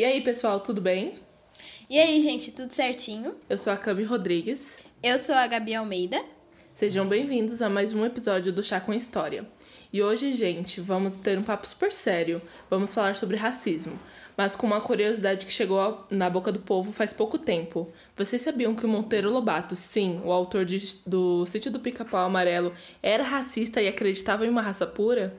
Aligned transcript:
E 0.00 0.04
aí, 0.06 0.22
pessoal, 0.22 0.60
tudo 0.60 0.80
bem? 0.80 1.18
E 1.90 1.98
aí, 1.98 2.18
gente, 2.20 2.52
tudo 2.52 2.72
certinho? 2.72 3.34
Eu 3.50 3.58
sou 3.58 3.70
a 3.70 3.76
Cami 3.76 4.02
Rodrigues. 4.02 4.78
Eu 5.02 5.18
sou 5.18 5.34
a 5.34 5.46
Gabi 5.46 5.74
Almeida. 5.74 6.24
Sejam 6.74 7.06
bem-vindos 7.06 7.60
a 7.60 7.68
mais 7.68 7.92
um 7.92 8.02
episódio 8.06 8.50
do 8.50 8.62
Chá 8.62 8.80
com 8.80 8.94
História. 8.94 9.46
E 9.92 10.02
hoje, 10.02 10.32
gente, 10.32 10.80
vamos 10.80 11.18
ter 11.18 11.38
um 11.38 11.42
papo 11.42 11.66
super 11.66 11.92
sério. 11.92 12.40
Vamos 12.70 12.94
falar 12.94 13.14
sobre 13.14 13.36
racismo, 13.36 14.00
mas 14.38 14.56
com 14.56 14.66
uma 14.66 14.80
curiosidade 14.80 15.44
que 15.44 15.52
chegou 15.52 16.06
na 16.10 16.30
boca 16.30 16.50
do 16.50 16.60
povo 16.60 16.92
faz 16.92 17.12
pouco 17.12 17.36
tempo. 17.36 17.92
Vocês 18.16 18.40
sabiam 18.40 18.74
que 18.74 18.86
o 18.86 18.88
Monteiro 18.88 19.30
Lobato, 19.30 19.76
sim, 19.76 20.18
o 20.24 20.32
autor 20.32 20.64
de, 20.64 20.96
do 21.06 21.44
Sítio 21.44 21.70
do 21.70 21.78
Pica-Pau 21.78 22.24
Amarelo, 22.24 22.72
era 23.02 23.22
racista 23.22 23.82
e 23.82 23.88
acreditava 23.88 24.46
em 24.46 24.48
uma 24.48 24.62
raça 24.62 24.86
pura? 24.86 25.36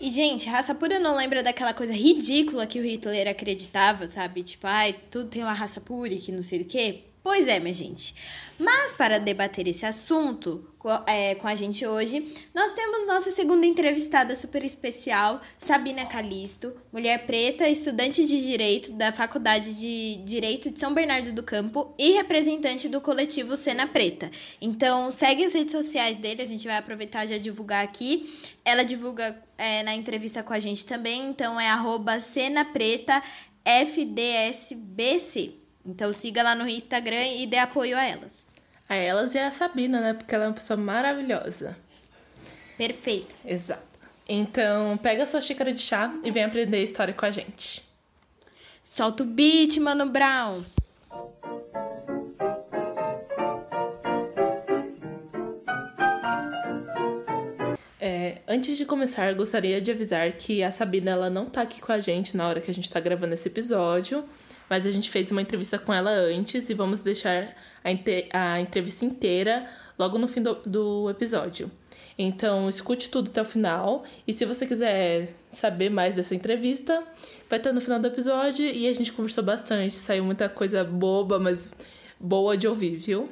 E, 0.00 0.10
gente, 0.10 0.48
raça 0.48 0.74
pura 0.74 0.98
não 0.98 1.14
lembra 1.14 1.42
daquela 1.42 1.74
coisa 1.74 1.92
ridícula 1.92 2.66
que 2.66 2.80
o 2.80 2.82
Hitler 2.82 3.28
acreditava, 3.28 4.08
sabe? 4.08 4.42
Tipo, 4.42 4.66
ai, 4.66 4.94
tudo 5.10 5.28
tem 5.28 5.42
uma 5.42 5.52
raça 5.52 5.80
pura 5.80 6.14
e 6.14 6.18
que 6.18 6.32
não 6.32 6.42
sei 6.42 6.62
o 6.62 6.64
quê. 6.64 7.04
Pois 7.22 7.46
é, 7.46 7.58
minha 7.60 7.74
gente. 7.74 8.14
Mas 8.58 8.92
para 8.92 9.18
debater 9.18 9.66
esse 9.68 9.84
assunto 9.86 10.66
é, 11.06 11.34
com 11.34 11.46
a 11.48 11.54
gente 11.54 11.86
hoje, 11.86 12.26
nós 12.54 12.72
temos 12.72 13.06
nossa 13.06 13.30
segunda 13.30 13.66
entrevistada 13.66 14.34
super 14.36 14.64
especial, 14.64 15.40
Sabina 15.58 16.04
Calisto, 16.06 16.72
mulher 16.92 17.26
preta, 17.26 17.68
estudante 17.68 18.26
de 18.26 18.40
Direito 18.42 18.92
da 18.92 19.12
Faculdade 19.12 19.78
de 19.80 20.16
Direito 20.24 20.70
de 20.70 20.78
São 20.78 20.94
Bernardo 20.94 21.32
do 21.32 21.42
Campo 21.42 21.94
e 21.98 22.12
representante 22.12 22.88
do 22.88 23.00
coletivo 23.00 23.56
Cena 23.56 23.86
Preta. 23.86 24.30
Então, 24.60 25.10
segue 25.10 25.44
as 25.44 25.52
redes 25.54 25.72
sociais 25.72 26.16
dele, 26.16 26.42
a 26.42 26.46
gente 26.46 26.66
vai 26.66 26.76
aproveitar 26.76 27.26
já 27.26 27.36
divulgar 27.38 27.84
aqui. 27.84 28.30
Ela 28.64 28.82
divulga 28.82 29.42
é, 29.56 29.82
na 29.82 29.94
entrevista 29.94 30.42
com 30.42 30.52
a 30.52 30.58
gente 30.58 30.84
também, 30.86 31.28
então 31.28 31.60
é 31.60 31.68
arroba 31.68 32.18
Cena 32.20 32.64
Preta 32.64 33.22
FDSBC. 33.64 35.59
Então 35.84 36.12
siga 36.12 36.42
lá 36.42 36.54
no 36.54 36.68
Instagram 36.68 37.26
e 37.36 37.46
dê 37.46 37.58
apoio 37.58 37.96
a 37.96 38.04
elas. 38.04 38.46
A 38.88 38.94
elas 38.94 39.34
e 39.34 39.38
a 39.38 39.50
Sabina, 39.50 40.00
né? 40.00 40.14
Porque 40.14 40.34
ela 40.34 40.44
é 40.44 40.48
uma 40.48 40.54
pessoa 40.54 40.76
maravilhosa. 40.76 41.76
Perfeita. 42.76 43.34
Exato. 43.44 43.90
Então, 44.28 44.96
pega 44.98 45.24
a 45.24 45.26
sua 45.26 45.40
xícara 45.40 45.72
de 45.72 45.80
chá 45.80 46.12
e 46.22 46.30
vem 46.30 46.44
aprender 46.44 46.76
a 46.76 46.82
história 46.82 47.12
com 47.12 47.26
a 47.26 47.30
gente. 47.30 47.82
Solta 48.82 49.22
o 49.22 49.26
beat, 49.26 49.78
Mano 49.78 50.06
Brown. 50.06 50.64
É, 58.00 58.38
antes 58.48 58.78
de 58.78 58.84
começar, 58.84 59.32
gostaria 59.34 59.80
de 59.80 59.90
avisar 59.90 60.32
que 60.32 60.62
a 60.62 60.70
Sabina 60.70 61.10
ela 61.10 61.28
não 61.28 61.46
tá 61.46 61.62
aqui 61.62 61.80
com 61.80 61.92
a 61.92 62.00
gente 62.00 62.36
na 62.36 62.48
hora 62.48 62.60
que 62.60 62.70
a 62.70 62.74
gente 62.74 62.90
tá 62.90 62.98
gravando 62.98 63.34
esse 63.34 63.48
episódio 63.48 64.24
mas 64.70 64.86
a 64.86 64.90
gente 64.90 65.10
fez 65.10 65.32
uma 65.32 65.42
entrevista 65.42 65.76
com 65.78 65.92
ela 65.92 66.10
antes 66.10 66.70
e 66.70 66.74
vamos 66.74 67.00
deixar 67.00 67.56
a, 68.32 68.52
a 68.52 68.60
entrevista 68.60 69.04
inteira 69.04 69.68
logo 69.98 70.16
no 70.16 70.28
fim 70.28 70.40
do, 70.40 70.54
do 70.64 71.10
episódio. 71.10 71.68
Então, 72.16 72.68
escute 72.68 73.10
tudo 73.10 73.30
até 73.30 73.42
o 73.42 73.44
final. 73.44 74.04
E 74.28 74.32
se 74.32 74.44
você 74.44 74.66
quiser 74.66 75.34
saber 75.50 75.90
mais 75.90 76.14
dessa 76.14 76.34
entrevista, 76.34 77.02
vai 77.48 77.58
estar 77.58 77.72
no 77.72 77.80
final 77.80 77.98
do 77.98 78.06
episódio. 78.06 78.64
E 78.66 78.86
a 78.86 78.92
gente 78.92 79.10
conversou 79.10 79.42
bastante, 79.42 79.96
saiu 79.96 80.22
muita 80.22 80.48
coisa 80.48 80.84
boba, 80.84 81.38
mas 81.38 81.70
boa 82.20 82.56
de 82.56 82.68
ouvir, 82.68 82.94
viu? 82.96 83.28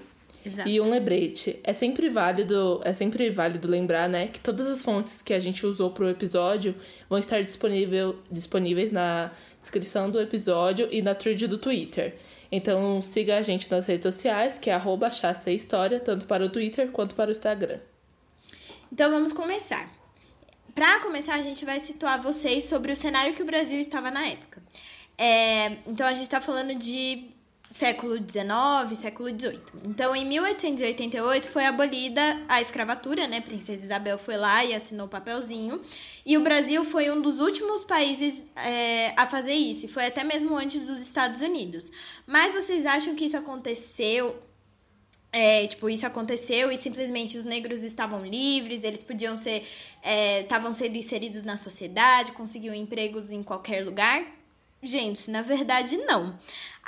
Exato. 0.48 0.68
E 0.68 0.80
um 0.80 0.90
lembrete, 0.90 1.58
é 1.62 1.72
sempre 1.72 2.08
válido, 2.08 2.80
é 2.84 2.92
sempre 2.92 3.30
válido 3.30 3.68
lembrar, 3.68 4.08
né, 4.08 4.28
que 4.28 4.40
todas 4.40 4.66
as 4.66 4.82
fontes 4.82 5.22
que 5.22 5.34
a 5.34 5.38
gente 5.38 5.64
usou 5.66 5.90
para 5.90 6.04
o 6.04 6.08
episódio 6.08 6.74
vão 7.08 7.18
estar 7.18 7.42
disponível, 7.42 8.16
disponíveis 8.30 8.90
na 8.90 9.30
descrição 9.60 10.10
do 10.10 10.20
episódio 10.20 10.88
e 10.90 11.02
na 11.02 11.14
thread 11.14 11.46
do 11.46 11.58
Twitter. 11.58 12.16
Então 12.50 13.02
siga 13.02 13.36
a 13.36 13.42
gente 13.42 13.70
nas 13.70 13.86
redes 13.86 14.02
sociais, 14.02 14.58
que 14.58 14.70
é 14.70 14.74
arroba 14.74 15.10
História, 15.46 16.00
tanto 16.00 16.26
para 16.26 16.44
o 16.44 16.48
Twitter 16.48 16.90
quanto 16.90 17.14
para 17.14 17.28
o 17.28 17.32
Instagram. 17.32 17.80
Então 18.90 19.10
vamos 19.10 19.32
começar. 19.32 19.92
Para 20.74 21.00
começar, 21.00 21.34
a 21.34 21.42
gente 21.42 21.64
vai 21.64 21.80
situar 21.80 22.22
vocês 22.22 22.64
sobre 22.64 22.92
o 22.92 22.96
cenário 22.96 23.34
que 23.34 23.42
o 23.42 23.44
Brasil 23.44 23.78
estava 23.78 24.10
na 24.10 24.26
época. 24.26 24.62
É, 25.18 25.72
então 25.86 26.06
a 26.06 26.12
gente 26.12 26.22
está 26.22 26.40
falando 26.40 26.74
de 26.74 27.30
século 27.70 28.16
XIX, 28.16 28.98
século 28.98 29.28
XVIII. 29.28 29.60
Então, 29.86 30.16
em 30.16 30.24
1888 30.24 31.48
foi 31.48 31.66
abolida 31.66 32.22
a 32.48 32.60
escravatura, 32.60 33.26
né? 33.26 33.40
Princesa 33.40 33.84
Isabel 33.84 34.18
foi 34.18 34.36
lá 34.36 34.64
e 34.64 34.74
assinou 34.74 35.06
o 35.06 35.10
papelzinho. 35.10 35.80
E 36.24 36.36
o 36.36 36.42
Brasil 36.42 36.84
foi 36.84 37.10
um 37.10 37.20
dos 37.20 37.40
últimos 37.40 37.84
países 37.84 38.50
é, 38.56 39.12
a 39.16 39.26
fazer 39.26 39.52
isso. 39.52 39.86
E 39.86 39.88
foi 39.88 40.06
até 40.06 40.24
mesmo 40.24 40.56
antes 40.56 40.86
dos 40.86 41.00
Estados 41.00 41.40
Unidos. 41.40 41.90
Mas 42.26 42.54
vocês 42.54 42.86
acham 42.86 43.14
que 43.14 43.26
isso 43.26 43.36
aconteceu 43.36 44.42
é, 45.30 45.66
tipo, 45.66 45.90
isso 45.90 46.06
aconteceu 46.06 46.72
e 46.72 46.78
simplesmente 46.78 47.36
os 47.36 47.44
negros 47.44 47.84
estavam 47.84 48.24
livres, 48.24 48.82
eles 48.82 49.02
podiam 49.02 49.36
ser, 49.36 49.62
estavam 50.40 50.70
é, 50.70 50.72
sendo 50.72 50.96
inseridos 50.96 51.42
na 51.42 51.58
sociedade, 51.58 52.32
conseguiam 52.32 52.74
empregos 52.74 53.30
em 53.30 53.42
qualquer 53.42 53.84
lugar? 53.84 54.24
Gente, 54.82 55.30
na 55.30 55.42
verdade, 55.42 55.96
não. 55.96 56.38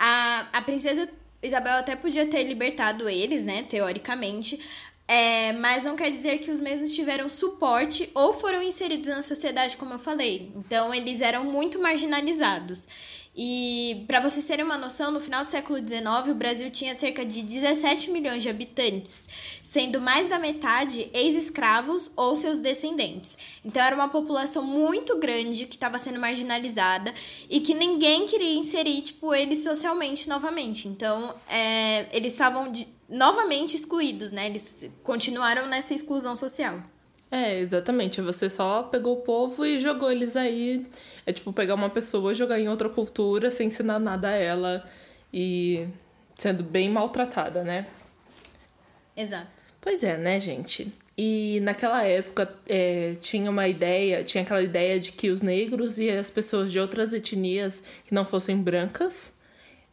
A, 0.02 0.48
a 0.54 0.62
princesa 0.62 1.06
Isabel 1.42 1.74
até 1.74 1.94
podia 1.94 2.26
ter 2.26 2.42
libertado 2.44 3.08
eles, 3.08 3.44
né, 3.44 3.62
teoricamente, 3.62 4.58
é, 5.06 5.52
mas 5.54 5.82
não 5.84 5.96
quer 5.96 6.10
dizer 6.10 6.38
que 6.38 6.50
os 6.50 6.60
mesmos 6.60 6.92
tiveram 6.92 7.28
suporte 7.28 8.08
ou 8.14 8.32
foram 8.32 8.62
inseridos 8.62 9.08
na 9.08 9.22
sociedade, 9.22 9.76
como 9.76 9.94
eu 9.94 9.98
falei. 9.98 10.52
Então, 10.54 10.94
eles 10.94 11.20
eram 11.20 11.44
muito 11.44 11.80
marginalizados. 11.80 12.86
E 13.34 14.04
para 14.08 14.20
vocês 14.20 14.44
terem 14.44 14.64
uma 14.64 14.76
noção, 14.76 15.12
no 15.12 15.20
final 15.20 15.44
do 15.44 15.50
século 15.50 15.78
XIX, 15.78 16.28
o 16.28 16.34
Brasil 16.34 16.70
tinha 16.70 16.94
cerca 16.96 17.24
de 17.24 17.42
17 17.42 18.10
milhões 18.10 18.42
de 18.42 18.48
habitantes, 18.48 19.28
sendo 19.62 20.00
mais 20.00 20.28
da 20.28 20.38
metade 20.38 21.08
ex-escravos 21.14 22.10
ou 22.16 22.34
seus 22.34 22.58
descendentes. 22.58 23.38
Então 23.64 23.82
era 23.82 23.94
uma 23.94 24.08
população 24.08 24.64
muito 24.64 25.16
grande 25.18 25.66
que 25.66 25.76
estava 25.76 25.98
sendo 25.98 26.18
marginalizada 26.18 27.14
e 27.48 27.60
que 27.60 27.72
ninguém 27.72 28.26
queria 28.26 28.54
inserir 28.54 29.00
tipo 29.02 29.32
eles 29.32 29.62
socialmente 29.62 30.28
novamente. 30.28 30.88
Então 30.88 31.34
é, 31.48 32.06
eles 32.12 32.32
estavam 32.32 32.72
novamente 33.08 33.76
excluídos, 33.76 34.32
né? 34.32 34.46
Eles 34.46 34.90
continuaram 35.04 35.66
nessa 35.66 35.94
exclusão 35.94 36.34
social. 36.34 36.82
É, 37.30 37.58
exatamente. 37.60 38.20
Você 38.20 38.50
só 38.50 38.82
pegou 38.82 39.18
o 39.18 39.22
povo 39.22 39.64
e 39.64 39.78
jogou 39.78 40.10
eles 40.10 40.36
aí. 40.36 40.86
É 41.24 41.32
tipo 41.32 41.52
pegar 41.52 41.74
uma 41.74 41.88
pessoa, 41.88 42.34
jogar 42.34 42.58
em 42.58 42.68
outra 42.68 42.88
cultura 42.88 43.50
sem 43.50 43.68
ensinar 43.68 43.98
nada 44.00 44.28
a 44.28 44.32
ela 44.34 44.84
e 45.32 45.86
sendo 46.34 46.64
bem 46.64 46.90
maltratada, 46.90 47.62
né? 47.62 47.86
Exato. 49.16 49.46
Pois 49.80 50.02
é, 50.02 50.16
né, 50.16 50.40
gente? 50.40 50.92
E 51.16 51.60
naquela 51.62 52.02
época 52.04 52.52
é, 52.68 53.14
tinha 53.20 53.50
uma 53.50 53.68
ideia, 53.68 54.24
tinha 54.24 54.42
aquela 54.42 54.62
ideia 54.62 54.98
de 54.98 55.12
que 55.12 55.30
os 55.30 55.40
negros 55.40 55.98
e 55.98 56.10
as 56.10 56.30
pessoas 56.30 56.72
de 56.72 56.80
outras 56.80 57.12
etnias 57.12 57.82
que 58.06 58.14
não 58.14 58.24
fossem 58.24 58.56
brancas 58.56 59.32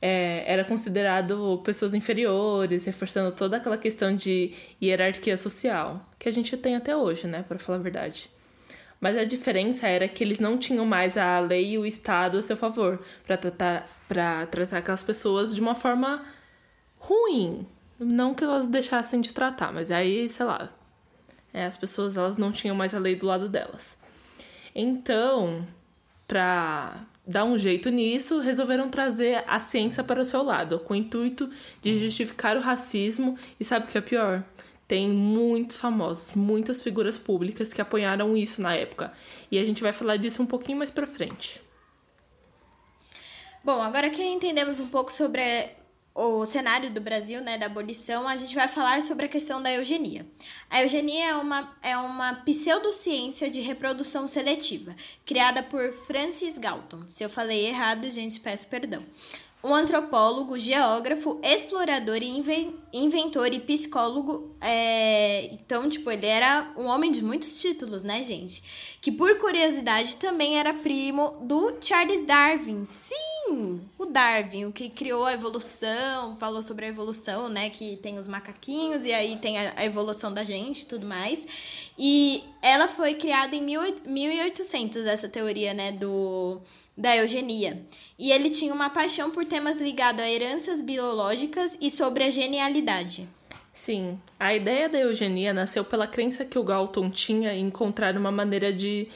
é, 0.02 0.44
era 0.46 0.64
considerado 0.64 1.62
pessoas 1.64 1.94
inferiores, 1.94 2.86
reforçando 2.86 3.32
toda 3.32 3.58
aquela 3.58 3.78
questão 3.78 4.16
de 4.16 4.54
hierarquia 4.82 5.38
social, 5.38 6.02
que 6.20 6.30
a 6.30 6.32
gente 6.32 6.56
tem 6.58 6.76
até 6.76 6.96
hoje, 6.96 7.28
né, 7.28 7.44
para 7.48 7.58
falar 7.58 7.80
a 7.80 7.82
verdade. 7.82 8.30
Mas 9.00 9.16
a 9.16 9.24
diferença 9.24 9.88
era 9.88 10.08
que 10.08 10.24
eles 10.24 10.40
não 10.40 10.58
tinham 10.58 10.86
mais 10.86 11.18
a 11.18 11.40
lei 11.40 11.74
e 11.74 11.78
o 11.78 11.86
Estado 11.86 12.38
a 12.38 12.42
seu 12.42 12.58
favor 12.58 13.00
para 13.26 13.38
tratar, 13.38 13.88
tratar 14.50 14.78
aquelas 14.78 15.04
pessoas 15.04 15.54
de 15.54 15.62
uma 15.62 15.76
forma 15.76 16.26
ruim. 16.98 17.68
Não 18.00 18.34
que 18.34 18.44
elas 18.44 18.66
deixassem 18.66 19.22
de 19.22 19.34
tratar, 19.34 19.72
mas 19.72 19.92
aí, 19.92 20.28
sei 20.30 20.46
lá, 20.46 20.72
é, 21.54 21.66
as 21.66 21.78
pessoas 21.78 22.18
elas 22.18 22.38
não 22.38 22.52
tinham 22.52 22.76
mais 22.76 22.94
a 22.94 23.00
lei 23.00 23.16
do 23.16 23.26
lado 23.26 23.48
delas. 23.48 23.98
Então, 24.74 25.66
para 26.28 27.04
dar 27.28 27.44
um 27.44 27.58
jeito 27.58 27.90
nisso, 27.90 28.40
resolveram 28.40 28.90
trazer 28.90 29.44
a 29.46 29.60
ciência 29.60 30.04
para 30.04 30.22
o 30.22 30.26
seu 30.26 30.42
lado, 30.42 30.80
com 30.80 30.94
o 30.94 30.96
intuito 30.96 31.50
de 31.82 32.00
justificar 32.00 32.56
o 32.56 32.62
racismo. 32.62 33.38
E 33.60 33.66
sabe 33.66 33.86
o 33.86 33.90
que 33.90 33.98
é 33.98 34.02
pior? 34.02 34.44
Tem 34.88 35.10
muitos 35.10 35.76
famosos, 35.76 36.34
muitas 36.34 36.82
figuras 36.82 37.18
públicas 37.18 37.74
que 37.74 37.82
apoiaram 37.82 38.38
isso 38.38 38.62
na 38.62 38.74
época. 38.74 39.12
E 39.52 39.60
a 39.60 39.66
gente 39.66 39.84
vai 39.84 39.92
falar 39.92 40.16
disso 40.16 40.42
um 40.42 40.46
pouquinho 40.46 40.78
mais 40.78 40.90
pra 40.90 41.06
frente. 41.06 41.62
Bom, 43.62 43.82
agora 43.82 44.10
que 44.10 44.24
entendemos 44.24 44.80
um 44.80 44.88
pouco 44.88 45.12
sobre 45.12 45.42
o 46.18 46.46
cenário 46.48 46.90
do 46.90 47.00
Brasil, 47.00 47.42
né, 47.42 47.60
da 47.60 47.68
abolição, 47.68 48.28
a 48.28 48.36
gente 48.36 48.56
vai 48.56 48.68
falar 48.68 49.04
sobre 49.04 49.26
a 49.26 49.30
questão 49.30 49.62
da 49.62 49.72
eugenia. 49.72 50.26
A 50.68 50.82
eugenia 50.82 51.28
é 51.28 51.36
uma, 51.36 51.78
é 51.84 51.96
uma 51.96 52.34
pseudociência 52.38 53.52
de 53.52 53.62
reprodução 53.62 54.26
seletiva, 54.26 54.96
criada 55.24 55.62
por 55.62 55.94
Francis 55.94 56.58
Galton. 56.58 57.04
Se 57.12 57.24
eu 57.24 57.30
falei 57.30 57.68
errado, 57.68 58.10
gente, 58.10 58.40
peço 58.40 58.68
perdão. 58.68 59.06
Um 59.64 59.76
antropólogo, 59.76 60.58
geógrafo, 60.58 61.40
explorador 61.44 62.18
e 62.18 62.28
inventor 62.28 62.87
e 62.94 63.60
psicólogo. 63.60 64.56
É... 64.62 65.46
Então, 65.54 65.90
tipo, 65.90 66.10
ele 66.10 66.26
era 66.26 66.74
um 66.78 66.86
homem 66.86 67.12
de 67.12 67.24
muitos 67.24 67.58
títulos, 67.58 68.04
né, 68.04 68.24
gente? 68.24 68.64
Que 69.02 69.12
por 69.12 69.38
curiosidade 69.38 70.16
também 70.18 70.58
era 70.58 70.74
primo 70.74 71.38
do 71.42 71.78
Charles 71.82 72.26
Darwin. 72.26 72.86
Sim! 72.86 73.28
o 73.98 74.06
Darwin, 74.06 74.66
o 74.66 74.72
que 74.72 74.90
criou 74.90 75.26
a 75.26 75.34
evolução, 75.34 76.36
falou 76.38 76.62
sobre 76.62 76.86
a 76.86 76.90
evolução, 76.90 77.48
né? 77.48 77.70
Que 77.70 77.98
tem 77.98 78.18
os 78.18 78.28
macaquinhos 78.28 79.06
e 79.06 79.14
aí 79.14 79.38
tem 79.38 79.58
a, 79.58 79.74
a 79.78 79.86
evolução 79.86 80.34
da 80.34 80.44
gente 80.44 80.82
e 80.82 80.86
tudo 80.86 81.06
mais. 81.06 81.48
E 81.98 82.44
ela 82.62 82.88
foi 82.88 83.14
criada 83.14 83.56
em 83.56 83.62
1800, 84.06 85.06
essa 85.06 85.30
teoria, 85.30 85.74
né? 85.74 85.92
Do, 85.92 86.62
da 86.98 87.16
eugenia. 87.16 87.86
E 88.20 88.32
ele 88.32 88.50
tinha 88.50 88.74
uma 88.74 88.90
paixão 88.90 89.32
por 89.32 89.46
temas 89.46 89.80
ligados 89.80 90.22
a 90.22 90.30
heranças 90.30 90.82
biológicas 90.82 91.78
e 91.80 91.90
sobre 91.90 92.24
a 92.24 92.32
genialidade. 92.32 92.87
Sim, 93.74 94.20
a 94.40 94.56
ideia 94.56 94.90
da 94.90 94.98
eugenia 94.98 95.54
nasceu 95.54 95.84
pela 95.86 96.08
crença 96.08 96.44
que 96.44 96.58
o 96.58 96.64
Galton 96.64 97.10
tinha 97.10 97.54
em 97.54 97.68
encontrar 97.68 98.18
uma 98.18 98.32
maneira 98.32 98.74
de 98.74 99.08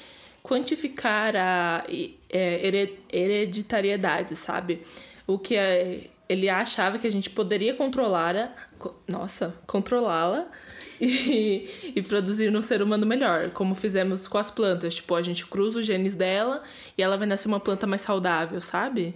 quantificar 0.44 1.36
a 1.36 1.84
é, 2.30 2.88
hereditariedade, 3.12 4.36
sabe? 4.36 4.84
O 5.26 5.40
que 5.40 5.56
é, 5.56 6.02
ele 6.30 6.48
achava 6.48 7.00
que 7.00 7.08
a 7.08 7.12
gente 7.12 7.30
poderia 7.30 7.74
controlar, 7.74 8.70
nossa, 9.08 9.56
controlá-la 9.66 10.46
e, 11.02 11.94
e 11.96 12.02
produzir 12.02 12.56
um 12.56 12.62
ser 12.62 12.82
humano 12.82 13.06
melhor, 13.06 13.50
como 13.50 13.74
fizemos 13.74 14.28
com 14.28 14.38
as 14.38 14.52
plantas. 14.52 14.96
Tipo, 14.96 15.16
a 15.16 15.22
gente 15.22 15.46
cruza 15.46 15.80
os 15.80 15.86
genes 15.86 16.14
dela 16.14 16.62
e 16.98 17.02
ela 17.02 17.18
vai 17.18 17.28
nascer 17.28 17.48
uma 17.48 17.60
planta 17.60 17.88
mais 17.88 18.02
saudável, 18.02 18.62
sabe? 18.62 19.16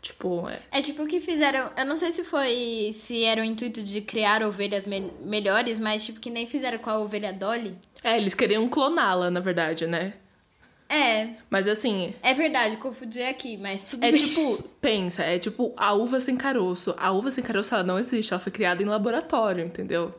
Tipo, 0.00 0.48
é. 0.48 0.60
É 0.70 0.82
tipo 0.82 1.02
o 1.02 1.06
que 1.06 1.20
fizeram. 1.20 1.70
Eu 1.76 1.84
não 1.84 1.96
sei 1.96 2.12
se 2.12 2.22
foi. 2.22 2.94
Se 2.94 3.24
era 3.24 3.40
o 3.40 3.44
intuito 3.44 3.82
de 3.82 4.00
criar 4.00 4.42
ovelhas 4.42 4.86
me 4.86 5.12
melhores, 5.22 5.80
mas 5.80 6.04
tipo 6.04 6.20
que 6.20 6.30
nem 6.30 6.46
fizeram 6.46 6.78
com 6.78 6.90
a 6.90 6.98
ovelha 6.98 7.32
Dolly. 7.32 7.76
É, 8.04 8.16
eles 8.16 8.34
queriam 8.34 8.68
cloná-la, 8.68 9.30
na 9.30 9.40
verdade, 9.40 9.86
né? 9.86 10.14
É. 10.88 11.30
Mas 11.50 11.66
assim. 11.66 12.14
É 12.22 12.34
verdade, 12.34 12.76
confundi 12.76 13.22
aqui, 13.22 13.56
mas 13.56 13.84
tudo 13.84 14.04
é 14.04 14.12
bem. 14.12 14.22
É 14.22 14.26
tipo, 14.26 14.62
pensa, 14.80 15.22
é 15.22 15.38
tipo 15.38 15.72
a 15.76 15.92
uva 15.92 16.20
sem 16.20 16.36
caroço. 16.36 16.94
A 16.96 17.10
uva 17.10 17.30
sem 17.30 17.42
caroço 17.42 17.74
ela 17.74 17.82
não 17.82 17.98
existe, 17.98 18.32
ela 18.32 18.40
foi 18.40 18.52
criada 18.52 18.82
em 18.82 18.86
laboratório, 18.86 19.64
entendeu? 19.64 20.14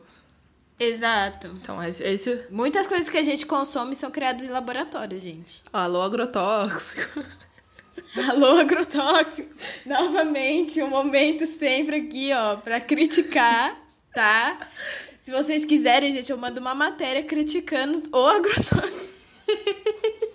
Exato. 0.78 1.48
Então, 1.60 1.82
é 1.82 1.90
esse. 1.90 2.46
Muitas 2.50 2.86
coisas 2.86 3.08
que 3.08 3.18
a 3.18 3.22
gente 3.22 3.44
consome 3.46 3.96
são 3.96 4.10
criadas 4.10 4.44
em 4.44 4.48
laboratório, 4.48 5.18
gente. 5.18 5.62
Alô, 5.72 6.02
agrotóxico. 6.02 7.24
Alô, 8.30 8.58
agrotóxico. 8.58 9.54
Novamente, 9.84 10.82
um 10.82 10.88
momento 10.88 11.46
sempre 11.46 11.96
aqui, 11.96 12.32
ó, 12.32 12.56
pra 12.56 12.80
criticar, 12.80 13.76
tá? 14.14 14.68
Se 15.20 15.30
vocês 15.30 15.64
quiserem, 15.64 16.12
gente, 16.12 16.30
eu 16.30 16.38
mando 16.38 16.60
uma 16.60 16.74
matéria 16.74 17.22
criticando 17.22 18.02
o 18.12 18.26
agrotóxico. 18.26 19.08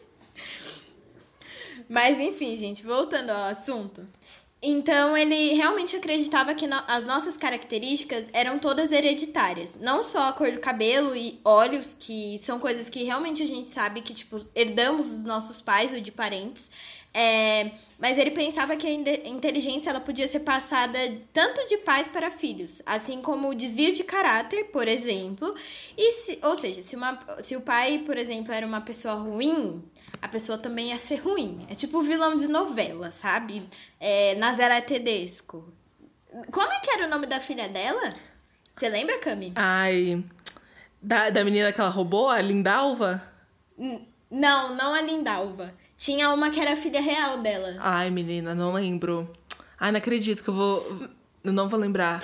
Mas 1.90 2.20
enfim, 2.20 2.56
gente, 2.58 2.84
voltando 2.84 3.30
ao 3.30 3.46
assunto. 3.46 4.08
Então, 4.66 5.18
ele 5.18 5.54
realmente 5.56 5.94
acreditava 5.98 6.56
que 6.56 6.66
no 6.66 6.82
as 6.88 7.06
nossas 7.06 7.36
características 7.36 8.30
eram 8.32 8.58
todas 8.58 8.94
hereditárias. 8.94 9.76
Não 9.76 10.02
só 10.04 10.30
a 10.30 10.34
cor 10.34 10.50
do 10.52 10.60
cabelo 10.60 11.14
e 11.14 11.42
olhos, 11.44 11.94
que 12.00 12.38
são 12.38 12.58
coisas 12.60 12.88
que 12.88 13.04
realmente 13.04 13.44
a 13.44 13.46
gente 13.46 13.70
sabe 13.70 14.02
que, 14.02 14.14
tipo, 14.14 14.38
herdamos 14.56 15.08
dos 15.08 15.26
nossos 15.26 15.60
pais 15.60 15.92
ou 15.92 16.00
de 16.00 16.14
parentes. 16.14 16.72
É, 17.14 17.72
mas 18.00 18.18
ele 18.18 18.32
pensava 18.32 18.76
que 18.76 18.88
a 18.88 19.30
inteligência 19.30 19.92
ela 19.92 20.00
podia 20.00 20.28
ser 20.28 20.40
passada 20.40 20.98
tanto 21.32 21.66
de 21.68 21.78
pais 21.78 22.08
para 22.08 22.32
filhos, 22.32 22.82
assim 22.86 23.22
como 23.22 23.50
o 23.50 23.56
desvio 23.56 23.94
de 23.94 24.04
caráter, 24.04 24.66
por 24.66 24.88
exemplo. 24.88 25.54
E 25.96 26.12
se, 26.14 26.40
ou 26.42 26.56
seja, 26.56 26.82
se, 26.82 26.96
uma, 26.96 27.20
se 27.40 27.56
o 27.56 27.62
pai, 27.62 28.00
por 28.06 28.18
exemplo, 28.18 28.52
era 28.52 28.66
uma 28.66 28.82
pessoa 28.82 29.14
ruim, 29.14 29.84
a 30.22 30.28
pessoa 30.28 30.58
também 30.58 30.90
ia 30.90 30.98
ser 30.98 31.18
ruim. 31.18 31.66
É 31.70 31.76
tipo 31.76 32.02
vilão 32.02 32.36
de 32.36 32.48
novela, 32.48 33.12
sabe? 33.12 33.64
É, 34.00 34.36
Nazaré 34.36 34.82
Tedesco. 34.82 35.72
Como 36.52 36.72
é 36.72 36.80
que 36.80 36.90
era 36.90 37.06
o 37.06 37.10
nome 37.10 37.28
da 37.28 37.40
filha 37.40 37.70
dela? 37.70 38.12
Você 38.76 38.90
lembra, 38.90 39.20
Cami? 39.20 39.54
Ai. 39.56 40.24
Da, 41.00 41.30
da 41.30 41.44
menina 41.44 41.72
que 41.72 41.80
ela 41.80 41.90
roubou, 41.90 42.28
a 42.28 42.42
Lindalva? 42.42 43.22
N 43.78 44.08
não, 44.32 44.76
não 44.76 44.96
a 44.96 45.02
Lindalva. 45.02 45.76
Tinha 45.98 46.32
uma 46.32 46.50
que 46.50 46.60
era 46.60 46.74
a 46.74 46.78
filha 46.78 47.02
real 47.02 47.40
dela. 47.40 47.76
Ai, 47.80 48.10
menina, 48.10 48.54
não 48.54 48.74
lembro. 48.74 49.30
Ai, 49.80 49.92
não 49.92 49.98
acredito 49.98 50.44
que 50.44 50.50
eu 50.50 50.54
vou. 50.54 51.10
Eu 51.44 51.54
não 51.54 51.70
vou 51.70 51.80
lembrar. 51.80 52.22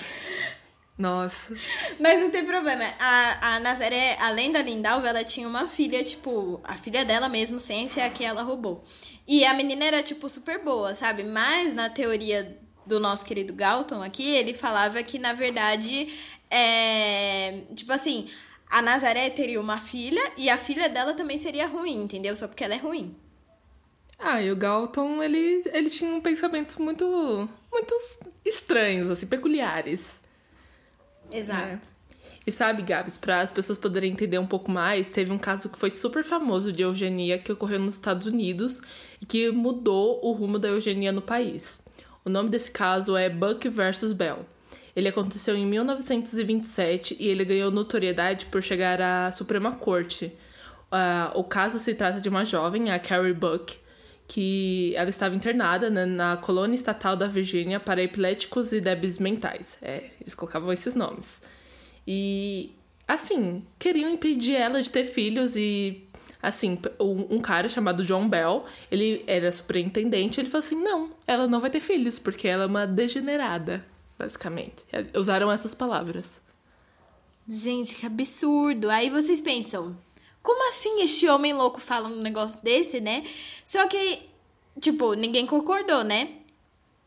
Nossa. 0.98 1.54
Mas 1.98 2.19
não 2.19 2.30
tem 2.30 2.45
problema. 2.45 2.83
A, 3.00 3.56
a 3.56 3.60
Nazaré, 3.62 4.18
além 4.19 4.51
da 4.51 4.62
Lindalva, 4.62 5.07
ela 5.07 5.24
tinha 5.24 5.48
uma 5.48 5.66
filha, 5.66 6.04
tipo, 6.04 6.60
a 6.62 6.77
filha 6.77 7.06
dela 7.06 7.30
mesmo, 7.30 7.57
sem 7.57 7.88
ser 7.88 8.01
a 8.01 8.10
que 8.10 8.25
ela 8.25 8.42
roubou. 8.42 8.83
E 9.25 9.45
a 9.45 9.54
menina 9.54 9.86
era, 9.86 10.04
tipo, 10.04 10.27
super 10.27 10.62
boa, 10.62 10.94
sabe? 10.94 11.24
Mas 11.24 11.74
na 11.74 11.89
teoria 11.89 12.57
do 12.86 13.00
nosso 13.00 13.24
querido 13.24 13.54
Galton 13.54 14.04
aqui, 14.04 14.36
ele 14.36 14.54
falava 14.54 15.01
que, 15.01 15.18
na 15.18 15.31
verdade, 15.31 16.13
é. 16.51 17.62
Tipo 17.74 17.94
assim, 17.94 18.27
a 18.69 18.81
Nazaré 18.81 19.30
teria 19.30 19.62
uma 19.62 19.80
filha 19.80 20.22
e 20.36 20.50
a 20.50 20.57
filha 20.57 20.89
dela 20.89 21.13
também 21.13 21.42
seria 21.42 21.65
ruim, 21.65 22.04
entendeu? 22.04 22.36
Só 22.36 22.45
porque 22.45 22.63
ela 22.63 22.74
é 22.74 22.77
ruim. 22.77 23.15
Ah, 24.19 24.42
e 24.42 24.51
o 24.51 24.56
Galton, 24.56 25.24
ele, 25.24 25.63
ele 25.71 25.89
tinha 25.89 26.19
pensamentos 26.19 26.75
muito, 26.75 27.50
muito 27.71 27.95
estranhos, 28.44 29.10
assim, 29.10 29.25
peculiares. 29.25 30.19
Exato. 31.31 31.88
É. 31.95 32.00
E 32.45 32.51
sabe, 32.51 32.81
Gabs, 32.81 33.18
para 33.18 33.42
as 33.42 33.51
pessoas 33.51 33.77
poderem 33.77 34.12
entender 34.12 34.39
um 34.39 34.48
pouco 34.48 34.71
mais, 34.71 35.07
teve 35.10 35.31
um 35.31 35.38
caso 35.38 35.69
que 35.69 35.77
foi 35.77 35.89
super 35.89 36.24
famoso 36.24 36.74
de 36.74 36.83
eugenia 36.83 37.38
que 37.38 37.51
ocorreu 37.51 37.80
nos 37.80 37.94
Estados 37.94 38.27
Unidos 38.27 38.81
e 39.21 39.25
que 39.25 39.51
mudou 39.51 40.19
o 40.24 40.31
rumo 40.31 40.57
da 40.57 40.69
eugenia 40.69 41.12
no 41.12 41.22
país. 41.22 41.80
O 42.25 42.30
nome 42.30 42.50
desse 42.50 42.72
caso 42.72 43.15
é 43.15 43.30
Buck 43.30 43.69
versus 43.69 44.13
Bell. 44.13 44.45
Ele 44.95 45.07
aconteceu 45.07 45.56
em 45.56 45.65
1927 45.65 47.18
e 47.19 47.27
ele 47.27 47.45
ganhou 47.45 47.72
notoriedade 47.72 48.48
por 48.48 48.62
chegar 48.62 49.01
à 49.01 49.31
Suprema 49.31 49.75
Corte. 49.75 50.33
Uh, 50.92 51.38
o 51.39 51.44
caso 51.44 51.77
se 51.77 51.94
trata 51.94 52.19
de 52.19 52.30
uma 52.30 52.44
jovem, 52.44 52.89
a 52.89 52.98
Carrie 52.98 53.33
Buck, 53.33 53.77
que 54.29 54.93
ela 54.95 55.09
estava 55.09 55.35
internada 55.35 55.89
né, 55.89 56.05
na 56.05 56.37
colônia 56.37 56.75
estatal 56.75 57.15
da 57.15 57.25
Virgínia 57.25 57.79
para 57.79 58.03
epiléticos 58.03 58.71
e 58.71 58.79
débeis 58.79 59.17
mentais. 59.17 59.79
É, 59.81 60.11
eles 60.21 60.35
colocavam 60.35 60.71
esses 60.71 60.93
nomes. 60.93 61.41
E, 62.07 62.71
assim, 63.07 63.65
queriam 63.79 64.07
impedir 64.07 64.55
ela 64.55 64.83
de 64.83 64.91
ter 64.91 65.03
filhos 65.03 65.55
e, 65.55 66.07
assim, 66.43 66.77
um, 66.99 67.37
um 67.37 67.39
cara 67.39 67.67
chamado 67.67 68.05
John 68.05 68.29
Bell, 68.29 68.65
ele 68.91 69.23
era 69.25 69.51
superintendente, 69.51 70.39
ele 70.39 70.49
falou 70.49 70.63
assim, 70.63 70.79
não, 70.79 71.09
ela 71.25 71.47
não 71.47 71.59
vai 71.59 71.71
ter 71.71 71.79
filhos, 71.79 72.19
porque 72.19 72.47
ela 72.47 72.65
é 72.65 72.67
uma 72.67 72.85
degenerada, 72.85 73.83
basicamente. 74.15 74.86
Usaram 75.15 75.51
essas 75.51 75.74
palavras. 75.74 76.39
Gente, 77.48 77.95
que 77.95 78.05
absurdo. 78.05 78.91
Aí 78.91 79.09
vocês 79.09 79.41
pensam, 79.41 79.98
como 80.41 80.69
assim 80.69 81.01
este 81.01 81.27
homem 81.27 81.53
louco 81.53 81.79
fala 81.79 82.08
um 82.08 82.22
negócio 82.22 82.60
desse, 82.63 83.00
né? 83.00 83.24
Só 83.63 83.88
que, 83.88 84.22
tipo, 84.79 85.13
ninguém 85.13 85.46
concordou, 85.46 86.03
né? 86.03 86.36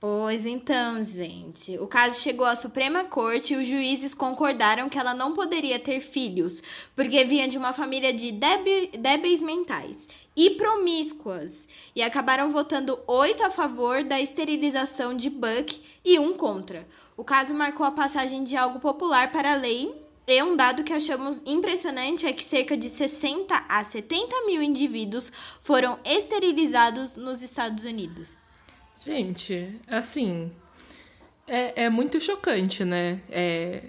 Pois 0.00 0.46
então, 0.46 1.00
gente. 1.00 1.78
O 1.78 1.86
caso 1.86 2.20
chegou 2.20 2.44
à 2.44 2.56
Suprema 2.56 3.04
Corte 3.04 3.54
e 3.54 3.56
os 3.56 3.68
juízes 3.68 4.12
concordaram 4.12 4.88
que 4.88 4.98
ela 4.98 5.14
não 5.14 5.32
poderia 5.32 5.78
ter 5.78 6.00
filhos, 6.00 6.60
porque 6.96 7.24
vinha 7.24 7.46
de 7.46 7.56
uma 7.56 7.72
família 7.72 8.12
de 8.12 8.32
débeis 8.32 9.40
mentais 9.40 10.08
e 10.34 10.50
promíscuas. 10.50 11.68
E 11.94 12.02
acabaram 12.02 12.50
votando 12.50 12.98
oito 13.06 13.44
a 13.44 13.50
favor 13.50 14.02
da 14.02 14.20
esterilização 14.20 15.16
de 15.16 15.30
Buck 15.30 15.80
e 16.04 16.18
um 16.18 16.32
contra. 16.32 16.84
O 17.16 17.22
caso 17.22 17.54
marcou 17.54 17.86
a 17.86 17.92
passagem 17.92 18.42
de 18.42 18.56
algo 18.56 18.80
popular 18.80 19.30
para 19.30 19.52
a 19.52 19.56
lei 19.56 20.01
e 20.26 20.42
um 20.42 20.56
dado 20.56 20.84
que 20.84 20.92
achamos 20.92 21.42
impressionante 21.44 22.26
é 22.26 22.32
que 22.32 22.44
cerca 22.44 22.76
de 22.76 22.88
60 22.88 23.54
a 23.68 23.82
70 23.82 24.46
mil 24.46 24.62
indivíduos 24.62 25.32
foram 25.60 25.98
esterilizados 26.04 27.16
nos 27.16 27.42
Estados 27.42 27.84
Unidos. 27.84 28.38
Gente, 29.04 29.68
assim, 29.88 30.52
é, 31.46 31.84
é 31.84 31.90
muito 31.90 32.20
chocante, 32.20 32.84
né? 32.84 33.20
É, 33.28 33.82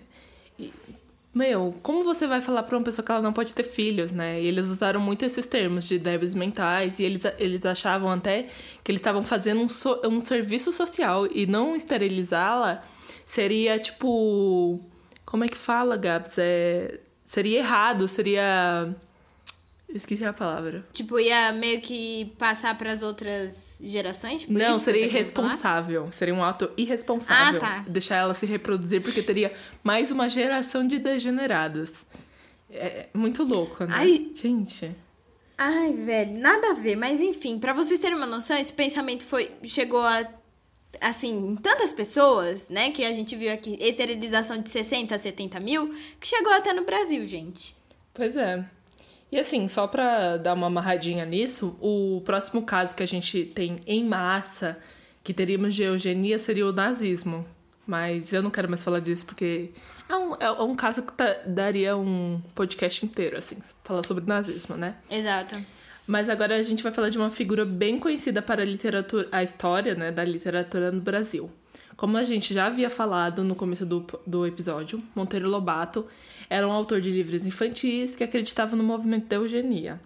meu, 1.33 1.73
como 1.83 2.03
você 2.03 2.27
vai 2.27 2.41
falar 2.41 2.63
para 2.63 2.77
uma 2.77 2.83
pessoa 2.83 3.05
que 3.05 3.11
ela 3.11 3.21
não 3.21 3.33
pode 3.33 3.53
ter 3.53 3.63
filhos, 3.63 4.11
né? 4.11 4.41
E 4.41 4.47
eles 4.47 4.67
usaram 4.67 4.99
muito 4.99 5.23
esses 5.23 5.45
termos 5.45 5.87
de 5.87 5.99
débeis 5.99 6.33
mentais 6.33 6.99
e 6.99 7.03
eles, 7.03 7.21
eles 7.37 7.65
achavam 7.65 8.11
até 8.11 8.47
que 8.83 8.91
eles 8.91 8.99
estavam 8.99 9.23
fazendo 9.23 9.61
um, 9.61 9.69
so, 9.69 10.01
um 10.03 10.19
serviço 10.19 10.71
social 10.71 11.27
e 11.27 11.45
não 11.45 11.75
esterilizá-la 11.75 12.83
seria 13.25 13.77
tipo 13.77 14.79
como 15.33 15.43
é 15.43 15.47
que 15.47 15.57
fala, 15.57 15.97
Gabs? 15.97 16.37
É... 16.37 16.99
Seria 17.25 17.57
errado, 17.57 18.07
seria. 18.07 18.95
Esqueci 19.89 20.23
a 20.23 20.31
palavra. 20.31 20.85
Tipo, 20.93 21.19
ia 21.19 21.51
meio 21.51 21.81
que 21.81 22.31
passar 22.37 22.77
para 22.77 22.91
as 22.91 23.01
outras 23.01 23.77
gerações? 23.81 24.41
Tipo 24.41 24.53
Não, 24.53 24.77
seria 24.77 25.07
irresponsável. 25.07 26.11
Seria 26.11 26.35
um 26.35 26.43
ato 26.43 26.69
irresponsável. 26.77 27.59
Ah, 27.63 27.77
tá. 27.77 27.85
Deixar 27.87 28.17
ela 28.17 28.35
se 28.35 28.45
reproduzir, 28.45 29.01
porque 29.01 29.23
teria 29.23 29.51
mais 29.83 30.11
uma 30.11 30.29
geração 30.29 30.85
de 30.85 30.99
degenerados. 30.99 32.05
É 32.69 33.07
muito 33.11 33.43
louco, 33.43 33.85
né? 33.85 33.95
Ai, 33.95 34.29
Gente. 34.35 34.95
Ai, 35.57 35.93
velho, 35.93 36.37
nada 36.37 36.69
a 36.69 36.73
ver. 36.75 36.95
Mas 36.95 37.19
enfim, 37.19 37.57
para 37.57 37.73
vocês 37.73 37.99
terem 37.99 38.15
uma 38.15 38.27
noção, 38.27 38.55
esse 38.55 38.73
pensamento 38.73 39.23
foi 39.23 39.49
chegou 39.63 40.01
a 40.01 40.27
assim, 41.01 41.51
em 41.51 41.55
tantas 41.55 41.93
pessoas, 41.93 42.69
né? 42.69 42.91
Que 42.91 43.03
a 43.03 43.13
gente 43.13 43.35
viu 43.35 43.51
aqui, 43.51 43.77
esterilização 43.79 44.57
de 44.61 44.69
60 44.69 45.15
a 45.15 45.17
70 45.17 45.59
mil, 45.59 45.93
que 46.19 46.27
chegou 46.27 46.53
até 46.53 46.73
no 46.73 46.85
Brasil, 46.85 47.25
gente. 47.25 47.75
Pois 48.13 48.37
é. 48.37 48.63
E 49.31 49.39
assim, 49.39 49.67
só 49.67 49.87
pra 49.87 50.37
dar 50.37 50.53
uma 50.53 50.67
amarradinha 50.67 51.25
nisso, 51.25 51.75
o 51.81 52.21
próximo 52.23 52.61
caso 52.61 52.95
que 52.95 53.01
a 53.01 53.07
gente 53.07 53.45
tem 53.45 53.79
em 53.87 54.03
massa 54.03 54.77
que 55.23 55.33
teríamos 55.33 55.73
de 55.73 55.83
eugenia 55.83 56.37
seria 56.37 56.67
o 56.67 56.73
nazismo. 56.73 57.45
Mas 57.85 58.31
eu 58.31 58.41
não 58.41 58.49
quero 58.49 58.69
mais 58.69 58.83
falar 58.83 58.99
disso 58.99 59.25
porque 59.25 59.71
é 60.07 60.15
um, 60.15 60.35
é 60.35 60.51
um 60.61 60.75
caso 60.75 61.01
que 61.01 61.13
tá, 61.13 61.37
daria 61.45 61.97
um 61.97 62.41
podcast 62.53 63.05
inteiro, 63.05 63.37
assim, 63.37 63.57
falar 63.83 64.03
sobre 64.03 64.25
nazismo, 64.25 64.77
né? 64.77 64.95
Exato. 65.09 65.55
Mas 66.05 66.29
agora 66.29 66.55
a 66.55 66.61
gente 66.61 66.83
vai 66.83 66.91
falar 66.91 67.09
de 67.09 67.17
uma 67.17 67.29
figura 67.29 67.63
bem 67.65 67.97
conhecida 67.97 68.41
para 68.41 68.61
a 68.61 68.65
literatura, 68.65 69.27
a 69.31 69.41
história, 69.41 69.95
né, 69.95 70.11
da 70.11 70.23
literatura 70.23 70.91
no 70.91 71.01
Brasil. 71.01 71.49
Como 71.95 72.17
a 72.17 72.23
gente 72.23 72.53
já 72.53 72.65
havia 72.65 72.89
falado 72.89 73.43
no 73.43 73.55
começo 73.55 73.85
do, 73.85 74.05
do 74.25 74.45
episódio, 74.45 75.01
Monteiro 75.15 75.49
Lobato 75.49 76.05
era 76.49 76.67
um 76.67 76.71
autor 76.71 76.99
de 76.99 77.09
livros 77.09 77.45
infantis 77.45 78.15
que 78.15 78.23
acreditava 78.23 78.75
no 78.75 78.83
movimento 78.83 79.27
da 79.27 79.37
eugenia. 79.37 80.01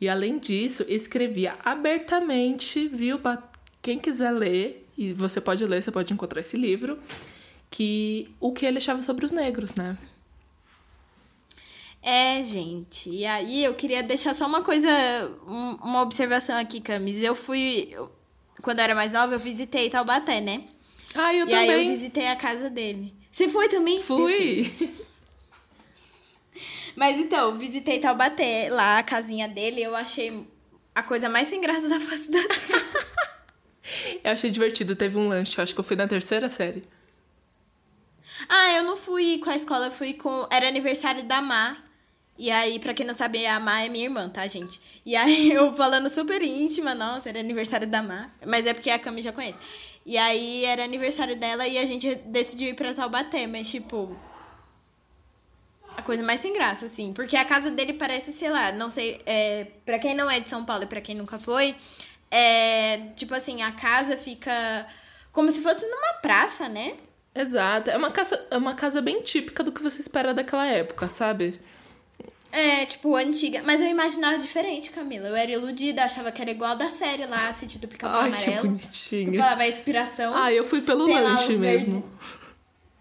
E 0.00 0.08
além 0.08 0.38
disso, 0.38 0.84
escrevia 0.88 1.54
abertamente, 1.64 2.86
viu, 2.88 3.18
para 3.18 3.42
quem 3.82 3.98
quiser 3.98 4.30
ler, 4.30 4.88
e 4.96 5.12
você 5.12 5.40
pode 5.40 5.64
ler, 5.66 5.82
você 5.82 5.90
pode 5.90 6.12
encontrar 6.12 6.40
esse 6.40 6.56
livro, 6.56 6.98
que 7.70 8.30
o 8.38 8.52
que 8.52 8.64
ele 8.64 8.78
achava 8.78 9.02
sobre 9.02 9.24
os 9.24 9.32
negros, 9.32 9.74
né? 9.74 9.96
É, 12.02 12.42
gente. 12.42 13.10
E 13.10 13.26
aí 13.26 13.64
eu 13.64 13.74
queria 13.74 14.02
deixar 14.02 14.34
só 14.34 14.46
uma 14.46 14.62
coisa, 14.62 14.88
uma 15.46 16.02
observação 16.02 16.56
aqui, 16.58 16.80
Camis. 16.80 17.22
Eu 17.22 17.34
fui. 17.34 17.94
Quando 18.62 18.78
eu 18.78 18.84
era 18.84 18.94
mais 18.94 19.12
nova, 19.12 19.34
eu 19.34 19.38
visitei 19.38 19.90
Taubaté, 19.90 20.40
né? 20.40 20.64
Ah, 21.14 21.34
eu 21.34 21.46
e 21.46 21.50
também. 21.50 21.66
E 21.66 21.70
aí 21.70 21.86
eu 21.86 21.94
visitei 21.94 22.28
a 22.28 22.36
casa 22.36 22.70
dele. 22.70 23.14
Você 23.30 23.48
foi 23.48 23.68
também? 23.68 24.02
Fui. 24.02 24.72
Mas 26.96 27.18
então, 27.18 27.56
visitei 27.56 27.98
Taubaté, 27.98 28.68
lá 28.70 28.98
a 28.98 29.02
casinha 29.02 29.48
dele, 29.48 29.82
eu 29.82 29.94
achei 29.94 30.46
a 30.94 31.02
coisa 31.02 31.28
mais 31.28 31.48
sem 31.48 31.60
graça 31.60 31.88
da 31.88 32.00
face 32.00 32.30
da 32.30 32.42
terra. 32.42 33.06
eu 34.24 34.32
achei 34.32 34.50
divertido, 34.50 34.96
teve 34.96 35.16
um 35.16 35.28
lanche, 35.28 35.60
acho 35.60 35.72
que 35.72 35.80
eu 35.80 35.84
fui 35.84 35.96
na 35.96 36.08
terceira 36.08 36.50
série. 36.50 36.84
Ah, 38.48 38.72
eu 38.72 38.84
não 38.84 38.96
fui 38.96 39.38
com 39.38 39.50
a 39.50 39.56
escola, 39.56 39.86
eu 39.86 39.92
fui 39.92 40.14
com. 40.14 40.46
Era 40.50 40.66
aniversário 40.66 41.24
da 41.24 41.40
Má. 41.40 41.76
E 42.40 42.50
aí, 42.50 42.78
pra 42.78 42.94
quem 42.94 43.04
não 43.04 43.12
sabe, 43.12 43.44
a 43.44 43.60
Má 43.60 43.82
é 43.82 43.90
minha 43.90 44.04
irmã, 44.06 44.26
tá, 44.26 44.46
gente? 44.46 44.80
E 45.04 45.14
aí, 45.14 45.52
eu 45.52 45.74
falando 45.74 46.08
super 46.08 46.40
íntima, 46.42 46.94
nossa, 46.94 47.28
era 47.28 47.38
aniversário 47.38 47.86
da 47.86 48.02
Má. 48.02 48.30
Mas 48.46 48.64
é 48.64 48.72
porque 48.72 48.88
a 48.88 48.98
Cami 48.98 49.20
já 49.20 49.30
conhece. 49.30 49.58
E 50.06 50.16
aí, 50.16 50.64
era 50.64 50.82
aniversário 50.82 51.36
dela 51.36 51.68
e 51.68 51.76
a 51.76 51.84
gente 51.84 52.14
decidiu 52.14 52.70
ir 52.70 52.74
pra 52.74 52.94
Taubaté, 52.94 53.46
mas 53.46 53.70
tipo. 53.70 54.16
A 55.94 56.00
coisa 56.00 56.22
mais 56.22 56.40
sem 56.40 56.54
graça, 56.54 56.86
assim. 56.86 57.12
Porque 57.12 57.36
a 57.36 57.44
casa 57.44 57.70
dele 57.70 57.92
parece, 57.92 58.32
sei 58.32 58.48
lá, 58.48 58.72
não 58.72 58.88
sei. 58.88 59.20
É, 59.26 59.66
pra 59.84 59.98
quem 59.98 60.14
não 60.14 60.30
é 60.30 60.40
de 60.40 60.48
São 60.48 60.64
Paulo 60.64 60.84
e 60.84 60.86
pra 60.86 61.02
quem 61.02 61.14
nunca 61.14 61.38
foi, 61.38 61.76
é. 62.30 63.08
Tipo 63.16 63.34
assim, 63.34 63.60
a 63.60 63.72
casa 63.72 64.16
fica 64.16 64.86
como 65.30 65.52
se 65.52 65.60
fosse 65.60 65.84
numa 65.84 66.14
praça, 66.22 66.70
né? 66.70 66.96
Exato. 67.34 67.90
É 67.90 67.98
uma 67.98 68.10
casa, 68.10 68.42
é 68.50 68.56
uma 68.56 68.74
casa 68.74 69.02
bem 69.02 69.20
típica 69.20 69.62
do 69.62 69.70
que 69.70 69.82
você 69.82 70.00
espera 70.00 70.32
daquela 70.32 70.66
época, 70.66 71.06
sabe? 71.10 71.60
É, 72.52 72.84
tipo, 72.84 73.14
antiga. 73.14 73.62
Mas 73.64 73.80
eu 73.80 73.86
imaginava 73.86 74.38
diferente, 74.38 74.90
Camila. 74.90 75.28
Eu 75.28 75.36
era 75.36 75.50
iludida, 75.52 76.04
achava 76.04 76.32
que 76.32 76.42
era 76.42 76.50
igual 76.50 76.76
da 76.76 76.90
série 76.90 77.26
lá, 77.26 77.52
sentido 77.52 77.86
pica-pau 77.86 78.20
amarelo. 78.20 78.36
Ai, 78.36 78.56
que 78.56 78.66
bonitinho. 78.66 79.34
Eu 79.34 79.38
falava 79.38 79.62
a 79.62 79.68
inspiração. 79.68 80.36
Ah, 80.36 80.52
eu 80.52 80.64
fui 80.64 80.82
pelo 80.82 81.06
lanche 81.06 81.56
mesmo. 81.56 82.04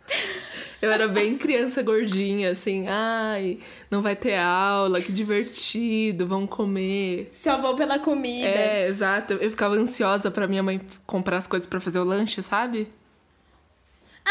Eu 0.81 0.91
era 0.91 1.09
bem 1.09 1.37
criança 1.37 1.81
gordinha, 1.81 2.51
assim, 2.51 2.87
ai, 2.87 3.59
não 3.91 4.01
vai 4.01 4.15
ter 4.15 4.37
aula, 4.37 5.01
que 5.01 5.11
divertido, 5.11 6.25
vamos 6.25 6.49
comer. 6.49 7.29
Só 7.33 7.59
vou 7.59 7.75
pela 7.75 7.99
comida. 7.99 8.47
É, 8.47 8.87
exato. 8.87 9.33
Eu 9.33 9.49
ficava 9.49 9.75
ansiosa 9.75 10.31
para 10.31 10.47
minha 10.47 10.63
mãe 10.63 10.79
comprar 11.05 11.37
as 11.37 11.47
coisas 11.47 11.67
para 11.67 11.81
fazer 11.81 11.99
o 11.99 12.05
lanche, 12.05 12.41
sabe? 12.41 12.87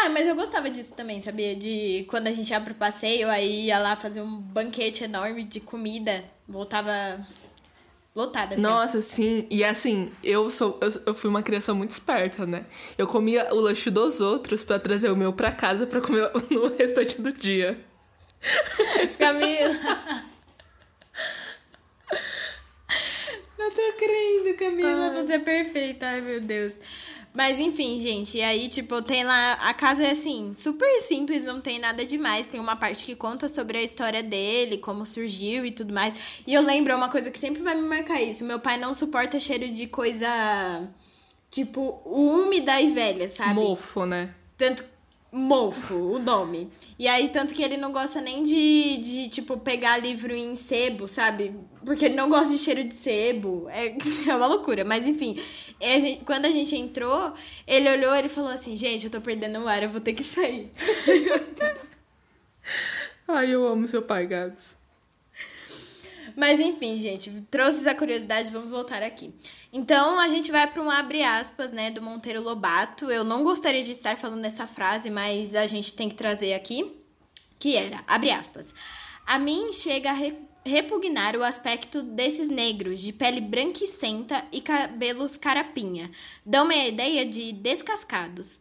Ah, 0.00 0.08
mas 0.10 0.28
eu 0.28 0.36
gostava 0.36 0.70
disso 0.70 0.92
também, 0.94 1.20
sabia? 1.20 1.56
De 1.56 2.06
quando 2.08 2.28
a 2.28 2.32
gente 2.32 2.48
ia 2.50 2.60
pro 2.60 2.72
passeio, 2.72 3.28
aí 3.28 3.66
ia 3.66 3.80
lá 3.80 3.96
fazer 3.96 4.20
um 4.20 4.40
banquete 4.40 5.02
enorme 5.02 5.42
de 5.42 5.58
comida, 5.58 6.22
voltava 6.46 7.26
lotada. 8.14 8.54
Assim. 8.54 8.62
Nossa, 8.62 9.02
sim. 9.02 9.44
E 9.50 9.64
assim, 9.64 10.12
eu 10.22 10.48
sou 10.50 10.78
eu, 10.80 10.88
eu, 11.06 11.14
fui 11.14 11.28
uma 11.28 11.42
criança 11.42 11.74
muito 11.74 11.90
esperta, 11.90 12.46
né? 12.46 12.64
Eu 12.96 13.08
comia 13.08 13.52
o 13.52 13.56
lanche 13.56 13.90
dos 13.90 14.20
outros 14.20 14.62
para 14.62 14.78
trazer 14.78 15.10
o 15.10 15.16
meu 15.16 15.32
para 15.32 15.50
casa 15.50 15.84
para 15.84 16.00
comer 16.00 16.30
no 16.48 16.76
restante 16.76 17.20
do 17.20 17.32
dia. 17.32 17.76
Camila. 19.18 19.74
Não 23.58 23.70
tô 23.72 23.92
crendo, 23.98 24.56
Camila. 24.56 25.10
Ai. 25.10 25.26
Você 25.26 25.32
é 25.32 25.38
perfeita. 25.40 26.06
Ai, 26.06 26.20
meu 26.20 26.40
Deus. 26.40 26.72
Mas 27.38 27.60
enfim, 27.60 28.00
gente, 28.00 28.36
e 28.36 28.42
aí, 28.42 28.68
tipo, 28.68 29.00
tem 29.00 29.22
lá. 29.22 29.52
A 29.52 29.72
casa 29.72 30.02
é 30.02 30.10
assim, 30.10 30.52
super 30.56 31.00
simples, 31.02 31.44
não 31.44 31.60
tem 31.60 31.78
nada 31.78 32.04
demais. 32.04 32.48
Tem 32.48 32.58
uma 32.58 32.74
parte 32.74 33.04
que 33.04 33.14
conta 33.14 33.48
sobre 33.48 33.78
a 33.78 33.82
história 33.84 34.24
dele, 34.24 34.76
como 34.76 35.06
surgiu 35.06 35.64
e 35.64 35.70
tudo 35.70 35.94
mais. 35.94 36.14
E 36.44 36.52
eu 36.52 36.60
lembro, 36.60 36.96
uma 36.96 37.08
coisa 37.08 37.30
que 37.30 37.38
sempre 37.38 37.62
vai 37.62 37.76
me 37.76 37.82
marcar 37.82 38.20
isso. 38.20 38.44
Meu 38.44 38.58
pai 38.58 38.76
não 38.76 38.92
suporta 38.92 39.38
cheiro 39.38 39.68
de 39.72 39.86
coisa, 39.86 40.26
tipo, 41.48 42.02
úmida 42.04 42.80
e 42.80 42.90
velha, 42.90 43.30
sabe? 43.30 43.54
Mofo, 43.54 44.04
né? 44.04 44.34
Tanto 44.56 44.84
Mofo, 45.30 45.94
o 45.94 46.18
nome. 46.18 46.70
E 46.98 47.06
aí, 47.06 47.28
tanto 47.28 47.54
que 47.54 47.62
ele 47.62 47.76
não 47.76 47.92
gosta 47.92 48.18
nem 48.20 48.42
de, 48.44 48.96
de, 48.96 49.28
tipo, 49.28 49.58
pegar 49.58 49.98
livro 49.98 50.32
em 50.32 50.56
sebo, 50.56 51.06
sabe? 51.06 51.54
Porque 51.84 52.06
ele 52.06 52.14
não 52.14 52.30
gosta 52.30 52.48
de 52.48 52.58
cheiro 52.58 52.82
de 52.82 52.94
sebo. 52.94 53.68
É, 53.68 53.94
é 54.26 54.34
uma 54.34 54.46
loucura. 54.46 54.86
Mas, 54.86 55.06
enfim, 55.06 55.38
a 55.82 55.98
gente, 55.98 56.24
quando 56.24 56.46
a 56.46 56.50
gente 56.50 56.74
entrou, 56.74 57.34
ele 57.66 57.90
olhou 57.90 58.14
e 58.14 58.28
falou 58.28 58.50
assim, 58.50 58.74
gente, 58.74 59.04
eu 59.04 59.10
tô 59.10 59.20
perdendo 59.20 59.60
o 59.60 59.68
ar, 59.68 59.82
eu 59.82 59.90
vou 59.90 60.00
ter 60.00 60.14
que 60.14 60.24
sair. 60.24 60.72
Ai, 63.28 63.50
eu 63.50 63.66
amo 63.66 63.86
seu 63.86 64.02
pai, 64.02 64.26
Gabs. 64.26 64.78
Mas 66.38 66.60
enfim, 66.60 66.96
gente, 67.00 67.32
trouxe 67.50 67.78
essa 67.78 67.92
curiosidade, 67.92 68.52
vamos 68.52 68.70
voltar 68.70 69.02
aqui. 69.02 69.34
Então 69.72 70.20
a 70.20 70.28
gente 70.28 70.52
vai 70.52 70.68
para 70.68 70.80
um 70.80 70.88
abre 70.88 71.20
aspas, 71.24 71.72
né, 71.72 71.90
do 71.90 72.00
Monteiro 72.00 72.40
Lobato. 72.40 73.10
Eu 73.10 73.24
não 73.24 73.42
gostaria 73.42 73.82
de 73.82 73.90
estar 73.90 74.16
falando 74.16 74.44
essa 74.44 74.64
frase, 74.64 75.10
mas 75.10 75.56
a 75.56 75.66
gente 75.66 75.92
tem 75.94 76.08
que 76.08 76.14
trazer 76.14 76.54
aqui, 76.54 76.96
que 77.58 77.74
era, 77.74 78.04
abre 78.06 78.30
aspas. 78.30 78.72
A 79.26 79.36
mim 79.36 79.72
chega 79.72 80.12
a 80.12 80.16
repugnar 80.64 81.34
o 81.34 81.42
aspecto 81.42 82.04
desses 82.04 82.48
negros 82.48 83.00
de 83.00 83.12
pele 83.12 83.40
branquicenta 83.40 84.44
e 84.52 84.60
cabelos 84.60 85.36
carapinha. 85.36 86.08
Dão-me 86.46 86.76
a 86.76 86.86
ideia 86.86 87.26
de 87.26 87.52
descascados. 87.52 88.60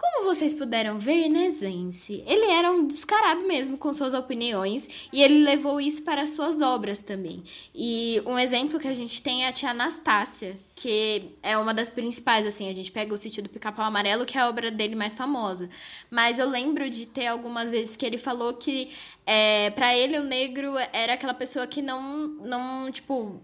Como 0.00 0.26
vocês 0.26 0.54
puderam 0.54 0.96
ver, 0.96 1.28
né, 1.28 1.50
gente? 1.50 2.22
Ele 2.24 2.52
era 2.52 2.70
um 2.70 2.86
descarado 2.86 3.40
mesmo 3.48 3.76
com 3.76 3.92
suas 3.92 4.14
opiniões 4.14 4.88
e 5.12 5.20
ele 5.20 5.42
levou 5.42 5.80
isso 5.80 6.02
para 6.02 6.24
suas 6.24 6.62
obras 6.62 7.00
também. 7.00 7.42
E 7.74 8.22
um 8.24 8.38
exemplo 8.38 8.78
que 8.78 8.86
a 8.86 8.94
gente 8.94 9.20
tem 9.20 9.44
é 9.44 9.48
a 9.48 9.52
tia 9.52 9.70
Anastácia, 9.70 10.56
que 10.76 11.32
é 11.42 11.58
uma 11.58 11.74
das 11.74 11.90
principais, 11.90 12.46
assim. 12.46 12.70
A 12.70 12.74
gente 12.74 12.92
pega 12.92 13.12
o 13.12 13.16
Sítio 13.16 13.42
do 13.42 13.48
Pica-Pau 13.48 13.84
Amarelo, 13.84 14.24
que 14.24 14.38
é 14.38 14.40
a 14.40 14.48
obra 14.48 14.70
dele 14.70 14.94
mais 14.94 15.14
famosa. 15.14 15.68
Mas 16.08 16.38
eu 16.38 16.48
lembro 16.48 16.88
de 16.88 17.04
ter 17.04 17.26
algumas 17.26 17.68
vezes 17.68 17.96
que 17.96 18.06
ele 18.06 18.18
falou 18.18 18.54
que, 18.54 18.92
é, 19.26 19.70
para 19.70 19.96
ele, 19.96 20.16
o 20.16 20.22
negro 20.22 20.74
era 20.92 21.14
aquela 21.14 21.34
pessoa 21.34 21.66
que 21.66 21.82
não, 21.82 22.28
não 22.44 22.88
tipo 22.92 23.42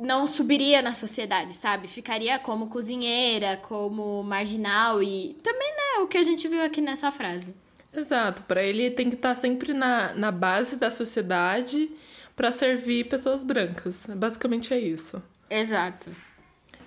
não 0.00 0.26
subiria 0.26 0.80
na 0.82 0.94
sociedade, 0.94 1.54
sabe? 1.54 1.86
Ficaria 1.86 2.38
como 2.38 2.68
cozinheira, 2.68 3.58
como 3.58 4.22
marginal 4.22 5.02
e 5.02 5.36
também, 5.42 5.70
né, 5.70 6.02
o 6.02 6.06
que 6.06 6.18
a 6.18 6.22
gente 6.22 6.48
viu 6.48 6.64
aqui 6.64 6.80
nessa 6.80 7.10
frase. 7.10 7.54
Exato, 7.94 8.42
para 8.42 8.62
ele 8.62 8.90
tem 8.90 9.10
que 9.10 9.16
estar 9.16 9.34
tá 9.34 9.36
sempre 9.36 9.72
na, 9.72 10.14
na 10.14 10.30
base 10.30 10.76
da 10.76 10.90
sociedade 10.90 11.90
para 12.34 12.50
servir 12.52 13.08
pessoas 13.08 13.44
brancas. 13.44 14.06
Basicamente 14.16 14.72
é 14.72 14.78
isso. 14.78 15.22
Exato. 15.48 16.10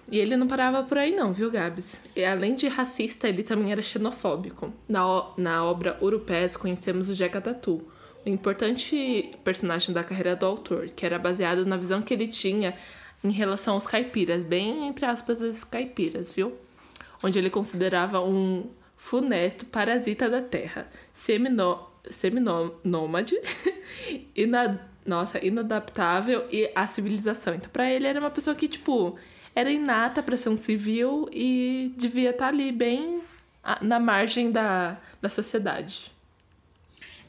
E 0.09 0.19
ele 0.19 0.35
não 0.35 0.47
parava 0.47 0.83
por 0.83 0.97
aí 0.97 1.15
não, 1.15 1.33
viu, 1.33 1.49
Gabs? 1.49 2.01
E 2.15 2.23
além 2.23 2.55
de 2.55 2.67
racista, 2.67 3.27
ele 3.27 3.43
também 3.43 3.71
era 3.71 3.81
xenofóbico. 3.81 4.73
Na, 4.87 5.03
na 5.37 5.63
obra 5.63 5.97
Urupés 6.01 6.57
conhecemos 6.57 7.09
o 7.09 7.13
Jeca 7.13 7.41
Tatu, 7.41 7.85
um 8.25 8.31
importante 8.31 9.31
personagem 9.43 9.93
da 9.93 10.03
carreira 10.03 10.35
do 10.35 10.45
autor, 10.45 10.87
que 10.87 11.05
era 11.05 11.19
baseado 11.19 11.65
na 11.65 11.77
visão 11.77 12.01
que 12.01 12.13
ele 12.13 12.27
tinha 12.27 12.75
em 13.23 13.31
relação 13.31 13.75
aos 13.75 13.87
caipiras, 13.87 14.43
bem 14.43 14.87
entre 14.87 15.05
aspas 15.05 15.41
as 15.41 15.63
caipiras, 15.63 16.31
viu? 16.31 16.53
Onde 17.23 17.39
ele 17.39 17.49
considerava 17.49 18.21
um 18.21 18.69
funesto 18.97 19.65
parasita 19.65 20.29
da 20.29 20.41
terra, 20.41 20.87
seminô, 21.13 21.79
seminômade, 22.09 23.35
ina, 24.35 24.79
nossa, 25.05 25.43
inadaptável 25.43 26.45
e 26.51 26.71
à 26.75 26.87
civilização. 26.87 27.55
Então, 27.55 27.69
para 27.69 27.91
ele 27.91 28.07
era 28.07 28.19
uma 28.19 28.29
pessoa 28.29 28.55
que, 28.55 28.67
tipo, 28.67 29.17
era 29.55 29.71
inata 29.71 30.23
para 30.23 30.37
ser 30.37 30.49
um 30.49 30.55
civil 30.55 31.29
e 31.31 31.93
devia 31.97 32.29
estar 32.29 32.45
tá 32.45 32.49
ali 32.49 32.71
bem 32.71 33.21
na 33.81 33.99
margem 33.99 34.51
da, 34.51 34.97
da 35.21 35.29
sociedade. 35.29 36.12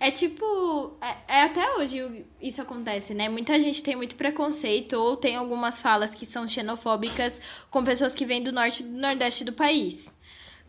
É 0.05 0.11
tipo. 0.11 0.99
É, 1.01 1.39
é, 1.39 1.43
até 1.45 1.77
hoje 1.77 2.27
isso 2.39 2.61
acontece, 2.61 3.15
né? 3.15 3.27
Muita 3.27 3.59
gente 3.59 3.83
tem 3.83 3.97
muito 3.97 4.17
preconceito 4.17 4.93
ou 4.93 5.17
tem 5.17 5.35
algumas 5.35 5.81
falas 5.81 6.15
que 6.15 6.27
são 6.27 6.47
xenofóbicas 6.47 7.41
com 7.71 7.83
pessoas 7.83 8.15
que 8.15 8.27
vêm 8.27 8.43
do 8.43 8.53
norte 8.53 8.83
e 8.83 8.87
do 8.87 8.99
nordeste 8.99 9.45
do 9.45 9.55
país. 9.55 10.13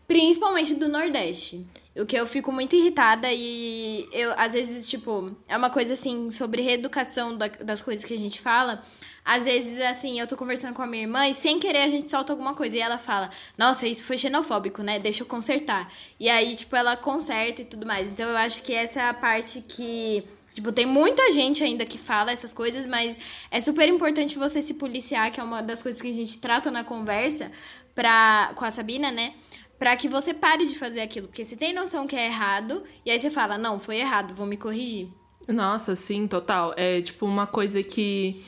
Principalmente 0.08 0.72
do 0.72 0.88
nordeste. 0.88 1.68
O 1.98 2.04
que 2.04 2.16
eu 2.16 2.26
fico 2.26 2.52
muito 2.52 2.76
irritada 2.76 3.26
e 3.32 4.06
eu, 4.12 4.32
às 4.36 4.52
vezes, 4.52 4.86
tipo, 4.86 5.34
é 5.48 5.56
uma 5.56 5.70
coisa 5.70 5.94
assim 5.94 6.30
sobre 6.30 6.60
reeducação 6.60 7.36
da, 7.36 7.48
das 7.48 7.82
coisas 7.82 8.04
que 8.04 8.12
a 8.12 8.18
gente 8.18 8.40
fala. 8.40 8.82
Às 9.24 9.44
vezes, 9.44 9.80
assim, 9.80 10.20
eu 10.20 10.26
tô 10.26 10.36
conversando 10.36 10.74
com 10.74 10.82
a 10.82 10.86
minha 10.86 11.02
irmã 11.02 11.26
e 11.26 11.34
sem 11.34 11.58
querer 11.58 11.82
a 11.82 11.88
gente 11.88 12.08
solta 12.08 12.32
alguma 12.32 12.54
coisa. 12.54 12.76
E 12.76 12.80
ela 12.80 12.98
fala, 12.98 13.30
nossa, 13.58 13.86
isso 13.86 14.04
foi 14.04 14.18
xenofóbico, 14.18 14.82
né? 14.82 14.98
Deixa 14.98 15.22
eu 15.22 15.26
consertar. 15.26 15.90
E 16.20 16.28
aí, 16.28 16.54
tipo, 16.54 16.76
ela 16.76 16.96
conserta 16.96 17.62
e 17.62 17.64
tudo 17.64 17.86
mais. 17.86 18.08
Então 18.08 18.28
eu 18.28 18.36
acho 18.36 18.62
que 18.62 18.72
essa 18.72 19.00
é 19.00 19.08
a 19.08 19.14
parte 19.14 19.62
que. 19.62 20.22
Tipo, 20.54 20.72
tem 20.72 20.86
muita 20.86 21.32
gente 21.32 21.62
ainda 21.62 21.84
que 21.84 21.98
fala 21.98 22.30
essas 22.30 22.54
coisas, 22.54 22.86
mas 22.86 23.16
é 23.50 23.60
super 23.60 23.88
importante 23.88 24.38
você 24.38 24.62
se 24.62 24.74
policiar, 24.74 25.30
que 25.30 25.40
é 25.40 25.42
uma 25.42 25.62
das 25.62 25.82
coisas 25.82 26.00
que 26.00 26.08
a 26.08 26.14
gente 26.14 26.38
trata 26.38 26.70
na 26.70 26.82
conversa 26.84 27.50
pra, 27.94 28.52
com 28.54 28.64
a 28.64 28.70
Sabina, 28.70 29.10
né? 29.10 29.34
Pra 29.78 29.96
que 29.96 30.08
você 30.08 30.32
pare 30.32 30.66
de 30.66 30.78
fazer 30.78 31.00
aquilo. 31.00 31.28
Porque 31.28 31.44
você 31.44 31.56
tem 31.56 31.72
noção 31.72 32.06
que 32.06 32.16
é 32.16 32.26
errado, 32.26 32.82
e 33.04 33.10
aí 33.10 33.18
você 33.18 33.30
fala, 33.30 33.58
não, 33.58 33.78
foi 33.78 33.98
errado, 33.98 34.34
vou 34.34 34.46
me 34.46 34.56
corrigir. 34.56 35.08
Nossa, 35.46 35.94
sim, 35.94 36.26
total. 36.26 36.74
É 36.76 37.00
tipo 37.00 37.26
uma 37.26 37.46
coisa 37.46 37.82
que 37.82 38.44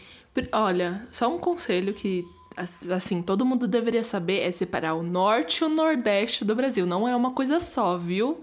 Olha, 0.52 1.06
só 1.10 1.34
um 1.34 1.38
conselho 1.38 1.92
que 1.92 2.24
assim, 2.90 3.22
todo 3.22 3.46
mundo 3.46 3.68
deveria 3.68 4.02
saber 4.02 4.40
é 4.40 4.50
separar 4.50 4.94
o 4.94 5.02
norte 5.02 5.60
e 5.60 5.64
o 5.64 5.68
nordeste 5.68 6.44
do 6.44 6.54
Brasil. 6.54 6.86
Não 6.86 7.06
é 7.06 7.14
uma 7.14 7.30
coisa 7.32 7.60
só, 7.60 7.96
viu? 7.96 8.40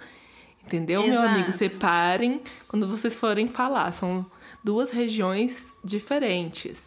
Entendeu, 0.65 1.03
Exato. 1.03 1.21
meu 1.21 1.29
amigo? 1.29 1.51
Separem 1.51 2.41
quando 2.67 2.87
vocês 2.87 3.15
forem 3.15 3.47
falar. 3.47 3.91
São 3.91 4.25
duas 4.63 4.91
regiões 4.91 5.73
diferentes. 5.83 6.81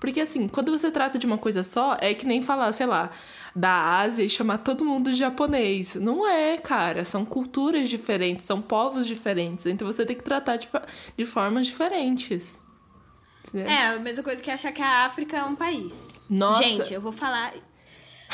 Porque, 0.00 0.20
assim, 0.20 0.48
quando 0.48 0.70
você 0.70 0.90
trata 0.90 1.18
de 1.18 1.26
uma 1.26 1.38
coisa 1.38 1.62
só, 1.62 1.96
é 2.00 2.12
que 2.12 2.26
nem 2.26 2.42
falar, 2.42 2.72
sei 2.72 2.86
lá, 2.86 3.10
da 3.54 3.98
Ásia 4.00 4.24
e 4.24 4.28
chamar 4.28 4.58
todo 4.58 4.84
mundo 4.84 5.10
de 5.10 5.16
japonês. 5.16 5.94
Não 5.94 6.28
é, 6.28 6.58
cara. 6.58 7.04
São 7.04 7.24
culturas 7.24 7.88
diferentes, 7.88 8.44
são 8.44 8.60
povos 8.60 9.06
diferentes. 9.06 9.66
Então 9.66 9.86
você 9.86 10.04
tem 10.04 10.16
que 10.16 10.24
tratar 10.24 10.56
de, 10.56 10.68
de 11.16 11.24
formas 11.24 11.66
diferentes. 11.66 12.58
É, 13.54 13.88
a 13.88 13.98
mesma 13.98 14.22
coisa 14.22 14.42
que 14.42 14.50
achar 14.50 14.72
que 14.72 14.82
a 14.82 15.04
África 15.04 15.36
é 15.36 15.44
um 15.44 15.54
país. 15.54 15.94
Nossa. 16.28 16.62
Gente, 16.62 16.92
eu 16.92 17.00
vou 17.00 17.12
falar. 17.12 17.52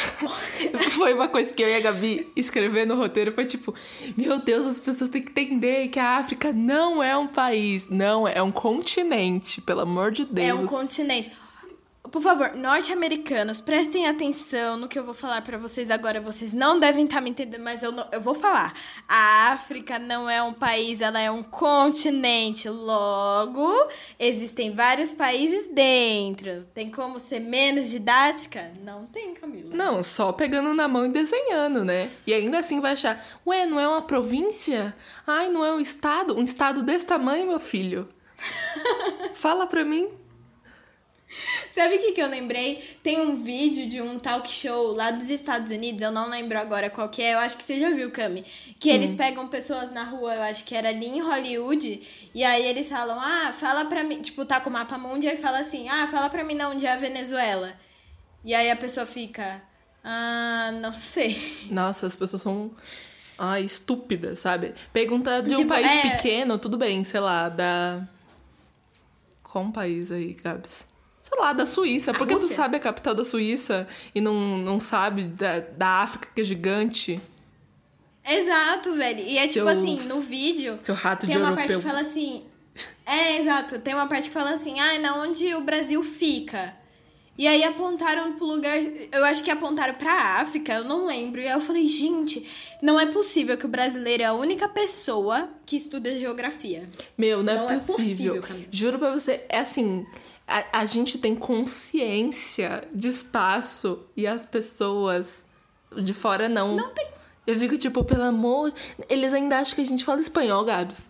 foi 0.92 1.12
uma 1.12 1.28
coisa 1.28 1.52
que 1.52 1.62
eu 1.62 1.68
e 1.68 1.74
a 1.74 1.80
Gabi 1.80 2.32
escrever 2.34 2.86
no 2.86 2.96
roteiro. 2.96 3.32
Foi 3.32 3.44
tipo: 3.44 3.74
Meu 4.16 4.38
Deus, 4.38 4.64
as 4.64 4.78
pessoas 4.78 5.10
têm 5.10 5.22
que 5.22 5.30
entender 5.30 5.88
que 5.88 5.98
a 5.98 6.16
África 6.16 6.52
não 6.52 7.02
é 7.02 7.16
um 7.16 7.26
país. 7.26 7.88
Não, 7.88 8.26
é 8.26 8.42
um 8.42 8.52
continente, 8.52 9.60
pelo 9.60 9.80
amor 9.80 10.10
de 10.12 10.24
Deus. 10.24 10.48
É 10.48 10.54
um 10.54 10.66
continente. 10.66 11.30
Por 12.10 12.20
favor, 12.20 12.56
norte-americanos, 12.56 13.60
prestem 13.60 14.08
atenção 14.08 14.76
no 14.76 14.88
que 14.88 14.98
eu 14.98 15.04
vou 15.04 15.14
falar 15.14 15.42
para 15.42 15.56
vocês 15.56 15.92
agora. 15.92 16.20
Vocês 16.20 16.52
não 16.52 16.80
devem 16.80 17.04
estar 17.04 17.16
tá 17.16 17.20
me 17.20 17.30
entendendo, 17.30 17.62
mas 17.62 17.84
eu, 17.84 17.92
não, 17.92 18.04
eu 18.10 18.20
vou 18.20 18.34
falar. 18.34 18.74
A 19.08 19.52
África 19.52 19.96
não 19.96 20.28
é 20.28 20.42
um 20.42 20.52
país, 20.52 21.00
ela 21.00 21.20
é 21.20 21.30
um 21.30 21.40
continente. 21.40 22.68
Logo, 22.68 23.72
existem 24.18 24.74
vários 24.74 25.12
países 25.12 25.68
dentro. 25.68 26.66
Tem 26.74 26.90
como 26.90 27.20
ser 27.20 27.38
menos 27.38 27.88
didática? 27.88 28.72
Não 28.82 29.06
tem, 29.06 29.32
Camila. 29.34 29.70
Não, 29.72 30.02
só 30.02 30.32
pegando 30.32 30.74
na 30.74 30.88
mão 30.88 31.06
e 31.06 31.10
desenhando, 31.10 31.84
né? 31.84 32.10
E 32.26 32.34
ainda 32.34 32.58
assim 32.58 32.80
vai 32.80 32.92
achar, 32.92 33.24
ué, 33.46 33.66
não 33.66 33.78
é 33.78 33.86
uma 33.86 34.02
província? 34.02 34.96
Ai, 35.24 35.48
não 35.48 35.64
é 35.64 35.72
um 35.72 35.78
estado? 35.78 36.36
Um 36.36 36.42
estado 36.42 36.82
desse 36.82 37.06
tamanho, 37.06 37.46
meu 37.46 37.60
filho? 37.60 38.08
Fala 39.36 39.64
pra 39.68 39.84
mim. 39.84 40.08
Sabe 41.72 41.96
o 41.96 41.98
que, 41.98 42.12
que 42.12 42.22
eu 42.22 42.28
lembrei? 42.28 42.98
Tem 43.02 43.20
um 43.20 43.36
vídeo 43.42 43.88
de 43.88 44.00
um 44.00 44.18
talk 44.18 44.48
show 44.48 44.92
lá 44.92 45.10
dos 45.10 45.28
Estados 45.28 45.70
Unidos, 45.70 46.02
eu 46.02 46.10
não 46.10 46.28
lembro 46.28 46.58
agora 46.58 46.90
qual 46.90 47.08
que 47.08 47.22
é, 47.22 47.34
eu 47.34 47.38
acho 47.38 47.56
que 47.56 47.62
você 47.62 47.78
já 47.78 47.90
viu, 47.90 48.10
Cami. 48.10 48.44
Que 48.78 48.90
hum. 48.90 48.94
eles 48.94 49.14
pegam 49.14 49.46
pessoas 49.48 49.92
na 49.92 50.04
rua, 50.04 50.34
eu 50.34 50.42
acho 50.42 50.64
que 50.64 50.74
era 50.74 50.88
ali 50.88 51.06
em 51.06 51.20
Hollywood, 51.20 52.02
e 52.34 52.44
aí 52.44 52.66
eles 52.66 52.88
falam, 52.88 53.18
ah, 53.18 53.52
fala 53.52 53.84
pra 53.84 54.02
mim, 54.02 54.20
tipo, 54.20 54.44
tá 54.44 54.60
com 54.60 54.70
o 54.70 54.72
mapa 54.72 54.98
mundial 54.98 55.34
e 55.34 55.38
fala 55.38 55.60
assim, 55.60 55.88
ah, 55.88 56.08
fala 56.08 56.28
pra 56.28 56.44
mim 56.44 56.54
não, 56.54 56.72
onde 56.72 56.86
é 56.86 56.92
a 56.92 56.96
Venezuela. 56.96 57.74
E 58.44 58.54
aí 58.54 58.70
a 58.70 58.76
pessoa 58.76 59.06
fica, 59.06 59.62
ah, 60.02 60.70
não 60.80 60.92
sei. 60.92 61.36
Nossa, 61.70 62.06
as 62.06 62.16
pessoas 62.16 62.42
são... 62.42 62.70
Ai, 63.42 63.62
estúpidas, 63.62 64.38
sabe? 64.38 64.74
Pergunta 64.92 65.38
de 65.42 65.48
tipo, 65.54 65.62
um 65.62 65.66
país 65.66 65.86
é... 65.86 66.10
pequeno, 66.10 66.58
tudo 66.58 66.76
bem, 66.76 67.02
sei 67.04 67.20
lá, 67.20 67.48
da... 67.48 68.06
Qual 69.42 69.64
um 69.64 69.72
país 69.72 70.12
aí, 70.12 70.34
Gabs? 70.34 70.89
Sei 71.30 71.38
lá, 71.38 71.52
da 71.52 71.64
Suíça. 71.64 72.12
Por 72.12 72.26
que 72.26 72.34
tu 72.34 72.48
sabe 72.48 72.76
a 72.76 72.80
capital 72.80 73.14
da 73.14 73.24
Suíça 73.24 73.86
e 74.12 74.20
não, 74.20 74.34
não 74.58 74.80
sabe 74.80 75.24
da, 75.24 75.60
da 75.60 75.88
África, 76.02 76.28
que 76.34 76.40
é 76.40 76.44
gigante? 76.44 77.20
Exato, 78.28 78.92
velho. 78.94 79.20
E 79.20 79.38
é 79.38 79.46
tipo 79.46 79.68
assim, 79.68 80.00
no 80.02 80.20
vídeo. 80.20 80.78
Seu 80.82 80.94
rato 80.94 81.26
tem 81.26 81.30
de 81.30 81.36
uma 81.36 81.50
europeu. 81.50 81.66
parte 81.66 81.76
que 81.76 81.88
fala 81.88 82.00
assim. 82.00 82.42
É, 83.06 83.40
exato. 83.40 83.78
Tem 83.78 83.94
uma 83.94 84.06
parte 84.06 84.28
que 84.28 84.34
fala 84.34 84.50
assim, 84.50 84.78
ah, 84.78 84.98
na 84.98 85.16
onde 85.16 85.54
o 85.54 85.60
Brasil 85.60 86.02
fica. 86.02 86.74
E 87.38 87.46
aí 87.46 87.64
apontaram 87.64 88.34
pro 88.34 88.44
lugar. 88.44 88.76
Eu 89.10 89.24
acho 89.24 89.42
que 89.42 89.50
apontaram 89.50 89.94
pra 89.94 90.40
África, 90.40 90.74
eu 90.74 90.84
não 90.84 91.06
lembro. 91.06 91.40
E 91.40 91.46
aí 91.46 91.54
eu 91.54 91.60
falei, 91.60 91.86
gente, 91.86 92.46
não 92.82 93.00
é 93.00 93.06
possível 93.06 93.56
que 93.56 93.64
o 93.64 93.68
brasileiro 93.68 94.22
é 94.22 94.26
a 94.26 94.34
única 94.34 94.68
pessoa 94.68 95.48
que 95.64 95.76
estuda 95.76 96.18
geografia. 96.18 96.88
Meu, 97.16 97.42
não, 97.42 97.52
é 97.52 97.56
não 97.56 97.70
é 97.70 97.74
possível. 97.80 98.36
É 98.36 98.40
possível 98.40 98.68
Juro 98.70 98.98
pra 98.98 99.10
você, 99.12 99.40
é 99.48 99.60
assim 99.60 100.06
a, 100.50 100.80
a 100.80 100.84
gente 100.84 101.16
tem 101.16 101.36
consciência 101.36 102.88
de 102.92 103.06
espaço 103.06 104.04
e 104.16 104.26
as 104.26 104.44
pessoas 104.44 105.46
de 105.96 106.12
fora 106.12 106.48
não. 106.48 106.74
Não 106.74 106.90
tem. 106.90 107.06
Eu 107.46 107.56
fico 107.56 107.78
tipo, 107.78 108.02
pelo 108.02 108.24
amor. 108.24 108.74
Eles 109.08 109.32
ainda 109.32 109.58
acham 109.58 109.76
que 109.76 109.80
a 109.80 109.86
gente 109.86 110.04
fala 110.04 110.20
espanhol, 110.20 110.64
Gabs. 110.64 111.08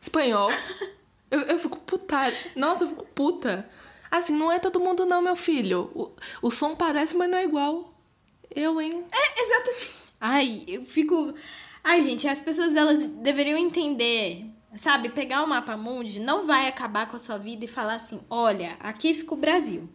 Espanhol. 0.00 0.50
eu, 1.30 1.40
eu 1.40 1.58
fico 1.58 1.78
puta. 1.80 2.32
Nossa, 2.56 2.84
eu 2.84 2.88
fico 2.88 3.04
puta. 3.14 3.68
Assim, 4.10 4.34
não 4.34 4.50
é 4.50 4.58
todo 4.58 4.80
mundo, 4.80 5.04
não, 5.04 5.20
meu 5.20 5.36
filho. 5.36 5.90
O, 5.94 6.10
o 6.48 6.50
som 6.50 6.74
parece, 6.74 7.14
mas 7.16 7.30
não 7.30 7.38
é 7.38 7.44
igual. 7.44 7.94
Eu, 8.50 8.80
hein? 8.80 9.04
É, 9.12 9.42
exatamente. 9.42 9.90
Ai, 10.18 10.64
eu 10.66 10.84
fico. 10.86 11.34
Ai, 11.84 12.00
gente, 12.02 12.26
as 12.26 12.40
pessoas 12.40 12.74
elas 12.74 13.04
deveriam 13.04 13.58
entender 13.58 14.46
Sabe, 14.76 15.08
pegar 15.08 15.42
o 15.42 15.48
mapa 15.48 15.76
mundi 15.76 16.20
não 16.20 16.46
vai 16.46 16.68
acabar 16.68 17.08
com 17.08 17.16
a 17.16 17.20
sua 17.20 17.38
vida 17.38 17.64
e 17.64 17.68
falar 17.68 17.94
assim: 17.94 18.20
olha, 18.30 18.76
aqui 18.78 19.12
fica 19.14 19.34
o 19.34 19.36
Brasil, 19.36 19.88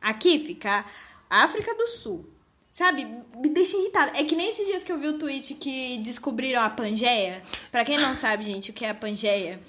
aqui 0.00 0.38
fica 0.38 0.84
a 1.28 1.44
África 1.44 1.74
do 1.74 1.86
Sul. 1.88 2.28
Sabe, 2.70 3.04
me 3.36 3.48
deixa 3.48 3.76
irritada. 3.76 4.12
É 4.16 4.22
que 4.22 4.36
nem 4.36 4.50
esses 4.50 4.66
dias 4.66 4.84
que 4.84 4.92
eu 4.92 4.98
vi 4.98 5.08
o 5.08 5.18
tweet 5.18 5.54
que 5.54 5.98
descobriram 5.98 6.62
a 6.62 6.70
Pangeia. 6.70 7.42
Pra 7.72 7.84
quem 7.84 7.98
não 7.98 8.14
sabe, 8.14 8.44
gente, 8.44 8.70
o 8.70 8.72
que 8.72 8.84
é 8.84 8.90
a 8.90 8.94
Pangeia. 8.94 9.60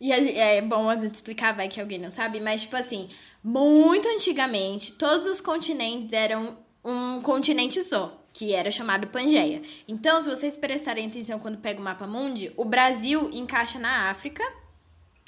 E 0.00 0.10
é, 0.10 0.56
é 0.56 0.60
bom 0.60 0.88
a 0.88 0.96
gente 0.96 1.14
explicar, 1.14 1.54
vai 1.54 1.68
que 1.68 1.80
alguém 1.80 1.98
não 1.98 2.10
sabe, 2.10 2.40
mas 2.40 2.62
tipo 2.62 2.74
assim, 2.74 3.08
muito 3.44 4.08
antigamente, 4.08 4.94
todos 4.94 5.28
os 5.28 5.40
continentes 5.40 6.12
eram 6.12 6.58
um 6.84 7.20
continente 7.20 7.80
só 7.84 8.21
que 8.32 8.54
era 8.54 8.70
chamado 8.70 9.08
Pangeia. 9.08 9.62
Então, 9.86 10.20
se 10.20 10.30
vocês 10.30 10.56
prestarem 10.56 11.06
atenção 11.06 11.38
quando 11.38 11.58
pega 11.58 11.80
o 11.80 11.84
mapa 11.84 12.06
mundi, 12.06 12.52
o 12.56 12.64
Brasil 12.64 13.30
encaixa 13.32 13.78
na 13.78 14.10
África. 14.10 14.42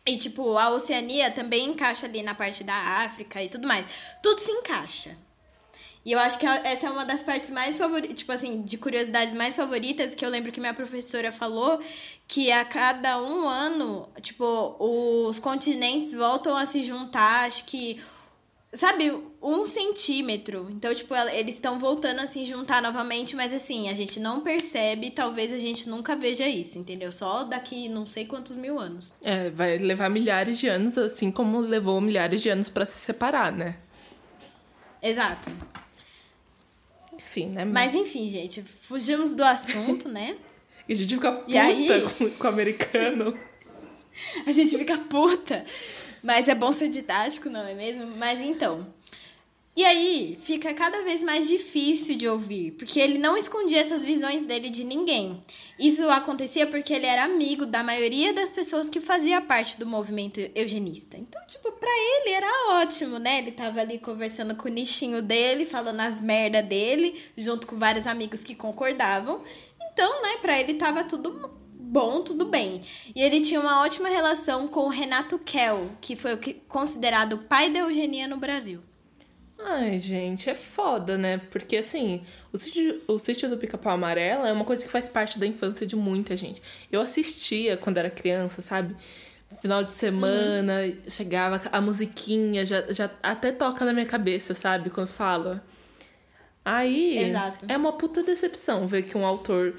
E, 0.07 0.17
tipo, 0.17 0.59
a 0.59 0.71
Oceania 0.71 1.31
também 1.31 1.71
encaixa 1.71 2.07
ali 2.07 2.23
na 2.23 2.35
parte 2.35 2.63
da 2.63 2.75
África 2.75 3.43
e 3.43 3.49
tudo 3.49 3.67
mais. 3.67 3.87
Tudo 4.23 4.41
se 4.41 4.51
encaixa. 4.51 5.17
E 6.05 6.13
eu 6.13 6.19
acho 6.19 6.39
que 6.39 6.45
essa 6.45 6.87
é 6.87 6.91
uma 6.91 7.07
das 7.07 7.23
partes 7.23 7.49
mais 7.49 7.79
favoritas, 7.79 8.19
tipo 8.19 8.31
assim, 8.31 8.61
de 8.61 8.77
curiosidades 8.77 9.33
mais 9.33 9.57
favoritas, 9.57 10.15
que 10.15 10.25
eu 10.25 10.29
lembro 10.29 10.53
que 10.53 10.61
minha 10.61 10.75
professora 10.75 11.33
falou 11.33 11.81
que 12.29 12.53
a 12.53 12.63
cada 12.63 13.19
um 13.23 13.49
ano, 13.49 14.07
tipo, 14.21 14.77
os 14.79 15.39
continentes 15.39 16.13
voltam 16.13 16.55
a 16.55 16.67
se 16.67 16.83
juntar, 16.83 17.47
acho 17.47 17.65
que 17.65 18.03
sabe, 18.75 19.13
um 19.43 19.67
centímetro. 19.67 20.69
Então, 20.71 20.95
tipo, 20.95 21.15
eles 21.15 21.55
estão 21.55 21.79
voltando 21.79 22.21
a 22.21 22.27
se 22.27 22.45
juntar 22.45 22.83
novamente, 22.83 23.37
mas 23.37 23.53
assim, 23.53 23.89
a 23.89 23.95
gente 23.95 24.19
não 24.19 24.41
percebe, 24.41 25.11
talvez 25.11 25.53
a 25.53 25.59
gente 25.59 25.89
nunca 25.89 26.17
veja 26.17 26.47
isso, 26.47 26.79
entendeu? 26.79 27.13
Só 27.13 27.45
daqui 27.45 27.89
não 27.89 28.07
sei 28.07 28.25
quantos 28.25 28.57
mil 28.57 28.79
anos. 28.79 29.15
É, 29.23 29.51
vai 29.51 29.79
levar 29.79 30.09
milhares 30.09 30.59
de 30.59 30.67
anos, 30.67 30.99
assim 30.99 31.31
como 31.31 31.59
levou 31.61 32.01
milhares 32.01 32.43
de 32.43 32.49
anos 32.49 32.69
para 32.69 32.85
se 32.85 32.99
separar, 32.99 33.53
né? 33.53 33.77
Exato. 35.03 35.51
Enfim, 37.13 37.47
né? 37.47 37.65
Mas 37.65 37.95
enfim, 37.95 38.29
gente, 38.29 38.63
fugimos 38.63 39.35
do 39.35 39.45
assunto, 39.45 40.09
né? 40.09 40.37
E 40.87 40.93
a 40.93 40.97
gente 40.97 41.15
fica 41.15 41.33
puta 41.33 41.61
aí... 41.63 42.03
com, 42.19 42.31
com 42.31 42.47
o 42.47 42.51
americano. 42.51 43.39
a 44.47 44.53
gente 44.53 44.77
fica 44.77 44.99
puta. 44.99 45.65
Mas 46.25 46.49
é 46.49 46.55
bom 46.55 46.73
ser 46.73 46.89
didático, 46.89 47.51
não 47.51 47.61
é 47.61 47.75
mesmo? 47.75 48.07
Mas 48.17 48.41
então. 48.41 48.87
E 49.77 49.85
aí 49.85 50.39
fica 50.41 50.73
cada 50.73 51.03
vez 51.03 51.21
mais 51.23 51.49
difícil 51.49 52.17
de 52.17 52.29
ouvir, 52.29 52.71
porque 52.73 52.99
ele 52.99 53.19
não 53.19 53.37
escondia 53.37 53.81
essas 53.81 54.05
visões 54.05 54.43
dele 54.43 54.71
de 54.71 54.85
ninguém. 54.85 55.41
Isso 55.79 56.09
acontecia 56.09 56.67
porque 56.67 56.95
ele 56.95 57.07
era 57.07 57.25
amigo 57.25 57.67
da 57.67 57.83
maioria 57.83 58.33
das 58.33 58.53
pessoas 58.53 58.89
que 58.89 59.01
fazia 59.01 59.41
parte 59.41 59.77
do 59.77 59.85
movimento 59.85 60.41
eugenista. 60.55 61.19
Então, 61.19 61.45
tipo, 61.47 61.73
pra 61.73 61.91
ele 61.91 62.31
era 62.31 62.81
ótimo, 62.81 63.19
né? 63.19 63.39
Ele 63.39 63.51
tava 63.51 63.81
ali 63.81 63.99
conversando 63.99 64.55
com 64.55 64.69
o 64.69 64.73
nichinho 64.73 65.21
dele, 65.21 65.67
falando 65.67 66.01
as 66.01 66.21
merda 66.21 66.63
dele, 66.63 67.21
junto 67.37 67.67
com 67.67 67.77
vários 67.77 68.07
amigos 68.07 68.45
que 68.45 68.55
concordavam. 68.55 69.43
Então, 69.93 70.23
né, 70.23 70.37
pra 70.41 70.59
ele 70.59 70.75
tava 70.75 71.05
tudo 71.05 71.64
bom, 71.85 72.23
tudo 72.23 72.47
bem. 72.47 72.81
E 73.15 73.23
ele 73.23 73.41
tinha 73.41 73.61
uma 73.61 73.83
ótima 73.83 74.09
relação 74.09 74.67
com 74.67 74.81
o 74.81 74.89
Renato 74.89 75.39
Kell, 75.39 75.91
que 76.01 76.17
foi 76.17 76.37
considerado 76.69 77.35
o 77.35 77.39
pai 77.39 77.71
da 77.71 77.81
eugenia 77.81 78.27
no 78.27 78.39
Brasil. 78.39 78.81
Ai, 79.59 79.99
gente, 79.99 80.51
é 80.51 80.55
foda, 80.55 81.17
né? 81.17 81.41
Porque, 81.51 81.77
assim, 81.77 82.23
o 82.53 82.59
sítio, 82.59 83.03
o 83.07 83.19
sítio 83.19 83.49
do 83.49 83.57
Pica-Pau 83.57 83.93
Amarelo 83.93 84.45
é 84.45 84.53
uma 84.53 84.65
coisa 84.65 84.85
que 84.85 84.91
faz 84.91 85.09
parte 85.09 85.39
da 85.39 85.47
infância 85.47 85.87
de 85.87 85.97
muita 85.97 86.37
gente. 86.37 86.61
Eu 86.91 87.01
assistia 87.01 87.77
quando 87.77 87.99
era 87.99 88.11
criança, 88.11 88.61
sabe? 88.61 88.95
Final 89.63 89.85
de 89.85 89.93
semana, 89.93 90.83
uhum. 90.83 90.97
chegava 91.09 91.63
a 91.71 91.81
musiquinha, 91.81 92.67
já, 92.67 92.83
já 92.93 93.11
até 93.23 93.53
toca 93.53 93.85
na 93.85 93.93
minha 93.93 94.07
cabeça, 94.07 94.53
sabe? 94.53 94.91
Quando 94.91 95.07
fala. 95.07 95.65
Aí, 96.65 97.19
Exato. 97.19 97.65
é 97.69 97.77
uma 97.77 97.93
puta 97.93 98.23
decepção 98.23 98.87
ver 98.87 99.03
que 99.05 99.17
um 99.17 99.25
autor 99.25 99.75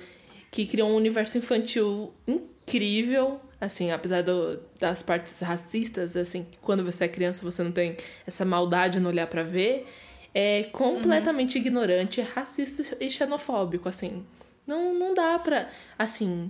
que 0.55 0.65
criou 0.65 0.89
um 0.89 0.95
universo 0.95 1.37
infantil 1.37 2.13
incrível 2.25 3.41
assim, 3.59 3.91
apesar 3.91 4.21
do, 4.21 4.59
das 4.79 5.01
partes 5.01 5.39
racistas, 5.39 6.15
assim, 6.15 6.45
quando 6.61 6.83
você 6.83 7.05
é 7.05 7.07
criança 7.07 7.41
você 7.41 7.63
não 7.63 7.71
tem 7.71 7.97
essa 8.25 8.45
maldade 8.45 8.99
no 8.99 9.09
olhar 9.09 9.27
para 9.27 9.43
ver, 9.43 9.85
é 10.33 10.63
completamente 10.63 11.57
uhum. 11.57 11.61
ignorante, 11.65 12.21
racista 12.21 12.97
e 12.99 13.09
xenofóbico, 13.09 13.89
assim. 13.89 14.23
Não, 14.65 14.93
não 14.93 15.13
dá 15.13 15.37
pra. 15.39 15.69
Assim, 15.97 16.49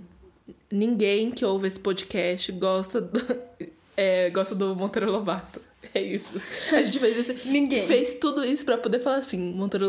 ninguém 0.70 1.30
que 1.30 1.44
ouve 1.44 1.68
esse 1.68 1.80
podcast 1.80 2.50
gosta 2.52 3.00
do, 3.00 3.20
é, 3.96 4.30
gosta 4.30 4.54
do 4.54 4.74
Monteiro 4.76 5.10
Lobato. 5.10 5.60
É 5.94 6.00
isso. 6.00 6.40
A 6.72 6.82
gente 6.82 6.98
fez, 6.98 7.44
ninguém. 7.46 7.86
fez 7.86 8.14
tudo 8.14 8.44
isso 8.44 8.64
para 8.64 8.78
poder 8.78 9.00
falar 9.00 9.18
assim: 9.18 9.38
Monteiro 9.38 9.86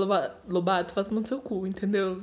Lobato, 0.48 0.94
faz 0.94 1.10
no 1.10 1.26
seu 1.28 1.40
cu, 1.40 1.66
entendeu? 1.66 2.22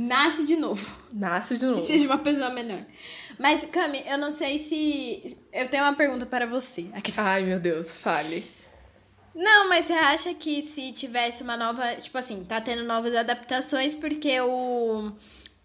Nasce 0.00 0.46
de 0.46 0.56
novo. 0.56 0.96
Nasce 1.12 1.58
de 1.58 1.66
novo. 1.66 1.82
E 1.82 1.86
seja 1.86 2.06
uma 2.06 2.16
pessoa 2.16 2.48
melhor. 2.48 2.82
Mas, 3.38 3.62
Cami, 3.70 4.02
eu 4.06 4.16
não 4.16 4.30
sei 4.30 4.58
se. 4.58 5.36
Eu 5.52 5.68
tenho 5.68 5.84
uma 5.84 5.92
pergunta 5.92 6.24
para 6.24 6.46
você. 6.46 6.90
Ai, 7.18 7.44
meu 7.44 7.60
Deus, 7.60 7.96
fale. 7.98 8.50
Não, 9.34 9.68
mas 9.68 9.84
você 9.84 9.92
acha 9.92 10.32
que 10.32 10.62
se 10.62 10.92
tivesse 10.92 11.42
uma 11.42 11.54
nova. 11.54 11.96
Tipo 11.96 12.16
assim, 12.16 12.42
tá 12.44 12.62
tendo 12.62 12.82
novas 12.84 13.14
adaptações 13.14 13.94
porque 13.94 14.40
o. 14.40 15.12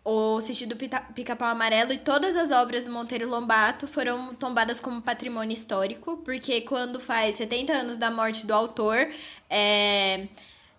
O 0.08 0.40
Sítio 0.40 0.68
do 0.68 0.76
Pica-Pau 0.76 1.50
Amarelo 1.50 1.92
e 1.92 1.98
todas 1.98 2.36
as 2.36 2.52
obras 2.52 2.86
do 2.86 2.92
Monteiro 2.92 3.28
Lombato 3.28 3.88
foram 3.88 4.36
tombadas 4.36 4.80
como 4.80 5.02
patrimônio 5.02 5.56
histórico, 5.56 6.18
porque 6.18 6.62
quando 6.62 7.00
faz 7.00 7.38
70 7.38 7.74
anos 7.74 7.98
da 7.98 8.12
morte 8.12 8.46
do 8.46 8.54
autor, 8.54 9.10
é 9.50 10.28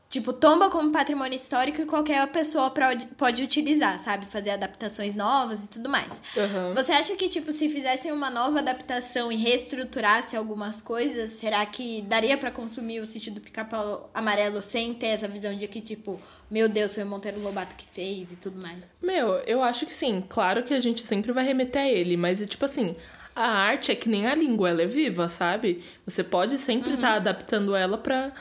Tipo, 0.08 0.32
tomba 0.32 0.70
como 0.70 0.92
patrimônio 0.92 1.34
histórico 1.34 1.82
e 1.82 1.84
qualquer 1.84 2.24
pessoa 2.28 2.70
pode, 2.70 3.42
utilizar, 3.42 3.98
sabe? 3.98 4.24
Fazer 4.26 4.50
adaptações 4.50 5.16
novas 5.16 5.64
e 5.64 5.68
tudo 5.68 5.88
mais. 5.88 6.22
Uhum. 6.36 6.74
Você 6.74 6.92
acha 6.92 7.16
que, 7.16 7.28
tipo, 7.28 7.50
se 7.50 7.68
fizessem 7.68 8.12
uma 8.12 8.30
nova 8.30 8.60
adaptação 8.60 9.32
e 9.32 9.36
reestruturasse 9.36 10.36
algumas 10.36 10.80
coisas, 10.80 11.32
será 11.32 11.66
que 11.66 12.02
daria 12.02 12.38
para 12.38 12.52
consumir 12.52 13.00
o 13.00 13.06
sítio 13.06 13.32
do 13.32 13.40
Pica-Pau 13.40 14.08
Amarelo 14.14 14.62
sem 14.62 14.94
ter 14.94 15.08
essa 15.08 15.26
visão 15.26 15.54
de 15.54 15.66
que, 15.66 15.80
tipo, 15.80 16.20
meu 16.48 16.68
Deus, 16.68 16.94
foi 16.94 17.02
o 17.02 17.06
Monteiro 17.06 17.42
Lobato 17.42 17.74
que 17.74 17.86
fez 17.92 18.30
e 18.30 18.36
tudo 18.36 18.60
mais? 18.60 18.84
Meu, 19.02 19.34
eu 19.40 19.60
acho 19.60 19.84
que 19.84 19.92
sim. 19.92 20.22
Claro 20.28 20.62
que 20.62 20.72
a 20.72 20.80
gente 20.80 21.04
sempre 21.04 21.32
vai 21.32 21.44
remeter 21.44 21.82
a 21.82 21.88
ele, 21.88 22.16
mas, 22.16 22.38
tipo 22.46 22.64
assim, 22.64 22.94
a 23.34 23.48
arte 23.48 23.90
é 23.90 23.96
que 23.96 24.08
nem 24.08 24.28
a 24.28 24.34
língua, 24.36 24.70
ela 24.70 24.82
é 24.82 24.86
viva, 24.86 25.28
sabe? 25.28 25.82
Você 26.06 26.22
pode 26.22 26.58
sempre 26.58 26.94
estar 26.94 27.08
uhum. 27.08 27.14
tá 27.14 27.16
adaptando 27.16 27.74
ela 27.74 27.98
pra 27.98 28.32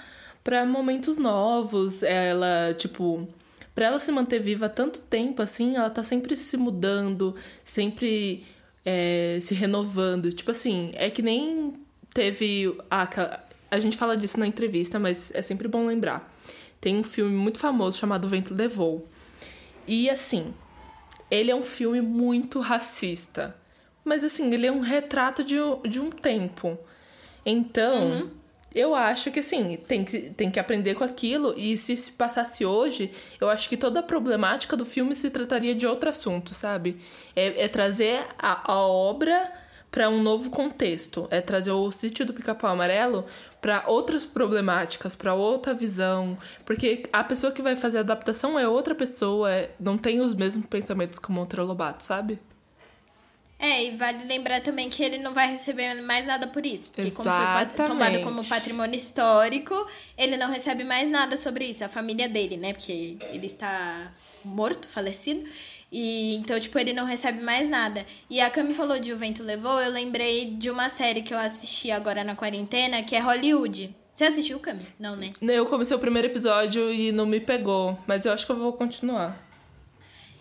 para 0.46 0.64
momentos 0.64 1.18
novos. 1.18 2.04
Ela, 2.04 2.74
tipo, 2.78 3.28
para 3.74 3.88
ela 3.88 4.00
se 4.00 4.12
manter 4.12 4.40
viva 4.40 4.70
tanto 4.70 5.02
tempo 5.02 5.42
assim, 5.42 5.76
ela 5.76 5.90
tá 5.90 6.04
sempre 6.04 6.38
se 6.38 6.56
mudando, 6.56 7.36
sempre 7.66 8.46
é, 8.86 9.40
se 9.42 9.56
renovando. 9.56 10.32
Tipo 10.32 10.52
assim, 10.52 10.92
é 10.94 11.10
que 11.10 11.24
nem 11.24 11.70
teve. 12.14 12.78
A, 12.90 13.40
a 13.72 13.80
gente 13.80 13.98
fala 13.98 14.16
disso 14.16 14.40
na 14.40 14.48
entrevista, 14.48 15.00
mas 15.00 15.32
é 15.34 15.42
sempre 15.42 15.68
bom 15.68 15.88
lembrar. 15.88 16.32
Tem 16.80 16.96
um 16.96 17.04
filme 17.04 17.36
muito 17.36 17.58
famoso 17.58 17.98
chamado 17.98 18.28
Vento 18.28 18.54
Levou. 18.54 19.08
E 19.88 20.08
assim, 20.10 20.54
ele 21.32 21.50
é 21.50 21.56
um 21.56 21.64
filme 21.64 22.02
muito 22.02 22.60
racista. 22.60 23.56
Mas 24.04 24.24
assim, 24.24 24.54
ele 24.54 24.68
é 24.68 24.72
um 24.72 24.82
retrato 24.82 25.44
de, 25.44 25.56
de 25.90 26.00
um 26.00 26.12
tempo. 26.12 26.78
Então, 27.44 28.12
uhum 28.12 28.45
eu 28.76 28.94
acho 28.94 29.32
que 29.32 29.40
assim, 29.40 29.78
tem 29.88 30.04
que, 30.04 30.30
tem 30.32 30.52
que 30.52 30.60
aprender 30.60 30.96
com 30.96 31.04
aquilo. 31.04 31.54
E 31.58 31.78
se 31.78 31.96
se 31.96 32.12
passasse 32.12 32.66
hoje, 32.66 33.12
eu 33.40 33.50
acho 33.50 33.70
que 33.70 33.78
toda 33.78 34.02
a 34.02 34.04
problemática 34.04 34.76
do 34.76 34.86
filme 34.86 35.16
se 35.16 35.30
trataria 35.30 35.74
de 35.74 35.88
outro 35.88 36.10
assunto, 36.10 36.54
sabe? 36.54 36.98
É, 37.36 37.64
é 37.64 37.68
trazer 37.68 38.26
a, 38.38 38.72
a 38.72 38.80
obra 38.80 39.52
para 39.90 40.10
um 40.10 40.22
novo 40.22 40.50
contexto. 40.50 41.26
É 41.32 41.40
trazer 41.40 41.72
o 41.72 41.90
sítio 41.90 42.26
do 42.26 42.34
pica-pau 42.34 42.70
amarelo 42.70 43.26
para 43.62 43.86
outras 43.88 44.26
problemáticas, 44.26 45.16
para 45.16 45.34
outra 45.34 45.74
visão. 45.74 46.38
Porque 46.66 47.04
a 47.14 47.24
pessoa 47.24 47.54
que 47.54 47.62
vai 47.62 47.78
fazer 47.78 48.00
a 48.00 48.02
adaptação 48.02 48.60
é 48.60 48.68
outra 48.68 48.94
pessoa, 48.94 49.50
é, 49.50 49.72
não 49.80 49.98
tem 49.98 50.20
os 50.20 50.36
mesmos 50.36 50.66
pensamentos 50.66 51.18
que 51.18 51.32
o 51.32 51.64
Lobato, 51.64 52.04
sabe? 52.04 52.40
É, 53.58 53.86
e 53.86 53.96
vale 53.96 54.26
lembrar 54.26 54.62
também 54.62 54.90
que 54.90 55.02
ele 55.02 55.18
não 55.18 55.34
vai 55.34 55.50
receber 55.50 56.02
mais 56.02 56.28
nada 56.28 56.46
por 56.46 56.66
isso. 56.66 56.92
Porque 56.92 57.10
Exatamente. 57.10 57.76
como 57.76 57.76
foi 57.76 57.86
tomado 57.86 58.22
como 58.22 58.46
patrimônio 58.46 58.98
histórico, 58.98 59.88
ele 60.18 60.36
não 60.36 60.52
recebe 60.52 60.84
mais 60.84 61.10
nada 61.10 61.38
sobre 61.38 61.66
isso. 61.66 61.84
A 61.84 61.90
família 61.90 62.28
dele, 62.28 62.58
né? 62.58 62.74
Porque 62.74 63.18
ele 63.32 63.46
está 63.46 64.12
morto, 64.44 64.88
falecido. 64.88 65.46
E 65.92 66.36
então, 66.36 66.60
tipo, 66.60 66.78
ele 66.78 66.92
não 66.92 67.06
recebe 67.06 67.42
mais 67.42 67.70
nada. 67.70 68.06
E 68.30 68.42
a 68.42 68.50
Cami 68.50 68.74
falou 68.74 69.00
de 69.00 69.14
O 69.14 69.18
Vento 69.18 69.42
Levou, 69.42 69.80
eu 69.80 69.92
lembrei 69.92 70.46
de 70.46 70.70
uma 70.70 70.90
série 70.90 71.22
que 71.22 71.34
eu 71.34 71.38
assisti 71.38 71.90
agora 71.92 72.24
na 72.24 72.36
quarentena, 72.36 73.02
que 73.02 73.16
é 73.16 73.20
Hollywood. 73.20 73.96
Você 74.14 74.26
assistiu, 74.26 74.60
Cami? 74.60 74.86
Não, 75.00 75.16
né? 75.16 75.34
Eu 75.42 75.66
comecei 75.66 75.96
o 75.96 76.00
primeiro 76.00 76.28
episódio 76.28 76.92
e 76.92 77.12
não 77.12 77.26
me 77.26 77.40
pegou, 77.40 77.98
mas 78.08 78.26
eu 78.26 78.34
acho 78.34 78.46
que 78.46 78.52
eu 78.52 78.58
vou 78.58 78.74
continuar. 78.74 79.45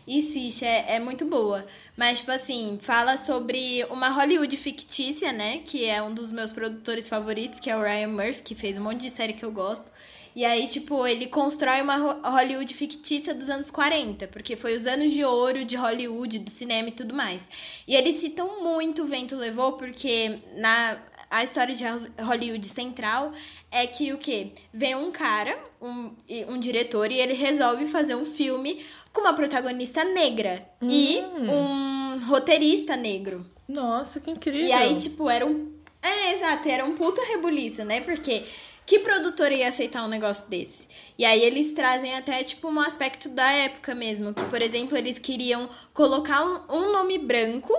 Insiste, 0.07 0.65
é, 0.65 0.97
é 0.97 1.01
muito 1.01 1.25
boa. 1.25 1.67
Mas, 1.97 2.19
tipo 2.19 2.31
assim, 2.31 2.79
fala 2.81 3.17
sobre 3.17 3.85
uma 3.91 4.09
Hollywood 4.11 4.57
fictícia, 4.57 5.33
né? 5.33 5.59
Que 5.65 5.87
é 5.87 6.03
um 6.03 6.13
dos 6.13 6.31
meus 6.31 6.53
produtores 6.53 7.09
favoritos, 7.09 7.59
que 7.59 7.71
é 7.71 7.77
o 7.77 7.83
Ryan 7.83 8.09
Murphy, 8.09 8.43
que 8.43 8.55
fez 8.55 8.77
um 8.77 8.83
monte 8.83 9.01
de 9.01 9.11
série 9.11 9.33
que 9.33 9.45
eu 9.45 9.53
gosto. 9.53 9.91
E 10.37 10.45
aí, 10.45 10.67
tipo, 10.67 11.07
ele 11.07 11.27
constrói 11.27 11.81
uma 11.81 11.97
Hollywood 12.29 12.75
fictícia 12.75 13.33
dos 13.33 13.49
anos 13.49 13.71
40, 13.71 14.27
porque 14.29 14.57
foi 14.57 14.75
os 14.77 14.85
anos 14.85 15.13
de 15.13 15.25
ouro 15.25 15.65
de 15.65 15.77
Hollywood, 15.77 16.41
do 16.41 16.51
cinema 16.51 16.89
e 16.89 16.93
tudo 16.93 17.15
mais. 17.15 17.49
E 17.87 17.95
eles 17.95 18.17
citam 18.17 18.61
muito 18.63 19.05
o 19.05 19.07
Vento 19.07 19.37
Levou, 19.37 19.75
porque 19.75 20.41
na 20.57 20.99
a 21.31 21.43
história 21.43 21.75
de 21.75 21.83
Hollywood 22.23 22.67
central 22.69 23.33
é 23.71 23.87
que 23.89 24.13
o 24.13 24.19
quê? 24.19 24.53
Vem 24.73 24.95
um 24.95 25.11
cara, 25.11 25.59
um, 25.83 26.13
um 26.49 26.59
diretor, 26.61 27.11
e 27.11 27.19
ele 27.19 27.33
resolve 27.33 27.87
fazer 27.87 28.15
um 28.15 28.25
filme 28.25 28.85
com 29.15 29.21
uma 29.21 29.33
protagonista 29.33 30.05
negra 30.05 30.69
hum. 30.83 30.89
e 30.91 31.21
um 31.49 32.27
roteirista 32.27 32.97
negro. 32.97 33.47
Nossa, 33.67 34.21
que 34.21 34.31
incrível. 34.31 34.67
E 34.67 34.73
aí, 34.73 34.95
tipo, 34.97 35.31
era 35.31 35.47
um. 35.47 35.73
É, 36.03 36.35
exato, 36.35 36.69
era 36.69 36.85
um 36.85 36.95
puta 36.95 37.23
rebuliço, 37.25 37.85
né? 37.85 38.01
Porque 38.01 38.45
que 38.85 38.99
produtora 38.99 39.55
ia 39.55 39.69
aceitar 39.69 40.05
um 40.05 40.09
negócio 40.09 40.47
desse? 40.49 40.87
E 41.17 41.25
aí 41.25 41.43
eles 41.43 41.73
trazem 41.73 42.15
até, 42.15 42.43
tipo, 42.43 42.69
um 42.69 42.81
aspecto 42.81 43.29
da 43.29 43.51
época 43.51 43.95
mesmo. 43.95 44.35
Que, 44.35 44.45
por 44.45 44.61
exemplo, 44.61 44.99
eles 44.99 45.19
queriam 45.19 45.71
colocar 45.95 46.45
um, 46.45 46.61
um 46.69 46.93
nome 46.93 47.17
branco 47.17 47.73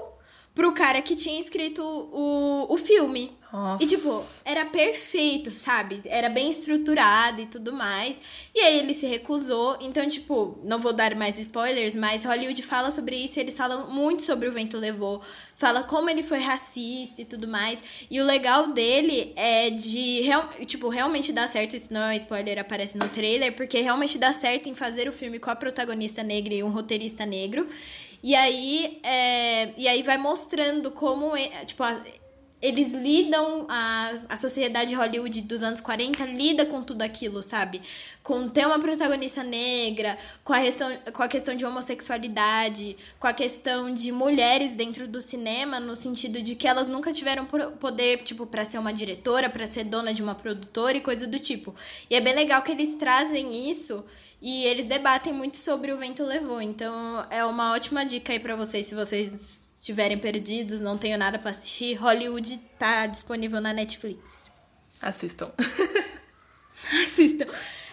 pro 0.55 0.71
cara 0.71 1.01
que 1.01 1.15
tinha 1.15 1.39
escrito 1.39 1.83
o, 1.83 2.73
o 2.73 2.77
filme. 2.77 3.37
Nossa. 3.55 3.81
E, 3.81 3.87
tipo, 3.87 4.21
era 4.43 4.65
perfeito, 4.65 5.49
sabe? 5.49 6.01
Era 6.03 6.27
bem 6.27 6.49
estruturado 6.49 7.41
e 7.41 7.45
tudo 7.45 7.71
mais. 7.71 8.19
E 8.53 8.59
aí 8.59 8.79
ele 8.79 8.93
se 8.93 9.07
recusou. 9.07 9.77
Então, 9.79 10.05
tipo, 10.09 10.59
não 10.61 10.77
vou 10.77 10.91
dar 10.91 11.15
mais 11.15 11.39
spoilers, 11.39 11.95
mas 11.95 12.25
Hollywood 12.25 12.61
fala 12.61 12.91
sobre 12.91 13.15
isso. 13.15 13.39
Eles 13.39 13.57
falam 13.57 13.89
muito 13.89 14.23
sobre 14.23 14.49
o 14.49 14.51
Vento 14.51 14.77
Levou. 14.77 15.21
Fala 15.55 15.83
como 15.83 16.09
ele 16.09 16.21
foi 16.21 16.39
racista 16.39 17.21
e 17.21 17.25
tudo 17.25 17.47
mais. 17.47 17.81
E 18.11 18.19
o 18.19 18.25
legal 18.25 18.73
dele 18.73 19.31
é 19.37 19.69
de, 19.69 20.19
real, 20.19 20.49
tipo, 20.65 20.89
realmente 20.89 21.31
dar 21.31 21.47
certo. 21.47 21.77
Isso 21.77 21.93
não 21.93 22.09
é 22.09 22.17
spoiler, 22.17 22.59
aparece 22.59 22.97
no 22.97 23.07
trailer. 23.07 23.55
Porque 23.55 23.79
realmente 23.79 24.17
dá 24.17 24.33
certo 24.33 24.67
em 24.67 24.75
fazer 24.75 25.07
o 25.07 25.13
filme 25.13 25.39
com 25.39 25.49
a 25.49 25.55
protagonista 25.55 26.21
negra 26.23 26.53
e 26.53 26.61
um 26.61 26.69
roteirista 26.69 27.25
negro. 27.25 27.69
E 28.21 28.35
aí, 28.35 28.99
é, 29.01 29.69
e 29.77 29.87
aí 29.87 30.03
vai 30.03 30.17
mostrando 30.17 30.91
como, 30.91 31.37
é, 31.37 31.47
tipo, 31.63 31.83
eles 32.61 32.93
lidam, 32.93 33.65
a, 33.69 34.13
a 34.29 34.37
sociedade 34.37 34.95
Hollywood 34.95 35.41
dos 35.41 35.61
anos 35.61 35.81
40 35.81 36.25
lida 36.25 36.65
com 36.65 36.81
tudo 36.81 37.01
aquilo, 37.01 37.43
sabe? 37.43 37.81
Com 38.23 38.49
ter 38.49 38.65
uma 38.65 38.79
protagonista 38.79 39.43
negra, 39.43 40.17
com 40.43 40.53
a, 40.53 40.61
questão, 40.61 40.97
com 41.13 41.23
a 41.23 41.27
questão 41.27 41.55
de 41.55 41.65
homossexualidade, 41.65 42.97
com 43.19 43.27
a 43.27 43.33
questão 43.33 43.93
de 43.93 44.11
mulheres 44.11 44.75
dentro 44.75 45.07
do 45.07 45.21
cinema, 45.21 45.79
no 45.79 45.95
sentido 45.95 46.41
de 46.41 46.55
que 46.55 46.67
elas 46.67 46.87
nunca 46.87 47.13
tiveram 47.13 47.45
poder, 47.45 48.23
tipo, 48.23 48.45
para 48.45 48.65
ser 48.65 48.79
uma 48.79 48.93
diretora, 48.93 49.49
para 49.49 49.67
ser 49.67 49.83
dona 49.83 50.13
de 50.13 50.23
uma 50.23 50.33
produtora 50.33 50.97
e 50.97 51.01
coisa 51.01 51.27
do 51.27 51.37
tipo. 51.37 51.75
E 52.09 52.15
é 52.15 52.21
bem 52.21 52.33
legal 52.33 52.61
que 52.61 52.71
eles 52.71 52.95
trazem 52.95 53.69
isso 53.69 54.03
e 54.41 54.65
eles 54.65 54.85
debatem 54.85 55.33
muito 55.33 55.57
sobre 55.57 55.91
o 55.91 55.97
Vento 55.97 56.23
Levou. 56.23 56.61
Então 56.61 57.25
é 57.29 57.43
uma 57.45 57.73
ótima 57.73 58.05
dica 58.05 58.33
aí 58.33 58.39
para 58.39 58.55
vocês, 58.55 58.85
se 58.85 58.95
vocês 58.95 59.64
estiverem 59.85 60.17
perdidos, 60.17 60.81
não 60.81 60.97
tenho 60.97 61.15
nada 61.15 61.37
para 61.37 61.51
assistir, 61.51 61.93
Hollywood 61.93 62.57
tá 62.79 63.05
disponível 63.05 63.61
na 63.61 63.71
Netflix. 63.71 64.51
Assistam. 64.99 65.53
Assistam. 67.03 67.45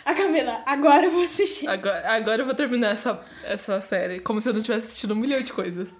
A 0.03 0.15
Camila, 0.15 0.63
agora 0.65 1.07
eu 1.07 1.11
vou 1.11 1.23
assistir. 1.23 1.69
Agora, 1.69 2.11
agora 2.11 2.41
eu 2.41 2.47
vou 2.47 2.55
terminar 2.55 2.95
essa, 2.95 3.23
essa 3.45 3.81
série, 3.83 4.21
como 4.21 4.41
se 4.41 4.49
eu 4.49 4.55
não 4.55 4.63
tivesse 4.63 4.87
assistido 4.87 5.13
um 5.13 5.17
milhão 5.17 5.43
de 5.43 5.53
coisas. 5.53 5.91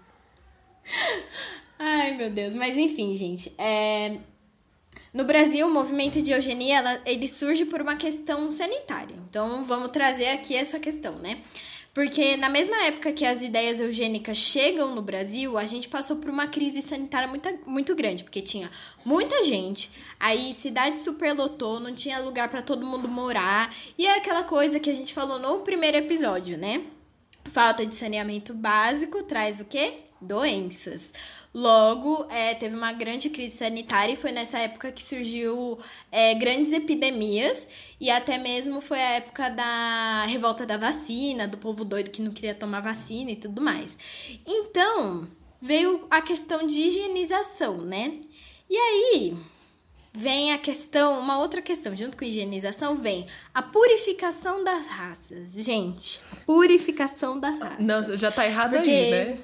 Ai, 1.79 2.13
meu 2.13 2.31
Deus. 2.31 2.55
Mas 2.55 2.77
enfim, 2.77 3.15
gente. 3.15 3.53
É... 3.59 4.17
No 5.13 5.25
Brasil, 5.25 5.67
o 5.67 5.71
movimento 5.71 6.23
de 6.23 6.33
eugenia, 6.33 6.79
ela, 6.79 7.03
ele 7.05 7.29
surge 7.29 7.67
por 7.67 7.83
uma 7.83 7.97
questão 7.97 8.51
sanitária. 8.51 9.15
Então, 9.29 9.63
vamos 9.67 9.91
trazer 9.91 10.29
aqui 10.29 10.57
essa 10.57 10.81
questão, 10.81 11.17
né? 11.17 11.43
Porque 11.95 12.39
na 12.39 12.49
mesma 12.49 12.87
época 12.87 13.13
que 13.13 13.25
as 13.25 13.43
ideias 13.43 13.79
eugênicas 13.79 14.39
chegam 14.39 14.95
no 14.95 15.03
Brasil, 15.03 15.59
a 15.59 15.67
gente 15.67 15.91
passou 15.91 16.17
por 16.17 16.31
uma 16.31 16.47
crise 16.47 16.81
sanitária 16.81 17.29
muito, 17.29 17.49
muito 17.67 17.95
grande, 17.95 18.25
porque 18.25 18.41
tinha 18.41 18.71
muita 19.05 19.45
gente, 19.45 19.91
aí 20.19 20.55
cidade 20.55 20.99
superlotou, 20.99 21.79
não 21.79 21.95
tinha 21.95 22.19
lugar 22.19 22.49
para 22.49 22.63
todo 22.63 22.87
mundo 22.87 23.09
morar, 23.09 23.75
e 23.99 24.07
é 24.07 24.17
aquela 24.17 24.43
coisa 24.43 24.81
que 24.81 24.89
a 24.89 24.95
gente 24.95 25.13
falou 25.13 25.39
no 25.39 25.61
primeiro 25.61 25.99
episódio, 25.99 26.57
né? 26.57 26.83
Falta 27.45 27.85
de 27.85 27.95
saneamento 27.95 28.55
básico 28.55 29.23
traz 29.25 29.61
o 29.61 29.65
quê? 29.67 29.99
Doenças. 30.19 31.13
Logo, 31.55 32.27
é, 32.31 32.55
teve 32.55 32.75
uma 32.75 32.93
grande 32.93 33.29
crise 33.29 33.59
sanitária 33.59 34.15
e 34.15 34.17
foi 34.17 34.33
nessa 34.33 34.59
época 34.59 34.91
que 34.91 35.05
surgiu 35.05 35.79
é, 36.11 36.35
grandes 36.35 36.73
epidemias 36.73 37.69
e 38.01 38.11
até 38.11 38.39
mesmo 38.39 38.81
foi 38.81 38.99
a 38.99 39.11
época 39.17 39.51
da 39.51 40.25
revolta 40.27 40.65
da 40.65 40.79
vacina, 40.79 41.47
do 41.47 41.59
povo 41.59 41.85
doido 41.85 42.11
que 42.11 42.23
não 42.23 42.33
queria 42.33 42.55
tomar 42.55 42.81
vacina 42.81 43.33
e 43.33 43.37
tudo 43.37 43.61
mais. 43.61 43.99
Então, 44.47 45.29
veio 45.61 46.07
a 46.11 46.23
questão 46.23 46.67
de 46.67 46.81
higienização, 46.81 47.83
né? 47.83 48.19
E 48.71 48.75
aí, 48.75 49.37
vem 50.11 50.55
a 50.55 50.59
questão, 50.59 51.19
uma 51.19 51.39
outra 51.39 51.61
questão, 51.61 51.95
junto 51.95 52.17
com 52.17 52.25
a 52.25 52.29
higienização, 52.29 52.97
vem 52.97 53.27
a 53.53 53.61
purificação 53.61 54.65
das 54.65 54.87
raças. 54.87 55.53
Gente, 55.53 56.19
purificação 56.47 57.39
das 57.39 57.59
raças. 57.59 57.79
Não, 57.79 58.17
já 58.17 58.33
tá 58.33 58.47
errado 58.47 58.73
Porque... 58.73 58.91
aí, 58.91 59.11
né? 59.11 59.39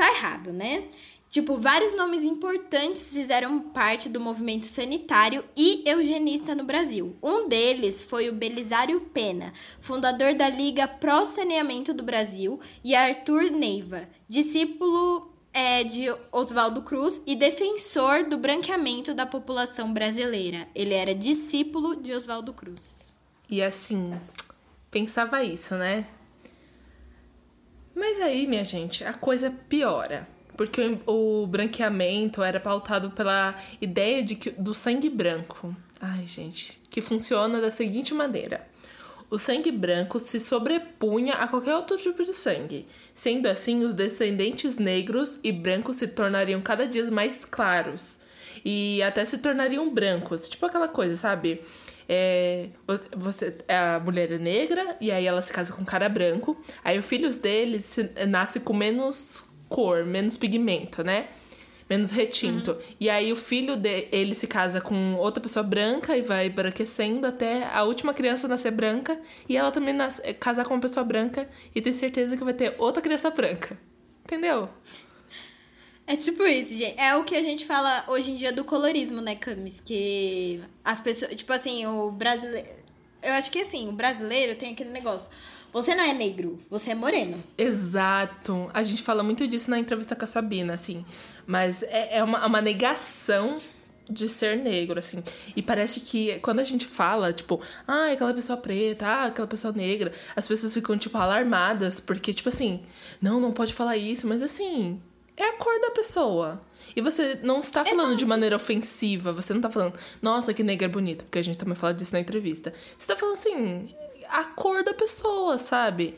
Tá 0.00 0.10
errado, 0.10 0.50
né? 0.50 0.84
Tipo, 1.28 1.58
vários 1.58 1.94
nomes 1.94 2.24
importantes 2.24 3.12
fizeram 3.12 3.60
parte 3.60 4.08
do 4.08 4.18
movimento 4.18 4.64
sanitário 4.64 5.44
e 5.54 5.88
eugenista 5.88 6.54
no 6.54 6.64
Brasil. 6.64 7.14
Um 7.22 7.46
deles 7.46 8.02
foi 8.02 8.28
o 8.28 8.32
Belisário 8.32 9.00
Pena, 9.12 9.52
fundador 9.80 10.34
da 10.34 10.48
Liga 10.48 10.88
Pró 10.88 11.24
Saneamento 11.24 11.92
do 11.92 12.02
Brasil, 12.02 12.58
e 12.82 12.96
Arthur 12.96 13.50
Neiva, 13.50 14.08
discípulo 14.26 15.30
é, 15.52 15.84
de 15.84 16.06
Oswaldo 16.32 16.82
Cruz 16.82 17.20
e 17.26 17.36
defensor 17.36 18.24
do 18.24 18.38
branqueamento 18.38 19.12
da 19.14 19.26
população 19.26 19.92
brasileira. 19.92 20.66
Ele 20.74 20.94
era 20.94 21.14
discípulo 21.14 21.94
de 21.94 22.12
Oswaldo 22.12 22.54
Cruz. 22.54 23.12
E 23.48 23.62
assim, 23.62 24.18
pensava 24.90 25.44
isso, 25.44 25.74
né? 25.76 26.06
Mas 27.94 28.20
aí, 28.20 28.46
minha 28.46 28.64
gente, 28.64 29.04
a 29.04 29.12
coisa 29.12 29.50
piora. 29.68 30.28
Porque 30.56 30.98
o, 31.06 31.46
branqueamento 31.46 32.42
era 32.42 32.60
pautado 32.60 33.10
pela 33.10 33.56
ideia 33.80 34.22
de 34.22 34.34
que, 34.34 34.50
do 34.50 34.74
sangue 34.74 35.08
branco. 35.08 35.74
Ai, 36.00 36.26
gente, 36.26 36.78
que 36.90 37.00
funciona 37.00 37.60
da 37.60 37.70
seguinte 37.70 38.12
maneira. 38.12 38.68
O 39.30 39.38
sangue 39.38 39.70
branco 39.70 40.18
se 40.18 40.40
sobrepunha 40.40 41.34
a 41.34 41.46
qualquer 41.46 41.76
outro 41.76 41.96
tipo 41.96 42.22
de 42.22 42.32
sangue. 42.32 42.86
Sendo 43.14 43.46
assim, 43.46 43.84
os 43.84 43.94
descendentes 43.94 44.76
negros 44.76 45.38
e 45.42 45.52
brancos 45.52 45.96
se 45.96 46.08
tornariam 46.08 46.60
cada 46.60 46.86
dia 46.86 47.08
mais 47.10 47.44
claros. 47.44 48.18
E 48.64 49.02
até 49.02 49.24
se 49.24 49.38
tornariam 49.38 49.88
brancos. 49.94 50.48
Tipo 50.48 50.66
aquela 50.66 50.88
coisa, 50.88 51.16
sabe? 51.16 51.62
É, 52.12 52.70
você, 53.16 53.54
a 53.68 54.00
mulher 54.00 54.32
é 54.32 54.38
negra 54.38 54.96
e 55.00 55.12
aí 55.12 55.24
ela 55.24 55.40
se 55.40 55.52
casa 55.52 55.72
com 55.72 55.82
um 55.82 55.84
cara 55.84 56.08
branco. 56.08 56.60
Aí 56.82 56.98
os 56.98 57.06
filhos 57.06 57.36
deles 57.36 57.84
se, 57.84 58.02
nasce 58.26 58.58
com 58.58 58.74
menos 58.74 59.44
cor, 59.68 60.04
menos 60.04 60.36
pigmento, 60.36 61.04
né? 61.04 61.28
Menos 61.88 62.10
retinto. 62.10 62.72
Uhum. 62.72 62.78
E 62.98 63.08
aí 63.08 63.30
o 63.30 63.36
filho 63.36 63.76
dele 63.76 64.34
se 64.34 64.48
casa 64.48 64.80
com 64.80 65.14
outra 65.14 65.40
pessoa 65.40 65.62
branca 65.62 66.16
e 66.16 66.22
vai 66.22 66.50
branquecendo 66.50 67.28
até 67.28 67.64
a 67.72 67.84
última 67.84 68.12
criança 68.12 68.48
nascer 68.48 68.72
branca. 68.72 69.16
E 69.48 69.56
ela 69.56 69.70
também 69.70 69.94
nasce, 69.94 70.20
casar 70.34 70.64
com 70.64 70.74
uma 70.74 70.80
pessoa 70.80 71.04
branca 71.04 71.48
e 71.72 71.80
ter 71.80 71.92
certeza 71.92 72.36
que 72.36 72.42
vai 72.42 72.54
ter 72.54 72.74
outra 72.76 73.00
criança 73.00 73.30
branca. 73.30 73.78
Entendeu? 74.24 74.68
É 76.10 76.16
tipo 76.16 76.42
isso, 76.42 76.74
gente. 76.76 77.00
É 77.00 77.14
o 77.14 77.22
que 77.22 77.36
a 77.36 77.40
gente 77.40 77.64
fala 77.64 78.02
hoje 78.08 78.32
em 78.32 78.34
dia 78.34 78.52
do 78.52 78.64
colorismo, 78.64 79.20
né, 79.20 79.36
Camis? 79.36 79.78
Que 79.78 80.60
as 80.84 80.98
pessoas. 80.98 81.32
Tipo 81.36 81.52
assim, 81.52 81.86
o 81.86 82.10
brasileiro. 82.10 82.66
Eu 83.22 83.32
acho 83.34 83.48
que 83.48 83.60
assim, 83.60 83.88
o 83.88 83.92
brasileiro 83.92 84.56
tem 84.56 84.72
aquele 84.72 84.90
negócio. 84.90 85.30
Você 85.72 85.94
não 85.94 86.02
é 86.02 86.12
negro, 86.12 86.58
você 86.68 86.90
é 86.90 86.94
moreno. 86.96 87.40
Exato. 87.56 88.68
A 88.74 88.82
gente 88.82 89.04
fala 89.04 89.22
muito 89.22 89.46
disso 89.46 89.70
na 89.70 89.78
entrevista 89.78 90.16
com 90.16 90.24
a 90.24 90.26
Sabina, 90.26 90.74
assim. 90.74 91.06
Mas 91.46 91.84
é, 91.84 92.16
é 92.16 92.24
uma, 92.24 92.44
uma 92.44 92.60
negação 92.60 93.54
de 94.08 94.28
ser 94.28 94.56
negro, 94.56 94.98
assim. 94.98 95.22
E 95.54 95.62
parece 95.62 96.00
que 96.00 96.40
quando 96.40 96.58
a 96.58 96.64
gente 96.64 96.86
fala, 96.86 97.32
tipo, 97.32 97.60
ah, 97.86 98.10
aquela 98.10 98.34
pessoa 98.34 98.56
preta, 98.56 99.06
ah, 99.06 99.24
aquela 99.26 99.46
pessoa 99.46 99.72
negra, 99.72 100.12
as 100.34 100.48
pessoas 100.48 100.74
ficam, 100.74 100.98
tipo, 100.98 101.16
alarmadas, 101.16 102.00
porque, 102.00 102.34
tipo 102.34 102.48
assim, 102.48 102.82
não, 103.22 103.38
não 103.38 103.52
pode 103.52 103.72
falar 103.72 103.96
isso, 103.96 104.26
mas 104.26 104.42
assim, 104.42 105.00
é 105.36 105.44
a 105.44 105.52
cor 105.54 105.80
da 105.80 105.90
pessoa. 105.90 106.60
E 106.94 107.00
você 107.00 107.38
não 107.42 107.60
está 107.60 107.84
falando 107.84 108.08
Exato. 108.08 108.16
de 108.16 108.26
maneira 108.26 108.56
ofensiva, 108.56 109.32
você 109.32 109.52
não 109.52 109.58
está 109.58 109.70
falando, 109.70 109.94
nossa, 110.20 110.52
que 110.52 110.62
negra 110.62 110.88
bonita, 110.88 111.24
porque 111.24 111.38
a 111.38 111.42
gente 111.42 111.58
também 111.58 111.74
fala 111.74 111.94
disso 111.94 112.12
na 112.12 112.20
entrevista. 112.20 112.72
Você 112.98 113.04
está 113.04 113.16
falando 113.16 113.34
assim, 113.34 113.94
a 114.28 114.44
cor 114.44 114.82
da 114.82 114.94
pessoa, 114.94 115.58
sabe? 115.58 116.16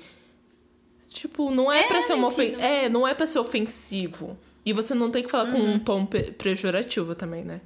Tipo, 1.08 1.50
não 1.50 1.70
é, 1.70 1.80
é 1.80 1.88
para 1.88 2.02
ser 2.02 2.14
uma 2.14 2.28
ofen... 2.28 2.56
É, 2.58 2.88
não 2.88 3.06
é 3.06 3.14
para 3.14 3.26
ser 3.26 3.38
ofensivo. 3.38 4.38
E 4.64 4.72
você 4.72 4.94
não 4.94 5.10
tem 5.10 5.22
que 5.22 5.30
falar 5.30 5.46
uhum. 5.46 5.52
com 5.52 5.58
um 5.58 5.78
tom 5.78 6.06
pejorativo 6.06 7.14
também, 7.14 7.44
né? 7.44 7.60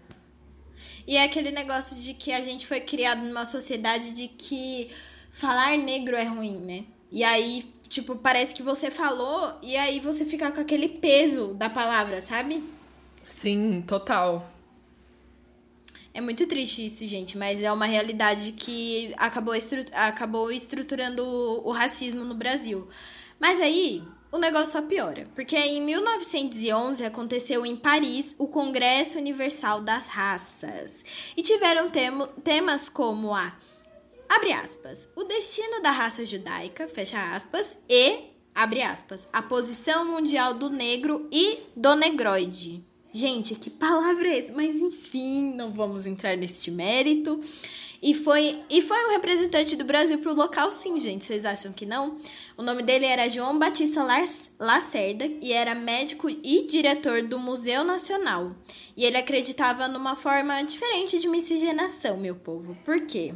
E 1.07 1.17
é 1.17 1.23
aquele 1.23 1.53
negócio 1.53 1.97
de 2.01 2.15
que 2.15 2.33
a 2.33 2.43
gente 2.43 2.67
foi 2.67 2.81
criado 2.81 3.23
numa 3.23 3.45
sociedade 3.45 4.11
de 4.11 4.27
que 4.27 4.91
falar 5.31 5.77
negro 5.77 6.17
é 6.17 6.25
ruim, 6.25 6.57
né? 6.57 6.85
E 7.13 7.23
aí 7.23 7.65
Tipo, 7.97 8.15
parece 8.15 8.53
que 8.53 8.63
você 8.63 8.91
falou 8.91 9.55
e 9.63 9.75
aí 9.75 10.01
você 10.01 10.27
fica 10.27 10.53
com 10.53 10.61
aquele 10.61 10.87
peso 10.87 11.55
da 11.55 11.71
palavra, 11.71 12.21
sabe? 12.21 12.63
Sim, 13.39 13.83
total. 13.87 14.53
É 16.13 16.21
muito 16.21 16.47
triste 16.47 16.85
isso, 16.85 17.07
gente, 17.07 17.39
mas 17.39 17.63
é 17.63 17.73
uma 17.73 17.87
realidade 17.87 18.53
que 18.53 19.15
acabou, 19.17 19.55
estru 19.55 19.83
acabou 19.95 20.53
estruturando 20.53 21.25
o, 21.25 21.69
o 21.69 21.73
racismo 21.73 22.23
no 22.23 22.35
Brasil. 22.35 22.87
Mas 23.41 23.63
aí, 23.63 24.03
o 24.31 24.37
negócio 24.37 24.73
só 24.73 24.83
piora, 24.83 25.27
porque 25.35 25.57
em 25.57 25.81
1911 25.81 27.03
aconteceu 27.03 27.65
em 27.65 27.77
Paris 27.77 28.37
o 28.39 28.47
Congresso 28.47 29.17
Universal 29.17 29.81
das 29.81 30.07
Raças 30.07 31.03
e 31.35 31.43
tiveram 31.43 31.89
tem 31.89 32.11
temas 32.45 32.91
como 32.91 33.35
a 33.35 33.57
abre 34.29 34.53
aspas, 34.53 35.09
o 35.17 35.25
destino 35.25 35.81
da 35.83 35.91
raça 35.91 36.25
judaica, 36.25 36.89
fecha 36.89 37.35
aspas, 37.35 37.77
e, 37.89 38.31
abre 38.55 38.83
aspas, 38.83 39.27
a 39.33 39.43
posição 39.43 40.05
mundial 40.05 40.55
do 40.55 40.71
negro 40.71 41.29
e 41.31 41.61
do 41.75 41.95
negroide. 41.95 42.85
Gente, 43.13 43.55
que 43.55 43.71
palavra 43.71 44.29
é 44.29 44.41
essa? 44.41 44.53
Mas 44.53 44.77
enfim, 44.77 45.55
não 45.55 45.73
vamos 45.73 46.05
entrar 46.05 46.37
neste 46.37 46.71
mérito. 46.71 47.41
E 48.03 48.15
foi, 48.15 48.63
e 48.69 48.83
foi 48.83 49.07
um 49.07 49.13
representante 49.13 49.75
do 49.75 49.85
Brasil 49.85 50.19
para 50.19 50.31
o 50.31 50.35
local, 50.35 50.71
sim, 50.71 51.01
gente. 51.01 51.25
Vocês 51.25 51.47
acham 51.47 51.73
que 51.73 51.87
não? 51.87 52.19
O 52.57 52.63
nome 52.63 52.83
dele 52.83 53.07
era 53.07 53.29
João 53.29 53.59
Batista 53.59 54.07
Lacerda 54.61 55.25
e 55.41 55.51
era 55.51 55.75
médico 55.75 56.29
e 56.29 56.67
diretor 56.67 57.23
do 57.23 57.39
Museu 57.39 57.85
Nacional. 57.85 58.55
E 58.95 59.05
ele 59.05 59.17
acreditava 59.17 59.89
numa 59.89 60.15
forma 60.15 60.63
diferente 60.63 61.19
de 61.19 61.27
miscigenação, 61.27 62.19
meu 62.19 62.35
povo. 62.35 62.77
Por 62.85 63.07
quê? 63.07 63.35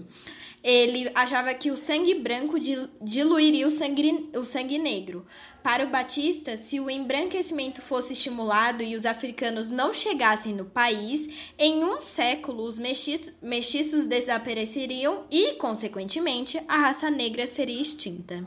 Ele 0.62 1.10
achava 1.14 1.54
que 1.54 1.70
o 1.70 1.76
sangue 1.76 2.14
branco 2.14 2.58
diluiria 3.00 3.66
o 3.66 3.70
sangue, 3.70 4.30
o 4.34 4.44
sangue 4.44 4.78
negro. 4.78 5.26
Para 5.62 5.84
o 5.84 5.88
Batista, 5.88 6.56
se 6.56 6.78
o 6.78 6.90
embranquecimento 6.90 7.80
fosse 7.80 8.12
estimulado 8.12 8.82
e 8.82 8.94
os 8.94 9.06
africanos 9.06 9.70
não 9.70 9.94
chegassem 9.94 10.54
no 10.54 10.66
país, 10.66 11.28
em 11.58 11.82
um 11.82 12.02
século 12.02 12.64
os 12.64 12.78
mestiços, 12.78 13.32
mestiços 13.40 14.06
desapareceriam 14.06 15.24
e, 15.30 15.54
consequentemente, 15.54 16.60
a 16.68 16.76
raça 16.76 17.10
negra 17.10 17.46
seria 17.46 17.80
extinta. 17.80 18.44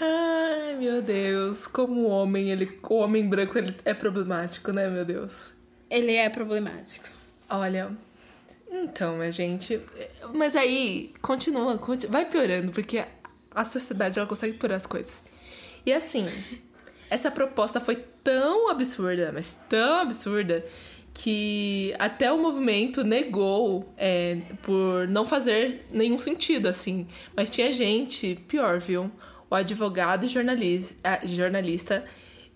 Ai, 0.00 0.76
meu 0.78 1.02
Deus, 1.02 1.66
como 1.66 2.02
o 2.02 2.08
homem, 2.08 2.50
ele, 2.50 2.78
o 2.88 2.94
homem 2.94 3.28
branco 3.28 3.58
ele 3.58 3.74
é 3.84 3.92
problemático, 3.92 4.72
né, 4.72 4.88
meu 4.88 5.04
Deus? 5.04 5.52
Ele 5.90 6.14
é 6.14 6.30
problemático. 6.30 7.06
Olha, 7.48 7.94
então, 8.70 9.16
minha 9.16 9.32
gente, 9.32 9.80
mas 10.32 10.54
aí 10.54 11.12
continua, 11.20 11.76
continua 11.76 12.12
vai 12.12 12.24
piorando, 12.24 12.70
porque 12.70 13.04
a 13.52 13.64
sociedade 13.64 14.18
ela 14.18 14.28
consegue 14.28 14.56
piorar 14.56 14.76
as 14.76 14.86
coisas. 14.86 15.12
E 15.84 15.92
assim, 15.92 16.24
essa 17.10 17.30
proposta 17.30 17.80
foi 17.80 17.96
tão 18.22 18.70
absurda, 18.70 19.32
mas 19.32 19.58
tão 19.68 19.94
absurda, 19.94 20.64
que 21.12 21.92
até 21.98 22.32
o 22.32 22.38
movimento 22.38 23.02
negou 23.02 23.92
é, 23.98 24.38
por 24.62 25.08
não 25.08 25.26
fazer 25.26 25.84
nenhum 25.90 26.18
sentido, 26.18 26.68
assim. 26.68 27.08
Mas 27.36 27.50
tinha 27.50 27.72
gente, 27.72 28.36
pior, 28.46 28.78
viu? 28.78 29.10
O 29.50 29.54
advogado 29.56 30.24
e 30.24 30.28
jornalista, 30.28 31.20
jornalista 31.24 32.04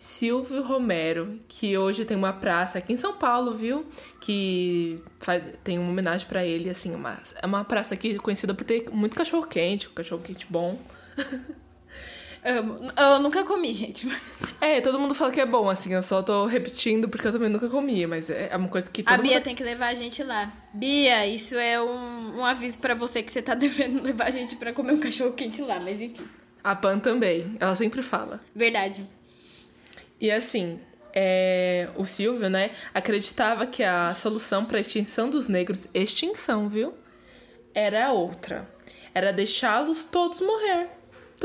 Silvio 0.04 0.62
Romero, 0.62 1.40
que 1.48 1.78
hoje 1.78 2.04
tem 2.04 2.14
uma 2.14 2.34
praça 2.34 2.76
aqui 2.76 2.92
em 2.92 2.96
São 2.96 3.14
Paulo, 3.14 3.54
viu? 3.54 3.86
Que 4.20 5.02
faz, 5.18 5.42
tem 5.64 5.78
uma 5.78 5.88
homenagem 5.88 6.28
para 6.28 6.44
ele, 6.44 6.68
assim, 6.68 6.94
uma, 6.94 7.18
é 7.40 7.46
uma 7.46 7.64
praça 7.64 7.94
aqui 7.94 8.18
conhecida 8.18 8.52
por 8.52 8.64
ter 8.64 8.90
muito 8.92 9.16
cachorro 9.16 9.46
quente, 9.46 9.88
cachorro 9.88 10.20
quente 10.20 10.46
bom. 10.46 10.78
Amo. 12.44 12.92
Eu 12.94 13.18
nunca 13.20 13.44
comi, 13.44 13.72
gente. 13.72 14.06
É, 14.60 14.82
todo 14.82 14.98
mundo 14.98 15.14
fala 15.14 15.32
que 15.32 15.40
é 15.40 15.46
bom, 15.46 15.70
assim. 15.70 15.94
Eu 15.94 16.02
só 16.02 16.22
tô 16.22 16.44
repetindo 16.44 17.08
porque 17.08 17.26
eu 17.26 17.32
também 17.32 17.48
nunca 17.48 17.70
comi, 17.70 18.06
mas 18.06 18.28
é, 18.28 18.50
é 18.52 18.56
uma 18.58 18.68
coisa 18.68 18.90
que 18.90 19.02
todo 19.02 19.14
A 19.14 19.16
Bia 19.16 19.36
mundo... 19.36 19.42
tem 19.42 19.54
que 19.54 19.64
levar 19.64 19.86
a 19.86 19.94
gente 19.94 20.22
lá. 20.22 20.52
Bia, 20.74 21.26
isso 21.26 21.54
é 21.54 21.80
um, 21.80 22.40
um 22.40 22.44
aviso 22.44 22.78
para 22.78 22.94
você 22.94 23.22
que 23.22 23.32
você 23.32 23.40
tá 23.40 23.54
devendo 23.56 24.02
levar 24.02 24.26
a 24.26 24.30
gente 24.30 24.54
para 24.56 24.70
comer 24.74 24.92
um 24.92 25.00
cachorro 25.00 25.32
quente 25.32 25.62
lá, 25.62 25.80
mas 25.80 25.98
enfim. 25.98 26.26
A 26.62 26.76
Pan 26.76 26.98
também. 26.98 27.56
Ela 27.58 27.74
sempre 27.74 28.02
fala. 28.02 28.38
Verdade. 28.54 29.08
E 30.20 30.31
assim, 30.31 30.81
é, 31.12 31.88
o 31.96 32.05
Silvio, 32.05 32.48
né, 32.48 32.70
acreditava 32.92 33.66
que 33.66 33.83
a 33.83 34.14
solução 34.14 34.64
para 34.64 34.79
a 34.79 34.81
extinção 34.81 35.29
dos 35.31 35.48
negros, 35.48 35.88
extinção, 35.92 36.68
viu? 36.68 36.94
Era 37.74 38.12
outra. 38.12 38.68
Era 39.14 39.33
deixá-los 39.33 40.05
todos 40.05 40.40
morrer 40.40 40.88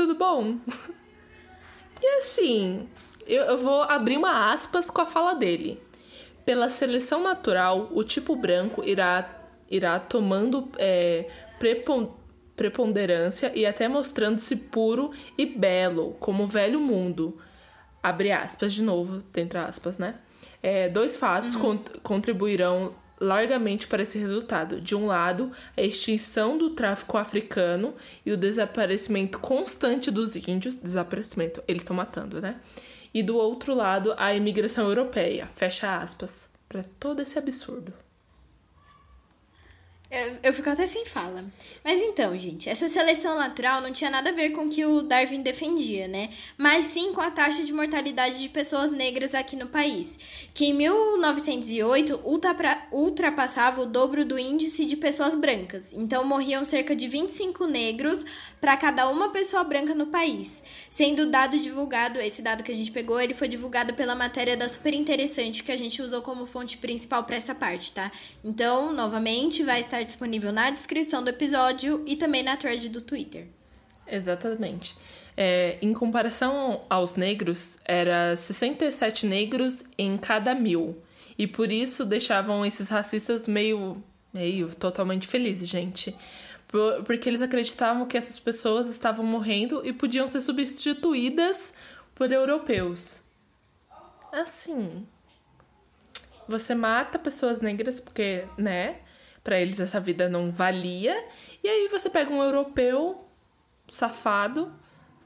tudo 0.00 0.14
bom? 0.14 0.56
E 2.02 2.06
assim, 2.16 2.88
eu, 3.26 3.42
eu 3.42 3.58
vou 3.58 3.82
abrir 3.82 4.16
uma 4.16 4.50
aspas 4.50 4.90
com 4.90 5.02
a 5.02 5.04
fala 5.04 5.34
dele. 5.34 5.78
Pela 6.46 6.70
seleção 6.70 7.22
natural, 7.22 7.90
o 7.92 8.02
tipo 8.02 8.34
branco 8.34 8.82
irá, 8.82 9.28
irá 9.70 10.00
tomando 10.00 10.70
é, 10.78 11.28
prepon, 11.58 12.16
preponderância 12.56 13.52
e 13.54 13.66
até 13.66 13.86
mostrando-se 13.86 14.56
puro 14.56 15.10
e 15.36 15.44
belo, 15.44 16.16
como 16.18 16.44
o 16.44 16.46
velho 16.46 16.80
mundo. 16.80 17.38
Abre 18.02 18.32
aspas 18.32 18.72
de 18.72 18.82
novo, 18.82 19.22
entre 19.36 19.58
aspas, 19.58 19.98
né? 19.98 20.16
É, 20.62 20.88
dois 20.88 21.16
fatos 21.16 21.54
uhum. 21.54 21.82
contribuirão 22.02 22.94
largamente 23.20 23.86
para 23.86 24.02
esse 24.02 24.18
resultado. 24.18 24.80
De 24.80 24.96
um 24.96 25.06
lado, 25.06 25.52
a 25.76 25.82
extinção 25.82 26.56
do 26.56 26.70
tráfico 26.70 27.18
africano 27.18 27.94
e 28.24 28.32
o 28.32 28.36
desaparecimento 28.36 29.38
constante 29.38 30.10
dos 30.10 30.34
índios, 30.36 30.76
desaparecimento, 30.76 31.62
eles 31.68 31.82
estão 31.82 31.94
matando, 31.94 32.40
né? 32.40 32.56
E 33.12 33.22
do 33.22 33.36
outro 33.36 33.74
lado, 33.74 34.14
a 34.16 34.32
imigração 34.34 34.88
europeia, 34.88 35.48
fecha 35.54 35.98
aspas, 35.98 36.48
para 36.68 36.84
todo 36.98 37.20
esse 37.20 37.38
absurdo. 37.38 37.92
Eu, 40.42 40.52
fico 40.52 40.68
até 40.68 40.88
sem 40.88 41.06
fala. 41.06 41.44
Mas 41.84 42.00
então, 42.02 42.36
gente, 42.36 42.68
essa 42.68 42.88
seleção 42.88 43.36
natural 43.38 43.80
não 43.80 43.92
tinha 43.92 44.10
nada 44.10 44.30
a 44.30 44.32
ver 44.32 44.50
com 44.50 44.62
o 44.62 44.68
que 44.68 44.84
o 44.84 45.02
Darwin 45.02 45.40
defendia, 45.40 46.08
né? 46.08 46.30
Mas 46.58 46.86
sim 46.86 47.12
com 47.12 47.20
a 47.20 47.30
taxa 47.30 47.62
de 47.62 47.72
mortalidade 47.72 48.40
de 48.40 48.48
pessoas 48.48 48.90
negras 48.90 49.36
aqui 49.36 49.54
no 49.54 49.68
país, 49.68 50.18
que 50.52 50.66
em 50.66 50.74
1908 50.74 52.20
ultrapassava 52.90 53.82
o 53.82 53.86
dobro 53.86 54.24
do 54.24 54.36
índice 54.36 54.84
de 54.84 54.96
pessoas 54.96 55.36
brancas. 55.36 55.92
Então 55.92 56.24
morriam 56.24 56.64
cerca 56.64 56.96
de 56.96 57.06
25 57.06 57.66
negros 57.66 58.24
para 58.60 58.76
cada 58.76 59.08
uma 59.08 59.30
pessoa 59.30 59.62
branca 59.62 59.94
no 59.94 60.08
país. 60.08 60.60
Sendo 60.90 61.26
dado 61.26 61.56
divulgado, 61.56 62.20
esse 62.20 62.42
dado 62.42 62.64
que 62.64 62.72
a 62.72 62.76
gente 62.76 62.90
pegou, 62.90 63.20
ele 63.20 63.32
foi 63.32 63.46
divulgado 63.46 63.94
pela 63.94 64.16
matéria 64.16 64.56
da 64.56 64.68
Super 64.68 64.92
Interessante 64.92 65.62
que 65.62 65.70
a 65.70 65.78
gente 65.78 66.02
usou 66.02 66.20
como 66.20 66.46
fonte 66.46 66.76
principal 66.78 67.22
para 67.22 67.36
essa 67.36 67.54
parte, 67.54 67.92
tá? 67.92 68.10
Então, 68.42 68.92
novamente, 68.92 69.62
vai 69.62 69.78
estar 69.80 69.99
estar 70.00 70.04
disponível 70.04 70.52
na 70.52 70.70
descrição 70.70 71.22
do 71.22 71.28
episódio 71.28 72.02
e 72.06 72.16
também 72.16 72.42
na 72.42 72.56
thread 72.56 72.88
do 72.88 73.00
Twitter. 73.00 73.46
Exatamente. 74.06 74.96
É, 75.36 75.78
em 75.80 75.92
comparação 75.92 76.82
aos 76.88 77.14
negros, 77.14 77.78
era 77.84 78.34
67 78.36 79.26
negros 79.26 79.84
em 79.96 80.16
cada 80.16 80.54
mil. 80.54 81.02
E 81.38 81.46
por 81.46 81.70
isso 81.70 82.04
deixavam 82.04 82.64
esses 82.66 82.88
racistas 82.88 83.46
meio, 83.46 84.02
meio 84.32 84.74
totalmente 84.74 85.26
felizes, 85.26 85.68
gente. 85.68 86.14
Por, 86.68 87.02
porque 87.04 87.28
eles 87.28 87.42
acreditavam 87.42 88.06
que 88.06 88.16
essas 88.16 88.38
pessoas 88.38 88.88
estavam 88.88 89.24
morrendo 89.24 89.82
e 89.84 89.92
podiam 89.92 90.26
ser 90.28 90.40
substituídas 90.40 91.72
por 92.14 92.30
europeus. 92.30 93.22
Assim, 94.32 95.06
você 96.46 96.74
mata 96.74 97.18
pessoas 97.18 97.60
negras 97.60 98.00
porque, 98.00 98.44
né? 98.58 98.96
Para 99.50 99.58
eles 99.58 99.80
essa 99.80 99.98
vida 99.98 100.28
não 100.28 100.52
valia. 100.52 101.24
E 101.60 101.68
aí 101.68 101.88
você 101.88 102.08
pega 102.08 102.32
um 102.32 102.40
europeu 102.40 103.24
safado 103.88 104.72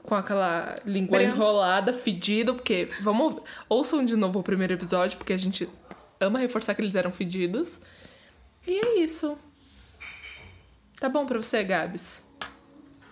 com 0.01 0.15
aquela 0.15 0.79
língua 0.83 1.19
Branco. 1.19 1.35
enrolada, 1.35 1.93
fedido, 1.93 2.55
porque 2.55 2.89
vamos 3.01 3.43
ouçam 3.69 4.03
de 4.03 4.15
novo 4.15 4.39
o 4.39 4.43
primeiro 4.43 4.73
episódio, 4.73 5.15
porque 5.19 5.31
a 5.31 5.37
gente 5.37 5.69
ama 6.19 6.39
reforçar 6.39 6.73
que 6.73 6.81
eles 6.81 6.95
eram 6.95 7.11
fedidos. 7.11 7.79
E 8.65 8.79
é 8.79 8.99
isso. 8.99 9.37
Tá 10.99 11.07
bom 11.07 11.27
pra 11.27 11.37
você, 11.37 11.63
Gabs? 11.63 12.23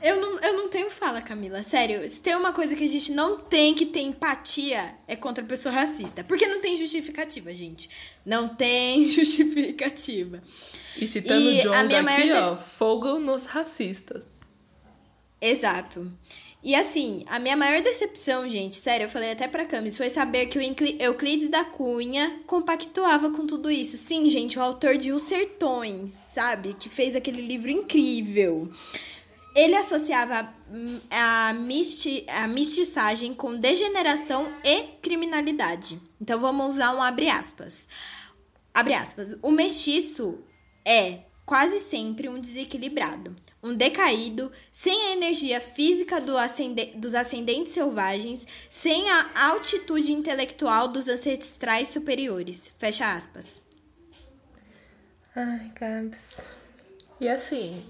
Eu 0.04 0.20
não, 0.20 0.38
eu 0.42 0.54
não 0.58 0.68
tenho 0.68 0.89
fala, 0.89 1.22
Camila. 1.22 1.63
Sério, 1.63 2.08
se 2.10 2.20
tem 2.20 2.36
uma 2.36 2.52
coisa 2.52 2.76
que 2.76 2.84
a 2.84 2.89
gente 2.89 3.13
não 3.13 3.39
tem 3.39 3.74
que 3.74 3.86
ter 3.86 4.02
empatia, 4.02 4.96
é 5.08 5.16
contra 5.16 5.42
a 5.42 5.48
pessoa 5.48 5.74
racista. 5.74 6.26
Porque 6.26 6.46
não 6.46 6.60
tem 6.60 6.76
justificativa, 6.76 7.54
gente. 7.54 7.89
Não 8.26 8.50
tem 8.50 9.06
justificativa. 9.10 10.44
E 10.98 11.08
citando 11.08 11.50
e 11.50 11.62
Jones 11.62 11.96
aqui, 11.96 12.02
maior... 12.02 12.54
ó, 12.54 12.58
fogo 12.58 13.18
nos 13.18 13.46
racistas. 13.46 14.24
Exato. 15.39 16.12
E 16.62 16.76
assim, 16.76 17.24
a 17.28 17.39
minha 17.39 17.58
maior 17.58 17.82
decepção, 17.82 18.48
gente, 18.48 18.78
sério, 18.78 19.06
eu 19.06 19.10
falei 19.10 19.32
até 19.32 19.50
pra 19.50 19.66
Camis, 19.66 19.98
foi 19.98 20.10
saber 20.10 20.46
que 20.46 20.58
o 20.58 20.62
Euclides 21.02 21.50
da 21.50 21.66
Cunha 21.66 22.39
compactuava 22.48 23.32
com 23.32 23.46
tudo 23.46 23.70
isso. 23.70 23.98
Sim, 23.98 24.30
gente, 24.30 24.58
o 24.58 24.62
autor 24.62 24.98
de 24.98 25.12
Os 25.12 25.24
Sertões, 25.24 26.12
sabe? 26.34 26.74
Que 26.74 26.88
fez 26.88 27.18
aquele 27.18 27.42
livro 27.42 27.70
incrível. 27.70 28.70
Ele 29.56 29.76
associava 29.76 30.54
hum, 30.72 31.00
a, 31.10 31.54
misti, 31.54 32.26
a 32.28 32.48
mistiçagem 32.48 33.34
com 33.34 33.56
degeneração 33.56 34.52
e 34.63 34.84
criminalidade. 35.02 36.02
Então 36.20 36.39
vamos 36.39 36.76
usar 36.76 36.96
um 36.96 37.02
abre 37.02 37.30
aspas. 37.30 37.88
Abre 38.74 38.94
aspas. 38.94 39.38
O 39.42 39.52
mestiço 39.52 40.39
é 40.86 41.20
quase 41.46 41.80
sempre 41.80 42.30
um 42.30 42.39
desequilibrado, 42.39 43.36
um 43.62 43.76
decaído, 43.76 44.52
sem 44.72 45.08
a 45.08 45.12
energia 45.12 45.60
física 45.62 46.20
do 46.20 46.38
ascende 46.38 46.86
dos 46.96 47.13
ascendentes 47.13 47.74
selvagens, 47.74 48.48
sem 48.70 49.10
a 49.10 49.50
altitude 49.50 50.13
intelectual 50.13 50.88
dos 50.88 51.08
ancestrais 51.08 51.89
superiores. 51.89 52.72
Fecha 52.78 53.13
aspas. 53.13 53.62
Ai, 55.36 55.72
Gabs. 55.76 56.20
E 57.20 57.28
assim, 57.28 57.84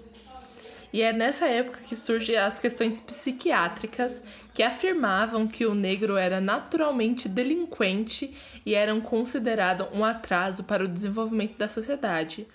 e 0.94 1.02
é 1.02 1.12
nessa 1.12 1.48
época 1.48 1.82
que 1.82 1.96
surgem 1.96 2.38
as 2.38 2.60
questões 2.60 3.02
psiquiátricas 3.02 4.22
que 4.54 4.62
afirmavam 4.62 5.48
que 5.48 5.66
o 5.66 5.74
negro 5.74 6.16
era 6.16 6.40
naturalmente 6.40 7.28
delinquente 7.28 8.38
e 8.64 8.76
eram 8.76 9.02
considerados 9.02 9.88
um 9.92 10.06
atraso 10.06 10.64
para 10.64 10.86
o 10.86 10.88
desenvolvimento 10.88 11.58
da 11.58 11.68
sociedade. 11.68 12.48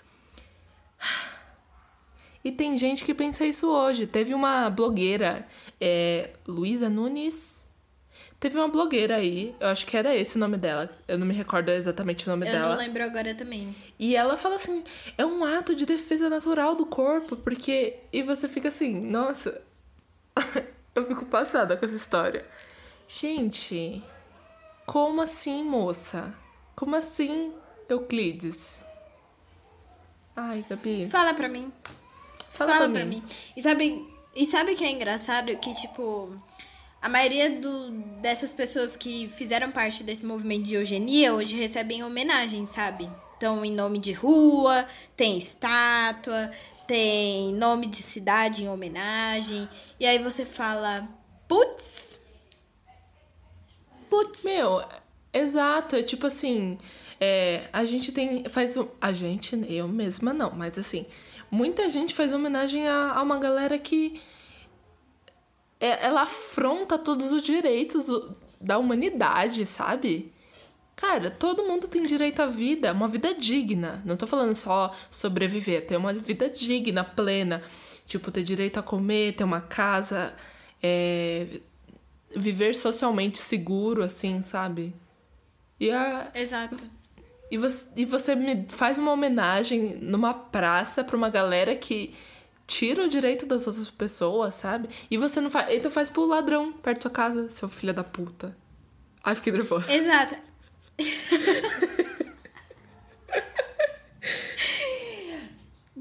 E 2.41 2.49
tem 2.49 2.77
gente 2.77 3.03
que 3.03 3.13
pensa 3.13 3.45
isso 3.45 3.67
hoje. 3.67 4.07
Teve 4.07 4.33
uma 4.33 4.69
blogueira, 4.69 5.45
é, 5.79 6.29
Luísa 6.47 6.89
Nunes, 6.89 7.58
Teve 8.39 8.57
uma 8.57 8.69
blogueira 8.69 9.17
aí, 9.17 9.53
eu 9.59 9.67
acho 9.67 9.85
que 9.85 9.97
era 9.97 10.15
esse 10.15 10.37
o 10.37 10.39
nome 10.39 10.55
dela. 10.57 10.89
Eu 11.07 11.17
não 11.17 11.27
me 11.27 11.33
recordo 11.33 11.69
exatamente 11.71 12.25
o 12.25 12.29
nome 12.29 12.47
eu 12.47 12.51
dela. 12.51 12.65
Eu 12.67 12.69
não 12.69 12.77
lembro 12.77 13.03
agora 13.03 13.35
também. 13.35 13.75
E 13.97 14.15
ela 14.15 14.37
fala 14.37 14.55
assim: 14.55 14.81
é 15.17 15.25
um 15.25 15.43
ato 15.43 15.75
de 15.75 15.85
defesa 15.85 16.29
natural 16.29 16.73
do 16.73 16.85
corpo, 16.85 17.35
porque. 17.35 17.97
E 18.13 18.23
você 18.23 18.47
fica 18.47 18.69
assim, 18.69 18.97
nossa. 19.01 19.61
eu 20.95 21.05
fico 21.05 21.25
passada 21.25 21.75
com 21.75 21.85
essa 21.85 21.95
história. 21.95 22.45
Gente, 23.07 24.01
Como 24.85 25.21
assim, 25.21 25.63
moça? 25.63 26.33
Como 26.75 26.95
assim, 26.95 27.51
Euclides? 27.89 28.79
Ai, 30.35 30.63
Gabi. 30.69 31.09
Fala 31.09 31.33
pra 31.33 31.49
mim. 31.49 31.71
Fala, 32.49 32.71
Fala, 32.71 32.85
pra, 32.85 32.99
pra 32.99 33.05
mim. 33.05 33.17
mim. 33.17 33.23
E 33.57 33.61
sabe, 33.61 34.07
e 34.35 34.45
sabe 34.45 34.71
o 34.71 34.75
que 34.77 34.83
é 34.85 34.91
engraçado? 34.91 35.55
Que, 35.57 35.73
tipo, 35.73 36.33
a 37.01 37.07
maioria 37.09 37.49
do, 37.59 37.91
dessas 38.21 38.53
pessoas 38.53 38.95
que 38.95 39.29
fizeram 39.29 39.71
parte 39.71 40.03
desse 40.03 40.25
movimento 40.25 40.63
de 40.63 40.75
eugenia 40.75 41.33
hoje 41.33 41.55
recebem 41.55 42.03
homenagem, 42.03 42.65
sabe? 42.67 43.09
Então, 43.37 43.63
em 43.63 43.71
nome 43.71 43.99
de 43.99 44.11
rua, 44.11 44.85
tem 45.15 45.37
estátua, 45.37 46.51
tem 46.85 47.53
nome 47.53 47.85
de 47.87 48.03
cidade 48.03 48.63
em 48.63 48.69
homenagem. 48.69 49.67
E 49.97 50.05
aí 50.05 50.19
você 50.19 50.45
fala, 50.45 51.07
putz. 51.47 52.19
Putz. 54.09 54.43
Meu, 54.43 54.83
exato. 55.31 55.95
É 55.95 56.03
tipo 56.03 56.27
assim. 56.27 56.77
é, 57.19 57.69
a 57.71 57.85
gente 57.85 58.11
tem. 58.11 58.43
Faz. 58.45 58.75
um- 58.75 58.87
A 58.99 59.11
gente, 59.13 59.55
eu 59.69 59.87
mesma 59.87 60.33
não, 60.33 60.51
mas 60.51 60.77
assim. 60.77 61.05
Muita 61.51 61.89
gente 61.89 62.13
faz 62.13 62.33
homenagem 62.33 62.87
a, 62.87 63.13
a 63.13 63.21
uma 63.21 63.37
galera 63.39 63.77
que. 63.79 64.21
É- 65.79 66.05
ela 66.05 66.21
afronta 66.23 66.97
todos 66.97 67.31
os 67.31 67.43
direitos 67.43 68.07
da 68.59 68.77
humanidade, 68.77 69.65
sabe? 69.65 70.31
Cara, 70.95 71.31
todo 71.31 71.63
mundo 71.63 71.87
tem 71.87 72.03
direito 72.03 72.41
à 72.41 72.45
vida, 72.45 72.91
uma 72.91 73.07
vida 73.07 73.33
digna. 73.33 74.01
Não 74.05 74.17
tô 74.17 74.27
falando 74.27 74.53
só 74.53 74.93
sobreviver, 75.09 75.85
ter 75.87 75.95
uma 75.95 76.11
vida 76.13 76.49
digna, 76.49 77.03
plena. 77.05 77.63
Tipo, 78.05 78.31
ter 78.31 78.43
direito 78.43 78.77
a 78.79 78.83
comer, 78.83 79.35
ter 79.35 79.43
uma 79.45 79.61
casa, 79.61 80.35
é, 80.83 81.61
viver 82.35 82.75
socialmente 82.75 83.37
seguro, 83.37 84.03
assim, 84.03 84.41
sabe? 84.41 84.93
E, 85.79 85.89
a, 85.89 86.29
Exato. 86.35 86.75
e, 87.49 87.57
você, 87.57 87.85
e 87.95 88.03
você 88.03 88.35
me 88.35 88.65
faz 88.67 88.97
uma 88.97 89.11
homenagem 89.13 89.95
numa 90.01 90.33
praça 90.33 91.03
pra 91.03 91.15
uma 91.15 91.29
galera 91.29 91.75
que 91.75 92.13
tira 92.69 93.03
o 93.03 93.09
direito 93.09 93.45
das 93.47 93.65
outras 93.67 93.89
pessoas, 93.89 94.53
sabe? 94.55 94.87
E 95.09 95.17
você 95.17 95.41
não 95.41 95.49
faz. 95.49 95.73
Então 95.73 95.91
faz 95.91 96.09
pro 96.09 96.25
ladrão 96.25 96.71
perto 96.71 96.97
da 96.97 97.01
sua 97.01 97.11
casa, 97.11 97.49
seu 97.49 97.67
filho 97.67 97.93
da 97.93 98.03
puta. 98.03 98.55
Ai, 99.23 99.35
fiquei 99.35 99.51
nervosa. 99.51 99.91
Exato. 99.91 100.35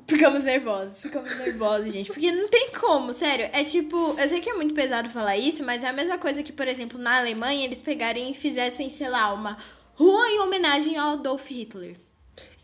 Ficamos 0.07 0.45
nervosos, 0.45 1.03
ficamos 1.03 1.37
nervosos, 1.37 1.93
gente. 1.93 2.11
Porque 2.11 2.33
não 2.33 2.49
tem 2.49 2.71
como, 2.71 3.13
sério. 3.13 3.51
É 3.53 3.63
tipo, 3.63 4.15
eu 4.19 4.29
sei 4.29 4.41
que 4.41 4.49
é 4.49 4.55
muito 4.55 4.75
pesado 4.75 5.11
falar 5.11 5.37
isso, 5.37 5.63
mas 5.65 5.85
é 5.85 5.89
a 5.89 5.93
mesma 5.93 6.17
coisa 6.17 6.43
que, 6.43 6.53
por 6.53 6.67
exemplo, 6.67 6.99
na 6.99 7.19
Alemanha 7.19 7.65
eles 7.65 7.83
pegarem 7.83 8.31
e 8.31 8.35
fizessem, 8.35 8.89
sei 8.89 9.09
lá, 9.09 9.33
uma 9.35 9.59
rua 9.95 10.29
em 10.29 10.41
homenagem 10.41 10.97
ao 10.97 11.13
Adolf 11.13 11.51
Hitler. 11.51 11.97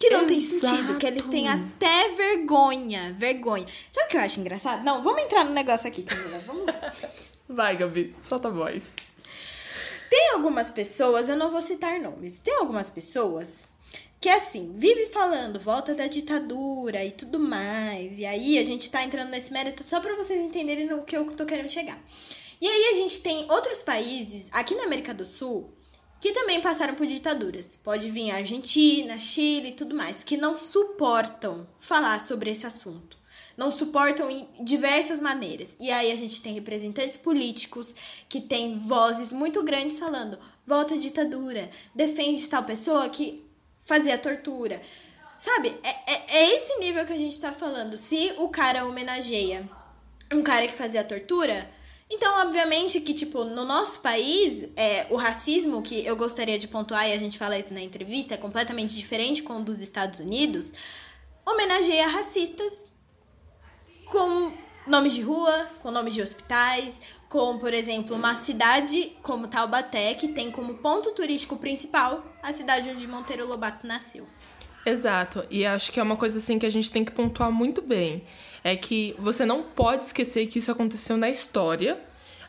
Que 0.05 0.11
não 0.11 0.27
tem 0.27 0.41
sentido, 0.41 0.99
que 0.99 1.07
eles 1.07 1.25
têm 1.27 1.47
Exato. 1.47 1.65
até 1.77 2.09
vergonha. 2.11 3.15
Vergonha. 3.19 3.67
Sabe 3.91 4.07
o 4.07 4.11
que 4.11 4.17
eu 4.19 4.21
acho 4.21 4.41
engraçado? 4.41 4.85
Não, 4.85 5.03
vamos 5.03 5.23
entrar 5.23 5.45
no 5.45 5.53
negócio 5.53 5.87
aqui, 5.89 6.03
Camila. 6.03 6.39
Vamos 6.41 6.67
lá. 6.67 6.93
Vai, 7.49 7.77
Gabi, 7.77 8.15
solta 8.29 8.49
a 8.49 8.51
voz. 8.51 8.83
Tem 10.11 10.33
algumas 10.33 10.71
pessoas, 10.71 11.29
eu 11.29 11.37
não 11.37 11.51
vou 11.51 11.61
citar 11.61 11.99
nomes, 12.01 12.41
tem 12.41 12.55
algumas 12.57 12.91
pessoas 12.91 13.67
que 14.21 14.29
assim, 14.29 14.73
vive 14.77 15.07
falando 15.07 15.59
volta 15.59 15.95
da 15.95 16.07
ditadura 16.07 17.05
e 17.05 17.11
tudo 17.11 17.39
mais. 17.39 18.19
E 18.19 18.25
aí 18.25 18.59
a 18.59 18.65
gente 18.65 18.91
tá 18.91 19.03
entrando 19.03 19.31
nesse 19.31 19.53
mérito 19.53 19.83
só 19.87 20.01
pra 20.01 20.17
vocês 20.17 20.41
entenderem 20.41 20.87
no 20.87 21.03
que 21.03 21.17
eu 21.17 21.27
tô 21.33 21.45
querendo 21.45 21.71
chegar. 21.71 21.99
E 22.61 22.67
aí 22.67 22.91
a 22.93 22.95
gente 22.95 23.21
tem 23.21 23.51
outros 23.51 23.83
países 23.83 24.49
aqui 24.53 24.75
na 24.75 24.85
América 24.85 25.13
do 25.13 25.27
Sul 25.27 25.71
que 26.25 26.33
também 26.33 26.59
passaram 26.59 26.95
por 26.95 27.07
ditaduras. 27.07 27.77
Pode 27.77 28.11
vir 28.11 28.31
a 28.31 28.37
Argentina, 28.37 29.19
Chile 29.19 29.69
e 29.69 29.73
tudo 29.73 29.95
mais, 29.95 30.25
que 30.25 30.39
não 30.39 30.57
suportam 30.57 31.69
falar 31.79 32.19
sobre 32.19 32.51
esse 32.51 32.65
assunto. 32.65 33.19
Não 33.59 33.71
suportam 33.71 34.31
em 34.31 34.49
diversas 34.59 35.21
maneiras. 35.21 35.77
E 35.79 35.91
aí 35.91 36.11
a 36.11 36.17
gente 36.17 36.41
tem 36.41 36.55
representantes 36.55 37.19
políticos 37.19 37.95
que 38.27 38.41
têm 38.41 38.79
vozes 38.79 39.35
muito 39.35 39.63
grandes 39.63 39.99
falando: 39.99 40.39
volta 40.67 40.95
à 40.95 40.97
ditadura, 40.97 41.71
defende 41.95 42.49
tal 42.49 42.65
pessoa 42.65 43.07
que 43.11 43.45
fazia 43.85 44.17
tortura. 44.17 44.81
Sabe? 45.39 45.79
É, 45.83 45.91
é, 46.11 46.39
é 46.39 46.57
esse 46.57 46.79
nível 46.79 47.05
que 47.05 47.13
a 47.13 47.19
gente 47.19 47.39
tá 47.39 47.53
falando. 47.53 47.99
Se 47.99 48.33
o 48.39 48.49
cara 48.49 48.87
homenageia 48.87 49.69
um 50.33 50.43
cara 50.43 50.67
que 50.67 50.73
fazia 50.73 51.05
tortura, 51.05 51.71
então, 52.15 52.47
obviamente, 52.47 53.01
que, 53.01 53.13
tipo, 53.13 53.45
no 53.45 53.65
nosso 53.65 54.01
país, 54.01 54.69
é, 54.77 55.07
o 55.11 55.17
racismo, 55.17 55.83
que 55.83 56.07
eu 56.07 56.15
gostaria 56.15 56.59
de 56.59 56.69
pontuar, 56.69 57.09
e 57.09 57.13
a 57.13 57.19
gente 57.19 57.37
fala 57.37 57.59
isso 57.59 57.75
na 57.75 57.81
entrevista, 57.81 58.35
é 58.35 58.37
completamente 58.37 58.95
diferente 58.95 59.43
com 59.43 59.59
o 59.59 59.65
dos 59.65 59.83
Estados 59.83 60.21
Unidos, 60.21 60.73
homenageia 61.45 62.07
racistas 62.07 62.93
com 64.07 64.53
nomes 64.87 65.13
de 65.13 65.23
rua, 65.23 65.69
com 65.83 65.91
nomes 65.91 66.15
de 66.15 66.23
hospitais, 66.23 67.01
com, 67.29 67.59
por 67.59 67.75
exemplo, 67.75 68.15
uma 68.15 68.37
cidade 68.37 69.13
como 69.21 69.49
Taubaté, 69.49 70.15
que 70.15 70.29
tem 70.29 70.53
como 70.53 70.75
ponto 70.75 71.11
turístico 71.11 71.57
principal 71.57 72.25
a 72.43 72.53
cidade 72.53 72.89
onde 72.89 73.09
Monteiro 73.09 73.47
Lobato 73.47 73.85
nasceu. 73.87 74.25
Exato, 74.87 75.45
e 75.51 75.67
acho 75.67 75.91
que 75.91 75.99
é 75.99 76.03
uma 76.03 76.17
coisa 76.17 76.39
assim 76.39 76.59
que 76.59 76.67
a 76.67 76.71
gente 76.71 76.93
tem 76.93 77.05
que 77.05 77.11
pontuar 77.11 77.51
muito 77.51 77.83
bem. 77.83 78.25
É 78.65 78.75
que 78.77 79.15
você 79.19 79.45
não 79.47 79.63
pode 79.63 80.05
esquecer 80.07 80.47
que 80.47 80.59
isso 80.59 80.73
aconteceu 80.73 81.17
na 81.17 81.29
história. 81.31 81.99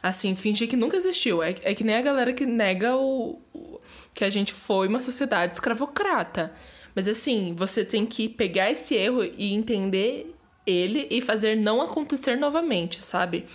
Assim, 0.02 0.36
fingir 0.36 0.68
que 0.70 0.78
nunca 0.78 0.96
existiu. 0.96 1.44
É, 1.44 1.56
é 1.64 1.76
que 1.76 1.84
nem 1.84 1.96
a 1.96 2.02
galera 2.02 2.32
que 2.32 2.46
nega 2.46 2.96
o, 2.96 3.40
o- 3.54 3.80
que 4.14 4.24
a 4.24 4.30
gente 4.30 4.54
foi 4.54 4.88
uma 4.88 5.00
sociedade 5.02 5.54
escravocrata. 5.56 6.54
Mas 6.96 7.08
assim, 7.08 7.54
você 7.58 7.84
tem 7.84 8.06
que 8.06 8.30
pegar 8.30 8.72
esse 8.72 8.96
erro 8.96 9.24
e 9.24 9.54
entender 9.54 10.34
ele 10.66 11.08
e 11.12 11.20
fazer 11.22 11.56
não 11.58 11.82
acontecer 11.82 12.38
novamente, 12.38 13.04
sabe? 13.04 13.46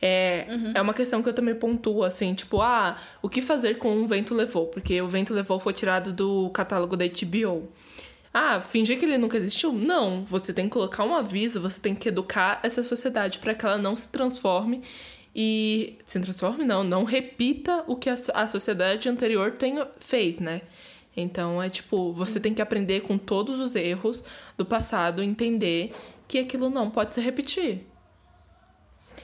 É, 0.00 0.46
é 0.74 0.82
uma 0.82 0.92
questão 0.92 1.22
que 1.22 1.28
eu 1.28 1.32
também 1.32 1.54
pontuo, 1.54 2.02
assim, 2.02 2.34
tipo, 2.34 2.60
ah, 2.60 2.98
o 3.22 3.28
que 3.28 3.40
fazer 3.40 3.78
com 3.78 4.02
o 4.02 4.06
Vento 4.06 4.34
Levou? 4.34 4.66
Porque 4.66 5.00
o 5.00 5.06
Vento 5.08 5.32
Levou 5.32 5.60
foi 5.60 5.72
tirado 5.72 6.12
do 6.12 6.50
catálogo 6.50 6.96
da 6.96 7.04
HBO. 7.06 7.68
Ah, 8.32 8.60
fingir 8.60 8.98
que 8.98 9.04
ele 9.04 9.18
nunca 9.18 9.36
existiu? 9.36 9.72
Não. 9.72 10.24
Você 10.24 10.52
tem 10.52 10.64
que 10.64 10.72
colocar 10.72 11.04
um 11.04 11.14
aviso, 11.14 11.60
você 11.60 11.80
tem 11.80 11.94
que 11.94 12.08
educar 12.08 12.60
essa 12.62 12.82
sociedade 12.82 13.38
para 13.38 13.54
que 13.54 13.64
ela 13.64 13.76
não 13.76 13.94
se 13.94 14.08
transforme 14.08 14.82
e. 15.34 15.98
Se 16.06 16.18
transforme, 16.20 16.64
não, 16.64 16.82
não 16.82 17.04
repita 17.04 17.84
o 17.86 17.96
que 17.96 18.08
a, 18.08 18.16
a 18.34 18.46
sociedade 18.46 19.08
anterior 19.08 19.52
tem, 19.52 19.74
fez, 19.98 20.38
né? 20.38 20.62
Então 21.16 21.62
é 21.62 21.68
tipo, 21.68 22.10
você 22.10 22.40
tem 22.40 22.54
que 22.54 22.62
aprender 22.62 23.00
com 23.00 23.18
todos 23.18 23.60
os 23.60 23.76
erros 23.76 24.24
do 24.56 24.64
passado, 24.64 25.22
entender 25.22 25.92
que 26.26 26.38
aquilo 26.38 26.70
não 26.70 26.90
pode 26.90 27.14
se 27.14 27.20
repetir. 27.20 27.86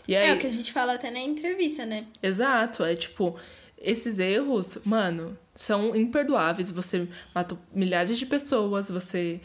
E 0.07 0.15
aí, 0.15 0.29
É 0.29 0.35
o 0.35 0.39
que 0.39 0.47
a 0.47 0.51
gente 0.51 0.73
fala 0.73 0.95
até 0.95 1.11
na 1.11 1.21
entrevista, 1.21 1.87
né? 1.87 2.05
Exato, 2.23 2.85
é 2.85 2.95
tipo, 2.95 3.37
esses 3.79 4.19
erros, 4.19 4.79
mano, 4.85 5.39
são 5.59 5.95
imperdoáveis. 5.95 6.71
Você 6.71 7.07
matou 7.35 7.59
milhares 7.75 8.19
de 8.19 8.25
pessoas, 8.25 8.91
você 8.91 9.41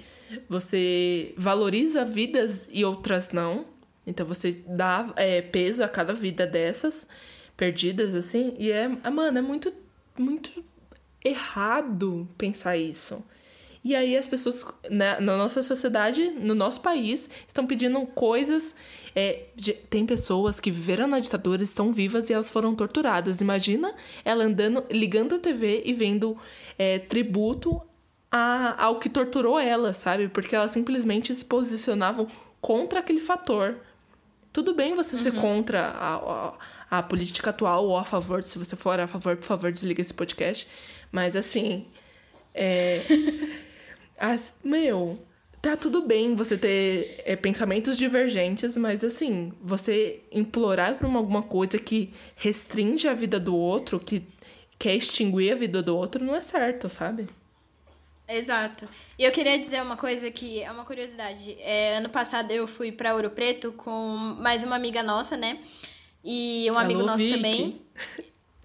você 0.47 1.34
valoriza 1.36 2.05
vidas 2.05 2.68
e 2.72 2.86
outras 2.86 3.32
não. 3.32 3.66
Então 4.05 4.26
você 4.26 4.51
dá 4.51 5.11
é, 5.16 5.41
peso 5.41 5.84
a 5.84 5.89
cada 5.89 6.14
vida 6.14 6.45
dessas 6.45 7.07
perdidas, 7.57 8.16
assim, 8.16 8.55
e 8.57 8.72
é, 8.72 8.88
mano, 8.88 9.38
é 9.38 9.41
muito, 9.41 9.74
muito 10.18 10.64
errado 11.24 12.28
pensar 12.38 12.78
isso. 12.78 13.24
E 13.84 13.93
aí 13.95 14.15
as 14.15 14.25
pessoas 14.25 14.65
na, 14.89 15.19
na 15.19 15.36
nossa 15.36 15.61
sociedade, 15.61 16.29
no 16.29 16.55
nosso 16.55 16.79
país, 16.79 17.29
estão 17.47 17.67
pedindo 17.67 17.99
coisas. 18.07 18.73
é, 19.15 19.43
de- 19.55 19.73
tem 19.73 20.05
pessoas 20.05 20.59
que 20.59 20.71
viveram 20.71 21.05
na 21.07 21.19
ditadura, 21.19 21.61
estão 21.63 21.91
vivas 21.91 22.29
e 22.29 22.34
elas 22.34 22.49
foram 22.49 22.73
torturadas. 22.73 23.41
Imagina 23.41 23.93
ela 24.23 24.45
andando, 24.45 24.84
ligando 24.89 25.36
a 25.36 25.39
TV 25.39 25.84
e 25.86 25.91
vendo 25.93 26.36
é, 26.79 26.97
tributo 26.97 27.81
a, 28.31 28.81
ao 28.86 28.99
que 28.99 29.09
torturou 29.09 29.59
ela, 29.59 29.93
sabe? 29.93 30.27
Porque 30.29 30.55
elas 30.55 30.71
simplesmente 30.71 31.36
se 31.36 31.43
posicionavam 31.45 32.25
contra 32.61 32.99
aquele 33.01 33.19
fator. 33.21 33.75
Tudo 34.53 34.73
bem 34.73 34.95
você 34.95 35.17
ser 35.17 35.34
contra 35.34 35.88
a, 35.89 36.15
a, 36.15 36.97
a 36.99 37.03
política 37.03 37.49
atual 37.49 37.86
ou 37.86 37.97
a 37.97 38.03
favor, 38.05 38.41
se 38.43 38.57
você 38.57 38.75
for 38.75 38.99
a 38.99 39.07
favor, 39.07 39.36
por 39.36 39.45
favor, 39.45 39.71
desliga 39.71 39.99
esse 40.01 40.13
podcast. 40.13 40.67
Mas 41.11 41.36
assim. 41.36 41.86
É. 42.55 43.01
as- 44.18 44.53
meu, 44.64 45.20
tá 45.61 45.76
tudo 45.78 46.01
bem 46.05 46.36
você 46.36 46.57
ter 46.57 47.22
é, 47.26 47.36
pensamentos 47.36 47.97
divergentes, 47.97 48.78
mas 48.78 49.03
assim, 49.03 49.51
você 49.61 50.22
implorar 50.32 50.97
por 50.97 51.05
uma, 51.07 51.20
alguma 51.20 51.43
coisa 51.43 51.78
que 51.80 52.14
restringe 52.36 53.07
a 53.07 53.14
vida 53.14 53.39
do 53.39 53.55
outro, 53.55 53.99
que 53.99 54.24
quer 54.80 54.95
extinguir 54.95 55.51
a 55.53 55.55
vida 55.55 55.82
do 55.82 55.95
outro, 55.95 56.24
não 56.24 56.36
é 56.36 56.41
certo, 56.41 56.89
sabe? 56.89 57.28
Exato. 58.28 58.88
E 59.20 59.24
eu 59.24 59.32
queria 59.32 59.59
dizer 59.59 59.82
uma 59.82 59.97
coisa 59.97 60.32
que 60.32 60.61
é 60.61 60.72
uma 60.72 60.86
curiosidade. 60.86 61.57
É, 61.59 61.97
ano 61.97 62.09
passado 62.09 62.51
eu 62.51 62.68
fui 62.68 62.91
pra 62.91 63.14
Ouro 63.16 63.30
Preto 63.30 63.74
com 63.74 64.16
mais 64.39 64.64
uma 64.64 64.76
amiga 64.76 65.03
nossa, 65.03 65.36
né? 65.36 65.59
E 66.24 66.70
um 66.72 66.78
amigo 66.80 67.01
Alô, 67.01 67.03
nosso 67.03 67.18
Vicky. 67.18 67.28
também. 67.28 67.82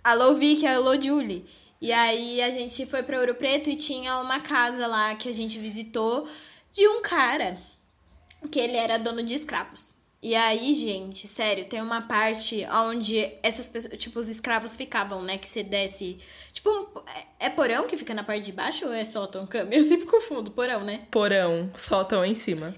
Alô, 0.04 0.34
Vicky, 0.36 0.66
alô, 0.66 1.00
Julie. 1.00 1.44
E 1.80 1.92
aí 1.92 2.42
a 2.42 2.50
gente 2.50 2.84
foi 2.86 3.02
para 3.02 3.20
Ouro 3.20 3.34
Preto 3.34 3.70
e 3.70 3.76
tinha 3.76 4.18
uma 4.18 4.40
casa 4.40 4.86
lá 4.86 5.14
que 5.14 5.28
a 5.28 5.34
gente 5.34 5.58
visitou 5.58 6.28
de 6.70 6.86
um 6.88 7.00
cara 7.02 7.58
que 8.50 8.58
ele 8.58 8.76
era 8.76 8.98
dono 8.98 9.22
de 9.22 9.34
escravos. 9.34 9.94
E 10.20 10.34
aí, 10.34 10.74
gente, 10.74 11.28
sério, 11.28 11.64
tem 11.64 11.80
uma 11.80 12.02
parte 12.02 12.66
onde 12.86 13.30
essas 13.40 13.68
pessoas, 13.68 13.96
tipo, 13.96 14.18
os 14.18 14.28
escravos 14.28 14.74
ficavam, 14.74 15.22
né? 15.22 15.38
Que 15.38 15.46
você 15.48 15.62
desce. 15.62 16.18
Tipo, 16.52 16.70
é, 17.38 17.46
é 17.46 17.50
porão 17.50 17.86
que 17.86 17.96
fica 17.96 18.12
na 18.12 18.24
parte 18.24 18.46
de 18.46 18.52
baixo 18.52 18.84
ou 18.84 18.92
é 18.92 19.04
sótão, 19.04 19.46
cama? 19.46 19.70
Eu 19.72 19.82
sempre 19.84 20.06
confundo, 20.06 20.50
porão, 20.50 20.82
né? 20.82 21.06
Porão, 21.08 21.70
sótão 21.76 22.24
em 22.24 22.34
cima. 22.34 22.74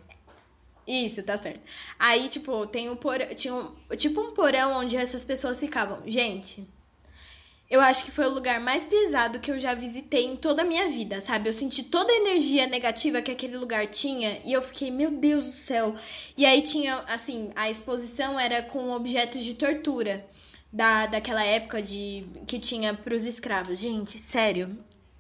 Isso, 0.87 1.23
tá 1.23 1.39
certo. 1.39 1.63
Aí, 1.99 2.29
tipo, 2.29 2.67
tem 2.67 2.91
um 2.91 2.97
porão. 2.97 3.27
Tinha 3.35 3.55
um, 3.55 3.75
tipo 3.97 4.21
um 4.21 4.35
porão 4.35 4.73
onde 4.73 4.95
essas 4.95 5.25
pessoas 5.25 5.59
ficavam. 5.59 6.03
Gente, 6.05 6.69
eu 7.71 7.81
acho 7.81 8.05
que 8.05 8.11
foi 8.11 8.27
o 8.27 8.35
lugar 8.35 8.59
mais 8.59 8.83
pesado 8.83 9.39
que 9.39 9.51
eu 9.51 9.59
já 9.59 9.75
visitei 9.75 10.27
em 10.27 10.37
toda 10.37 10.63
a 10.63 10.65
minha 10.65 10.89
vida, 10.89 11.21
sabe? 11.21 11.49
Eu 11.49 11.53
senti 11.53 11.85
toda 11.85 12.13
a 12.13 12.17
energia 12.17 12.67
negativa 12.67 13.23
que 13.23 13.31
aquele 13.31 13.57
lugar 13.57 13.87
tinha 13.87 14.41
e 14.45 14.53
eu 14.53 14.61
fiquei, 14.61 14.91
meu 14.91 15.13
Deus 15.13 15.45
do 15.45 15.53
céu. 15.53 15.95
E 16.37 16.45
aí 16.45 16.63
tinha, 16.63 16.97
assim, 17.07 17.51
a 17.55 17.71
exposição 17.71 18.39
era 18.41 18.61
com 18.61 18.91
objetos 18.91 19.45
de 19.45 19.55
tortura 19.55 20.27
da, 20.73 21.07
daquela 21.07 21.45
época 21.45 21.81
de 21.81 22.27
que 22.45 22.59
tinha 22.59 22.93
para 22.93 23.15
os 23.15 23.25
escravos. 23.25 23.79
Gente, 23.79 24.19
sério, 24.19 24.77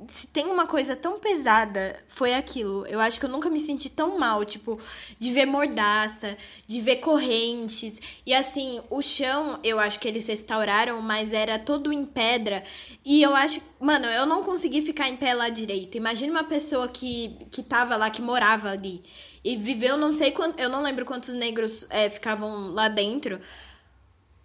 se 0.08 0.26
tem 0.26 0.46
uma 0.46 0.66
coisa 0.66 0.96
tão 0.96 1.20
pesada, 1.20 1.98
foi 2.08 2.34
aquilo. 2.34 2.86
Eu 2.86 3.00
acho 3.00 3.20
que 3.20 3.26
eu 3.26 3.30
nunca 3.30 3.50
me 3.50 3.60
senti 3.60 3.90
tão 3.90 4.18
mal, 4.18 4.44
tipo, 4.44 4.80
de 5.18 5.32
ver 5.32 5.46
mordaça, 5.46 6.36
de 6.66 6.80
ver 6.80 6.96
correntes. 6.96 8.00
E 8.24 8.32
assim, 8.32 8.80
o 8.88 9.02
chão, 9.02 9.58
eu 9.62 9.78
acho 9.78 9.98
que 9.98 10.08
eles 10.08 10.26
restauraram, 10.26 11.02
mas 11.02 11.32
era 11.32 11.58
todo 11.58 11.92
em 11.92 12.04
pedra. 12.04 12.62
E 13.04 13.22
eu 13.22 13.34
acho, 13.34 13.60
mano, 13.78 14.06
eu 14.06 14.24
não 14.24 14.42
consegui 14.42 14.82
ficar 14.82 15.08
em 15.08 15.16
pé 15.16 15.34
lá 15.34 15.48
direito. 15.48 15.96
Imagina 15.96 16.32
uma 16.32 16.44
pessoa 16.44 16.88
que, 16.88 17.36
que 17.50 17.62
tava 17.62 17.96
lá, 17.96 18.10
que 18.10 18.22
morava 18.22 18.70
ali. 18.70 19.02
E 19.44 19.56
viveu, 19.56 19.96
não 19.96 20.12
sei 20.12 20.30
quanto, 20.30 20.58
eu 20.60 20.68
não 20.68 20.82
lembro 20.82 21.04
quantos 21.04 21.34
negros 21.34 21.86
é, 21.90 22.08
ficavam 22.08 22.72
lá 22.72 22.88
dentro. 22.88 23.40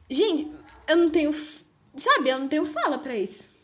Gente, 0.10 0.52
eu 0.88 0.98
não 0.98 1.10
tenho, 1.10 1.34
sabe, 1.96 2.30
eu 2.30 2.40
não 2.40 2.48
tenho 2.48 2.66
fala 2.66 2.98
para 2.98 3.16
isso. 3.16 3.55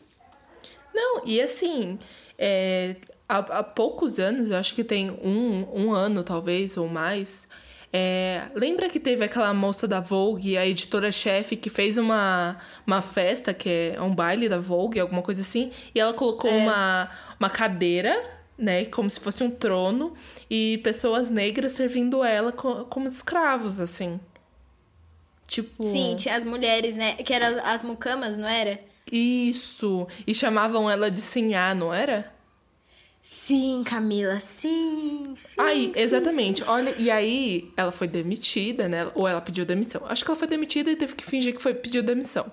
Não, 0.94 1.22
e 1.24 1.40
assim, 1.40 1.98
é, 2.38 2.96
há, 3.28 3.38
há, 3.38 3.62
poucos 3.62 4.18
anos, 4.18 4.50
eu 4.50 4.56
acho 4.56 4.74
que 4.74 4.84
tem 4.84 5.10
um, 5.10 5.66
um 5.72 5.92
ano 5.92 6.22
talvez, 6.22 6.76
ou 6.76 6.88
mais. 6.88 7.48
É, 7.92 8.44
lembra 8.54 8.88
que 8.88 8.98
teve 8.98 9.24
aquela 9.24 9.52
moça 9.52 9.86
da 9.86 10.00
Vogue, 10.00 10.56
a 10.56 10.66
editora-chefe, 10.66 11.56
que 11.56 11.68
fez 11.68 11.98
uma, 11.98 12.58
uma 12.86 13.02
festa, 13.02 13.52
que 13.52 13.92
é 13.94 14.00
um 14.00 14.14
baile 14.14 14.48
da 14.48 14.58
Vogue, 14.58 14.98
alguma 14.98 15.22
coisa 15.22 15.42
assim, 15.42 15.70
e 15.94 16.00
ela 16.00 16.14
colocou 16.14 16.50
é. 16.50 16.56
uma, 16.56 17.10
uma 17.38 17.50
cadeira, 17.50 18.22
né, 18.56 18.86
como 18.86 19.10
se 19.10 19.20
fosse 19.20 19.44
um 19.44 19.50
trono, 19.50 20.14
e 20.48 20.80
pessoas 20.82 21.28
negras 21.28 21.72
servindo 21.72 22.24
ela 22.24 22.50
co 22.50 22.86
como 22.86 23.06
escravos, 23.06 23.78
assim. 23.78 24.18
Tipo. 25.46 25.84
Sim, 25.84 26.16
tinha 26.16 26.36
as 26.36 26.44
mulheres, 26.44 26.96
né? 26.96 27.14
Que 27.16 27.34
eram 27.34 27.60
as 27.62 27.82
mucamas, 27.82 28.38
não 28.38 28.48
era? 28.48 28.78
Isso! 29.12 30.08
E 30.26 30.34
chamavam 30.34 30.90
ela 30.90 31.10
de 31.10 31.20
Sinhá, 31.20 31.74
não 31.74 31.92
era? 31.92 32.32
Sim, 33.20 33.84
Camila, 33.84 34.40
sim. 34.40 35.34
sim 35.36 35.60
aí, 35.60 35.92
sim, 35.94 36.00
exatamente. 36.00 36.64
Sim. 36.64 36.70
Olha, 36.70 36.94
e 36.98 37.08
aí 37.10 37.70
ela 37.76 37.92
foi 37.92 38.08
demitida, 38.08 38.88
né? 38.88 39.06
Ou 39.14 39.28
ela 39.28 39.40
pediu 39.40 39.64
demissão. 39.64 40.02
Acho 40.06 40.24
que 40.24 40.30
ela 40.30 40.38
foi 40.38 40.48
demitida 40.48 40.90
e 40.90 40.96
teve 40.96 41.14
que 41.14 41.24
fingir 41.24 41.54
que 41.54 41.62
foi 41.62 41.74
pediu 41.74 42.02
demissão, 42.02 42.50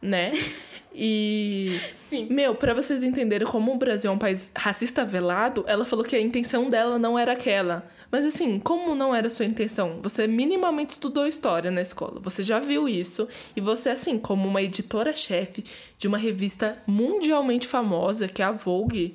né? 0.00 0.30
E 0.98 1.78
Sim. 1.98 2.26
meu, 2.30 2.54
para 2.54 2.72
vocês 2.72 3.04
entenderem 3.04 3.46
como 3.46 3.70
o 3.70 3.76
Brasil 3.76 4.10
é 4.10 4.14
um 4.14 4.18
país 4.18 4.50
racista 4.56 5.04
velado, 5.04 5.62
ela 5.68 5.84
falou 5.84 6.02
que 6.02 6.16
a 6.16 6.20
intenção 6.20 6.70
dela 6.70 6.98
não 6.98 7.18
era 7.18 7.32
aquela. 7.32 7.86
Mas 8.10 8.24
assim, 8.24 8.58
como 8.58 8.94
não 8.94 9.14
era 9.14 9.28
sua 9.28 9.44
intenção? 9.44 10.00
Você 10.02 10.26
minimamente 10.26 10.92
estudou 10.92 11.26
história 11.26 11.70
na 11.70 11.82
escola, 11.82 12.18
você 12.18 12.42
já 12.42 12.58
viu 12.58 12.88
isso, 12.88 13.28
e 13.54 13.60
você, 13.60 13.90
assim, 13.90 14.18
como 14.18 14.48
uma 14.48 14.62
editora-chefe 14.62 15.64
de 15.98 16.08
uma 16.08 16.16
revista 16.16 16.78
mundialmente 16.86 17.66
famosa, 17.66 18.26
que 18.26 18.40
é 18.40 18.46
a 18.46 18.52
Vogue, 18.52 19.14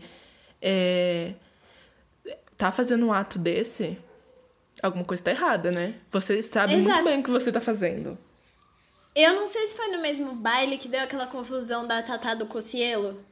é... 0.62 1.34
tá 2.56 2.72
fazendo 2.72 3.08
um 3.08 3.14
ato 3.14 3.40
desse, 3.40 3.98
alguma 4.84 5.04
coisa 5.04 5.24
tá 5.24 5.32
errada, 5.32 5.72
né? 5.72 5.96
Você 6.12 6.44
sabe 6.44 6.76
Exato. 6.76 6.90
muito 6.90 7.06
bem 7.06 7.20
o 7.22 7.24
que 7.24 7.32
você 7.32 7.52
tá 7.52 7.60
fazendo. 7.60 8.18
Eu 9.16 9.34
não 9.34 9.48
sei 9.48 9.68
se 9.68 9.76
foi 9.76 9.90
no 9.90 10.02
mesmo 10.02 10.34
baile 10.36 10.78
que 10.78 10.88
deu 10.88 11.02
aquela 11.02 11.28
confusão 11.28 11.86
da 11.86 12.02
Tatá 12.02 12.34
do 12.34 12.46
Cocielo. 12.46 13.24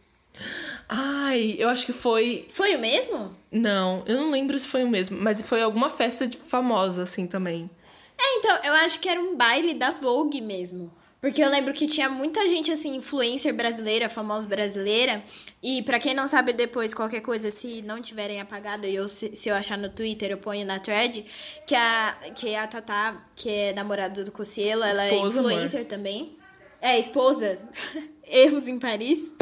Ai, 0.87 1.55
eu 1.57 1.69
acho 1.69 1.85
que 1.85 1.93
foi. 1.93 2.47
Foi 2.49 2.75
o 2.75 2.79
mesmo? 2.79 3.35
Não, 3.51 4.03
eu 4.05 4.17
não 4.17 4.31
lembro 4.31 4.59
se 4.59 4.67
foi 4.67 4.83
o 4.83 4.89
mesmo, 4.89 5.17
mas 5.19 5.41
foi 5.41 5.61
alguma 5.61 5.89
festa 5.89 6.27
de 6.27 6.37
famosa, 6.37 7.03
assim, 7.03 7.27
também. 7.27 7.69
É, 8.17 8.37
então, 8.37 8.57
eu 8.63 8.73
acho 8.73 8.99
que 8.99 9.07
era 9.07 9.19
um 9.19 9.35
baile 9.35 9.73
da 9.73 9.91
Vogue 9.91 10.41
mesmo. 10.41 10.91
Porque 11.21 11.43
eu 11.43 11.49
lembro 11.49 11.73
que 11.73 11.85
tinha 11.85 12.09
muita 12.09 12.47
gente, 12.47 12.71
assim, 12.71 12.95
influencer 12.95 13.53
brasileira, 13.53 14.07
famosa 14.07 14.47
brasileira. 14.47 15.21
E 15.61 15.81
para 15.81 15.99
quem 15.99 16.13
não 16.13 16.27
sabe 16.27 16.53
depois, 16.53 16.93
qualquer 16.93 17.21
coisa, 17.21 17.51
se 17.51 17.81
não 17.81 18.01
tiverem 18.01 18.39
apagado, 18.39 18.85
eu, 18.85 19.07
se, 19.07 19.35
se 19.35 19.49
eu 19.49 19.55
achar 19.55 19.77
no 19.77 19.89
Twitter, 19.89 20.31
eu 20.31 20.37
ponho 20.37 20.65
na 20.65 20.79
thread, 20.79 21.25
que 21.67 21.75
a, 21.75 22.17
que 22.33 22.55
a 22.55 22.65
Tatá, 22.67 23.21
que 23.35 23.49
é 23.49 23.73
namorada 23.73 24.23
do 24.23 24.31
Cocielo, 24.31 24.83
ela 24.83 25.05
é 25.05 25.15
é 25.15 25.17
influencer 25.17 25.81
amor. 25.81 25.89
também. 25.89 26.37
É, 26.81 26.97
esposa. 26.97 27.59
Erros 28.25 28.67
em 28.67 28.79
Paris 28.79 29.33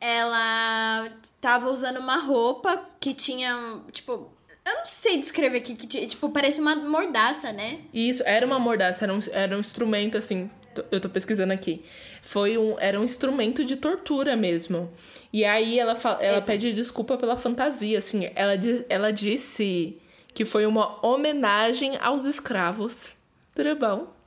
ela 0.00 1.12
tava 1.40 1.70
usando 1.70 1.98
uma 1.98 2.16
roupa 2.16 2.88
que 2.98 3.12
tinha, 3.12 3.80
tipo, 3.92 4.32
eu 4.66 4.74
não 4.74 4.86
sei 4.86 5.18
descrever 5.18 5.58
aqui, 5.58 5.74
que 5.74 5.86
tipo, 6.06 6.30
parece 6.30 6.60
uma 6.60 6.74
mordaça, 6.74 7.52
né? 7.52 7.80
Isso, 7.92 8.22
era 8.24 8.46
uma 8.46 8.58
mordaça, 8.58 9.04
era 9.04 9.14
um, 9.14 9.20
era 9.30 9.56
um 9.56 9.60
instrumento, 9.60 10.16
assim, 10.16 10.50
eu 10.90 11.00
tô 11.00 11.08
pesquisando 11.08 11.52
aqui. 11.52 11.84
Foi 12.22 12.56
um, 12.58 12.78
era 12.78 12.98
um 12.98 13.04
instrumento 13.04 13.64
de 13.64 13.76
tortura 13.76 14.36
mesmo. 14.36 14.90
E 15.32 15.44
aí 15.44 15.78
ela, 15.78 15.94
fala, 15.94 16.22
ela 16.22 16.40
pede 16.40 16.72
desculpa 16.72 17.16
pela 17.16 17.36
fantasia, 17.36 17.98
assim, 17.98 18.30
ela, 18.34 18.54
ela 18.88 19.12
disse 19.12 19.98
que 20.34 20.44
foi 20.44 20.66
uma 20.66 21.04
homenagem 21.06 21.96
aos 21.96 22.24
escravos. 22.24 23.14
Tudo 23.54 23.76
bom? 23.76 24.20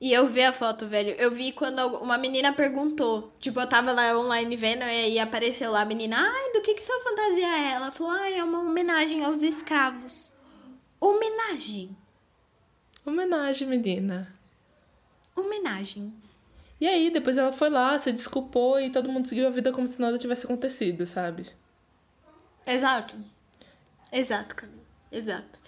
E 0.00 0.12
eu 0.12 0.28
vi 0.28 0.42
a 0.42 0.52
foto, 0.52 0.86
velho. 0.86 1.14
Eu 1.18 1.30
vi 1.30 1.52
quando 1.52 1.78
uma 1.96 2.18
menina 2.18 2.52
perguntou. 2.52 3.32
Tipo, 3.40 3.60
eu 3.60 3.66
tava 3.66 3.92
lá 3.92 4.18
online 4.18 4.54
vendo 4.54 4.82
e 4.82 4.84
aí 4.84 5.18
apareceu 5.18 5.70
lá 5.70 5.80
a 5.80 5.86
menina. 5.86 6.16
Ai, 6.18 6.52
do 6.52 6.60
que 6.60 6.74
que 6.74 6.82
sua 6.82 7.00
fantasia 7.00 7.46
é? 7.46 7.72
Ela 7.72 7.90
falou, 7.90 8.12
ai, 8.12 8.38
é 8.38 8.44
uma 8.44 8.60
homenagem 8.60 9.24
aos 9.24 9.42
escravos. 9.42 10.30
Homenagem. 11.00 11.96
Homenagem, 13.06 13.68
menina. 13.68 14.33
Homenagem. 15.36 16.12
E 16.80 16.86
aí, 16.86 17.10
depois 17.10 17.38
ela 17.38 17.52
foi 17.52 17.70
lá, 17.70 17.96
se 17.98 18.12
desculpou 18.12 18.80
e 18.80 18.90
todo 18.90 19.10
mundo 19.10 19.26
seguiu 19.26 19.46
a 19.46 19.50
vida 19.50 19.72
como 19.72 19.86
se 19.88 20.00
nada 20.00 20.18
tivesse 20.18 20.44
acontecido, 20.44 21.06
sabe? 21.06 21.46
Exato. 22.66 23.16
Exato, 24.12 24.54
Camila. 24.54 24.82
Exato. 25.10 25.58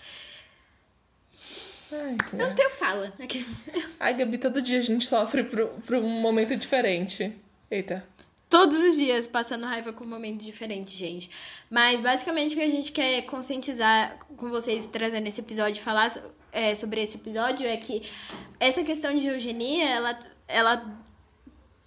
Ai, 1.92 2.16
não 2.32 2.54
tenho 2.54 2.70
fala. 2.70 3.12
Ai, 4.00 4.14
Gabi, 4.14 4.38
todo 4.38 4.60
dia 4.60 4.78
a 4.78 4.82
gente 4.82 5.06
sofre 5.06 5.44
por, 5.44 5.68
por 5.68 5.96
um 5.96 6.20
momento 6.20 6.56
diferente. 6.56 7.32
Eita. 7.70 8.06
Todos 8.48 8.82
os 8.82 8.96
dias 8.96 9.26
passando 9.26 9.66
raiva 9.66 9.92
com 9.92 10.04
um 10.04 10.08
momento 10.08 10.42
diferente, 10.42 10.96
gente. 10.96 11.30
Mas 11.70 12.00
basicamente 12.00 12.52
o 12.54 12.58
que 12.58 12.62
a 12.62 12.70
gente 12.70 12.92
quer 12.92 13.22
conscientizar 13.22 14.18
com 14.36 14.48
vocês, 14.48 14.88
trazendo 14.88 15.26
esse 15.26 15.40
episódio, 15.40 15.82
falar 15.82 16.12
é, 16.52 16.74
sobre 16.74 17.02
esse 17.02 17.16
episódio, 17.16 17.66
é 17.66 17.76
que 17.76 18.02
essa 18.58 18.82
questão 18.82 19.16
de 19.16 19.26
eugenia, 19.26 19.88
ela, 19.88 20.18
ela 20.48 21.04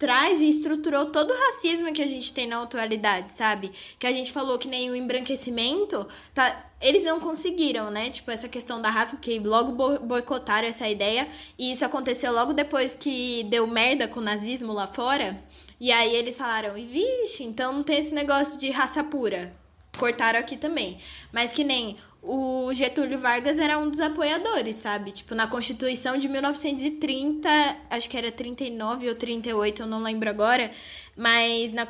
traz 0.00 0.40
e 0.40 0.48
estruturou 0.48 1.06
todo 1.06 1.30
o 1.30 1.36
racismo 1.36 1.92
que 1.92 2.00
a 2.00 2.06
gente 2.06 2.32
tem 2.32 2.46
na 2.46 2.62
atualidade, 2.62 3.34
sabe? 3.34 3.70
Que 3.98 4.06
a 4.06 4.12
gente 4.12 4.32
falou 4.32 4.58
que 4.58 4.66
nem 4.66 4.90
o 4.90 4.96
embranquecimento, 4.96 6.08
tá, 6.32 6.70
eles 6.80 7.04
não 7.04 7.20
conseguiram, 7.20 7.90
né? 7.90 8.08
Tipo, 8.08 8.30
essa 8.30 8.48
questão 8.48 8.80
da 8.80 8.88
raça, 8.88 9.16
porque 9.16 9.38
logo 9.38 9.72
boicotaram 9.98 10.66
essa 10.66 10.88
ideia. 10.88 11.28
E 11.58 11.70
isso 11.70 11.84
aconteceu 11.84 12.32
logo 12.32 12.54
depois 12.54 12.96
que 12.96 13.44
deu 13.44 13.66
merda 13.66 14.08
com 14.08 14.20
o 14.20 14.22
nazismo 14.22 14.72
lá 14.72 14.86
fora. 14.86 15.38
E 15.78 15.92
aí 15.92 16.16
eles 16.16 16.38
falaram, 16.38 16.72
vixe, 16.74 17.44
então 17.44 17.70
não 17.70 17.82
tem 17.82 17.98
esse 17.98 18.14
negócio 18.14 18.58
de 18.58 18.70
raça 18.70 19.04
pura. 19.04 19.54
Cortaram 19.98 20.38
aqui 20.38 20.56
também. 20.56 20.98
Mas 21.30 21.52
que 21.52 21.62
nem 21.62 21.98
o 22.22 22.72
Getúlio 22.74 23.18
Vargas 23.18 23.58
era 23.58 23.78
um 23.78 23.88
dos 23.88 24.00
apoiadores, 24.00 24.76
sabe? 24.76 25.10
Tipo, 25.10 25.34
na 25.34 25.46
Constituição 25.46 26.18
de 26.18 26.28
1930, 26.28 27.48
acho 27.88 28.10
que 28.10 28.16
era 28.16 28.30
39 28.30 29.08
ou 29.08 29.14
38, 29.14 29.82
eu 29.82 29.86
não 29.86 30.02
lembro 30.02 30.28
agora, 30.28 30.70
mas 31.16 31.72
na, 31.72 31.86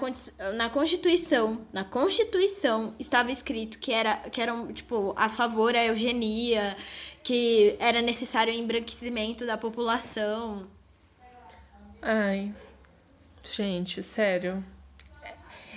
na 0.54 0.70
Constituição, 0.70 1.66
na 1.72 1.82
Constituição 1.84 2.94
estava 2.98 3.32
escrito 3.32 3.78
que 3.78 3.92
era 3.92 4.16
que 4.16 4.40
eram, 4.40 4.72
tipo, 4.72 5.12
a 5.16 5.28
favor 5.28 5.72
da 5.72 5.84
eugenia, 5.84 6.76
que 7.24 7.76
era 7.80 8.00
necessário 8.00 8.52
o 8.52 8.56
embranquecimento 8.56 9.44
da 9.44 9.58
população. 9.58 10.68
Ai. 12.00 12.54
Gente, 13.42 14.02
sério. 14.02 14.64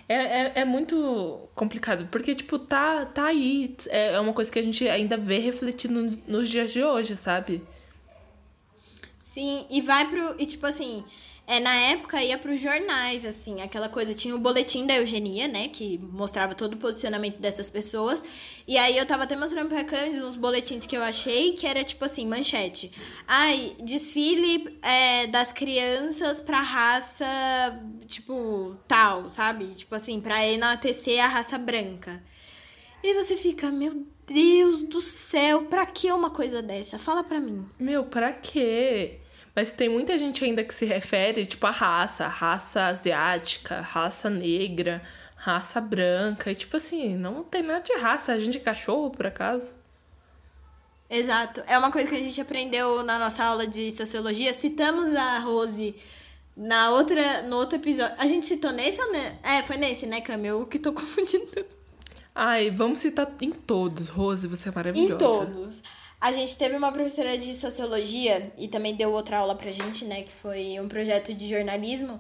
É, 0.07 0.15
é, 0.15 0.51
é, 0.55 0.65
muito 0.65 1.47
complicado, 1.55 2.07
porque, 2.11 2.35
tipo, 2.35 2.59
tá, 2.59 3.05
tá 3.05 3.27
aí. 3.27 3.75
É, 3.87 4.13
é 4.13 4.19
uma 4.19 4.33
coisa 4.33 4.51
que 4.51 4.59
a 4.59 4.63
gente 4.63 4.87
ainda 4.87 5.15
vê 5.15 5.37
refletindo 5.39 6.19
nos 6.27 6.49
dias 6.49 6.73
de 6.73 6.83
hoje, 6.83 7.15
sabe? 7.15 7.63
Sim, 9.21 9.65
e 9.69 9.81
vai 9.81 10.07
pro. 10.09 10.35
E, 10.37 10.45
tipo 10.45 10.65
assim, 10.65 11.03
é, 11.45 11.59
na 11.59 11.75
época 11.75 12.23
ia 12.23 12.37
para 12.37 12.51
os 12.51 12.61
jornais, 12.61 13.25
assim, 13.25 13.61
aquela 13.61 13.89
coisa. 13.89 14.13
Tinha 14.13 14.33
o 14.33 14.39
boletim 14.39 14.87
da 14.87 14.95
eugenia, 14.95 15.47
né? 15.47 15.67
Que 15.67 15.97
mostrava 15.97 16.55
todo 16.55 16.73
o 16.73 16.77
posicionamento 16.77 17.37
dessas 17.37 17.69
pessoas. 17.69 18.23
E 18.65 18.77
aí 18.77 18.97
eu 18.97 19.05
tava 19.05 19.23
até 19.23 19.35
mostrando 19.35 19.67
pra 19.67 19.83
Camis 19.83 20.17
uns 20.23 20.37
boletins 20.37 20.85
que 20.85 20.95
eu 20.95 21.03
achei, 21.03 21.51
que 21.51 21.67
era 21.67 21.83
tipo 21.83 22.05
assim, 22.05 22.25
manchete. 22.25 22.91
Ai, 23.27 23.75
desfile 23.83 24.79
é, 24.81 25.27
das 25.27 25.51
crianças 25.51 26.39
pra 26.39 26.61
raça, 26.61 27.25
tipo, 28.07 28.77
tal, 28.87 29.29
sabe? 29.29 29.67
Tipo 29.75 29.95
assim, 29.95 30.21
pra 30.21 30.47
enaltecer 30.47 31.23
a 31.23 31.27
raça 31.27 31.57
branca. 31.57 32.23
E 33.03 33.13
você 33.15 33.35
fica, 33.35 33.69
meu 33.69 34.07
Deus 34.25 34.81
do 34.83 35.01
céu, 35.01 35.63
pra 35.63 35.85
que 35.85 36.09
uma 36.09 36.29
coisa 36.29 36.61
dessa? 36.61 36.97
Fala 36.97 37.21
pra 37.21 37.41
mim. 37.41 37.65
Meu, 37.77 38.05
pra 38.05 38.31
quê? 38.31 39.19
Mas 39.55 39.71
tem 39.71 39.87
muita 39.87 40.17
gente 40.17 40.43
ainda 40.43 40.63
que 40.63 40.73
se 40.73 40.85
refere, 40.85 41.45
tipo, 41.45 41.65
a 41.67 41.71
raça, 41.71 42.27
raça 42.27 42.85
asiática, 42.85 43.81
raça 43.81 44.29
negra, 44.29 45.01
raça 45.35 45.79
branca. 45.79 46.51
E, 46.51 46.55
tipo 46.55 46.77
assim, 46.77 47.15
não 47.15 47.43
tem 47.43 47.61
nada 47.61 47.81
de 47.81 47.93
raça. 47.93 48.33
A 48.33 48.39
gente 48.39 48.57
é 48.57 48.61
cachorro, 48.61 49.11
por 49.11 49.27
acaso? 49.27 49.75
Exato. 51.09 51.61
É 51.67 51.77
uma 51.77 51.91
coisa 51.91 52.09
que 52.09 52.15
a 52.15 52.23
gente 52.23 52.41
aprendeu 52.41 53.03
na 53.03 53.19
nossa 53.19 53.43
aula 53.43 53.67
de 53.67 53.91
sociologia. 53.91 54.51
Citamos 54.53 55.15
a 55.15 55.37
Rose 55.39 55.95
na 56.57 56.89
outra, 56.89 57.43
no 57.43 57.57
outro 57.57 57.77
episódio. 57.77 58.15
A 58.17 58.25
gente 58.25 58.47
citou 58.47 58.71
nesse 58.71 58.99
ou 58.99 59.11
não? 59.11 59.39
É, 59.43 59.61
foi 59.61 59.77
nesse, 59.77 60.07
né, 60.07 60.21
Cam? 60.21 60.43
Eu 60.43 60.65
que 60.65 60.79
tô 60.79 60.91
confundindo. 60.93 61.65
Ai, 62.33 62.71
vamos 62.71 62.99
citar 62.99 63.31
em 63.41 63.51
todos. 63.51 64.09
Rose, 64.09 64.47
você 64.47 64.69
é 64.69 64.71
maravilhosa. 64.71 65.13
Em 65.13 65.17
todos. 65.17 65.83
A 66.23 66.31
gente 66.31 66.57
teve 66.57 66.73
uma 66.77 66.89
professora 66.89 67.37
de 67.37 67.53
sociologia 67.53 68.49
e 68.57 68.69
também 68.69 68.95
deu 68.95 69.11
outra 69.11 69.39
aula 69.39 69.55
pra 69.55 69.69
gente, 69.73 70.05
né? 70.05 70.21
Que 70.21 70.31
foi 70.31 70.79
um 70.79 70.87
projeto 70.87 71.33
de 71.33 71.49
jornalismo. 71.49 72.17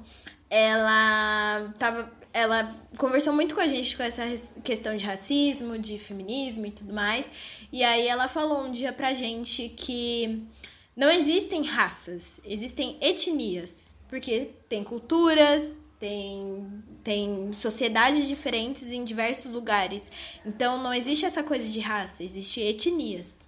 Ela 0.49 1.73
tava. 1.79 2.11
Ela 2.33 2.75
conversou 2.97 3.31
muito 3.31 3.55
com 3.55 3.61
a 3.61 3.67
gente 3.67 3.95
com 3.95 4.03
essa 4.03 4.23
questão 4.61 4.93
de 4.97 5.05
racismo, 5.05 5.79
de 5.79 5.97
feminismo 5.97 6.65
e 6.65 6.71
tudo 6.71 6.93
mais. 6.93 7.31
E 7.71 7.81
aí 7.81 8.05
ela 8.05 8.27
falou 8.27 8.65
um 8.65 8.71
dia 8.71 8.91
pra 8.91 9.13
gente 9.13 9.69
que 9.69 10.43
não 10.97 11.09
existem 11.09 11.63
raças, 11.63 12.41
existem 12.43 12.97
etnias. 12.99 13.93
Porque 14.09 14.49
tem 14.67 14.83
culturas, 14.83 15.79
tem, 15.97 16.83
tem 17.05 17.53
sociedades 17.53 18.27
diferentes 18.27 18.91
em 18.91 19.05
diversos 19.05 19.51
lugares. 19.51 20.11
Então 20.45 20.83
não 20.83 20.93
existe 20.93 21.23
essa 21.23 21.41
coisa 21.41 21.71
de 21.71 21.79
raça, 21.79 22.21
existe 22.21 22.59
etnias. 22.59 23.42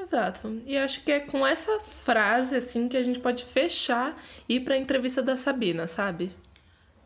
Exato. 0.00 0.62
E 0.66 0.76
acho 0.76 1.02
que 1.02 1.12
é 1.12 1.20
com 1.20 1.46
essa 1.46 1.78
frase, 1.80 2.56
assim, 2.56 2.88
que 2.88 2.96
a 2.96 3.02
gente 3.02 3.20
pode 3.20 3.44
fechar 3.44 4.20
e 4.48 4.56
ir 4.56 4.60
pra 4.60 4.76
entrevista 4.76 5.22
da 5.22 5.36
Sabina, 5.36 5.86
sabe? 5.86 6.34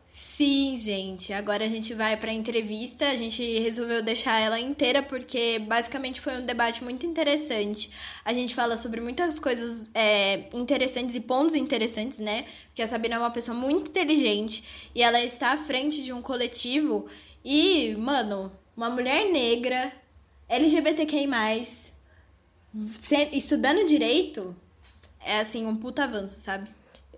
Sim, 0.07 0.77
gente. 0.77 1.33
Agora 1.33 1.65
a 1.65 1.69
gente 1.69 1.93
vai 1.93 2.17
para 2.17 2.31
a 2.31 2.35
entrevista. 2.35 3.09
A 3.09 3.17
gente 3.17 3.43
resolveu 3.59 4.03
deixar 4.03 4.39
ela 4.39 4.61
inteira 4.61 5.03
porque 5.03 5.59
basicamente 5.59 6.21
foi 6.21 6.37
um 6.37 6.45
debate 6.45 6.85
muito 6.85 7.05
interessante. 7.05 7.91
A 8.25 8.33
gente 8.33 8.55
fala 8.55 8.77
sobre 8.77 9.01
muitas 9.01 9.41
coisas 9.41 9.91
é, 9.95 10.49
interessantes 10.55 11.17
e 11.17 11.21
pontos 11.21 11.55
interessantes, 11.57 12.21
né? 12.21 12.45
Porque 12.67 12.83
a 12.83 12.87
Sabina 12.87 13.17
é 13.17 13.19
uma 13.19 13.31
pessoa 13.31 13.57
muito 13.57 13.91
inteligente 13.91 14.63
e 14.95 15.03
ela 15.03 15.21
está 15.21 15.53
à 15.53 15.59
frente 15.59 16.03
de 16.03 16.13
um 16.13 16.23
coletivo. 16.23 17.07
E, 17.45 17.97
mano, 17.97 18.53
uma 18.77 18.91
mulher 18.91 19.33
negra, 19.33 19.93
LGBTQI, 20.49 21.27
estudando 23.33 23.87
direito 23.87 24.55
é 25.25 25.41
assim 25.41 25.67
um 25.67 25.77
puta 25.77 26.05
avanço, 26.05 26.41
sabe? 26.41 26.69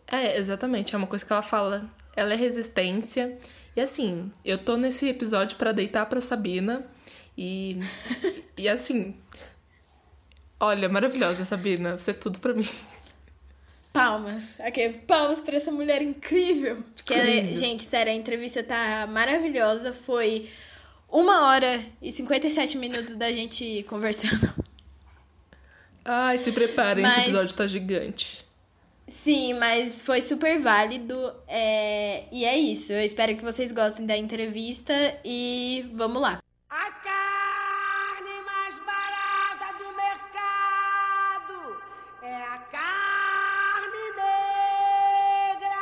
É, 0.07 0.39
exatamente. 0.39 0.95
É 0.95 0.99
uma 0.99 1.07
coisa 1.07 1.25
que 1.25 1.33
ela 1.33 1.43
fala. 1.43 1.89
Ela 2.15 2.33
é 2.33 2.37
resistência. 2.37 3.37
E 3.75 3.81
assim, 3.81 4.31
eu 4.45 4.57
tô 4.59 4.77
nesse 4.77 5.09
episódio 5.09 5.57
para 5.57 5.73
deitar 5.73 6.07
pra 6.07 6.21
Sabina. 6.21 6.87
E. 7.37 7.79
e 8.57 8.69
assim. 8.69 9.17
Olha, 10.59 10.89
maravilhosa, 10.89 11.45
Sabina. 11.45 11.99
Você 11.99 12.13
é 12.13 12.15
tudo 12.15 12.39
pra 12.39 12.55
mim. 12.55 12.69
Palmas. 13.93 14.61
Aqui, 14.61 14.89
palmas 14.89 15.41
pra 15.41 15.57
essa 15.57 15.73
mulher 15.73 16.01
incrível. 16.01 16.83
Porque, 16.95 17.47
gente, 17.57 17.83
sério, 17.83 18.13
a 18.13 18.17
entrevista 18.17 18.63
tá 18.63 19.07
maravilhosa. 19.11 19.93
Foi 19.93 20.49
uma 21.09 21.49
hora 21.49 21.81
e 22.01 22.13
57 22.13 22.79
minutos 22.79 23.17
da 23.17 23.31
gente 23.33 23.85
conversando. 23.89 24.55
Ai, 26.09 26.39
se 26.39 26.53
preparem, 26.53 27.03
mas... 27.03 27.15
esse 27.15 27.23
episódio 27.31 27.57
tá 27.57 27.67
gigante. 27.67 28.47
Sim, 29.09 29.55
mas 29.55 30.01
foi 30.03 30.23
super 30.23 30.59
válido. 30.61 31.33
É... 31.49 32.25
E 32.31 32.45
é 32.45 32.57
isso. 32.57 32.93
Eu 32.93 33.05
espero 33.05 33.35
que 33.35 33.43
vocês 33.43 33.73
gostem 33.73 34.07
da 34.07 34.17
entrevista 34.17 34.95
e 35.25 35.85
vamos 35.95 36.23
lá. 36.23 36.39
A 36.71 36.91
carne 36.91 38.41
mais 38.45 38.75
barata 38.79 39.79
do 39.79 39.87
mercado 39.97 41.77
é 42.23 42.37
a 42.37 42.59
carne 42.71 44.11
negra. 45.51 45.77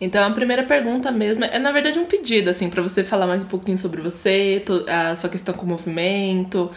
Então 0.00 0.26
a 0.26 0.30
primeira 0.32 0.64
pergunta 0.64 1.12
mesmo 1.12 1.44
é, 1.44 1.58
na 1.60 1.70
verdade, 1.70 2.00
um 2.00 2.06
pedido, 2.06 2.50
assim, 2.50 2.68
para 2.68 2.82
você 2.82 3.04
falar 3.04 3.28
mais 3.28 3.44
um 3.44 3.46
pouquinho 3.46 3.78
sobre 3.78 4.00
você, 4.00 4.64
a 4.88 5.14
sua 5.14 5.30
questão 5.30 5.54
com 5.54 5.64
o 5.64 5.68
movimento 5.68 6.68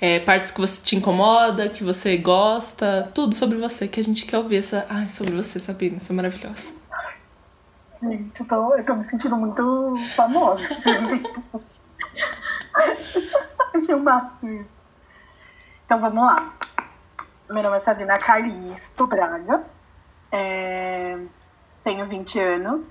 é, 0.00 0.20
partes 0.20 0.52
que 0.52 0.60
você 0.60 0.80
te 0.80 0.96
incomoda, 0.96 1.68
que 1.68 1.82
você 1.82 2.16
gosta, 2.16 3.10
tudo 3.14 3.34
sobre 3.34 3.58
você, 3.58 3.88
que 3.88 3.98
a 3.98 4.04
gente 4.04 4.26
quer 4.26 4.38
ouvir 4.38 4.58
essa. 4.58 4.86
Ai, 4.88 5.08
sobre 5.08 5.34
você, 5.34 5.58
Sabina, 5.58 5.98
você 5.98 6.12
é 6.12 6.16
maravilhosa. 6.16 6.72
Gente, 8.00 8.40
eu 8.40 8.46
tô, 8.46 8.74
eu 8.76 8.84
tô 8.84 8.94
me 8.94 9.06
sentindo 9.08 9.36
muito 9.36 9.96
famosa. 10.14 10.64
Assim. 10.72 10.90
Achei 13.74 13.94
o 13.94 14.00
máximo. 14.00 14.64
Então 15.84 16.00
vamos 16.00 16.24
lá. 16.24 16.54
Meu 17.50 17.62
nome 17.62 17.76
é 17.78 17.80
Sabina 17.80 18.18
Calisto 18.18 19.06
Braga. 19.06 19.64
É, 20.30 21.18
tenho 21.82 22.06
20 22.06 22.38
anos. 22.38 22.86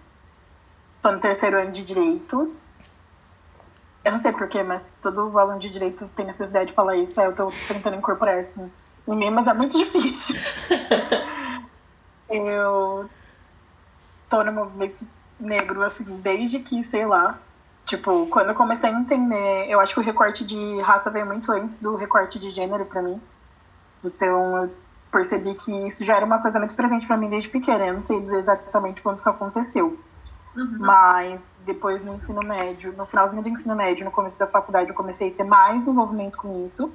Estou 0.97 1.14
no 1.14 1.20
terceiro 1.20 1.58
ano 1.58 1.72
de 1.72 1.86
Direito. 1.86 2.53
Eu 4.08 4.12
não 4.12 4.20
sei 4.20 4.32
porquê, 4.32 4.64
mas 4.64 4.82
todo 5.01 5.38
aluno 5.38 5.60
de 5.60 5.70
direito 5.70 6.10
tem 6.16 6.26
necessidade 6.26 6.68
de 6.68 6.74
falar 6.74 6.95
isso. 6.95 7.20
Aí 7.20 7.28
eu 7.28 7.36
tô 7.36 7.51
tentando 7.68 7.97
incorporar 7.97 8.41
isso 8.41 8.72
em 9.05 9.16
mim, 9.18 9.30
mas 9.30 9.47
é 9.47 9.53
muito 9.53 9.76
difícil. 9.78 10.34
eu 12.30 13.10
tô 14.30 14.43
no 14.45 14.53
movimento 14.53 14.95
negro, 15.38 15.84
assim, 15.84 16.05
desde 16.22 16.60
que, 16.60 16.86
sei 16.86 17.05
lá, 17.05 17.38
tipo, 17.86 18.28
quando 18.28 18.47
eu 18.47 18.55
comecei 18.55 18.89
a 18.89 18.93
entender, 18.93 19.70
eu 19.70 19.78
acho 19.82 19.93
que 19.93 19.99
o 19.99 20.03
recorte 20.03 20.45
de 20.45 20.80
raça 20.80 21.12
veio 21.12 21.26
muito 21.26 21.51
antes 21.51 21.82
do 21.82 21.97
recorte 21.97 22.39
de 22.39 22.49
gênero 22.49 22.86
para 22.86 23.01
mim. 23.01 23.22
Então 24.05 24.64
eu 24.64 24.76
percebi 25.12 25.53
que 25.53 25.86
isso 25.86 26.05
já 26.05 26.16
era 26.16 26.26
uma 26.26 26.41
coisa 26.41 26.60
muito 26.60 26.76
presente 26.76 27.05
para 27.05 27.18
mim 27.18 27.30
desde 27.30 27.49
pequena. 27.49 27.88
Eu 27.88 27.95
não 27.95 28.01
sei 28.01 28.22
dizer 28.22 28.39
exatamente 28.39 29.01
quando 29.01 29.20
isso 29.20 29.30
aconteceu. 29.30 29.99
Uhum. 30.58 30.78
Mas 30.80 31.39
depois 31.64 32.03
no 32.03 32.16
ensino 32.16 32.41
médio, 32.41 32.91
no 32.97 33.05
finalzinho 33.05 33.43
do 33.43 33.49
ensino 33.49 33.76
médio, 33.76 34.03
no 34.03 34.10
começo 34.10 34.39
da 34.39 34.47
faculdade, 34.47 34.89
eu 34.89 34.95
comecei 34.95 35.30
a 35.30 35.32
ter 35.32 35.43
mais 35.43 35.88
envolvimento 35.88 36.39
com 36.39 36.66
isso, 36.66 36.91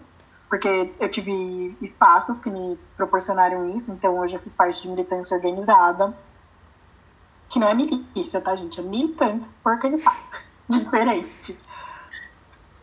porque 0.49 0.93
eu 0.99 1.09
tive 1.09 1.77
espaços 1.81 2.41
que 2.41 2.51
me 2.51 2.77
proporcionaram 2.97 3.71
isso, 3.71 3.93
então 3.93 4.19
hoje 4.19 4.35
eu 4.35 4.41
fiz 4.41 4.53
parte 4.53 4.83
de 4.83 4.89
militância 4.89 5.37
organizada, 5.37 6.13
que 7.49 7.61
não 7.61 7.69
é 7.69 7.75
milícia, 7.75 8.41
tá, 8.41 8.53
gente? 8.57 8.81
É 8.81 8.83
militante 8.83 9.49
organizada, 9.65 10.17
diferente. 10.69 11.57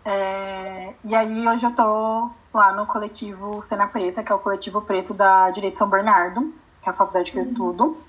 É, 0.06 0.94
e 1.04 1.14
aí 1.14 1.46
hoje 1.46 1.66
eu 1.66 1.76
tô 1.76 2.32
lá 2.54 2.72
no 2.72 2.86
coletivo 2.86 3.62
Cena 3.64 3.88
Preta, 3.88 4.24
que 4.24 4.32
é 4.32 4.36
o 4.36 4.40
coletivo 4.40 4.82
preto 4.82 5.14
da 5.14 5.52
Direito 5.52 5.78
São 5.78 5.90
Bernardo, 5.90 6.54
que 6.82 6.88
é 6.88 6.92
a 6.92 6.96
faculdade 6.96 7.34
que 7.34 7.38
eu 7.38 7.44
uhum. 7.44 7.50
estudo. 7.50 8.09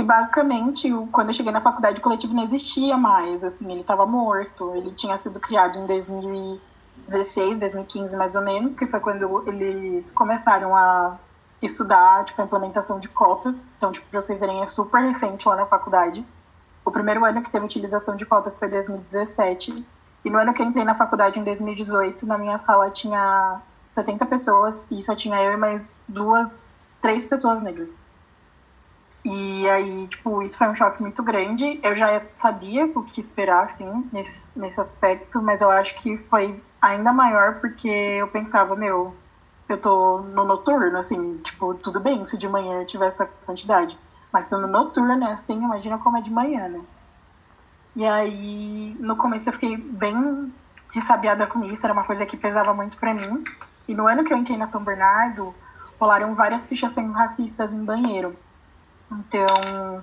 E 0.00 0.02
basicamente, 0.02 0.90
quando 1.12 1.28
eu 1.28 1.34
cheguei 1.34 1.52
na 1.52 1.60
faculdade, 1.60 1.98
o 1.98 2.00
coletivo 2.00 2.32
não 2.32 2.44
existia 2.44 2.96
mais, 2.96 3.44
assim, 3.44 3.70
ele 3.70 3.82
estava 3.82 4.06
morto. 4.06 4.74
Ele 4.74 4.92
tinha 4.92 5.18
sido 5.18 5.38
criado 5.38 5.78
em 5.78 5.84
2016, 5.84 7.58
2015 7.58 8.16
mais 8.16 8.34
ou 8.34 8.40
menos, 8.40 8.76
que 8.76 8.86
foi 8.86 8.98
quando 8.98 9.46
eles 9.46 10.10
começaram 10.10 10.74
a 10.74 11.18
estudar, 11.60 12.24
tipo, 12.24 12.40
a 12.40 12.46
implementação 12.46 12.98
de 12.98 13.08
cotas. 13.08 13.68
Então, 13.76 13.92
tipo, 13.92 14.06
pra 14.08 14.22
vocês 14.22 14.40
verem, 14.40 14.62
é 14.62 14.66
super 14.66 15.02
recente 15.02 15.46
lá 15.46 15.54
na 15.54 15.66
faculdade. 15.66 16.24
O 16.82 16.90
primeiro 16.90 17.22
ano 17.22 17.42
que 17.42 17.50
teve 17.50 17.66
utilização 17.66 18.16
de 18.16 18.24
cotas 18.24 18.58
foi 18.58 18.70
2017. 18.70 19.86
E 20.24 20.30
no 20.30 20.38
ano 20.38 20.54
que 20.54 20.62
eu 20.62 20.66
entrei 20.66 20.82
na 20.82 20.94
faculdade, 20.94 21.38
em 21.38 21.44
2018, 21.44 22.24
na 22.24 22.38
minha 22.38 22.56
sala 22.56 22.90
tinha 22.90 23.60
70 23.90 24.24
pessoas 24.24 24.90
e 24.90 25.02
só 25.02 25.14
tinha 25.14 25.42
eu 25.42 25.52
e 25.52 25.56
mais 25.58 25.94
duas, 26.08 26.78
três 27.02 27.26
pessoas 27.26 27.62
negras. 27.62 27.94
E 29.24 29.68
aí, 29.68 30.08
tipo, 30.08 30.42
isso 30.42 30.56
foi 30.56 30.68
um 30.68 30.74
choque 30.74 31.02
muito 31.02 31.22
grande. 31.22 31.78
Eu 31.82 31.94
já 31.94 32.22
sabia 32.34 32.86
o 32.86 33.02
que 33.02 33.20
esperar, 33.20 33.64
assim, 33.64 34.08
nesse, 34.12 34.58
nesse 34.58 34.80
aspecto, 34.80 35.42
mas 35.42 35.60
eu 35.60 35.70
acho 35.70 35.94
que 35.96 36.16
foi 36.16 36.62
ainda 36.80 37.12
maior 37.12 37.60
porque 37.60 37.88
eu 37.88 38.28
pensava, 38.28 38.74
meu, 38.74 39.14
eu 39.68 39.78
tô 39.78 40.20
no 40.20 40.44
noturno, 40.44 40.98
assim, 40.98 41.38
tipo, 41.38 41.74
tudo 41.74 42.00
bem 42.00 42.26
se 42.26 42.38
de 42.38 42.48
manhã 42.48 42.80
eu 42.80 42.86
tiver 42.86 43.08
essa 43.08 43.26
quantidade. 43.26 43.98
Mas 44.32 44.48
no 44.50 44.66
noturno, 44.66 45.16
né, 45.16 45.32
assim, 45.32 45.62
imagina 45.62 45.98
como 45.98 46.16
é 46.16 46.22
de 46.22 46.30
manhã, 46.30 46.68
né? 46.68 46.80
E 47.94 48.06
aí, 48.06 48.96
no 49.00 49.16
começo 49.16 49.48
eu 49.48 49.52
fiquei 49.52 49.76
bem 49.76 50.52
ressabiada 50.92 51.46
com 51.46 51.64
isso, 51.64 51.84
era 51.84 51.92
uma 51.92 52.04
coisa 52.04 52.24
que 52.24 52.36
pesava 52.36 52.72
muito 52.72 52.96
para 52.96 53.12
mim. 53.12 53.44
E 53.86 53.94
no 53.94 54.06
ano 54.06 54.24
que 54.24 54.32
eu 54.32 54.36
entrei 54.36 54.56
na 54.56 54.70
São 54.70 54.82
Bernardo, 54.82 55.54
rolaram 55.98 56.34
várias 56.34 56.62
pichações 56.62 57.12
racistas 57.12 57.74
em 57.74 57.84
banheiro. 57.84 58.36
Então, 59.10 60.02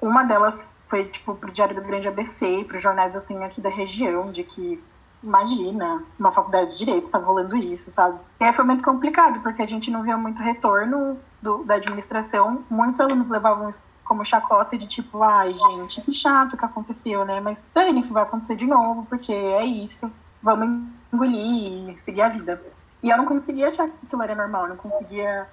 uma 0.00 0.24
delas 0.24 0.68
foi, 0.84 1.04
tipo, 1.04 1.34
pro 1.34 1.52
Diário 1.52 1.74
do 1.74 1.82
Grande 1.82 2.08
ABC, 2.08 2.64
para 2.66 2.78
jornais, 2.78 3.14
assim, 3.14 3.42
aqui 3.44 3.60
da 3.60 3.70
região, 3.70 4.32
de 4.32 4.42
que, 4.42 4.82
imagina, 5.22 6.02
uma 6.18 6.32
faculdade 6.32 6.72
de 6.72 6.78
Direito 6.78 7.10
tá 7.10 7.18
rolando 7.18 7.56
isso, 7.56 7.90
sabe? 7.90 8.18
E 8.40 8.44
aí 8.44 8.52
foi 8.52 8.64
muito 8.64 8.82
complicado, 8.82 9.40
porque 9.40 9.62
a 9.62 9.66
gente 9.66 9.90
não 9.90 10.02
via 10.02 10.16
muito 10.16 10.42
retorno 10.42 11.18
do, 11.40 11.64
da 11.64 11.76
administração. 11.76 12.64
Muitos 12.68 13.00
alunos 13.00 13.28
levavam 13.28 13.68
isso 13.68 13.84
como 14.04 14.24
chacota 14.24 14.76
de 14.76 14.88
tipo, 14.88 15.22
ai, 15.22 15.54
gente, 15.54 16.00
que 16.00 16.12
chato 16.12 16.56
que 16.56 16.64
aconteceu, 16.64 17.24
né? 17.24 17.40
Mas 17.40 17.64
dane, 17.72 18.00
isso 18.00 18.12
vai 18.12 18.24
acontecer 18.24 18.56
de 18.56 18.66
novo, 18.66 19.06
porque 19.08 19.32
é 19.32 19.64
isso. 19.64 20.10
Vamos 20.42 20.88
engolir 21.12 21.90
e 21.90 21.98
seguir 22.00 22.22
a 22.22 22.28
vida. 22.28 22.60
E 23.02 23.08
eu 23.08 23.16
não 23.16 23.24
conseguia 23.24 23.68
achar 23.68 23.88
que 23.88 23.94
aquilo 24.04 24.22
era 24.22 24.34
normal, 24.34 24.66
não 24.66 24.76
conseguia 24.76 25.46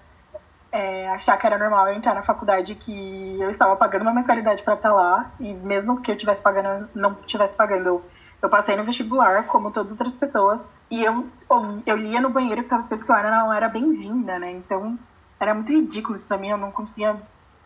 é, 0.78 1.10
achar 1.10 1.36
que 1.38 1.48
era 1.48 1.58
normal 1.58 1.88
eu 1.88 1.96
entrar 1.96 2.14
na 2.14 2.22
faculdade 2.22 2.76
que 2.76 3.38
eu 3.42 3.50
estava 3.50 3.76
pagando 3.76 4.04
uma 4.04 4.14
mensalidade 4.14 4.62
para 4.62 4.76
estar 4.76 4.94
lá, 4.94 5.32
e 5.40 5.52
mesmo 5.52 6.00
que 6.02 6.12
eu 6.12 6.16
tivesse 6.16 6.40
pagando, 6.40 6.88
não 6.94 7.16
tivesse 7.16 7.56
pagando, 7.56 8.04
eu 8.40 8.50
passei 8.50 8.76
no 8.76 8.84
vestibular, 8.84 9.48
como 9.48 9.72
todas 9.72 9.92
as 9.92 9.98
outras 9.98 10.14
pessoas, 10.14 10.60
e 10.92 11.04
eu, 11.04 11.28
eu 11.84 11.98
lia 11.98 12.22
no 12.22 12.30
banheiro 12.30 12.62
que 12.62 12.68
estava 12.68 12.84
escrito 12.84 13.08
que 13.08 13.12
eu 13.12 13.24
não 13.24 13.52
era 13.52 13.68
bem-vinda, 13.68 14.38
né? 14.38 14.52
Então 14.52 15.00
era 15.40 15.52
muito 15.56 15.72
ridículo 15.72 16.16
isso 16.16 16.28
pra 16.28 16.38
mim, 16.38 16.50
eu 16.50 16.58
não 16.58 16.72
conseguia 16.72 17.16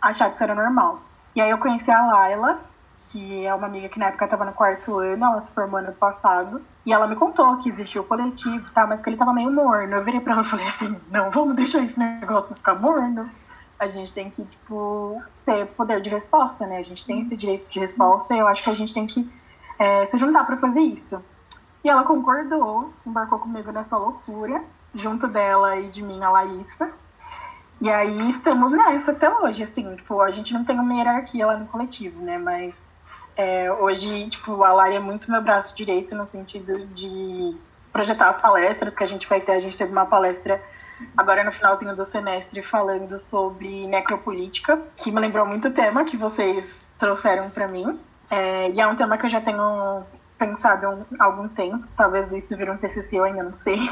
achar 0.02 0.30
que 0.30 0.36
isso 0.36 0.44
era 0.46 0.56
normal. 0.56 1.02
E 1.36 1.42
aí 1.42 1.50
eu 1.50 1.58
conheci 1.58 1.92
a 1.92 2.06
Laila, 2.06 2.62
que 3.10 3.46
é 3.46 3.54
uma 3.54 3.68
amiga 3.68 3.90
que 3.90 4.00
na 4.00 4.08
época 4.08 4.24
estava 4.24 4.46
no 4.46 4.54
quarto 4.54 5.00
ano, 5.00 5.26
ela 5.26 5.46
se 5.46 5.52
formou 5.52 5.82
ano 5.82 5.92
passado, 5.92 6.62
e 6.86 6.92
ela 6.92 7.08
me 7.08 7.16
contou 7.16 7.58
que 7.58 7.70
existia 7.70 8.02
o 8.02 8.04
coletivo, 8.04 8.70
tá, 8.72 8.88
mas 8.88 9.02
que 9.02 9.10
ele 9.10 9.18
tava 9.18 9.34
meio 9.34 9.52
morno. 9.52 9.96
Eu 9.96 10.04
virei 10.04 10.20
pra 10.20 10.34
ela 10.34 10.42
e 10.42 10.46
falei 10.46 10.68
assim, 10.68 11.00
não, 11.12 11.30
vamos 11.30 11.56
deixar 11.56 11.84
esse 11.84 12.00
negócio 12.00 12.56
ficar 12.56 12.76
morno. 12.76 13.30
A 13.78 13.88
gente 13.88 14.14
tem 14.14 14.30
que, 14.30 14.44
tipo, 14.44 15.22
ter 15.46 15.68
poder 15.68 16.02
de 16.02 16.10
resposta, 16.10 16.66
né? 16.66 16.78
A 16.78 16.84
gente 16.84 17.06
tem 17.06 17.22
esse 17.22 17.36
direito 17.36 17.70
de 17.70 17.80
resposta 17.80 18.34
e 18.34 18.40
eu 18.40 18.48
acho 18.48 18.64
que 18.64 18.70
a 18.70 18.76
gente 18.76 18.94
tem 18.94 19.06
que 19.06 19.30
é, 19.78 20.06
se 20.08 20.18
juntar 20.18 20.46
para 20.46 20.58
fazer 20.58 20.82
isso. 20.82 21.24
E 21.84 21.90
ela 21.90 22.04
concordou, 22.04 22.92
embarcou 23.06 23.40
comigo 23.40 23.72
nessa 23.72 23.98
loucura, 23.98 24.64
junto 24.94 25.28
dela 25.28 25.78
e 25.78 25.90
de 25.90 26.04
mim, 26.04 26.24
a 26.24 26.30
Larissa. 26.30 26.92
E 27.80 27.90
aí 27.90 28.30
estamos 28.30 28.72
nessa 28.72 29.12
até 29.12 29.30
hoje, 29.30 29.64
assim, 29.64 29.96
tipo, 29.96 30.22
a 30.22 30.30
gente 30.30 30.54
não 30.54 30.64
tem 30.64 30.80
uma 30.80 30.94
hierarquia 30.94 31.48
lá 31.48 31.58
no 31.58 31.66
coletivo, 31.66 32.22
né? 32.22 32.38
Mas 32.38 32.76
é, 33.42 33.74
hoje, 33.74 34.30
tipo, 34.30 34.64
a 34.64 34.72
Lari 34.72 34.96
é 34.96 35.00
muito 35.00 35.32
meu 35.32 35.42
braço 35.42 35.76
direito 35.76 36.14
no 36.14 36.28
sentido 36.28 36.86
de 36.88 37.58
projetar 37.92 38.30
as 38.30 38.40
palestras 38.40 38.96
que 38.96 39.04
a 39.04 39.08
gente 39.08 39.28
vai 39.28 39.42
ter. 39.42 39.54
A 39.54 39.60
gente 39.60 39.76
teve 39.76 39.92
uma 39.92 40.06
palestra 40.06 40.62
agora 41.18 41.44
no 41.44 41.52
finalzinho 41.52 41.96
do 41.96 42.06
semestre 42.06 42.62
falando 42.62 43.18
sobre 43.18 43.88
necropolítica, 43.88 44.80
que 44.96 45.12
me 45.12 45.20
lembrou 45.20 45.48
muito 45.48 45.70
o 45.70 45.72
tema 45.72 46.06
que 46.06 46.16
vocês 46.16 46.88
trouxeram 47.00 47.50
para 47.50 47.68
mim. 47.68 48.00
É, 48.30 48.70
e 48.70 48.80
é 48.80 48.86
um 48.86 48.96
tema 48.96 49.18
que 49.18 49.26
eu 49.26 49.30
já 49.32 49.42
tenho 49.42 50.04
pensado 50.38 51.04
há 51.20 51.26
algum 51.26 51.48
tempo. 51.48 51.84
Talvez 51.98 52.32
isso 52.32 52.56
vire 52.56 52.70
um 52.70 52.78
TCC, 52.78 53.18
eu 53.18 53.24
ainda 53.24 53.42
não 53.42 53.54
sei. 53.54 53.90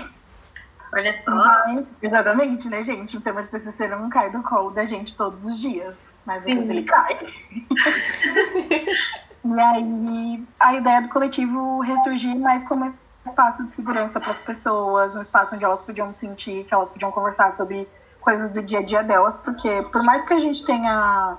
Olha 0.93 1.13
só. 1.23 1.31
Mas, 1.31 1.85
exatamente, 2.03 2.69
né, 2.69 2.83
gente? 2.83 3.17
O 3.17 3.21
tema 3.21 3.41
de 3.41 3.49
TCC 3.49 3.87
não 3.87 4.09
cai 4.09 4.29
do 4.29 4.43
colo 4.43 4.69
da 4.69 4.85
gente 4.85 5.17
todos 5.17 5.43
os 5.43 5.59
dias, 5.59 6.13
mas 6.23 6.39
às 6.39 6.45
vezes 6.45 6.69
ele 6.69 6.83
cai. 6.83 7.19
E 9.43 9.59
aí 9.59 10.47
a 10.59 10.75
ideia 10.75 11.01
do 11.01 11.09
coletivo 11.09 11.79
ressurgir 11.81 12.37
mais 12.37 12.67
como 12.67 12.93
espaço 13.25 13.65
de 13.65 13.73
segurança 13.73 14.19
para 14.19 14.31
as 14.31 14.39
pessoas, 14.39 15.15
um 15.15 15.21
espaço 15.21 15.55
onde 15.55 15.63
elas 15.63 15.81
podiam 15.81 16.13
sentir 16.13 16.65
que 16.65 16.73
elas 16.73 16.89
podiam 16.89 17.11
conversar 17.11 17.53
sobre 17.53 17.87
coisas 18.19 18.49
do 18.49 18.61
dia 18.61 18.79
a 18.79 18.83
dia 18.83 19.03
delas, 19.03 19.35
porque 19.43 19.83
por 19.91 20.03
mais 20.03 20.25
que 20.25 20.33
a 20.33 20.39
gente 20.39 20.65
tenha. 20.65 21.37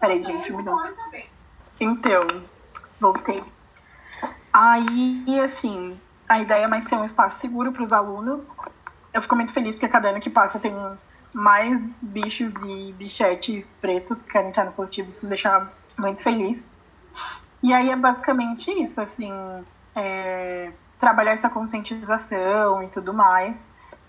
Peraí, 0.00 0.22
gente, 0.22 0.52
um 0.52 0.58
minuto. 0.58 0.94
Então, 1.80 2.26
voltei. 3.00 3.42
Aí, 4.52 5.40
assim, 5.44 6.00
a 6.28 6.40
ideia 6.40 6.64
é 6.64 6.68
mais 6.68 6.84
ser 6.88 6.96
um 6.96 7.04
espaço 7.04 7.40
seguro 7.40 7.72
para 7.72 7.82
os 7.82 7.92
alunos. 7.92 8.46
Eu 9.12 9.22
fico 9.22 9.36
muito 9.36 9.52
feliz 9.52 9.74
porque 9.74 9.88
cada 9.88 10.08
ano 10.08 10.20
que 10.20 10.30
passa 10.30 10.58
tem 10.58 10.74
mais 11.32 11.90
bichos 12.00 12.52
e 12.66 12.92
bichetes 12.92 13.66
pretos 13.80 14.16
que 14.18 14.32
querem 14.32 14.50
estar 14.50 14.64
no 14.64 14.72
coletivo. 14.72 15.10
Isso 15.10 15.26
me 15.26 15.30
deixa 15.30 15.70
muito 15.98 16.22
feliz. 16.22 16.64
E 17.62 17.72
aí 17.72 17.90
é 17.90 17.96
basicamente 17.96 18.70
isso, 18.70 19.00
assim, 19.00 19.32
é, 19.94 20.70
trabalhar 21.00 21.32
essa 21.32 21.48
conscientização 21.48 22.82
e 22.82 22.88
tudo 22.88 23.12
mais. 23.12 23.54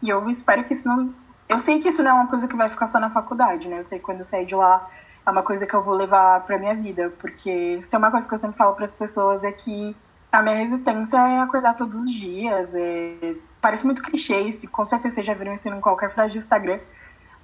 E 0.01 0.09
eu 0.09 0.29
espero 0.29 0.63
que 0.65 0.73
isso 0.73 0.87
não. 0.87 1.13
Eu 1.49 1.59
sei 1.61 1.79
que 1.79 1.89
isso 1.89 2.03
não 2.03 2.11
é 2.11 2.13
uma 2.13 2.27
coisa 2.27 2.47
que 2.47 2.55
vai 2.55 2.69
ficar 2.69 2.87
só 2.87 2.99
na 2.99 3.09
faculdade, 3.09 3.67
né? 3.67 3.79
Eu 3.79 3.85
sei 3.85 3.99
que 3.99 4.05
quando 4.05 4.19
eu 4.19 4.25
sair 4.25 4.45
de 4.45 4.55
lá 4.55 4.87
é 5.25 5.29
uma 5.29 5.43
coisa 5.43 5.65
que 5.65 5.73
eu 5.73 5.83
vou 5.83 5.95
levar 5.95 6.41
pra 6.41 6.57
minha 6.57 6.75
vida. 6.75 7.11
Porque 7.19 7.83
tem 7.89 7.97
uma 7.97 8.11
coisa 8.11 8.27
que 8.27 8.35
eu 8.35 8.39
sempre 8.39 8.57
falo 8.57 8.75
para 8.75 8.85
as 8.85 8.91
pessoas 8.91 9.43
é 9.43 9.51
que 9.51 9.95
a 10.31 10.41
minha 10.41 10.55
resistência 10.55 11.17
é 11.17 11.39
acordar 11.39 11.75
todos 11.75 11.95
os 11.95 12.11
dias. 12.11 12.75
É... 12.75 13.35
Parece 13.61 13.85
muito 13.85 14.03
clichê 14.03 14.41
isso, 14.41 14.69
com 14.69 14.85
certeza 14.85 15.15
vocês 15.15 15.25
já 15.25 15.33
viram 15.33 15.53
isso 15.53 15.67
em 15.67 15.81
qualquer 15.81 16.13
frase 16.13 16.33
de 16.33 16.37
Instagram. 16.37 16.79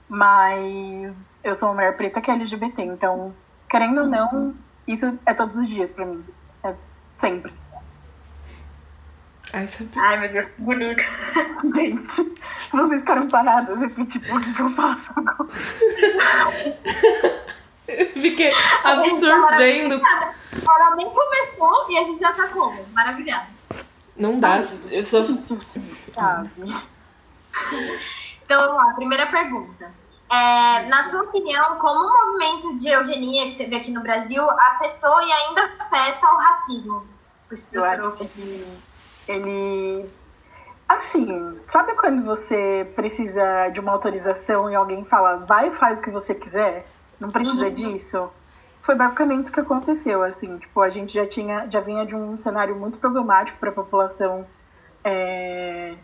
Mas 0.08 1.16
eu 1.44 1.56
sou 1.58 1.70
uma 1.70 1.76
mulher 1.76 1.98
preta 1.98 2.22
que 2.22 2.30
é 2.30 2.34
LGBT, 2.36 2.84
então, 2.84 3.34
querendo 3.70 4.02
ou 4.02 4.08
não, 4.08 4.54
isso 4.88 5.18
é 5.26 5.34
todos 5.34 5.58
os 5.58 5.68
dias 5.68 5.90
pra 5.92 6.06
mim. 6.06 6.24
É 6.64 6.74
sempre. 7.18 7.54
Ai, 9.52 9.68
sabe... 9.68 9.92
Ai, 9.98 10.20
meu 10.20 10.32
Deus, 10.32 10.48
que 10.48 10.62
bonito. 10.62 11.04
Gente, 11.76 12.36
vocês 12.72 13.02
ficaram 13.02 13.28
parados. 13.28 13.82
Eu 13.82 13.90
fiquei 13.90 14.06
tipo, 14.06 14.36
o 14.36 14.42
que, 14.42 14.54
que 14.54 14.62
eu 14.62 14.70
faço 14.72 15.14
agora? 15.16 15.50
Eu 17.88 18.08
fiquei 18.14 18.52
absorvendo. 18.84 20.02
Ela 20.02 20.96
nem 20.96 21.10
começou 21.10 21.92
e 21.92 21.98
a 21.98 22.04
gente 22.04 22.20
já 22.20 22.34
tá 22.34 22.48
como? 22.48 22.84
Maravilhado. 22.94 23.48
Não 24.16 24.40
dá, 24.40 24.62
eu 24.90 25.04
sou. 25.04 25.26
Sabe? 26.10 26.50
Então 28.46 28.60
vamos 28.60 28.76
lá, 28.76 28.94
primeira 28.96 29.26
pergunta. 29.28 29.90
É, 30.34 30.88
na 30.88 31.08
sua 31.08 31.22
opinião, 31.24 31.78
como 31.78 32.00
o 32.00 32.26
movimento 32.26 32.76
de 32.78 32.90
eugenia 32.90 33.48
que 33.50 33.56
teve 33.56 33.76
aqui 33.76 33.92
no 33.92 34.02
Brasil 34.02 34.44
afetou 34.50 35.22
e 35.22 35.32
ainda 35.32 35.62
afeta 35.80 36.26
o 36.26 36.38
racismo? 36.38 37.08
Eu 37.72 37.86
acho 37.86 38.12
que 38.18 38.84
ele. 39.28 40.10
Assim, 40.90 41.60
sabe 41.68 41.96
quando 41.96 42.24
você 42.24 42.92
precisa 42.96 43.70
de 43.70 43.80
uma 43.80 43.92
autorização 43.92 44.70
e 44.72 44.76
alguém 44.76 45.06
fala, 45.06 45.46
vai 45.46 45.70
e 45.70 45.76
faz 45.76 46.00
o 46.00 46.02
que 46.02 46.10
você 46.10 46.34
quiser? 46.34 46.88
Não 47.20 47.32
precisa 47.32 47.68
Uhum. 47.68 47.74
disso? 47.74 48.32
Foi 48.82 48.96
basicamente 48.96 49.50
o 49.50 49.54
que 49.54 49.60
aconteceu, 49.60 50.24
assim, 50.24 50.58
tipo, 50.58 50.82
a 50.82 50.90
gente 50.90 51.14
já 51.14 51.28
tinha, 51.28 51.70
já 51.70 51.80
vinha 51.80 52.06
de 52.06 52.16
um 52.16 52.38
cenário 52.38 52.76
muito 52.76 52.98
problemático 53.00 53.60
para 53.60 53.70
a 53.70 53.74
população 53.74 54.46
é, 55.04 55.98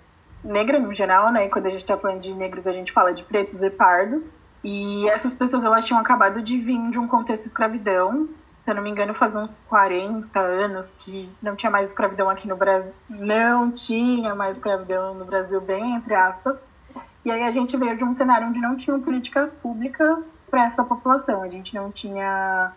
negra 0.43 0.79
no 0.79 0.93
geral, 0.93 1.31
né? 1.31 1.47
Quando 1.49 1.67
a 1.67 1.69
gente 1.69 1.85
tá 1.85 1.97
falando 1.97 2.21
de 2.21 2.33
negros, 2.33 2.67
a 2.67 2.71
gente 2.71 2.91
fala 2.91 3.13
de 3.13 3.23
pretos 3.23 3.61
e 3.61 3.69
pardos. 3.69 4.27
E 4.63 5.07
essas 5.09 5.33
pessoas, 5.33 5.63
elas 5.63 5.85
tinham 5.85 5.99
acabado 5.99 6.41
de 6.41 6.57
vir 6.57 6.89
de 6.91 6.99
um 6.99 7.07
contexto 7.07 7.43
de 7.43 7.49
escravidão. 7.49 8.27
Se 8.63 8.71
eu 8.71 8.75
não 8.75 8.83
me 8.83 8.89
engano, 8.89 9.13
faz 9.13 9.35
uns 9.35 9.55
40 9.67 10.39
anos 10.39 10.91
que 10.99 11.29
não 11.41 11.55
tinha 11.55 11.71
mais 11.71 11.89
escravidão 11.89 12.29
aqui 12.29 12.47
no 12.47 12.55
Brasil. 12.57 12.91
Não 13.09 13.71
tinha 13.71 14.35
mais 14.35 14.57
escravidão 14.57 15.13
no 15.13 15.25
Brasil, 15.25 15.61
bem 15.61 15.95
entre 15.95 16.13
aspas. 16.13 16.59
E 17.23 17.31
aí 17.31 17.43
a 17.43 17.51
gente 17.51 17.75
veio 17.77 17.97
de 17.97 18.03
um 18.03 18.15
cenário 18.15 18.47
onde 18.47 18.59
não 18.59 18.75
tinham 18.75 18.99
políticas 19.01 19.51
públicas 19.53 20.21
para 20.49 20.65
essa 20.65 20.83
população. 20.83 21.41
A 21.41 21.47
gente 21.47 21.73
não 21.75 21.91
tinha. 21.91 22.71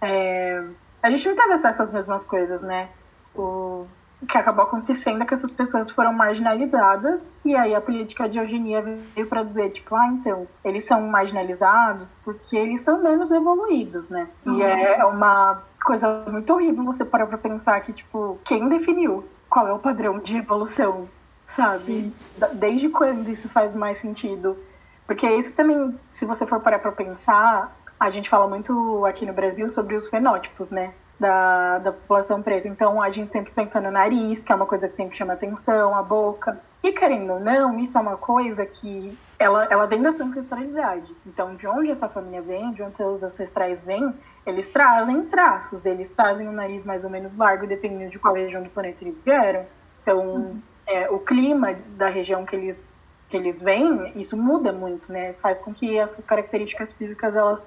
é, 0.00 0.64
A 1.02 1.10
gente 1.10 1.28
não 1.28 1.36
teve 1.36 1.52
acesso 1.52 1.82
às 1.82 1.92
mesmas 1.92 2.24
coisas, 2.24 2.62
né? 2.62 2.88
O 3.34 3.86
o 4.20 4.26
que 4.26 4.36
acabou 4.36 4.64
acontecendo 4.64 5.22
é 5.22 5.26
que 5.26 5.34
essas 5.34 5.50
pessoas 5.52 5.90
foram 5.90 6.12
marginalizadas 6.12 7.28
e 7.44 7.54
aí 7.54 7.74
a 7.74 7.80
política 7.80 8.28
de 8.28 8.38
eugenia 8.38 8.82
veio 8.82 9.28
para 9.28 9.44
dizer 9.44 9.70
tipo 9.70 9.94
ah 9.94 10.08
então 10.08 10.48
eles 10.64 10.84
são 10.86 11.02
marginalizados 11.08 12.12
porque 12.24 12.56
eles 12.56 12.82
são 12.82 13.02
menos 13.02 13.30
evoluídos 13.30 14.10
né? 14.10 14.28
E 14.46 14.60
é 14.62 15.04
uma 15.04 15.62
coisa 15.84 16.26
muito 16.28 16.52
horrível 16.52 16.84
você 16.84 17.04
parar 17.04 17.26
para 17.26 17.38
pensar 17.38 17.80
que 17.80 17.92
tipo 17.92 18.40
quem 18.44 18.68
definiu 18.68 19.28
qual 19.48 19.68
é 19.68 19.72
o 19.72 19.78
padrão 19.78 20.18
de 20.18 20.36
evolução 20.36 21.08
sabe? 21.46 22.12
Da- 22.36 22.48
desde 22.48 22.88
quando 22.90 23.28
isso 23.30 23.48
faz 23.48 23.74
mais 23.74 23.98
sentido? 23.98 24.58
Porque 25.06 25.26
isso 25.28 25.54
também 25.56 25.98
se 26.10 26.26
você 26.26 26.46
for 26.46 26.60
parar 26.60 26.80
para 26.80 26.92
pensar 26.92 27.76
a 28.00 28.10
gente 28.10 28.28
fala 28.30 28.48
muito 28.48 29.04
aqui 29.06 29.26
no 29.26 29.32
Brasil 29.32 29.68
sobre 29.70 29.96
os 29.96 30.08
fenótipos, 30.08 30.70
né? 30.70 30.94
Da, 31.18 31.78
da 31.78 31.90
população 31.90 32.40
preta. 32.40 32.68
Então, 32.68 33.02
a 33.02 33.10
gente 33.10 33.32
sempre 33.32 33.50
pensa 33.50 33.80
no 33.80 33.90
nariz, 33.90 34.40
que 34.40 34.52
é 34.52 34.54
uma 34.54 34.66
coisa 34.66 34.88
que 34.88 34.94
sempre 34.94 35.16
chama 35.16 35.32
atenção, 35.32 35.96
a 35.96 36.02
boca. 36.02 36.60
E 36.80 36.92
querendo 36.92 37.32
ou 37.32 37.40
não, 37.40 37.76
isso 37.80 37.98
é 37.98 38.00
uma 38.00 38.16
coisa 38.16 38.64
que 38.64 39.18
ela, 39.36 39.66
ela 39.68 39.86
vem 39.86 40.00
da 40.00 40.12
sua 40.12 40.26
ancestralidade. 40.26 41.12
Então, 41.26 41.56
de 41.56 41.66
onde 41.66 41.90
essa 41.90 42.08
família 42.08 42.40
vem, 42.40 42.72
de 42.72 42.82
onde 42.82 42.96
seus 42.96 43.22
ancestrais 43.22 43.82
vêm, 43.82 44.14
eles 44.46 44.68
trazem 44.68 45.22
traços, 45.26 45.86
eles 45.86 46.08
trazem 46.08 46.48
um 46.48 46.52
nariz 46.52 46.84
mais 46.84 47.04
ou 47.04 47.10
menos 47.10 47.36
largo, 47.36 47.66
dependendo 47.66 48.10
de 48.10 48.18
qual 48.18 48.34
região 48.34 48.62
do 48.62 48.70
planeta 48.70 48.98
eles 49.02 49.20
vieram. 49.20 49.66
Então, 50.02 50.20
uhum. 50.20 50.60
é, 50.86 51.10
o 51.10 51.18
clima 51.18 51.74
da 51.96 52.08
região 52.08 52.44
que 52.46 52.56
eles, 52.56 52.96
que 53.28 53.36
eles 53.36 53.60
vêm, 53.60 54.12
isso 54.16 54.36
muda 54.36 54.72
muito, 54.72 55.12
né? 55.12 55.34
Faz 55.34 55.60
com 55.60 55.74
que 55.74 55.98
as 55.98 56.12
suas 56.12 56.24
características 56.24 56.92
físicas, 56.92 57.34
elas 57.34 57.60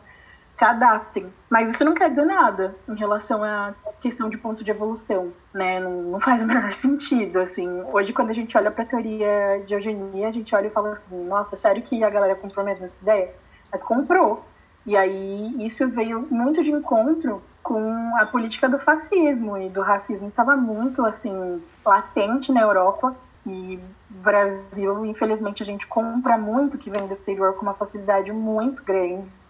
se 0.62 0.66
adaptem. 0.66 1.34
Mas 1.49 1.70
isso 1.70 1.84
não 1.84 1.95
quer 1.95 2.12
dizer 2.12 2.26
nada 2.26 2.76
em 2.88 2.95
relação 2.95 3.43
à 3.43 3.74
questão 3.99 4.30
de 4.30 4.38
ponto 4.38 4.64
de 4.64 4.70
evolução, 4.70 5.32
né? 5.51 5.80
Não, 5.80 6.03
não 6.03 6.20
faz 6.20 6.43
o 6.43 6.45
menor 6.47 6.72
sentido, 6.76 7.39
assim. 7.39 7.68
Hoje, 7.91 8.14
quando 8.14 8.30
a 8.30 8.34
gente 8.34 8.55
olha 8.55 8.70
para 8.70 8.84
a 8.84 8.88
teoria 8.88 9.64
de 9.66 9.74
eugenia, 9.74 10.28
a 10.28 10.32
gente 10.32 10.53
olha 10.53 10.68
e 10.68 10.70
fala 10.70 10.91
assim, 10.91 11.26
nossa, 11.26 11.57
sério 11.57 11.82
que 11.82 12.03
a 12.03 12.09
galera 12.12 12.36
comprou 12.36 12.64
mesmo 12.64 12.86
essa 12.86 13.01
ideia? 13.01 13.34
Mas 13.72 13.84
comprou. 13.84 14.45
E 14.86 14.95
aí, 14.95 15.66
isso 15.66 15.88
veio 15.89 16.28
muito 16.30 16.64
de 16.64 16.70
encontro 16.70 17.41
com 17.64 18.16
a 18.18 18.26
política 18.28 18.70
do 18.70 18.78
fascismo 18.78 19.57
e 19.57 19.68
do 19.68 19.82
racismo 19.82 20.28
estava 20.28 20.55
muito, 20.55 21.03
assim, 21.03 21.59
latente 21.84 22.51
na 22.51 22.62
Europa. 22.62 23.16
E 23.47 23.80
Brasil, 24.07 25.07
infelizmente, 25.07 25.64
a 25.64 25.66
gente 25.66 25.88
compra 25.88 26.38
muito 26.38 26.78
que 26.78 26.91
vem 26.91 27.07
do 27.07 27.16
exterior 27.16 27.55
com 27.55 27.64
uma 27.64 27.74
facilidade 27.74 28.32
muito 28.32 28.84
grande 28.84 29.40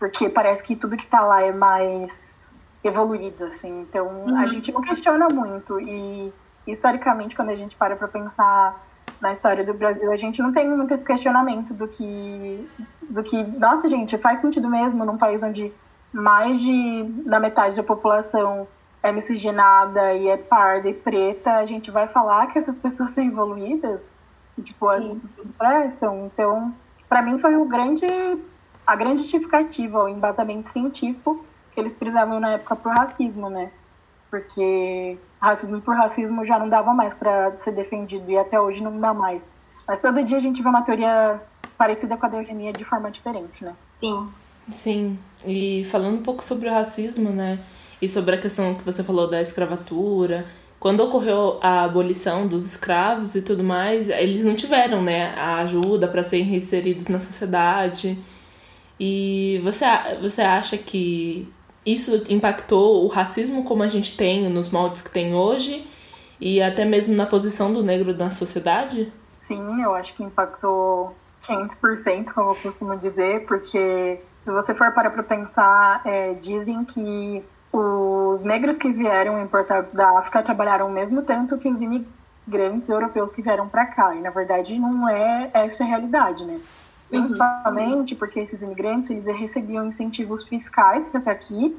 porque 0.00 0.30
parece 0.30 0.64
que 0.64 0.74
tudo 0.74 0.96
que 0.96 1.04
está 1.04 1.20
lá 1.20 1.42
é 1.42 1.52
mais 1.52 2.50
evoluído, 2.82 3.44
assim. 3.44 3.82
Então, 3.82 4.06
uhum. 4.06 4.38
a 4.38 4.46
gente 4.46 4.72
não 4.72 4.80
questiona 4.80 5.28
muito. 5.30 5.78
E, 5.78 6.32
historicamente, 6.66 7.36
quando 7.36 7.50
a 7.50 7.54
gente 7.54 7.76
para 7.76 7.94
para 7.94 8.08
pensar 8.08 8.82
na 9.20 9.34
história 9.34 9.62
do 9.62 9.74
Brasil, 9.74 10.10
a 10.10 10.16
gente 10.16 10.40
não 10.40 10.52
tem 10.52 10.66
muito 10.66 10.94
esse 10.94 11.04
questionamento 11.04 11.74
do 11.74 11.86
que, 11.86 12.66
do 13.10 13.22
que, 13.22 13.42
nossa, 13.58 13.86
gente, 13.90 14.16
faz 14.16 14.40
sentido 14.40 14.70
mesmo 14.70 15.04
num 15.04 15.18
país 15.18 15.42
onde 15.42 15.70
mais 16.10 16.58
de 16.62 17.04
da 17.26 17.38
metade 17.38 17.76
da 17.76 17.82
população 17.82 18.66
é 19.02 19.12
miscigenada 19.12 20.14
e 20.14 20.28
é 20.28 20.38
parda 20.38 20.88
e 20.88 20.94
preta, 20.94 21.56
a 21.56 21.66
gente 21.66 21.90
vai 21.90 22.08
falar 22.08 22.46
que 22.46 22.58
essas 22.58 22.76
pessoas 22.76 23.10
são 23.10 23.22
evoluídas? 23.22 24.00
E, 24.56 24.62
tipo, 24.62 24.86
Sim. 24.88 25.12
as 25.12 25.18
pessoas 25.18 25.48
prestam. 25.58 26.26
Então, 26.26 26.74
para 27.06 27.20
mim 27.20 27.38
foi 27.38 27.54
um 27.54 27.68
grande 27.68 28.06
a 28.86 28.96
grande 28.96 29.22
justificativa, 29.22 30.04
o 30.04 30.08
embasamento 30.08 30.68
científico 30.68 31.44
que 31.72 31.80
eles 31.80 31.94
precisavam 31.94 32.40
na 32.40 32.50
época 32.50 32.76
por 32.76 32.92
racismo, 32.92 33.48
né? 33.48 33.70
Porque 34.30 35.18
racismo 35.40 35.80
por 35.80 35.94
racismo 35.94 36.44
já 36.44 36.58
não 36.58 36.68
dava 36.68 36.92
mais 36.92 37.14
para 37.14 37.52
ser 37.58 37.72
defendido 37.72 38.30
e 38.30 38.38
até 38.38 38.60
hoje 38.60 38.82
não 38.82 38.98
dá 38.98 39.14
mais. 39.14 39.52
Mas 39.86 40.00
todo 40.00 40.22
dia 40.22 40.36
a 40.36 40.40
gente 40.40 40.62
vê 40.62 40.68
uma 40.68 40.82
teoria 40.82 41.40
parecida 41.76 42.16
com 42.16 42.26
a 42.26 42.28
da 42.28 42.38
eugenia 42.38 42.72
de 42.72 42.84
forma 42.84 43.10
diferente, 43.10 43.64
né? 43.64 43.74
Sim. 43.96 44.28
Sim. 44.70 45.18
E 45.44 45.84
falando 45.90 46.18
um 46.18 46.22
pouco 46.22 46.44
sobre 46.44 46.68
o 46.68 46.72
racismo, 46.72 47.30
né? 47.30 47.58
E 48.00 48.08
sobre 48.08 48.34
a 48.34 48.40
questão 48.40 48.74
que 48.74 48.84
você 48.84 49.02
falou 49.02 49.28
da 49.28 49.40
escravatura, 49.40 50.46
quando 50.78 51.00
ocorreu 51.00 51.58
a 51.62 51.84
abolição 51.84 52.46
dos 52.46 52.64
escravos 52.64 53.34
e 53.34 53.42
tudo 53.42 53.62
mais, 53.62 54.08
eles 54.08 54.42
não 54.42 54.54
tiveram, 54.54 55.02
né, 55.02 55.34
a 55.36 55.56
ajuda 55.56 56.08
para 56.08 56.22
serem 56.22 56.54
inseridos 56.54 57.06
na 57.08 57.20
sociedade. 57.20 58.18
E 59.00 59.58
você, 59.64 59.86
você 60.20 60.42
acha 60.42 60.76
que 60.76 61.50
isso 61.86 62.22
impactou 62.28 63.02
o 63.02 63.08
racismo 63.08 63.64
como 63.64 63.82
a 63.82 63.86
gente 63.86 64.14
tem 64.14 64.46
nos 64.50 64.70
moldes 64.70 65.00
que 65.00 65.10
tem 65.10 65.34
hoje 65.34 65.88
e 66.38 66.60
até 66.60 66.84
mesmo 66.84 67.16
na 67.16 67.24
posição 67.24 67.72
do 67.72 67.82
negro 67.82 68.14
na 68.14 68.30
sociedade? 68.30 69.10
Sim, 69.38 69.82
eu 69.82 69.94
acho 69.94 70.14
que 70.14 70.22
impactou 70.22 71.16
500%, 71.44 72.32
como 72.34 72.50
eu 72.50 72.54
costumo 72.56 72.96
dizer, 72.98 73.46
porque 73.46 74.20
se 74.44 74.50
você 74.50 74.74
for 74.74 74.92
parar 74.92 75.10
para 75.10 75.22
pensar, 75.22 76.02
é, 76.04 76.34
dizem 76.34 76.84
que 76.84 77.42
os 77.72 78.42
negros 78.42 78.76
que 78.76 78.90
vieram 78.90 79.42
importados 79.42 79.94
da 79.94 80.18
África 80.18 80.42
trabalharam 80.42 80.88
o 80.88 80.92
mesmo 80.92 81.22
tanto 81.22 81.56
que 81.56 81.70
os 81.70 81.80
imigrantes 81.80 82.90
europeus 82.90 83.32
que 83.32 83.40
vieram 83.40 83.66
para 83.66 83.86
cá. 83.86 84.14
E 84.14 84.20
na 84.20 84.28
verdade 84.30 84.78
não 84.78 85.08
é 85.08 85.50
essa 85.54 85.84
a 85.84 85.86
realidade, 85.86 86.44
né? 86.44 86.60
Principalmente 87.10 88.14
porque 88.14 88.38
esses 88.38 88.62
imigrantes 88.62 89.10
eles 89.10 89.26
recebiam 89.26 89.84
incentivos 89.84 90.44
fiscais 90.44 91.08
para 91.08 91.18
estar 91.18 91.32
aqui 91.32 91.76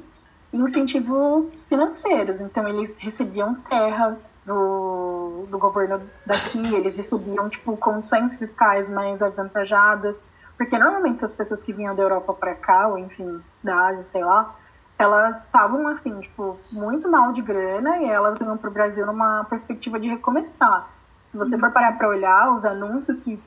e 0.52 0.56
incentivos 0.58 1.62
financeiros. 1.62 2.40
Então, 2.40 2.68
eles 2.68 2.98
recebiam 2.98 3.54
terras 3.54 4.30
do, 4.44 5.46
do 5.50 5.58
governo 5.58 6.02
daqui, 6.26 6.74
eles 6.74 6.98
recebiam, 6.98 7.48
tipo, 7.48 7.76
condições 7.78 8.36
fiscais 8.36 8.90
mais 8.90 9.22
avantajadas. 9.22 10.14
Porque, 10.58 10.78
normalmente, 10.78 11.16
essas 11.16 11.32
pessoas 11.32 11.62
que 11.62 11.72
vinham 11.72 11.96
da 11.96 12.02
Europa 12.02 12.34
para 12.34 12.54
cá, 12.54 12.88
ou, 12.88 12.98
enfim, 12.98 13.40
da 13.64 13.86
Ásia, 13.86 14.04
sei 14.04 14.22
lá, 14.22 14.54
elas 14.98 15.44
estavam, 15.44 15.88
assim, 15.88 16.20
tipo, 16.20 16.58
muito 16.70 17.10
mal 17.10 17.32
de 17.32 17.40
grana 17.40 17.98
e 17.98 18.04
elas 18.04 18.38
vinham 18.38 18.58
para 18.58 18.68
o 18.68 18.72
Brasil 18.72 19.06
numa 19.06 19.44
perspectiva 19.44 19.98
de 19.98 20.08
recomeçar. 20.08 20.88
Se 21.30 21.38
você 21.38 21.58
for 21.58 21.70
parar 21.70 21.96
para 21.96 22.08
olhar 22.08 22.54
os 22.54 22.66
anúncios 22.66 23.18
que 23.18 23.40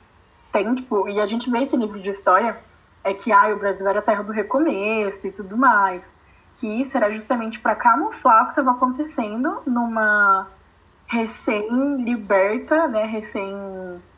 tem, 0.56 0.74
tipo, 0.74 1.06
e 1.06 1.20
a 1.20 1.26
gente 1.26 1.50
vê 1.50 1.58
esse 1.58 1.76
livro 1.76 2.00
de 2.00 2.08
história, 2.08 2.58
é 3.04 3.12
que 3.12 3.30
ah, 3.30 3.48
o 3.54 3.58
Brasil 3.58 3.86
era 3.86 3.98
a 3.98 4.02
terra 4.02 4.22
do 4.22 4.32
recomeço 4.32 5.26
e 5.26 5.30
tudo 5.30 5.54
mais. 5.54 6.10
Que 6.56 6.80
isso 6.80 6.96
era 6.96 7.12
justamente 7.12 7.60
para 7.60 7.74
camuflar 7.74 8.42
o 8.42 8.44
que 8.46 8.52
estava 8.52 8.70
acontecendo 8.70 9.60
numa 9.66 10.48
recém-liberta, 11.06 12.88
né, 12.88 13.04
recém, 13.04 13.54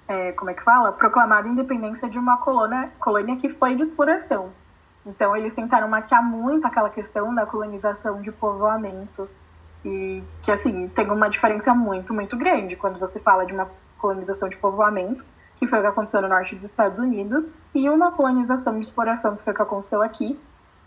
é, 0.06 0.32
como 0.32 0.50
é 0.50 0.54
que 0.54 0.62
fala? 0.62 0.92
Proclamada 0.92 1.48
independência 1.48 2.08
de 2.08 2.18
uma 2.18 2.38
colônia, 2.38 2.90
colônia 3.00 3.36
que 3.36 3.48
foi 3.48 3.74
de 3.74 3.82
exploração. 3.82 4.52
Então 5.04 5.36
eles 5.36 5.52
tentaram 5.54 5.88
maquiar 5.88 6.22
muito 6.22 6.64
aquela 6.66 6.88
questão 6.88 7.34
da 7.34 7.44
colonização 7.46 8.22
de 8.22 8.30
povoamento. 8.30 9.28
E 9.84 10.22
que, 10.42 10.50
assim, 10.50 10.88
tem 10.88 11.10
uma 11.10 11.28
diferença 11.28 11.74
muito, 11.74 12.14
muito 12.14 12.36
grande 12.36 12.76
quando 12.76 12.98
você 12.98 13.18
fala 13.20 13.44
de 13.44 13.52
uma 13.52 13.68
colonização 13.98 14.48
de 14.48 14.56
povoamento 14.56 15.24
que 15.58 15.66
foi 15.66 15.78
o 15.78 15.82
que 15.82 15.88
aconteceu 15.88 16.22
no 16.22 16.28
norte 16.28 16.54
dos 16.54 16.64
Estados 16.64 16.98
Unidos, 16.98 17.44
e 17.74 17.88
uma 17.88 18.12
colonização 18.12 18.74
de 18.78 18.84
exploração, 18.84 19.36
que 19.36 19.42
foi 19.42 19.52
o 19.52 19.56
que 19.56 19.62
aconteceu 19.62 20.02
aqui, 20.02 20.38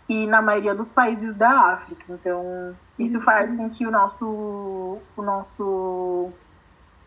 e 0.08 0.26
na 0.26 0.42
maioria 0.42 0.74
dos 0.74 0.88
países 0.88 1.34
da 1.34 1.50
África. 1.72 2.04
Então, 2.08 2.74
isso 2.98 3.20
faz 3.20 3.54
com 3.54 3.68
que 3.70 3.86
o 3.86 3.90
nosso, 3.90 4.98
o 5.16 5.22
nosso 5.22 6.32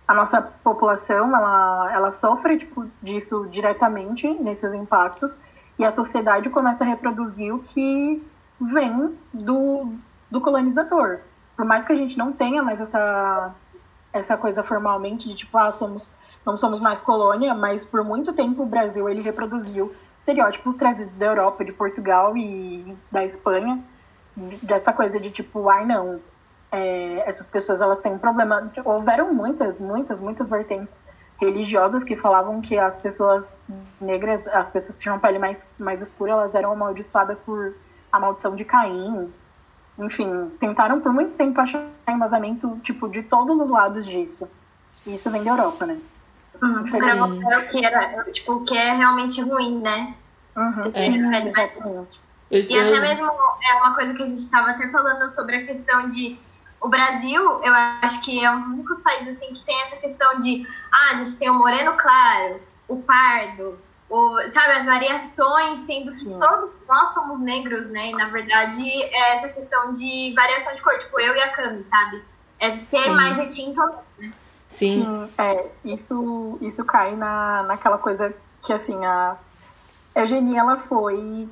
a 0.07 0.13
nossa 0.13 0.39
população 0.39 1.35
ela, 1.35 1.91
ela 1.91 2.11
sofre 2.11 2.59
tipo, 2.59 2.85
disso 3.01 3.47
diretamente, 3.49 4.27
nesses 4.39 4.71
impactos, 4.73 5.37
e 5.79 5.83
a 5.83 5.91
sociedade 5.91 6.49
começa 6.49 6.83
a 6.83 6.87
reproduzir 6.87 7.53
o 7.53 7.59
que 7.59 8.23
vem 8.61 9.17
do, 9.33 9.89
do 10.29 10.39
colonizador. 10.39 11.19
Por 11.55 11.65
mais 11.65 11.85
que 11.85 11.93
a 11.93 11.95
gente 11.95 12.17
não 12.17 12.31
tenha 12.31 12.61
mais 12.61 12.79
essa, 12.79 13.53
essa 14.13 14.37
coisa 14.37 14.63
formalmente 14.63 15.27
de 15.27 15.35
tipo, 15.35 15.57
ah, 15.57 15.71
somos 15.71 16.09
não 16.45 16.57
somos 16.57 16.79
mais 16.79 17.01
colônia, 17.01 17.53
mas 17.53 17.85
por 17.85 18.03
muito 18.03 18.33
tempo 18.33 18.63
o 18.63 18.65
Brasil 18.65 19.09
ele 19.09 19.21
reproduziu 19.21 19.93
estereótipos 20.19 20.75
trazidos 20.75 21.15
da 21.15 21.25
Europa, 21.25 21.65
de 21.65 21.73
Portugal 21.73 22.35
e 22.37 22.95
da 23.11 23.25
Espanha, 23.25 23.83
dessa 24.61 24.91
coisa 24.93 25.19
de 25.19 25.29
tipo, 25.29 25.69
ai 25.69 25.85
não, 25.85 26.19
é, 26.71 27.23
essas 27.27 27.47
pessoas 27.47 27.81
elas 27.81 28.01
têm 28.01 28.13
um 28.13 28.19
problema. 28.19 28.71
Houveram 28.83 29.33
muitas, 29.33 29.79
muitas, 29.79 30.19
muitas 30.19 30.49
vertentes 30.49 30.93
religiosas 31.39 32.03
que 32.03 32.15
falavam 32.15 32.61
que 32.61 32.77
as 32.77 32.95
pessoas 33.01 33.45
negras, 33.99 34.45
as 34.47 34.67
pessoas 34.69 34.95
que 34.95 35.03
tinham 35.03 35.19
pele 35.19 35.39
mais, 35.39 35.67
mais 35.77 36.01
escura, 36.01 36.31
elas 36.31 36.55
eram 36.55 36.71
amaldiçoadas 36.71 37.39
por 37.39 37.73
a 38.11 38.19
maldição 38.19 38.55
de 38.55 38.65
Caim. 38.65 39.31
Enfim, 39.97 40.51
tentaram 40.59 40.99
por 40.99 41.13
muito 41.13 41.35
tempo 41.35 41.59
achar 41.59 41.85
embasamento, 42.07 42.77
tipo, 42.83 43.07
de 43.07 43.23
todos 43.23 43.59
os 43.59 43.69
lados 43.69 44.05
disso. 44.05 44.49
E 45.05 45.15
isso 45.15 45.29
vem 45.29 45.43
da 45.43 45.51
Europa, 45.51 45.85
né? 45.85 45.99
Uhum, 46.61 47.51
é 47.51 47.57
o 47.57 47.67
que 47.67 47.85
era, 47.85 48.23
tipo, 48.31 48.53
o 48.53 48.63
que 48.63 48.77
é 48.77 48.93
realmente 48.93 49.41
ruim, 49.41 49.79
né? 49.81 50.15
Uhum, 50.55 50.91
é. 50.93 51.09
E 52.51 52.79
até 52.79 52.99
mesmo 52.99 53.25
é 53.27 53.73
uma 53.75 53.93
coisa 53.95 54.13
que 54.13 54.23
a 54.23 54.27
gente 54.27 54.39
estava 54.39 54.71
até 54.71 54.89
falando 54.89 55.29
sobre 55.29 55.57
a 55.57 55.65
questão 55.65 56.09
de 56.09 56.37
o 56.79 56.87
Brasil, 56.87 57.41
eu 57.63 57.73
acho 57.73 58.21
que 58.21 58.43
é 58.43 58.51
um 58.51 58.61
dos 58.61 58.71
únicos 58.71 58.99
países 59.01 59.35
assim 59.35 59.53
que 59.53 59.65
tem 59.65 59.81
essa 59.81 59.95
questão 59.95 60.37
de 60.37 60.67
ah, 60.91 61.11
a 61.11 61.15
gente 61.15 61.37
tem 61.39 61.49
o 61.49 61.55
moreno 61.55 61.93
claro, 61.97 62.61
o 62.87 62.97
pardo, 62.97 63.79
o, 64.07 64.39
sabe, 64.53 64.73
as 64.73 64.85
variações, 64.85 65.79
sendo 65.79 66.11
que 66.11 66.19
Sim. 66.19 66.37
todos 66.37 66.69
nós 66.87 67.09
somos 67.13 67.39
negros, 67.39 67.89
né? 67.89 68.09
E 68.09 68.11
na 68.13 68.27
verdade 68.27 68.83
é 68.87 69.35
essa 69.35 69.49
questão 69.49 69.93
de 69.93 70.33
variação 70.35 70.75
de 70.75 70.81
cor, 70.83 70.97
tipo 70.99 71.19
eu 71.19 71.35
e 71.35 71.41
a 71.41 71.49
Cami, 71.49 71.83
sabe? 71.89 72.23
É 72.59 72.71
ser 72.71 73.03
Sim. 73.03 73.15
mais 73.15 73.35
retinto 73.35 73.81
né? 73.81 74.04
Sim. 74.75 75.03
Sim. 75.03 75.29
É, 75.37 75.67
isso, 75.85 76.57
isso 76.61 76.83
cai 76.83 77.15
na, 77.15 77.63
naquela 77.63 77.97
coisa 77.97 78.33
que, 78.61 78.73
assim, 78.73 79.05
a 79.05 79.37
Eugenia, 80.13 80.59
ela 80.59 80.77
foi 80.79 81.47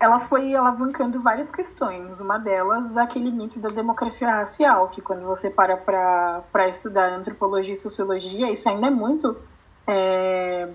ela 0.00 0.20
foi 0.20 0.54
alavancando 0.54 1.20
várias 1.20 1.50
questões. 1.50 2.20
Uma 2.20 2.38
delas, 2.38 2.96
aquele 2.96 3.30
mito 3.30 3.58
da 3.58 3.68
democracia 3.68 4.30
racial, 4.30 4.88
que 4.88 5.02
quando 5.02 5.24
você 5.24 5.50
para 5.50 5.76
para 5.76 6.68
estudar 6.68 7.12
antropologia 7.12 7.74
e 7.74 7.76
sociologia, 7.76 8.50
isso 8.50 8.68
ainda 8.68 8.86
é 8.86 8.90
muito. 8.90 9.36
É... 9.86 10.68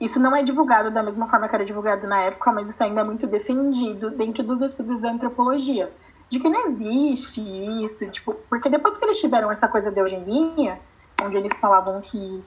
Isso 0.00 0.18
não 0.18 0.34
é 0.34 0.42
divulgado 0.42 0.90
da 0.90 1.02
mesma 1.02 1.28
forma 1.28 1.48
que 1.48 1.54
era 1.54 1.64
divulgado 1.64 2.06
na 2.06 2.20
época, 2.22 2.50
mas 2.52 2.68
isso 2.70 2.82
ainda 2.82 3.02
é 3.02 3.04
muito 3.04 3.26
defendido 3.26 4.10
dentro 4.10 4.42
dos 4.42 4.60
estudos 4.62 5.02
da 5.02 5.10
antropologia. 5.10 5.92
De 6.30 6.38
que 6.38 6.48
não 6.48 6.68
existe 6.68 7.40
isso, 7.84 8.08
tipo, 8.10 8.34
porque 8.48 8.68
depois 8.68 8.96
que 8.96 9.04
eles 9.04 9.18
tiveram 9.18 9.50
essa 9.50 9.66
coisa 9.66 9.90
da 9.90 10.00
eugenia, 10.00 10.78
onde 11.22 11.36
eles 11.36 11.56
falavam 11.58 12.00
que 12.00 12.42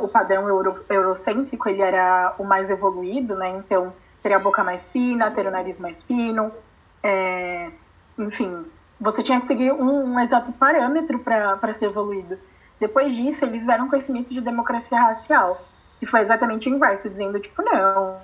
o 0.00 0.08
padrão 0.08 0.48
euro, 0.48 0.84
eurocêntrico 0.88 1.68
ele 1.68 1.82
era 1.82 2.34
o 2.38 2.44
mais 2.44 2.70
evoluído, 2.70 3.34
né? 3.34 3.48
Então, 3.48 3.92
ter 4.22 4.32
a 4.32 4.38
boca 4.38 4.62
mais 4.62 4.90
fina, 4.90 5.30
ter 5.30 5.46
o 5.46 5.50
nariz 5.50 5.78
mais 5.78 6.02
fino, 6.02 6.52
é, 7.02 7.70
enfim, 8.18 8.64
você 9.00 9.22
tinha 9.22 9.40
que 9.40 9.46
seguir 9.46 9.72
um, 9.72 10.14
um 10.14 10.20
exato 10.20 10.52
parâmetro 10.52 11.18
para 11.18 11.74
ser 11.74 11.86
evoluído. 11.86 12.38
Depois 12.78 13.14
disso, 13.14 13.44
eles 13.44 13.64
vieram 13.64 13.88
mito 14.08 14.32
de 14.32 14.40
democracia 14.40 15.00
racial, 15.00 15.60
que 15.98 16.06
foi 16.06 16.20
exatamente 16.20 16.68
o 16.68 16.74
inverso, 16.74 17.10
dizendo, 17.10 17.38
tipo, 17.38 17.62
não, 17.62 18.18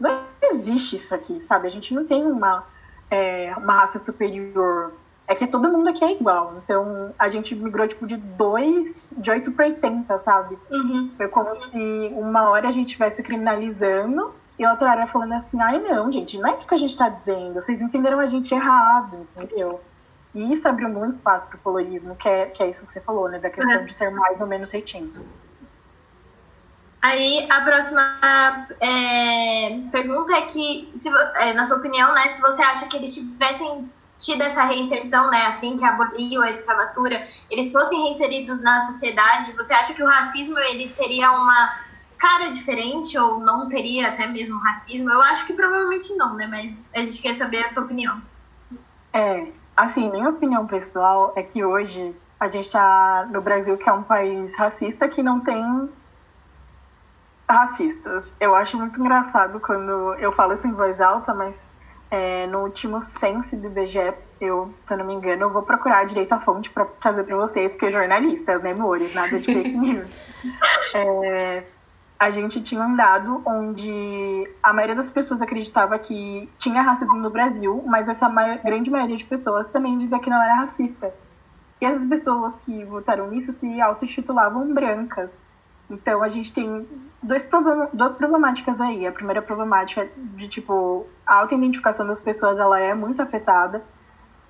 não 0.00 0.24
existe 0.42 0.96
isso 0.96 1.14
aqui, 1.14 1.40
sabe? 1.40 1.66
A 1.66 1.70
gente 1.70 1.94
não 1.94 2.06
tem 2.06 2.24
uma, 2.24 2.64
é, 3.10 3.54
uma 3.56 3.80
raça 3.80 3.98
superior. 3.98 4.94
É 5.28 5.34
que 5.34 5.46
todo 5.46 5.68
mundo 5.68 5.88
aqui 5.88 6.04
é 6.04 6.12
igual. 6.12 6.54
Então, 6.62 7.12
a 7.18 7.28
gente 7.28 7.54
migrou, 7.54 7.88
tipo, 7.88 8.06
de 8.06 8.16
2, 8.16 9.14
de 9.18 9.30
8 9.30 9.52
para 9.52 9.66
80, 9.66 10.18
sabe? 10.20 10.56
Uhum. 10.70 11.10
Foi 11.16 11.28
como 11.28 11.54
se 11.54 12.12
uma 12.14 12.48
hora 12.50 12.68
a 12.68 12.72
gente 12.72 12.88
estivesse 12.88 13.22
criminalizando 13.22 14.32
e 14.58 14.66
outra 14.66 14.90
área 14.90 15.06
falando 15.06 15.34
assim, 15.34 15.60
ai 15.60 15.78
não, 15.78 16.10
gente, 16.10 16.38
não 16.38 16.48
é 16.48 16.56
isso 16.56 16.66
que 16.66 16.74
a 16.74 16.78
gente 16.78 16.90
está 16.90 17.08
dizendo, 17.08 17.54
vocês 17.54 17.82
entenderam 17.82 18.18
a 18.20 18.26
gente 18.26 18.54
errado, 18.54 19.26
entendeu? 19.36 19.80
E 20.34 20.52
isso 20.52 20.68
abriu 20.68 20.88
muito 20.88 21.14
espaço 21.14 21.46
para 21.48 21.56
o 21.56 21.60
colorismo, 21.60 22.14
que 22.16 22.28
é, 22.28 22.46
que 22.46 22.62
é 22.62 22.68
isso 22.68 22.84
que 22.86 22.92
você 22.92 23.00
falou, 23.00 23.28
né? 23.28 23.38
Da 23.38 23.50
questão 23.50 23.80
uhum. 23.80 23.86
de 23.86 23.94
ser 23.94 24.10
mais 24.10 24.40
ou 24.40 24.46
menos 24.46 24.70
retinto. 24.70 25.22
Aí 27.06 27.46
a 27.48 27.60
próxima 27.60 28.66
é, 28.80 29.78
pergunta 29.92 30.32
é 30.32 30.40
que, 30.42 30.90
se, 30.96 31.08
é, 31.36 31.54
na 31.54 31.64
sua 31.64 31.76
opinião, 31.76 32.12
né, 32.12 32.30
se 32.30 32.40
você 32.40 32.60
acha 32.60 32.88
que 32.88 32.96
eles 32.96 33.14
tivessem 33.14 33.88
tido 34.18 34.42
essa 34.42 34.64
reinserção, 34.64 35.30
né, 35.30 35.46
assim 35.46 35.76
que 35.76 35.84
aboliu 35.84 36.42
a 36.42 36.50
escravatura, 36.50 37.24
eles 37.48 37.70
fossem 37.70 38.02
reinseridos 38.02 38.60
na 38.60 38.80
sociedade, 38.80 39.52
você 39.52 39.72
acha 39.72 39.94
que 39.94 40.02
o 40.02 40.06
racismo 40.08 40.58
ele 40.58 40.88
teria 40.88 41.30
uma 41.30 41.78
cara 42.18 42.50
diferente 42.50 43.16
ou 43.16 43.38
não 43.38 43.68
teria 43.68 44.08
até 44.08 44.26
mesmo 44.26 44.58
racismo? 44.58 45.08
Eu 45.08 45.22
acho 45.22 45.46
que 45.46 45.52
provavelmente 45.52 46.12
não, 46.16 46.34
né? 46.34 46.48
Mas 46.48 46.72
a 46.92 47.06
gente 47.06 47.22
quer 47.22 47.36
saber 47.36 47.64
a 47.64 47.68
sua 47.68 47.84
opinião. 47.84 48.20
É, 49.12 49.46
assim, 49.76 50.10
minha 50.10 50.30
opinião 50.30 50.66
pessoal 50.66 51.32
é 51.36 51.44
que 51.44 51.64
hoje 51.64 52.16
a 52.40 52.48
gente 52.48 52.64
está 52.64 53.28
no 53.30 53.40
Brasil, 53.40 53.76
que 53.76 53.88
é 53.88 53.92
um 53.92 54.02
país 54.02 54.56
racista, 54.56 55.08
que 55.08 55.22
não 55.22 55.38
tem 55.38 55.88
racistas. 57.48 58.34
Eu 58.40 58.54
acho 58.54 58.76
muito 58.76 59.00
engraçado 59.00 59.60
quando 59.60 60.14
eu 60.14 60.32
falo 60.32 60.52
isso 60.54 60.66
em 60.66 60.72
voz 60.72 61.00
alta, 61.00 61.32
mas 61.32 61.70
é, 62.10 62.46
no 62.46 62.60
último 62.60 63.00
censo 63.00 63.56
do 63.56 63.66
IBGE, 63.66 64.14
eu, 64.40 64.72
se 64.86 64.92
eu 64.92 64.98
não 64.98 65.04
me 65.04 65.14
engano, 65.14 65.42
eu 65.42 65.50
vou 65.50 65.62
procurar 65.62 66.04
direito 66.04 66.32
a 66.32 66.40
fonte 66.40 66.70
para 66.70 66.84
trazer 66.84 67.24
para 67.24 67.36
vocês, 67.36 67.72
porque 67.72 67.90
jornalistas, 67.90 68.62
né, 68.62 68.72
amores? 68.72 69.14
Nada 69.14 69.38
de 69.38 69.44
fake 69.44 69.76
news. 69.76 70.08
É, 70.94 71.64
a 72.18 72.30
gente 72.30 72.62
tinha 72.62 72.82
um 72.82 72.96
dado 72.96 73.42
onde 73.44 74.48
a 74.62 74.72
maioria 74.72 74.94
das 74.94 75.10
pessoas 75.10 75.42
acreditava 75.42 75.98
que 75.98 76.48
tinha 76.58 76.80
racismo 76.80 77.16
no 77.16 77.30
Brasil, 77.30 77.82
mas 77.86 78.08
essa 78.08 78.28
maior, 78.28 78.58
grande 78.58 78.90
maioria 78.90 79.16
de 79.16 79.24
pessoas 79.24 79.68
também 79.70 79.98
dizia 79.98 80.18
que 80.18 80.30
não 80.30 80.40
era 80.40 80.54
racista. 80.54 81.12
E 81.80 81.84
essas 81.84 82.06
pessoas 82.06 82.54
que 82.64 82.84
votaram 82.84 83.28
nisso 83.28 83.52
se 83.52 83.80
auto-intitulavam 83.80 84.72
brancas. 84.72 85.30
Então 85.88 86.22
a 86.22 86.28
gente 86.28 86.52
tem 86.52 86.86
dois 87.22 87.48
duas 87.92 88.12
problemáticas 88.14 88.80
aí. 88.80 89.06
A 89.06 89.12
primeira 89.12 89.40
problemática 89.40 90.02
é 90.02 90.10
de 90.16 90.48
tipo 90.48 91.06
a 91.26 91.36
auto-identificação 91.36 92.06
das 92.06 92.20
pessoas 92.20 92.58
ela 92.58 92.78
é 92.78 92.94
muito 92.94 93.22
afetada. 93.22 93.82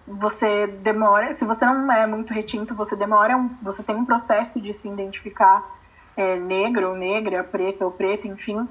Você 0.07 0.67
demora, 0.67 1.33
se 1.35 1.45
você 1.45 1.67
não 1.67 1.91
é 1.91 2.07
muito 2.07 2.33
retinto, 2.33 2.75
você 2.75 2.95
demora, 2.95 3.37
um, 3.37 3.49
você 3.61 3.83
tem 3.83 3.97
um 3.97 4.05
processo 4.05 4.61
de 4.61 4.73
se 4.73 4.89
identificar 4.89 5.65
é, 6.17 6.39
negro 6.39 6.91
ou 6.91 6.97
negra, 6.97 7.43
preto 7.43 7.85
ou 7.85 7.91
preta, 7.91 8.27
enfim. 8.29 8.69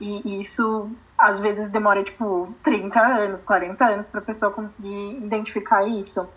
E, 0.00 0.28
e, 0.28 0.40
isso 0.40 0.90
às 1.16 1.38
vezes 1.38 1.70
demora 1.70 2.02
tipo 2.02 2.52
30 2.64 3.00
anos, 3.00 3.40
40 3.40 3.84
anos 3.84 4.06
para 4.06 4.20
a 4.20 4.24
pessoa 4.24 4.50
conseguir 4.50 5.18
identificar 5.18 5.86
isso. 5.86 6.28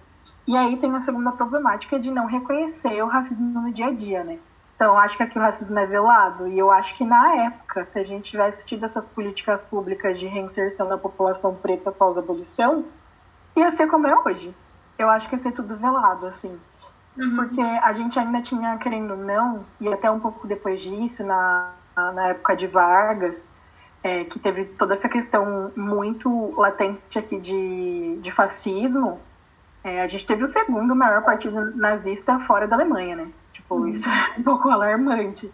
E 0.47 0.55
aí 0.55 0.77
tem 0.77 0.95
a 0.95 1.01
segunda 1.01 1.31
problemática 1.31 1.99
de 1.99 2.11
não 2.11 2.27
reconhecer 2.27 3.01
o 3.03 3.07
racismo 3.07 3.61
no 3.61 3.73
dia 3.73 3.87
a 3.87 3.91
dia, 3.91 4.23
né? 4.23 4.37
Então, 4.75 4.97
acho 4.97 5.15
que 5.15 5.23
aqui 5.23 5.39
o 5.39 5.41
racismo 5.41 5.79
é 5.79 5.85
velado. 5.85 6.47
E 6.47 6.59
eu 6.59 6.69
acho 6.69 6.95
que 6.95 7.05
na 7.05 7.45
época, 7.45 7.85
se 7.85 7.97
a 7.97 8.03
gente 8.03 8.31
tivesse 8.31 8.65
tido 8.65 8.85
essas 8.85 9.05
políticas 9.05 9.61
públicas 9.61 10.19
de 10.19 10.27
reinserção 10.27 10.87
da 10.87 10.97
população 10.97 11.55
preta 11.55 11.89
após 11.89 12.17
a 12.17 12.19
abolição, 12.19 12.85
ia 13.55 13.71
ser 13.71 13.87
como 13.87 14.05
é 14.07 14.17
hoje. 14.19 14.53
Eu 14.97 15.09
acho 15.09 15.29
que 15.29 15.35
ia 15.35 15.39
ser 15.39 15.53
tudo 15.53 15.77
velado, 15.77 16.27
assim. 16.27 16.59
Uhum. 17.17 17.35
Porque 17.37 17.61
a 17.61 17.93
gente 17.93 18.19
ainda 18.19 18.41
tinha, 18.41 18.77
querendo 18.77 19.11
ou 19.11 19.17
não, 19.17 19.65
e 19.79 19.87
até 19.87 20.11
um 20.11 20.19
pouco 20.19 20.45
depois 20.45 20.81
disso, 20.81 21.23
na, 21.23 21.71
na 21.95 22.27
época 22.27 22.55
de 22.55 22.67
Vargas, 22.67 23.47
é, 24.03 24.25
que 24.25 24.37
teve 24.37 24.65
toda 24.65 24.93
essa 24.93 25.07
questão 25.07 25.71
muito 25.75 26.53
latente 26.59 27.17
aqui 27.17 27.39
de, 27.39 28.19
de 28.21 28.31
fascismo, 28.31 29.19
é, 29.83 30.01
a 30.01 30.07
gente 30.07 30.27
teve 30.27 30.43
o 30.43 30.47
segundo 30.47 30.95
maior 30.95 31.23
partido 31.23 31.75
nazista 31.77 32.39
fora 32.39 32.67
da 32.67 32.75
Alemanha, 32.75 33.15
né? 33.15 33.27
Tipo, 33.65 33.75
uhum. 33.75 33.87
isso 33.87 34.07
é 34.09 34.39
um 34.39 34.43
pouco 34.43 34.69
alarmante. 34.69 35.51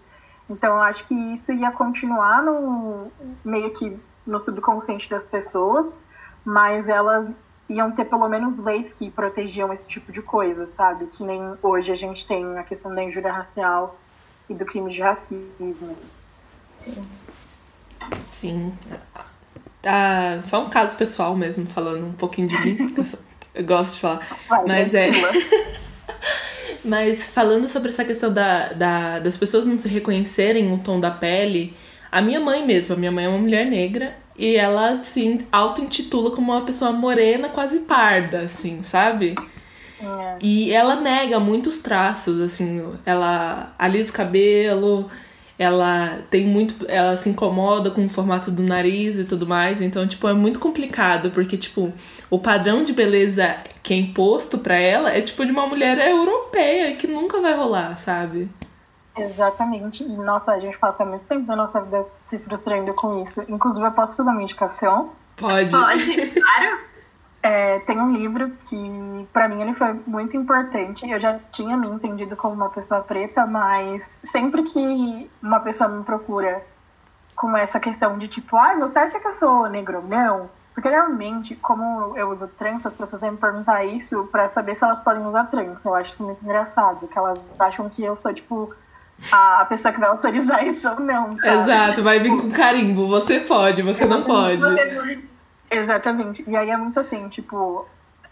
Então, 0.49 0.75
eu 0.75 0.81
acho 0.81 1.07
que 1.07 1.13
isso 1.13 1.53
ia 1.53 1.71
continuar 1.71 2.43
no 2.43 3.09
meio 3.43 3.71
que 3.71 3.97
no 4.27 4.39
subconsciente 4.39 5.09
das 5.09 5.23
pessoas, 5.23 5.87
mas 6.43 6.89
elas 6.89 7.33
iam 7.69 7.91
ter 7.91 8.05
pelo 8.05 8.27
menos 8.27 8.59
leis 8.59 8.91
que 8.93 9.09
protegiam 9.09 9.71
esse 9.71 9.87
tipo 9.87 10.11
de 10.11 10.21
coisa, 10.21 10.67
sabe? 10.67 11.05
Que 11.07 11.23
nem 11.23 11.41
hoje 11.63 11.91
a 11.91 11.95
gente 11.95 12.27
tem 12.27 12.57
a 12.57 12.63
questão 12.63 12.93
da 12.93 13.01
injúria 13.01 13.31
racial 13.31 13.97
e 14.49 14.53
do 14.53 14.65
crime 14.65 14.93
de 14.93 15.01
racismo. 15.01 15.97
Sim. 18.25 18.73
Ah, 19.85 20.39
só 20.41 20.65
um 20.65 20.69
caso 20.69 20.97
pessoal 20.97 21.35
mesmo, 21.35 21.65
falando 21.65 22.05
um 22.05 22.13
pouquinho 22.13 22.49
de 22.49 22.57
mim, 22.59 22.75
porque 22.75 22.99
eu, 22.99 23.05
só, 23.05 23.17
eu 23.55 23.65
gosto 23.65 23.93
de 23.93 24.01
falar. 24.01 24.37
Vai, 24.49 24.65
Mas 24.67 24.93
é. 24.93 25.09
Mas 26.83 27.29
falando 27.29 27.67
sobre 27.67 27.89
essa 27.89 28.03
questão 28.03 28.33
da, 28.33 28.73
da, 28.73 29.19
das 29.19 29.37
pessoas 29.37 29.65
não 29.65 29.77
se 29.77 29.87
reconhecerem 29.87 30.73
o 30.73 30.79
tom 30.79 30.99
da 30.99 31.11
pele, 31.11 31.75
a 32.11 32.21
minha 32.21 32.39
mãe 32.39 32.65
mesmo, 32.65 32.95
a 32.95 32.97
minha 32.97 33.11
mãe 33.11 33.25
é 33.25 33.29
uma 33.29 33.37
mulher 33.37 33.65
negra 33.65 34.15
e 34.37 34.55
ela 34.55 35.03
se 35.03 35.45
auto-intitula 35.51 36.31
como 36.31 36.51
uma 36.51 36.61
pessoa 36.61 36.91
morena, 36.91 37.49
quase 37.49 37.79
parda, 37.79 38.41
assim, 38.41 38.81
sabe? 38.81 39.35
É. 40.01 40.37
E 40.41 40.71
ela 40.71 40.95
nega 40.95 41.39
muitos 41.39 41.77
traços, 41.77 42.41
assim, 42.41 42.83
ela 43.05 43.73
alisa 43.77 44.09
o 44.09 44.15
cabelo, 44.15 45.09
ela 45.61 46.21
tem 46.31 46.47
muito. 46.47 46.85
Ela 46.87 47.15
se 47.15 47.29
incomoda 47.29 47.91
com 47.91 48.03
o 48.03 48.09
formato 48.09 48.49
do 48.49 48.63
nariz 48.63 49.19
e 49.19 49.23
tudo 49.23 49.45
mais. 49.45 49.79
Então, 49.79 50.07
tipo, 50.07 50.27
é 50.27 50.33
muito 50.33 50.59
complicado, 50.59 51.29
porque, 51.29 51.55
tipo, 51.55 51.93
o 52.31 52.39
padrão 52.39 52.83
de 52.83 52.93
beleza 52.93 53.57
que 53.83 53.93
é 53.93 53.97
imposto 53.97 54.57
para 54.57 54.75
ela 54.75 55.11
é 55.11 55.21
tipo 55.21 55.45
de 55.45 55.51
uma 55.51 55.67
mulher 55.67 55.99
europeia 55.99 56.95
que 56.95 57.05
nunca 57.05 57.39
vai 57.39 57.55
rolar, 57.55 57.95
sabe? 57.95 58.49
Exatamente. 59.15 60.03
Nossa, 60.03 60.53
a 60.53 60.59
gente 60.59 60.79
passa 60.79 61.05
muito 61.05 61.25
tempo 61.25 61.45
da 61.45 61.55
nossa 61.55 61.79
vida 61.79 62.07
se 62.25 62.39
frustrando 62.39 62.91
com 62.95 63.21
isso. 63.21 63.43
Inclusive, 63.47 63.85
eu 63.85 63.91
posso 63.91 64.17
fazer 64.17 64.31
uma 64.31 64.41
indicação? 64.41 65.11
Pode. 65.35 65.69
Pode, 65.69 66.27
claro. 66.31 66.79
É, 67.43 67.79
tem 67.79 67.99
um 67.99 68.13
livro 68.13 68.51
que, 68.51 69.27
para 69.33 69.47
mim, 69.47 69.61
ele 69.61 69.73
foi 69.73 69.99
muito 70.05 70.37
importante. 70.37 71.09
Eu 71.09 71.19
já 71.19 71.39
tinha 71.51 71.75
me 71.75 71.87
entendido 71.87 72.35
como 72.35 72.53
uma 72.53 72.69
pessoa 72.69 73.01
preta, 73.01 73.45
mas 73.47 74.19
sempre 74.23 74.63
que 74.63 75.29
uma 75.41 75.59
pessoa 75.59 75.89
me 75.89 76.03
procura 76.03 76.63
com 77.35 77.57
essa 77.57 77.79
questão 77.79 78.17
de 78.19 78.27
tipo, 78.27 78.55
ah, 78.55 78.75
você 78.75 78.99
acha 78.99 79.19
que 79.19 79.27
eu 79.27 79.33
sou 79.33 79.67
negro? 79.67 80.03
Não. 80.07 80.49
Porque 80.73 80.87
realmente, 80.87 81.55
como 81.55 82.15
eu 82.15 82.29
uso 82.29 82.47
trans, 82.47 82.85
as 82.85 82.95
pessoas 82.95 83.21
vêm 83.21 83.31
me 83.31 83.37
perguntar 83.37 83.83
isso 83.83 84.29
para 84.31 84.47
saber 84.47 84.75
se 84.75 84.83
elas 84.83 84.99
podem 84.99 85.25
usar 85.25 85.45
trans. 85.45 85.83
Eu 85.83 85.95
acho 85.95 86.11
isso 86.11 86.23
muito 86.23 86.43
engraçado, 86.43 87.07
que 87.07 87.17
elas 87.17 87.39
acham 87.59 87.89
que 87.89 88.03
eu 88.03 88.15
sou, 88.15 88.33
tipo, 88.33 88.73
a 89.31 89.65
pessoa 89.65 89.91
que 89.93 89.99
vai 89.99 90.09
autorizar 90.09 90.65
isso 90.65 90.87
ou 90.89 90.99
não, 90.99 91.37
sabe? 91.37 91.57
Exato, 91.57 92.03
vai 92.03 92.19
vir 92.19 92.39
com 92.39 92.51
carimbo. 92.51 93.07
Você 93.07 93.39
pode, 93.41 93.81
você 93.81 94.05
não 94.05 94.23
pode. 94.23 94.61
Exatamente. 95.71 96.43
E 96.47 96.55
aí 96.55 96.69
é 96.69 96.75
muito 96.75 96.99
assim, 96.99 97.29
tipo, 97.29 97.87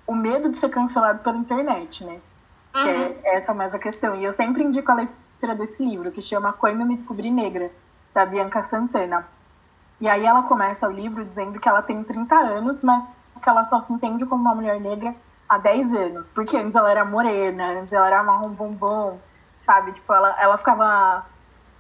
o 0.06 0.14
medo 0.14 0.50
de 0.50 0.58
ser 0.58 0.70
cancelado 0.70 1.20
pela 1.20 1.38
internet, 1.38 2.04
né? 2.04 2.20
Uhum. 2.76 2.84
Que 2.84 2.90
é 2.90 2.98
uhum. 2.98 3.16
essa 3.24 3.54
mais 3.54 3.74
a 3.74 3.80
questão. 3.80 4.16
E 4.16 4.26
eu 4.26 4.34
sempre 4.34 4.62
indico 4.62 4.92
a 4.92 4.96
leitura 4.96 5.56
desse 5.56 5.84
livro, 5.84 6.12
que 6.12 6.22
chama 6.22 6.52
Quando 6.52 6.86
Me 6.86 6.96
Descobri 6.96 7.32
Negra, 7.32 7.72
da 8.14 8.26
Bianca 8.26 8.62
Santana. 8.62 9.26
E 10.02 10.08
aí 10.08 10.26
ela 10.26 10.44
começa 10.44 10.88
o 10.88 10.92
livro 10.92 11.24
dizendo 11.24 11.60
que 11.60 11.68
ela 11.68 11.82
tem 11.82 12.04
30 12.04 12.36
anos, 12.36 12.82
mas 12.82 13.04
que 13.42 13.50
ela 13.50 13.68
só 13.68 13.82
se 13.82 13.94
entende 13.94 14.26
como 14.26 14.42
uma 14.42 14.56
mulher 14.56 14.80
negra 14.80 15.16
há 15.48 15.58
10 15.58 15.94
anos. 15.94 16.30
Porque 16.30 16.58
antes 16.58 16.76
ela 16.76 16.92
era 16.92 17.06
morena, 17.06 17.80
antes 17.80 17.94
ela 17.94 18.08
era 18.08 18.24
marrom 18.24 18.50
bombom, 18.50 19.18
sabe? 19.66 19.94
Tipo, 19.94 20.14
ela, 20.14 20.36
ela 20.42 20.58
ficava 20.58 21.26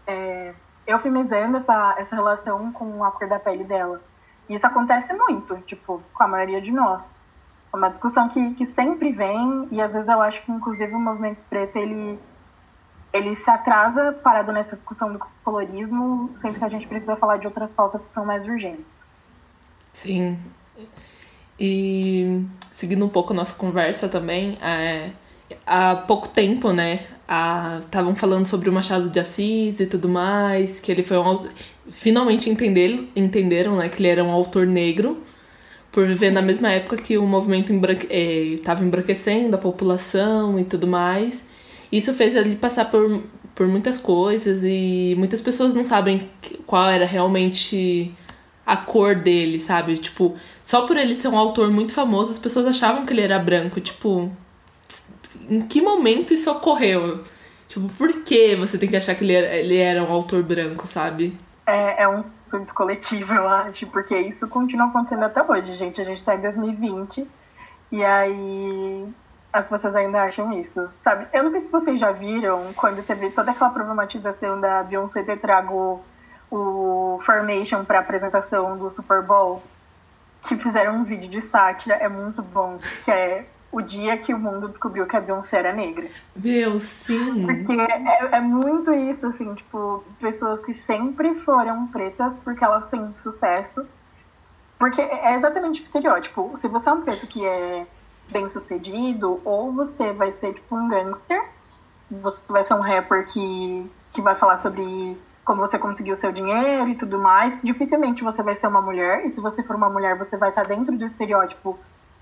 é, 0.07 0.53
eufemizando 0.87 1.57
essa, 1.57 1.95
essa 1.97 2.15
relação 2.15 2.71
com 2.71 3.03
a 3.03 3.11
cor 3.11 3.27
da 3.27 3.39
pele 3.39 3.63
dela. 3.65 4.01
Isso 4.49 4.65
acontece 4.65 5.13
muito, 5.13 5.57
tipo, 5.61 6.01
com 6.13 6.23
a 6.23 6.27
maioria 6.27 6.61
de 6.61 6.71
nós. 6.71 7.03
É 7.71 7.77
uma 7.77 7.89
discussão 7.89 8.27
que, 8.27 8.55
que 8.55 8.65
sempre 8.65 9.11
vem, 9.11 9.67
e 9.71 9.79
às 9.79 9.93
vezes 9.93 10.09
eu 10.09 10.19
acho 10.21 10.43
que, 10.43 10.51
inclusive, 10.51 10.91
o 10.93 10.99
movimento 10.99 11.37
preto, 11.49 11.77
ele, 11.77 12.17
ele 13.13 13.35
se 13.35 13.49
atrasa 13.49 14.11
parado 14.23 14.51
nessa 14.51 14.75
discussão 14.75 15.13
do 15.13 15.19
colorismo, 15.43 16.31
sempre 16.33 16.57
que 16.57 16.65
a 16.65 16.69
gente 16.69 16.87
precisa 16.87 17.15
falar 17.15 17.37
de 17.37 17.45
outras 17.45 17.69
pautas 17.69 18.03
que 18.03 18.11
são 18.11 18.25
mais 18.25 18.43
urgentes. 18.47 19.05
Sim. 19.93 20.31
E 21.59 22.43
seguindo 22.75 23.05
um 23.05 23.09
pouco 23.09 23.33
a 23.33 23.35
nossa 23.35 23.53
conversa 23.53 24.07
também, 24.07 24.57
é, 24.61 25.11
há 25.65 25.95
pouco 25.95 26.29
tempo, 26.29 26.71
né, 26.71 27.05
estavam 27.81 28.15
falando 28.15 28.45
sobre 28.45 28.69
o 28.69 28.73
Machado 28.73 29.09
de 29.09 29.19
Assis 29.19 29.79
e 29.79 29.85
tudo 29.85 30.07
mais, 30.07 30.79
que 30.79 30.91
ele 30.91 31.03
foi 31.03 31.17
um 31.17 31.47
finalmente 31.91 32.49
entender, 32.49 33.09
entenderam, 33.15 33.77
né, 33.77 33.89
que 33.89 34.01
ele 34.01 34.07
era 34.07 34.23
um 34.23 34.31
autor 34.31 34.65
negro 34.65 35.23
por 35.91 36.07
viver 36.07 36.31
na 36.31 36.41
mesma 36.41 36.71
época 36.71 36.97
que 36.97 37.17
o 37.17 37.25
movimento 37.25 37.73
estava 37.73 38.81
eh, 38.81 38.85
embranquecendo 38.85 39.55
a 39.55 39.59
população 39.59 40.59
e 40.59 40.63
tudo 40.63 40.87
mais. 40.87 41.47
Isso 41.91 42.13
fez 42.13 42.35
ele 42.35 42.55
passar 42.55 42.85
por, 42.85 43.23
por 43.55 43.67
muitas 43.67 43.97
coisas 43.97 44.61
e 44.63 45.15
muitas 45.17 45.41
pessoas 45.41 45.73
não 45.73 45.83
sabem 45.83 46.29
qual 46.67 46.89
era 46.89 47.05
realmente 47.05 48.13
a 48.65 48.77
cor 48.77 49.15
dele, 49.15 49.59
sabe? 49.59 49.97
Tipo, 49.97 50.37
só 50.63 50.85
por 50.85 50.95
ele 50.95 51.15
ser 51.15 51.27
um 51.29 51.37
autor 51.37 51.71
muito 51.71 51.91
famoso, 51.91 52.31
as 52.31 52.39
pessoas 52.39 52.67
achavam 52.67 53.05
que 53.05 53.11
ele 53.11 53.21
era 53.21 53.39
branco. 53.39 53.81
Tipo, 53.81 54.31
em 55.49 55.61
que 55.61 55.81
momento 55.81 56.35
isso 56.35 56.51
ocorreu? 56.51 57.23
Tipo, 57.67 57.89
por 57.97 58.13
que 58.23 58.55
você 58.55 58.77
tem 58.77 58.87
que 58.87 58.95
achar 58.95 59.15
que 59.15 59.23
ele 59.23 59.33
era, 59.33 59.55
ele 59.55 59.77
era 59.77 60.03
um 60.03 60.11
autor 60.11 60.43
branco, 60.43 60.85
sabe? 60.85 61.33
É, 61.69 62.03
é 62.03 62.07
um 62.07 62.23
surto 62.47 62.73
coletivo, 62.73 63.31
eu 63.33 63.47
acho, 63.47 63.85
porque 63.87 64.17
isso 64.17 64.47
continua 64.47 64.87
acontecendo 64.87 65.23
até 65.23 65.43
hoje, 65.43 65.75
gente. 65.75 66.01
A 66.01 66.03
gente 66.03 66.23
tá 66.23 66.33
em 66.33 66.41
2020 66.41 67.29
e 67.91 68.03
aí 68.03 69.07
as 69.53 69.67
pessoas 69.67 69.95
ainda 69.95 70.23
acham 70.23 70.51
isso, 70.59 70.89
sabe? 70.97 71.27
Eu 71.31 71.43
não 71.43 71.49
sei 71.49 71.59
se 71.59 71.71
vocês 71.71 71.99
já 71.99 72.11
viram 72.11 72.73
quando 72.75 73.05
teve 73.05 73.29
toda 73.31 73.51
aquela 73.51 73.69
problematização 73.69 74.59
da 74.59 74.83
Beyoncé 74.83 75.23
ter 75.23 75.39
trago 75.39 76.01
o 76.51 77.19
Formation 77.23 77.85
para 77.85 77.99
apresentação 77.99 78.75
do 78.75 78.89
Super 78.89 79.21
Bowl, 79.21 79.61
que 80.43 80.57
fizeram 80.57 80.95
um 80.95 81.03
vídeo 81.03 81.29
de 81.29 81.41
sátira, 81.41 81.95
é 81.95 82.09
muito 82.09 82.41
bom, 82.41 82.79
que 83.05 83.11
é 83.11 83.45
o 83.71 83.81
dia 83.81 84.17
que 84.17 84.33
o 84.33 84.39
mundo 84.39 84.67
descobriu 84.67 85.05
que 85.05 85.15
a 85.15 85.21
Beyoncé 85.21 85.59
era 85.59 85.73
negra. 85.73 86.09
Meu, 86.35 86.79
sim. 86.79 87.45
Porque 87.45 87.79
é, 87.79 88.37
é, 88.37 88.41
muito 88.41 88.91
isso, 88.93 89.27
assim, 89.27 89.53
tipo, 89.53 90.03
pessoas 90.19 90.59
que 90.59 90.73
sempre 90.73 91.35
foram 91.41 91.87
pretas 91.87 92.35
porque 92.43 92.63
elas 92.63 92.87
têm 92.87 93.13
sucesso. 93.13 93.85
Porque 94.77 95.01
é 95.01 95.35
exatamente 95.35 95.81
o 95.81 95.83
estereótipo. 95.83 96.51
Se 96.55 96.67
você 96.67 96.89
é 96.89 96.91
um 96.91 97.01
preto 97.01 97.27
que 97.27 97.45
é 97.45 97.85
bem 98.31 98.47
sucedido, 98.49 99.39
ou 99.45 99.71
você 99.71 100.13
vai 100.13 100.33
ser, 100.33 100.53
tipo, 100.53 100.75
um 100.75 100.87
gangster, 100.87 101.43
você 102.09 102.41
vai 102.47 102.63
ser 102.63 102.73
um 102.73 102.81
rapper 102.81 103.27
que, 103.27 103.91
que 104.13 104.21
vai 104.21 104.35
falar 104.35 104.57
sobre 104.57 105.17
como 105.43 105.61
você 105.61 105.77
conseguiu 105.77 106.15
seu 106.15 106.31
dinheiro 106.31 106.89
e 106.89 106.95
tudo 106.95 107.19
mais. 107.19 107.61
Dificilmente 107.61 108.23
você 108.23 108.41
vai 108.41 108.55
ser 108.55 108.67
uma 108.67 108.81
mulher, 108.81 109.25
e 109.25 109.33
se 109.33 109.39
você 109.39 109.61
for 109.61 109.75
uma 109.75 109.89
mulher, 109.89 110.17
você 110.17 110.37
vai 110.37 110.49
estar 110.49 110.63
dentro 110.63 110.97
do 110.97 111.05
estereótipo 111.05 111.77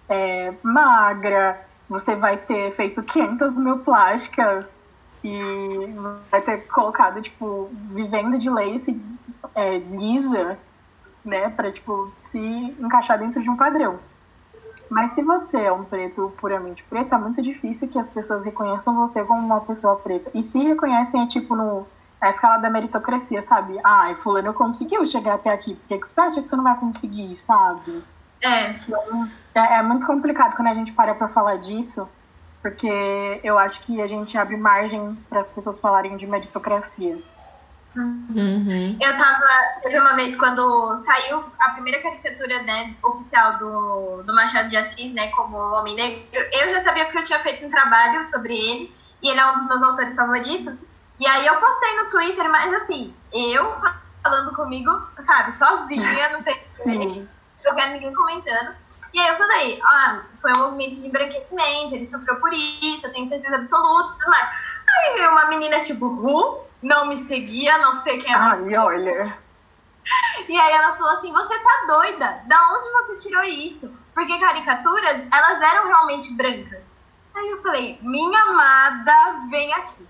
é, 0.10 0.54
magra, 0.64 1.60
você 1.90 2.16
vai 2.16 2.38
ter 2.38 2.72
feito 2.72 3.04
500 3.04 3.56
mil 3.56 3.80
plásticas 3.80 4.68
e 5.24 5.40
vai 6.30 6.42
ter 6.42 6.68
colocado, 6.68 7.22
tipo, 7.22 7.70
vivendo 7.92 8.38
de 8.38 8.50
lace 8.50 9.00
é, 9.56 9.78
lisa, 9.78 10.58
né, 11.24 11.50
para 11.50 11.72
tipo, 11.72 12.12
se 12.20 12.40
encaixar 12.40 13.20
dentro 13.20 13.42
de 13.42 13.50
um 13.50 13.56
padrão. 13.56 14.00
Mas 14.90 15.12
se 15.12 15.22
você 15.22 15.64
é 15.64 15.72
um 15.72 15.84
preto 15.84 16.32
puramente 16.38 16.84
preto, 16.84 17.14
é 17.14 17.18
muito 17.18 17.42
difícil 17.42 17.90
que 17.90 18.00
as 18.00 18.10
pessoas 18.10 18.46
reconheçam 18.46 18.96
você 18.96 19.24
como 19.26 19.46
uma 19.46 19.60
pessoa 19.60 19.98
preta. 19.98 20.32
E 20.34 20.42
se 20.44 20.64
reconhecem, 20.64 21.24
é 21.24 21.28
tipo 21.28 21.56
no, 21.56 21.86
na 22.22 22.30
escala 22.30 22.58
da 22.58 22.70
meritocracia, 22.70 23.42
sabe? 23.42 23.78
Ah, 23.84 24.16
fulano 24.24 24.54
conseguiu 24.54 25.06
chegar 25.06 25.36
até 25.36 25.52
aqui, 25.52 25.76
por 25.76 25.88
que 25.88 26.00
você 26.00 26.22
acha 26.22 26.42
que 26.42 26.48
você 26.48 26.56
não 26.56 26.64
vai 26.64 26.80
conseguir, 26.80 27.36
sabe? 27.36 28.04
É. 28.42 28.76
É, 29.56 29.80
é 29.80 29.84
muito 29.84 30.06
complicado 30.06 30.56
quando 30.56 30.68
a 30.68 30.74
gente 30.74 30.92
para 30.92 31.16
pra 31.16 31.30
falar 31.30 31.58
disso, 31.58 32.08
porque 32.62 33.40
eu 33.44 33.58
acho 33.58 33.82
que 33.82 34.02
a 34.02 34.08
gente 34.08 34.38
abre 34.38 34.56
margem 34.58 35.16
para 35.30 35.40
as 35.40 35.48
pessoas 35.48 35.80
falarem 35.80 36.18
de 36.18 36.28
meritocracia. 36.28 37.18
Uhum. 37.96 38.96
Eu 39.02 39.18
tava. 39.18 39.46
Teve 39.82 40.00
uma 40.00 40.14
vez 40.14 40.36
quando 40.36 40.96
saiu 40.98 41.44
a 41.60 41.70
primeira 41.72 42.00
caricatura 42.02 42.62
né, 42.62 42.94
oficial 43.04 43.58
do, 43.58 44.22
do 44.24 44.36
Machado 44.36 44.70
de 44.70 44.78
Assis, 44.78 45.12
né, 45.14 45.30
como 45.30 45.58
Homem 45.58 45.96
Negro, 45.96 46.28
eu 46.32 46.74
já 46.74 46.82
sabia 46.82 47.06
porque 47.06 47.18
eu 47.18 47.24
tinha 47.24 47.40
feito 47.40 47.66
um 47.66 47.72
trabalho 47.72 48.24
sobre 48.28 48.54
ele, 48.54 48.96
e 49.24 49.30
ele 49.30 49.40
é 49.40 49.46
um 49.48 49.56
dos 49.56 49.68
meus 49.68 49.82
autores 49.82 50.16
favoritos. 50.16 50.78
E 51.20 51.26
aí 51.26 51.48
eu 51.48 51.56
postei 51.56 51.98
no 51.98 52.10
Twitter, 52.12 52.48
mas 52.52 52.72
assim, 52.76 53.16
eu 53.34 53.76
falando 54.22 54.54
comigo, 54.56 54.92
sabe, 55.16 55.54
sozinha, 55.54 56.30
não 56.30 56.44
tem. 56.44 56.62
Sim 56.74 57.28
eu 57.68 57.76
quero 57.76 57.92
ninguém 57.92 58.14
comentando. 58.14 58.76
E 59.14 59.20
aí 59.20 59.30
eu 59.30 59.36
falei, 59.36 59.80
ah, 59.84 60.22
foi 60.42 60.54
um 60.54 60.58
movimento 60.58 61.00
de 61.00 61.08
embranquecimento, 61.08 61.96
ele 61.96 62.06
sofreu 62.06 62.36
por 62.40 62.52
isso, 62.54 63.08
eu 63.08 63.14
tenho 63.14 63.28
certeza 63.28 63.56
absoluta 63.56 64.14
e 64.14 64.18
tudo 64.20 64.30
mais. 64.30 64.50
Aí 64.90 65.14
veio 65.16 65.32
uma 65.32 65.46
menina 65.46 65.80
tipo, 65.80 66.08
Ru, 66.08 66.62
não 66.82 67.08
me 67.08 67.18
seguia, 67.18 67.78
não 67.78 67.96
sei 67.96 68.18
quem 68.20 68.34
é 68.34 68.36
Ai, 68.36 68.78
olha. 68.78 69.38
E 70.48 70.58
aí 70.58 70.72
ela 70.72 70.96
falou 70.96 71.12
assim, 71.14 71.34
você 71.34 71.60
tá 71.60 71.86
doida? 71.86 72.42
Da 72.46 72.74
onde 72.74 72.90
você 72.92 73.18
tirou 73.18 73.44
isso? 73.44 73.92
Porque 74.14 74.40
caricaturas, 74.40 75.28
elas 75.32 75.62
eram 75.62 75.88
realmente 75.88 76.34
brancas. 76.34 76.82
Aí 77.36 77.50
eu 77.50 77.62
falei, 77.62 78.00
minha 78.02 78.42
amada, 78.44 79.48
vem 79.52 79.74
aqui. 79.74 80.08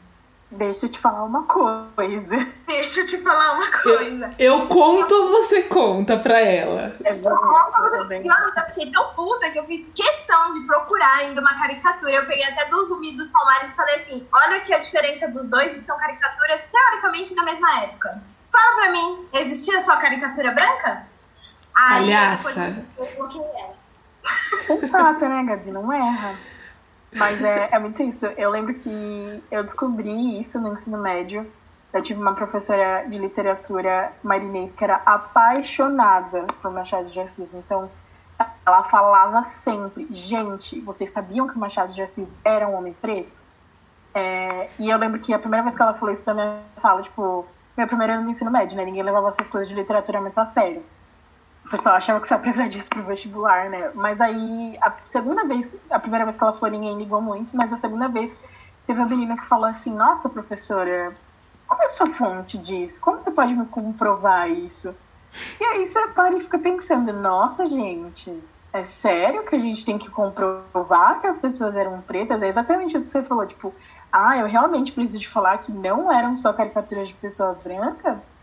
Deixa 0.49 0.85
eu 0.85 0.89
te 0.89 0.99
falar 0.99 1.23
uma 1.23 1.43
coisa. 1.43 2.47
Deixa 2.65 3.01
eu 3.01 3.05
te 3.05 3.17
falar 3.17 3.53
uma 3.53 3.69
coisa. 3.69 4.33
Eu, 4.39 4.59
eu 4.59 4.65
conto 4.65 5.13
ou 5.13 5.29
você 5.29 5.63
conta 5.63 6.17
pra 6.17 6.39
ela? 6.39 6.95
É. 7.03 7.13
Nossa, 7.15 8.59
eu 8.61 8.65
fiquei 8.67 8.91
tão 8.91 9.13
puta 9.13 9.49
que 9.49 9.59
eu 9.59 9.65
fiz 9.65 9.91
questão 9.93 10.53
de 10.53 10.61
procurar 10.61 11.17
ainda 11.17 11.41
uma 11.41 11.53
caricatura. 11.59 12.11
Eu 12.11 12.25
peguei 12.25 12.45
até 12.45 12.65
do 12.69 12.85
Zumbi 12.85 13.17
dos 13.17 13.29
Palmares 13.29 13.71
e 13.71 13.75
falei 13.75 13.95
assim: 13.95 14.27
olha 14.31 14.57
aqui 14.57 14.73
a 14.73 14.79
diferença 14.79 15.27
dos 15.29 15.45
dois 15.47 15.77
e 15.77 15.85
são 15.85 15.97
caricaturas 15.97 16.61
teoricamente 16.71 17.35
da 17.35 17.43
mesma 17.43 17.83
época. 17.83 18.21
Fala 18.49 18.75
pra 18.75 18.91
mim, 18.93 19.27
existia 19.33 19.81
só 19.81 19.97
caricatura 19.97 20.51
branca? 20.51 21.07
Aí, 21.77 22.05
Palhaça. 22.05 22.85
O 22.97 23.27
que 23.27 23.39
é? 23.39 23.77
Exato, 24.73 25.27
né, 25.27 25.43
Gabi? 25.43 25.71
Não 25.71 25.91
erra. 25.91 26.35
Mas 27.17 27.43
é, 27.43 27.69
é 27.71 27.79
muito 27.79 28.01
isso. 28.03 28.25
Eu 28.37 28.51
lembro 28.51 28.73
que 28.75 29.43
eu 29.51 29.63
descobri 29.63 30.39
isso 30.39 30.59
no 30.61 30.73
ensino 30.73 30.97
médio. 30.97 31.45
Eu 31.91 32.01
tive 32.01 32.21
uma 32.21 32.33
professora 32.33 33.05
de 33.07 33.17
literatura 33.17 34.11
marinês 34.23 34.73
que 34.73 34.83
era 34.83 35.01
apaixonada 35.05 36.45
por 36.61 36.71
Machado 36.71 37.09
de 37.09 37.19
Assis. 37.19 37.53
Então, 37.53 37.89
ela 38.65 38.83
falava 38.83 39.41
sempre: 39.43 40.07
gente, 40.11 40.79
vocês 40.81 41.11
sabiam 41.11 41.47
que 41.47 41.57
Machado 41.57 41.93
de 41.93 42.01
Assis 42.01 42.27
era 42.45 42.67
um 42.67 42.77
homem 42.77 42.93
preto? 42.93 43.41
É, 44.13 44.69
e 44.79 44.89
eu 44.89 44.97
lembro 44.97 45.19
que 45.19 45.33
a 45.33 45.39
primeira 45.39 45.63
vez 45.63 45.75
que 45.75 45.81
ela 45.81 45.93
falou 45.93 46.13
isso 46.13 46.23
na 46.25 46.33
minha 46.33 46.59
sala, 46.81 47.01
tipo, 47.01 47.45
meu 47.75 47.87
primeiro 47.87 48.13
ano 48.13 48.23
no 48.23 48.31
ensino 48.31 48.51
médio, 48.51 48.77
né? 48.77 48.85
Ninguém 48.85 49.03
levava 49.03 49.29
essas 49.29 49.47
coisas 49.47 49.67
de 49.67 49.75
literatura 49.75 50.21
muito 50.21 50.37
a 50.37 50.47
sério 50.47 50.83
o 51.67 51.69
pessoal 51.69 51.95
achava 51.95 52.21
que 52.21 52.27
só 52.29 52.37
precisa 52.37 52.69
disso 52.69 52.87
pro 52.87 53.03
vestibular, 53.03 53.69
né? 53.69 53.91
Mas 53.93 54.21
aí, 54.21 54.77
a 54.81 54.93
segunda 55.11 55.43
vez, 55.43 55.69
a 55.89 55.99
primeira 55.99 56.23
vez 56.23 56.37
que 56.37 56.43
ela 56.43 56.53
falou, 56.53 56.71
ninguém 56.71 56.97
ligou 56.97 57.21
muito, 57.21 57.55
mas 57.57 57.71
a 57.73 57.77
segunda 57.77 58.07
vez 58.07 58.33
teve 58.85 58.97
uma 58.97 59.07
menina 59.07 59.35
que 59.35 59.45
falou 59.47 59.65
assim: 59.65 59.93
Nossa, 59.93 60.29
professora, 60.29 61.13
qual 61.67 61.81
é 61.81 61.85
a 61.85 61.89
sua 61.89 62.07
fonte 62.07 62.57
disso? 62.57 63.01
Como 63.01 63.19
você 63.19 63.31
pode 63.31 63.53
me 63.53 63.65
comprovar 63.65 64.49
isso? 64.49 64.95
E 65.59 65.63
aí 65.65 65.85
você 65.85 66.07
para 66.07 66.37
e 66.37 66.39
fica 66.39 66.57
pensando: 66.57 67.11
Nossa, 67.11 67.67
gente, 67.67 68.41
é 68.71 68.85
sério 68.85 69.43
que 69.43 69.55
a 69.55 69.59
gente 69.59 69.83
tem 69.83 69.97
que 69.97 70.09
comprovar 70.09 71.19
que 71.19 71.27
as 71.27 71.35
pessoas 71.35 71.75
eram 71.75 71.99
pretas? 71.99 72.41
É 72.41 72.47
exatamente 72.47 72.95
isso 72.95 73.07
que 73.07 73.11
você 73.11 73.23
falou, 73.23 73.45
tipo, 73.45 73.75
ah, 74.09 74.37
eu 74.37 74.47
realmente 74.47 74.93
preciso 74.93 75.19
de 75.19 75.27
falar 75.27 75.57
que 75.57 75.73
não 75.73 76.09
eram 76.09 76.37
só 76.37 76.53
caricaturas 76.53 77.09
de 77.09 77.13
pessoas 77.15 77.57
brancas? 77.57 78.36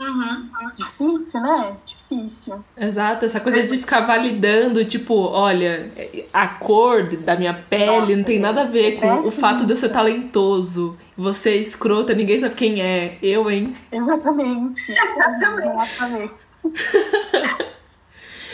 Uhum. 0.00 0.48
Difícil, 0.76 1.40
né? 1.42 1.76
Difícil. 1.84 2.64
Exato, 2.74 3.26
essa 3.26 3.38
coisa 3.38 3.66
de 3.66 3.76
ficar 3.76 4.00
validando, 4.00 4.82
tipo, 4.86 5.14
olha, 5.14 5.92
a 6.32 6.48
cor 6.48 7.02
da 7.02 7.36
minha 7.36 7.52
pele 7.52 7.86
Nossa, 7.86 8.16
não 8.16 8.24
tem 8.24 8.38
nada 8.38 8.62
a 8.62 8.64
ver 8.64 8.98
com 8.98 9.28
o 9.28 9.30
fato 9.30 9.66
de 9.66 9.72
eu 9.72 9.76
ser 9.76 9.90
talentoso. 9.90 10.96
Você 11.18 11.50
é 11.50 11.56
escrota, 11.56 12.14
ninguém 12.14 12.40
sabe 12.40 12.54
quem 12.54 12.80
é. 12.80 13.18
Eu, 13.22 13.50
hein? 13.50 13.74
Exatamente. 13.92 14.90
Exatamente. 14.96 16.32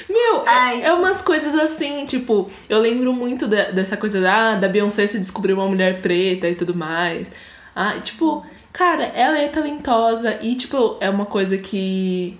Meu, 0.09 0.47
é, 0.47 0.83
é, 0.83 0.93
umas 0.93 1.23
coisas 1.23 1.55
assim, 1.55 2.05
tipo, 2.07 2.51
eu 2.69 2.81
lembro 2.81 3.13
muito 3.13 3.47
da, 3.47 3.71
dessa 3.71 3.97
coisa 3.97 4.21
da, 4.21 4.55
da 4.57 4.69
Beyoncé 4.69 5.07
se 5.07 5.19
descobrir 5.19 5.53
uma 5.53 5.67
mulher 5.67 6.01
preta 6.01 6.49
e 6.49 6.55
tudo 6.55 6.75
mais. 6.75 7.29
Ah, 7.75 7.99
tipo, 8.01 8.45
cara, 8.77 9.05
ela 9.05 9.39
é 9.39 9.49
talentosa 9.49 10.39
e, 10.43 10.55
tipo, 10.55 10.99
é 11.01 11.09
uma 11.09 11.25
coisa 11.25 11.57
que 11.57 12.39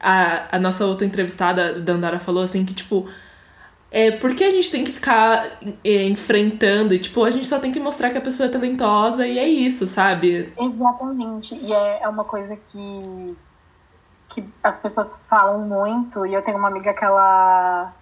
a, 0.00 0.56
a 0.56 0.58
nossa 0.58 0.84
outra 0.84 1.06
entrevistada, 1.06 1.78
Dandara, 1.78 2.18
falou 2.18 2.42
assim, 2.42 2.64
que, 2.64 2.74
tipo, 2.74 3.08
é, 3.88 4.10
por 4.10 4.34
que 4.34 4.42
a 4.42 4.50
gente 4.50 4.72
tem 4.72 4.82
que 4.82 4.90
ficar 4.90 5.46
é, 5.84 6.02
enfrentando 6.02 6.92
e, 6.92 6.98
tipo, 6.98 7.22
a 7.22 7.30
gente 7.30 7.46
só 7.46 7.60
tem 7.60 7.70
que 7.70 7.78
mostrar 7.78 8.10
que 8.10 8.18
a 8.18 8.20
pessoa 8.20 8.48
é 8.48 8.50
talentosa 8.50 9.24
e 9.24 9.38
é 9.38 9.46
isso, 9.46 9.86
sabe? 9.86 10.52
Exatamente. 10.58 11.54
E 11.54 11.72
é, 11.72 12.02
é 12.02 12.08
uma 12.08 12.24
coisa 12.24 12.56
que, 12.56 13.36
que 14.30 14.44
as 14.64 14.76
pessoas 14.80 15.16
falam 15.30 15.60
muito, 15.60 16.26
e 16.26 16.34
eu 16.34 16.42
tenho 16.42 16.58
uma 16.58 16.68
amiga 16.68 16.92
que 16.92 17.04
ela, 17.04 17.94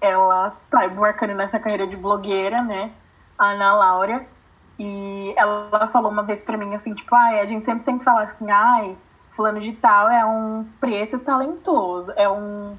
ela 0.00 0.56
tá 0.68 0.86
embarcando 0.86 1.34
nessa 1.34 1.60
carreira 1.60 1.86
de 1.86 1.96
blogueira, 1.96 2.62
né? 2.62 2.90
A 3.38 3.50
Ana 3.50 3.74
Laura. 3.74 4.33
E 4.78 5.34
ela 5.36 5.88
falou 5.88 6.10
uma 6.10 6.22
vez 6.22 6.42
pra 6.42 6.56
mim 6.56 6.74
assim, 6.74 6.94
tipo, 6.94 7.14
ai, 7.14 7.40
a 7.40 7.46
gente 7.46 7.64
sempre 7.64 7.84
tem 7.84 7.98
que 7.98 8.04
falar 8.04 8.24
assim, 8.24 8.50
ai, 8.50 8.96
fulano 9.36 9.60
de 9.60 9.72
tal 9.72 10.08
é 10.08 10.24
um 10.24 10.66
preto 10.80 11.18
talentoso, 11.18 12.12
é 12.16 12.28
um 12.28 12.74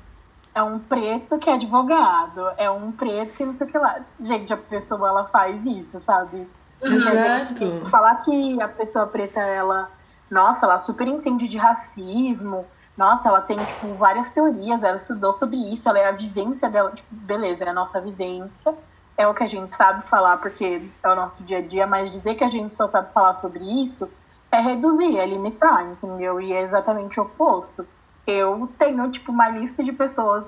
é 0.53 0.63
um 0.63 0.80
preto 0.80 1.38
que 1.38 1.49
é 1.49 1.53
advogado, 1.53 2.49
é 2.57 2.72
um 2.72 2.89
preto 2.89 3.34
que 3.34 3.45
não 3.45 3.51
sei 3.51 3.67
o 3.67 3.69
que 3.69 3.77
lá. 3.77 3.99
Gente, 4.22 4.53
a 4.53 4.57
pessoa 4.57 5.09
ela 5.09 5.26
faz 5.26 5.65
isso, 5.65 5.99
sabe? 5.99 6.47
Exato. 6.81 7.89
Falar 7.89 8.15
que 8.22 8.61
a 8.61 8.67
pessoa 8.69 9.05
preta, 9.05 9.41
ela, 9.41 9.91
nossa, 10.31 10.65
ela 10.65 10.80
super 10.80 11.09
entende 11.09 11.49
de 11.49 11.57
racismo, 11.57 12.65
nossa, 12.97 13.27
ela 13.27 13.41
tem, 13.41 13.57
tipo, 13.57 13.93
várias 13.95 14.30
teorias, 14.30 14.81
ela 14.81 14.95
estudou 14.95 15.34
sobre 15.34 15.57
isso, 15.57 15.89
ela 15.89 15.99
é 15.99 16.07
a 16.07 16.13
vivência 16.13 16.69
dela, 16.69 16.91
tipo, 16.91 17.13
beleza, 17.13 17.65
é 17.65 17.69
a 17.69 17.73
nossa 17.73 17.99
vivência, 17.99 18.73
é 19.18 19.28
o 19.28 19.34
que 19.34 19.44
a 19.44 19.48
gente 19.48 19.74
sabe 19.76 20.08
falar, 20.10 20.38
porque 20.38 20.82
é 21.04 21.10
o 21.10 21.16
nosso 21.16 21.44
dia 21.44 21.60
a 21.60 21.62
dia, 21.62 21.88
mas 21.88 22.12
dizer 22.12 22.36
que 22.36 22.44
a 22.44 22.50
gente 22.50 22.76
só 22.76 22.88
sabe 22.90 23.12
falar 23.14 23.36
sobre 23.36 23.64
isso 23.84 24.10
é 24.52 24.60
reduzir, 24.60 25.18
é 25.18 25.26
limitar, 25.26 25.86
entendeu? 25.86 26.40
E 26.40 26.54
é 26.54 26.62
exatamente 26.62 27.20
o 27.20 27.24
oposto 27.24 27.86
eu 28.28 28.72
tenho, 28.78 29.12
tipo, 29.12 29.32
uma 29.32 29.50
lista 29.50 29.84
de 29.84 29.92
pessoas 29.92 30.44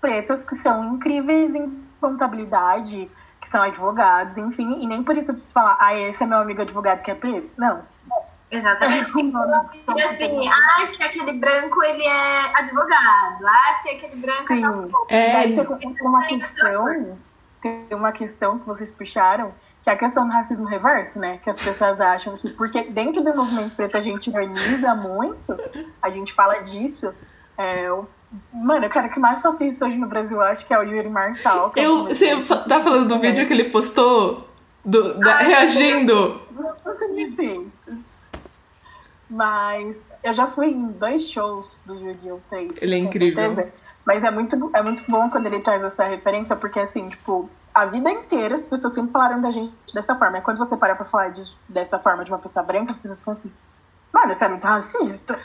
pretas 0.00 0.44
que 0.44 0.56
são 0.56 0.94
incríveis 0.94 1.54
em 1.54 1.84
contabilidade, 2.00 3.08
que 3.40 3.48
são 3.48 3.62
advogados, 3.62 4.36
enfim, 4.36 4.82
e 4.82 4.86
nem 4.86 5.02
por 5.02 5.16
isso 5.16 5.30
eu 5.30 5.34
preciso 5.34 5.54
falar, 5.54 5.76
ah, 5.78 5.94
esse 5.94 6.22
é 6.22 6.26
meu 6.26 6.38
amigo 6.38 6.62
advogado 6.62 7.02
que 7.02 7.10
é 7.10 7.14
preto. 7.14 7.54
Não. 7.56 7.82
Exatamente. 8.50 9.10
e 9.16 10.02
assim, 10.02 10.48
ah, 10.48 10.86
que 10.88 11.02
aquele 11.02 11.38
branco 11.38 11.82
ele 11.84 12.04
é 12.04 12.58
advogado, 12.58 13.46
ah, 13.46 13.80
que 13.82 13.90
aquele 13.90 14.16
branco 14.16 14.48
Sim. 14.48 14.62
é. 15.08 15.54
é... 15.54 15.64
tem 15.76 15.96
uma 16.02 16.26
questão, 16.26 17.16
tem 17.62 17.86
uma 17.92 18.12
questão 18.12 18.58
que 18.58 18.66
vocês 18.66 18.90
puxaram, 18.90 19.52
que 19.82 19.88
é 19.88 19.92
a 19.92 19.96
questão 19.96 20.26
do 20.26 20.32
racismo 20.32 20.66
reverso, 20.66 21.18
né? 21.18 21.38
Que 21.42 21.48
as 21.48 21.62
pessoas 21.62 22.00
acham 22.00 22.36
que, 22.36 22.50
porque 22.50 22.82
dentro 22.82 23.22
do 23.22 23.34
movimento 23.34 23.74
preto 23.76 23.96
a 23.96 24.02
gente 24.02 24.28
ironiza 24.28 24.94
muito, 24.94 25.56
a 26.02 26.10
gente 26.10 26.32
fala 26.32 26.58
disso. 26.58 27.14
É, 27.56 27.88
mano, 28.52 28.86
o 28.86 28.90
cara 28.90 29.08
que 29.08 29.20
mais 29.20 29.40
sofre 29.40 29.68
isso 29.68 29.84
hoje 29.84 29.96
no 29.96 30.06
Brasil, 30.06 30.40
acho 30.40 30.66
que 30.66 30.74
é 30.74 30.78
o 30.78 30.82
Yuri 30.82 31.08
Marçal. 31.08 31.72
É 31.76 31.84
eu, 31.84 32.04
você 32.04 32.42
tá 32.68 32.80
falando 32.80 33.08
do 33.08 33.20
vídeo 33.20 33.46
que 33.46 33.52
ele 33.52 33.70
postou? 33.70 34.48
Do, 34.84 35.14
da, 35.20 35.36
Ai, 35.36 35.46
reagindo? 35.46 36.42
Mas 39.30 39.96
eu 40.24 40.34
já 40.34 40.48
fui 40.48 40.68
em 40.68 40.88
dois 40.88 41.28
shows 41.28 41.80
do 41.86 41.94
Yuri 41.94 42.18
Eu 42.26 42.42
Ele 42.80 42.94
é 42.94 42.98
incrível. 42.98 43.72
Mas 44.04 44.24
é 44.24 44.30
muito, 44.30 44.70
é 44.74 44.82
muito 44.82 45.08
bom 45.10 45.30
quando 45.30 45.46
ele 45.46 45.60
traz 45.60 45.82
essa 45.82 46.04
referência, 46.04 46.56
porque 46.56 46.80
assim, 46.80 47.08
tipo, 47.08 47.48
a 47.74 47.86
vida 47.86 48.10
inteira 48.10 48.54
as 48.54 48.62
pessoas 48.62 48.94
sempre 48.94 49.12
falaram 49.12 49.40
da 49.40 49.50
gente 49.50 49.72
dessa 49.94 50.14
forma. 50.14 50.38
E 50.38 50.42
quando 50.42 50.58
você 50.58 50.76
para 50.76 50.94
pra 50.94 51.04
falar 51.04 51.30
de, 51.30 51.42
dessa 51.68 51.98
forma 51.98 52.24
de 52.24 52.30
uma 52.30 52.38
pessoa 52.38 52.64
branca, 52.64 52.90
as 52.92 52.96
pessoas 52.96 53.20
ficam 53.20 53.34
assim, 53.34 53.52
mano, 54.12 54.34
você 54.34 54.44
é 54.44 54.48
muito 54.48 54.66
racista. 54.66 55.40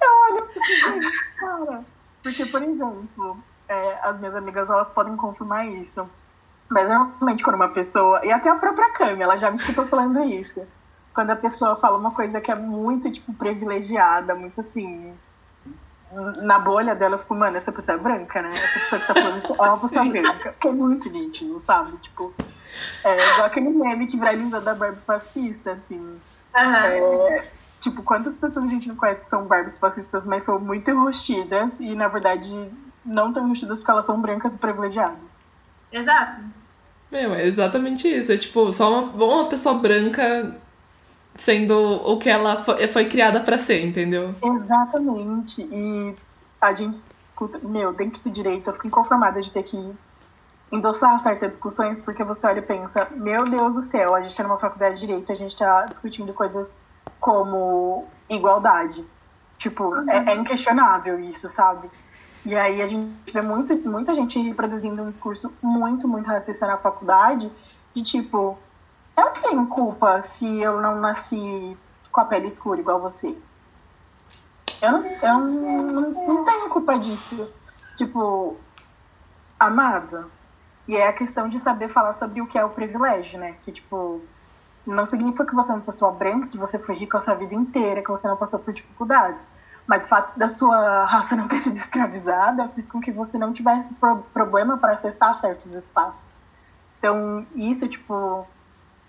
eu 0.00 0.10
olho 0.30 0.50
e 0.56 1.40
cara. 1.40 1.84
Porque, 2.22 2.46
por 2.46 2.62
exemplo, 2.62 3.36
é, 3.68 3.98
as 4.02 4.18
minhas 4.18 4.34
amigas 4.34 4.70
elas 4.70 4.88
podem 4.88 5.16
confirmar 5.16 5.66
isso. 5.66 6.08
Mas 6.68 6.88
normalmente 6.88 7.44
quando 7.44 7.56
uma 7.56 7.68
pessoa, 7.68 8.24
e 8.24 8.32
até 8.32 8.48
a 8.48 8.56
própria 8.56 8.90
Cami, 8.92 9.22
ela 9.22 9.36
já 9.36 9.50
me 9.50 9.56
escutou 9.56 9.86
falando 9.86 10.22
isso. 10.24 10.66
Quando 11.12 11.30
a 11.30 11.36
pessoa 11.36 11.76
fala 11.76 11.98
uma 11.98 12.10
coisa 12.10 12.40
que 12.40 12.50
é 12.50 12.56
muito, 12.56 13.10
tipo, 13.12 13.32
privilegiada, 13.34 14.34
muito 14.34 14.60
assim, 14.60 15.12
na 16.42 16.58
bolha 16.58 16.94
dela, 16.94 17.14
eu 17.14 17.18
fico, 17.18 17.34
mano, 17.34 17.56
essa 17.56 17.72
pessoa 17.72 17.96
é 17.96 18.00
branca, 18.00 18.42
né? 18.42 18.50
Essa 18.50 18.78
pessoa 18.78 19.00
que 19.00 19.06
tá 19.06 19.14
falando 19.14 19.42
isso 19.42 19.52
é 19.52 19.62
uma 19.62 19.78
pessoa 19.78 20.04
branca. 20.04 20.54
Que 20.60 20.68
é 20.68 20.72
muito 20.72 21.10
nítido, 21.10 21.62
sabe? 21.62 21.96
Tipo, 21.98 22.32
é 23.02 23.32
igual 23.32 23.46
aquele 23.46 23.70
meme 23.70 24.06
que 24.06 24.16
viraliza 24.16 24.60
da 24.60 24.74
Barbie 24.74 25.00
fascista, 25.06 25.72
assim. 25.72 25.98
Uhum. 25.98 26.74
É, 26.74 27.48
tipo, 27.80 28.02
quantas 28.02 28.36
pessoas 28.36 28.66
a 28.66 28.68
gente 28.68 28.88
não 28.88 28.96
conhece 28.96 29.22
que 29.22 29.28
são 29.28 29.44
Barbies 29.44 29.76
fascistas, 29.76 30.24
mas 30.24 30.44
são 30.44 30.58
muito 30.58 30.90
enrustidas 30.90 31.78
e, 31.80 31.94
na 31.94 32.08
verdade, 32.08 32.70
não 33.04 33.32
tão 33.32 33.44
enrustidas 33.44 33.78
porque 33.78 33.90
elas 33.90 34.06
são 34.06 34.20
brancas 34.20 34.54
e 34.54 34.56
privilegiadas. 34.56 35.18
Exato. 35.92 36.40
Meu, 37.10 37.34
é 37.34 37.46
exatamente 37.46 38.08
isso. 38.08 38.32
É 38.32 38.36
tipo, 38.36 38.72
só 38.72 39.04
uma, 39.04 39.24
uma 39.24 39.48
pessoa 39.48 39.76
branca 39.76 40.56
sendo 41.36 41.74
o 41.76 42.18
que 42.18 42.28
ela 42.28 42.62
foi, 42.62 42.86
foi 42.88 43.08
criada 43.08 43.40
para 43.40 43.58
ser, 43.58 43.84
entendeu? 43.84 44.34
Exatamente. 44.42 45.62
E 45.62 46.14
a 46.60 46.72
gente 46.72 47.00
escuta, 47.28 47.58
meu, 47.62 47.92
dentro 47.92 48.22
do 48.22 48.30
direito, 48.30 48.70
eu 48.70 48.74
fico 48.74 48.86
inconformada 48.86 49.40
de 49.40 49.50
ter 49.50 49.62
que 49.62 49.94
endossar 50.70 51.20
certas 51.20 51.52
discussões, 51.52 52.00
porque 52.00 52.24
você 52.24 52.46
olha 52.46 52.58
e 52.58 52.62
pensa, 52.62 53.08
meu 53.12 53.44
Deus 53.44 53.74
do 53.74 53.82
céu, 53.82 54.14
a 54.14 54.22
gente 54.22 54.36
tá 54.36 54.42
numa 54.42 54.58
faculdade 54.58 54.94
de 54.94 55.06
direito, 55.06 55.30
a 55.30 55.34
gente 55.34 55.56
tá 55.56 55.84
discutindo 55.86 56.32
coisas 56.32 56.66
como 57.20 58.06
igualdade. 58.28 59.04
Tipo, 59.58 59.84
uhum. 59.84 60.10
é, 60.10 60.32
é, 60.32 60.36
inquestionável 60.36 61.18
isso, 61.20 61.48
sabe? 61.48 61.88
E 62.44 62.54
aí 62.54 62.82
a 62.82 62.86
gente 62.86 63.32
vê 63.32 63.40
muito, 63.40 63.74
muita 63.88 64.14
gente 64.14 64.52
produzindo 64.54 65.02
um 65.02 65.10
discurso 65.10 65.52
muito, 65.62 66.06
muito 66.06 66.26
racista 66.26 66.66
na 66.66 66.76
faculdade, 66.76 67.50
de 67.94 68.02
tipo, 68.02 68.58
eu 69.16 69.30
tenho 69.30 69.66
culpa 69.66 70.22
se 70.22 70.46
eu 70.60 70.80
não 70.80 71.00
nasci 71.00 71.76
com 72.10 72.20
a 72.20 72.24
pele 72.24 72.48
escura 72.48 72.80
igual 72.80 73.00
você. 73.00 73.36
Eu 74.82 74.92
não, 74.92 75.06
eu 75.06 75.38
não, 75.38 76.10
não 76.10 76.44
tenho 76.44 76.68
culpa 76.68 76.98
disso. 76.98 77.50
Tipo, 77.96 78.56
amada. 79.58 80.26
E 80.86 80.96
é 80.96 81.08
a 81.08 81.12
questão 81.12 81.48
de 81.48 81.58
saber 81.58 81.88
falar 81.88 82.12
sobre 82.14 82.40
o 82.40 82.46
que 82.46 82.58
é 82.58 82.64
o 82.64 82.70
privilégio, 82.70 83.38
né? 83.38 83.56
Que, 83.64 83.72
tipo, 83.72 84.20
não 84.86 85.06
significa 85.06 85.46
que 85.46 85.54
você 85.54 85.72
é 85.72 85.74
uma 85.74 85.80
pessoa 85.80 86.12
branca, 86.12 86.48
que 86.48 86.58
você 86.58 86.78
foi 86.78 86.94
rica 86.96 87.18
a 87.18 87.20
sua 87.20 87.34
vida 87.34 87.54
inteira, 87.54 88.02
que 88.02 88.10
você 88.10 88.28
não 88.28 88.36
passou 88.36 88.60
por 88.60 88.74
dificuldades. 88.74 89.40
Mas 89.86 90.06
o 90.06 90.08
fato 90.08 90.38
da 90.38 90.48
sua 90.48 91.04
raça 91.04 91.36
não 91.36 91.48
ter 91.48 91.58
sido 91.58 91.76
escravizada 91.76 92.68
fez 92.68 92.88
com 92.90 93.00
que 93.00 93.10
você 93.10 93.38
não 93.38 93.52
tivesse 93.52 93.88
problema 94.32 94.76
para 94.76 94.92
acessar 94.92 95.38
certos 95.38 95.74
espaços. 95.74 96.38
Então, 96.98 97.46
isso, 97.54 97.88
tipo, 97.88 98.46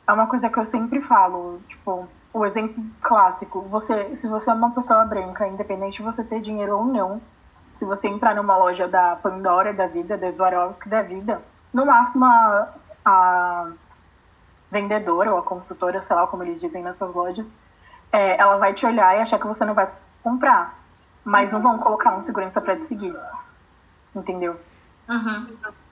é 0.07 0.13
uma 0.13 0.27
coisa 0.27 0.49
que 0.49 0.57
eu 0.57 0.65
sempre 0.65 1.01
falo, 1.01 1.59
tipo, 1.67 2.07
o 2.33 2.45
exemplo 2.45 2.83
clássico, 3.01 3.61
você, 3.61 4.15
se 4.15 4.27
você 4.27 4.49
é 4.49 4.53
uma 4.53 4.71
pessoa 4.71 5.05
branca, 5.05 5.47
independente 5.47 5.97
de 5.97 6.03
você 6.03 6.23
ter 6.23 6.41
dinheiro 6.41 6.77
ou 6.77 6.85
não, 6.85 7.21
se 7.71 7.85
você 7.85 8.07
entrar 8.07 8.35
numa 8.35 8.57
loja 8.57 8.87
da 8.87 9.15
Pandora 9.15 9.73
da 9.73 9.87
vida, 9.87 10.17
da 10.17 10.31
Swarovski 10.31 10.87
da 10.87 11.01
vida, 11.01 11.41
no 11.73 11.85
máximo 11.85 12.25
a, 12.25 12.73
a 13.03 13.71
vendedora 14.71 15.31
ou 15.31 15.37
a 15.37 15.43
consultora, 15.43 16.01
sei 16.01 16.15
lá 16.15 16.27
como 16.27 16.43
eles 16.43 16.61
dizem 16.61 16.83
nessas 16.83 17.13
lojas, 17.13 17.45
é, 18.11 18.37
ela 18.37 18.57
vai 18.57 18.73
te 18.73 18.85
olhar 18.85 19.15
e 19.15 19.21
achar 19.21 19.39
que 19.39 19.47
você 19.47 19.65
não 19.65 19.73
vai 19.73 19.89
comprar, 20.23 20.77
mas 21.23 21.51
não 21.51 21.61
vão 21.61 21.77
colocar 21.77 22.15
um 22.15 22.23
segurança 22.23 22.61
para 22.61 22.77
te 22.77 22.85
seguir, 22.85 23.15
entendeu? 24.15 24.59
Uhum. 25.09 25.47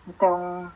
Então, 0.07 0.71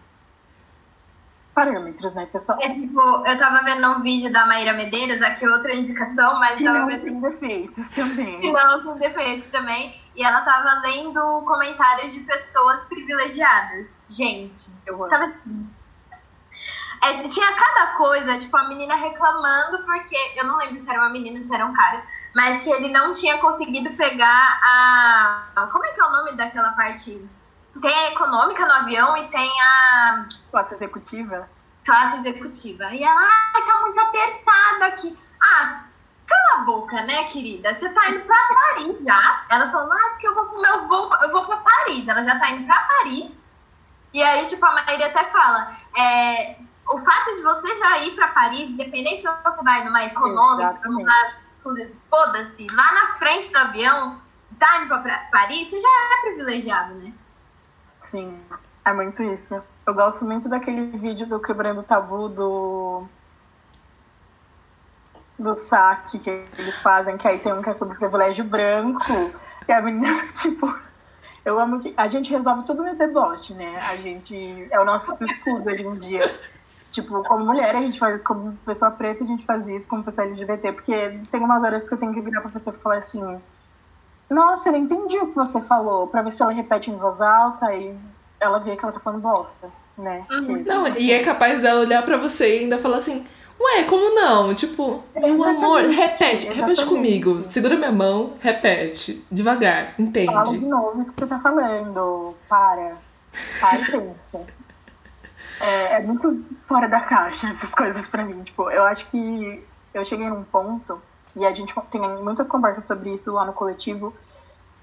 parâmetros, 1.58 2.14
né, 2.14 2.28
pessoal? 2.32 2.60
É 2.62 2.70
tipo, 2.70 3.02
eu 3.02 3.36
tava 3.40 3.64
vendo 3.64 3.88
um 3.88 4.02
vídeo 4.04 4.32
da 4.32 4.46
Maíra 4.46 4.74
Medeiros, 4.74 5.20
aqui 5.24 5.48
outra 5.48 5.74
indicação, 5.74 6.40
mas 6.40 6.56
que 6.56 6.64
tava 6.64 6.78
não 6.78 6.88
vendo... 6.88 7.02
tem 7.02 7.20
defeitos 7.20 7.90
também. 7.90 8.40
Que 8.40 8.52
não 8.52 8.84
tem 8.84 9.10
defeitos 9.10 9.50
também. 9.50 10.00
E 10.16 10.24
ela 10.24 10.42
tava 10.42 10.82
lendo 10.82 11.20
comentários 11.48 12.14
de 12.14 12.20
pessoas 12.20 12.86
privilegiadas. 12.86 13.92
Gente, 14.08 14.70
eu 14.86 15.00
tava... 15.10 15.34
É, 17.04 17.28
tinha 17.28 17.52
cada 17.54 17.94
coisa, 17.98 18.38
tipo, 18.38 18.56
a 18.56 18.68
menina 18.68 18.94
reclamando 18.96 19.84
porque, 19.84 20.16
eu 20.36 20.46
não 20.46 20.58
lembro 20.58 20.78
se 20.78 20.88
era 20.88 21.00
uma 21.00 21.10
menina, 21.10 21.42
se 21.42 21.54
era 21.54 21.66
um 21.66 21.74
cara, 21.74 22.04
mas 22.36 22.64
que 22.64 22.70
ele 22.70 22.90
não 22.90 23.14
tinha 23.14 23.40
conseguido 23.40 23.90
pegar 23.96 24.60
a. 24.64 25.68
Como 25.72 25.86
é 25.86 25.90
que 25.90 26.02
é 26.02 26.06
o 26.06 26.12
nome 26.12 26.34
daquela 26.34 26.74
parte 26.74 27.28
tem 27.80 27.94
a 27.94 28.12
econômica 28.12 28.66
no 28.66 28.74
avião 28.74 29.18
e 29.18 29.28
tem 29.28 29.50
a. 29.62 30.26
Classe 30.52 30.76
executiva? 30.76 31.50
Classe 31.86 32.18
executiva. 32.18 32.94
E 32.94 33.04
ela, 33.04 33.22
ai, 33.22 33.62
tá 33.66 33.80
muito 33.82 34.00
apertado 34.00 34.84
aqui. 34.84 35.18
Ah, 35.42 35.84
cala 36.26 36.62
a 36.62 36.66
boca, 36.66 37.02
né, 37.04 37.24
querida? 37.26 37.74
Você 37.74 37.90
tá 37.90 38.10
indo 38.10 38.26
pra 38.26 38.36
Paris 38.48 39.04
já. 39.04 39.46
Ela 39.50 39.72
falou, 39.72 39.92
ah, 39.92 40.10
porque 40.12 40.28
eu 40.28 40.36
vou 40.36 40.46
pro 40.46 40.62
meu 40.62 40.88
voo, 40.88 41.10
eu 41.22 41.32
vou 41.32 41.46
pra 41.46 41.58
Paris. 41.58 42.08
Ela 42.08 42.24
já 42.24 42.38
tá 42.38 42.50
indo 42.52 42.66
pra 42.66 42.80
Paris. 42.82 43.48
E 44.14 44.22
aí, 44.22 44.46
tipo, 44.46 44.66
a 44.66 44.72
Maíra 44.72 45.08
até 45.08 45.26
fala, 45.26 45.78
é, 45.96 46.58
o 46.90 47.00
fato 47.00 47.36
de 47.36 47.42
você 47.42 47.76
já 47.76 48.00
ir 48.00 48.16
pra 48.16 48.30
Paris, 48.30 48.70
independente 48.70 49.22
se 49.22 49.44
você 49.44 49.64
vai 49.64 49.84
numa 49.84 50.06
econômica, 50.06 50.82
foda-se, 52.10 52.68
lá 52.72 52.92
na 52.94 53.16
frente 53.16 53.52
do 53.52 53.58
avião, 53.58 54.22
tá 54.58 54.78
indo 54.78 54.88
pra 54.88 55.28
Paris, 55.32 55.70
você 55.70 55.80
já 55.80 55.88
é 55.88 56.22
privilegiado, 56.24 56.96
né? 56.96 57.14
Sim, 58.10 58.40
é 58.86 58.94
muito 58.94 59.22
isso. 59.24 59.62
Eu 59.86 59.94
gosto 59.94 60.26
muito 60.26 60.48
daquele 60.48 60.98
vídeo 60.98 61.28
do 61.28 61.40
Quebrando 61.40 61.84
Tabu 61.84 62.30
do. 62.30 63.04
do 65.38 65.58
saque 65.58 66.20
que 66.20 66.30
eles 66.58 66.78
fazem, 66.80 67.18
que 67.18 67.28
aí 67.28 67.40
tem 67.40 67.54
um 67.54 67.62
que 67.62 67.70
é 67.70 67.74
sobre 67.74 67.98
privilégio 67.98 68.46
branco. 68.46 69.32
E 69.68 69.72
a 69.72 69.82
menina, 69.82 70.28
tipo. 70.34 70.74
Eu 71.44 71.60
amo 71.60 71.80
que. 71.80 71.94
A 71.98 72.08
gente 72.08 72.32
resolve 72.32 72.66
tudo 72.66 72.84
no 72.84 72.96
deboche, 72.96 73.54
né? 73.54 73.78
A 73.90 73.96
gente. 73.98 74.68
É 74.72 74.80
o 74.80 74.86
nosso 74.86 75.16
escudo 75.22 75.70
hoje 75.70 75.84
em 75.84 75.96
dia. 75.96 76.40
Tipo, 76.92 77.22
como 77.24 77.46
mulher, 77.46 77.76
a 77.76 77.82
gente 77.82 78.00
faz 78.00 78.16
isso, 78.16 78.24
como 78.24 78.56
pessoa 78.66 78.90
preta, 78.92 79.24
a 79.24 79.28
gente 79.28 79.46
faz 79.46 79.68
isso, 79.68 79.88
como 79.88 80.04
pessoa 80.04 80.28
LGBT, 80.28 80.72
porque 80.72 81.20
tem 81.30 81.42
umas 81.42 81.62
horas 81.62 81.88
que 81.88 81.94
eu 81.94 81.98
tenho 81.98 82.14
que 82.14 82.22
virar 82.22 82.42
pra 82.42 82.52
pessoa 82.52 82.76
e 82.76 82.80
falar 82.80 82.98
assim: 82.98 83.42
Nossa, 84.30 84.70
eu 84.70 84.76
entendi 84.76 85.18
o 85.18 85.28
que 85.28 85.36
você 85.36 85.62
falou, 85.62 86.08
pra 86.08 86.22
ver 86.22 86.32
se 86.32 86.42
ela 86.42 86.52
repete 86.52 86.92
em 86.92 86.98
voz 86.98 87.22
alta 87.22 87.74
e 87.74 87.96
ela 88.40 88.60
vê 88.60 88.76
que 88.76 88.84
ela 88.84 88.94
tá 88.94 89.00
falando 89.00 89.22
bosta, 89.22 89.70
né? 89.98 90.26
Uhum. 90.30 90.64
Não, 90.66 90.86
assim, 90.86 91.04
e 91.04 91.12
é 91.14 91.24
capaz 91.24 91.62
dela 91.62 91.82
olhar 91.82 92.04
pra 92.04 92.18
você 92.18 92.58
e 92.58 92.60
ainda 92.60 92.78
falar 92.78 92.98
assim: 92.98 93.26
Ué, 93.60 93.84
como 93.86 94.14
não? 94.14 94.54
Tipo, 94.54 95.04
meu 95.16 95.44
amor, 95.44 95.82
repete, 95.84 96.48
repete 96.48 96.86
comigo. 96.86 97.44
Segura 97.44 97.76
minha 97.76 97.92
mão, 97.92 98.34
repete. 98.40 99.26
Devagar, 99.32 99.96
entende? 99.98 100.32
Fala 100.32 100.52
de 100.52 100.60
novo 100.60 101.02
o 101.02 101.06
que 101.06 101.20
você 101.20 101.26
tá 101.26 101.40
falando. 101.40 102.36
Para. 102.48 102.98
Para 103.60 103.80
e 103.80 103.86
pensa. 103.86 104.58
É, 105.60 105.96
é, 105.96 106.00
muito 106.02 106.46
fora 106.68 106.88
da 106.88 107.00
caixa 107.00 107.48
essas 107.50 107.74
coisas 107.74 108.08
pra 108.08 108.24
mim. 108.24 108.44
Tipo, 108.44 108.70
eu 108.70 108.84
acho 108.84 109.08
que 109.10 109.64
eu 109.92 110.06
cheguei 110.06 110.30
num 110.30 110.44
ponto, 110.44 111.02
e 111.38 111.46
a 111.46 111.54
gente 111.54 111.74
tem 111.92 112.02
muitas 112.02 112.48
conversas 112.48 112.86
sobre 112.86 113.14
isso 113.14 113.32
lá 113.32 113.46
no 113.46 113.54
coletivo, 113.54 114.14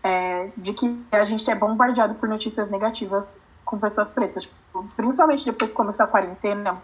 é, 0.02 0.50
de 0.56 0.72
que 0.72 1.04
a 1.10 1.24
gente 1.24 1.48
é 1.50 1.54
bombardeado 1.54 2.14
por 2.14 2.28
notícias 2.28 2.70
negativas 2.70 3.36
com 3.64 3.78
pessoas 3.78 4.08
pretas. 4.10 4.44
Tipo, 4.44 4.84
principalmente 4.96 5.44
depois 5.44 5.70
que 5.70 5.76
começou 5.76 6.04
a 6.04 6.08
quarentena. 6.08 6.82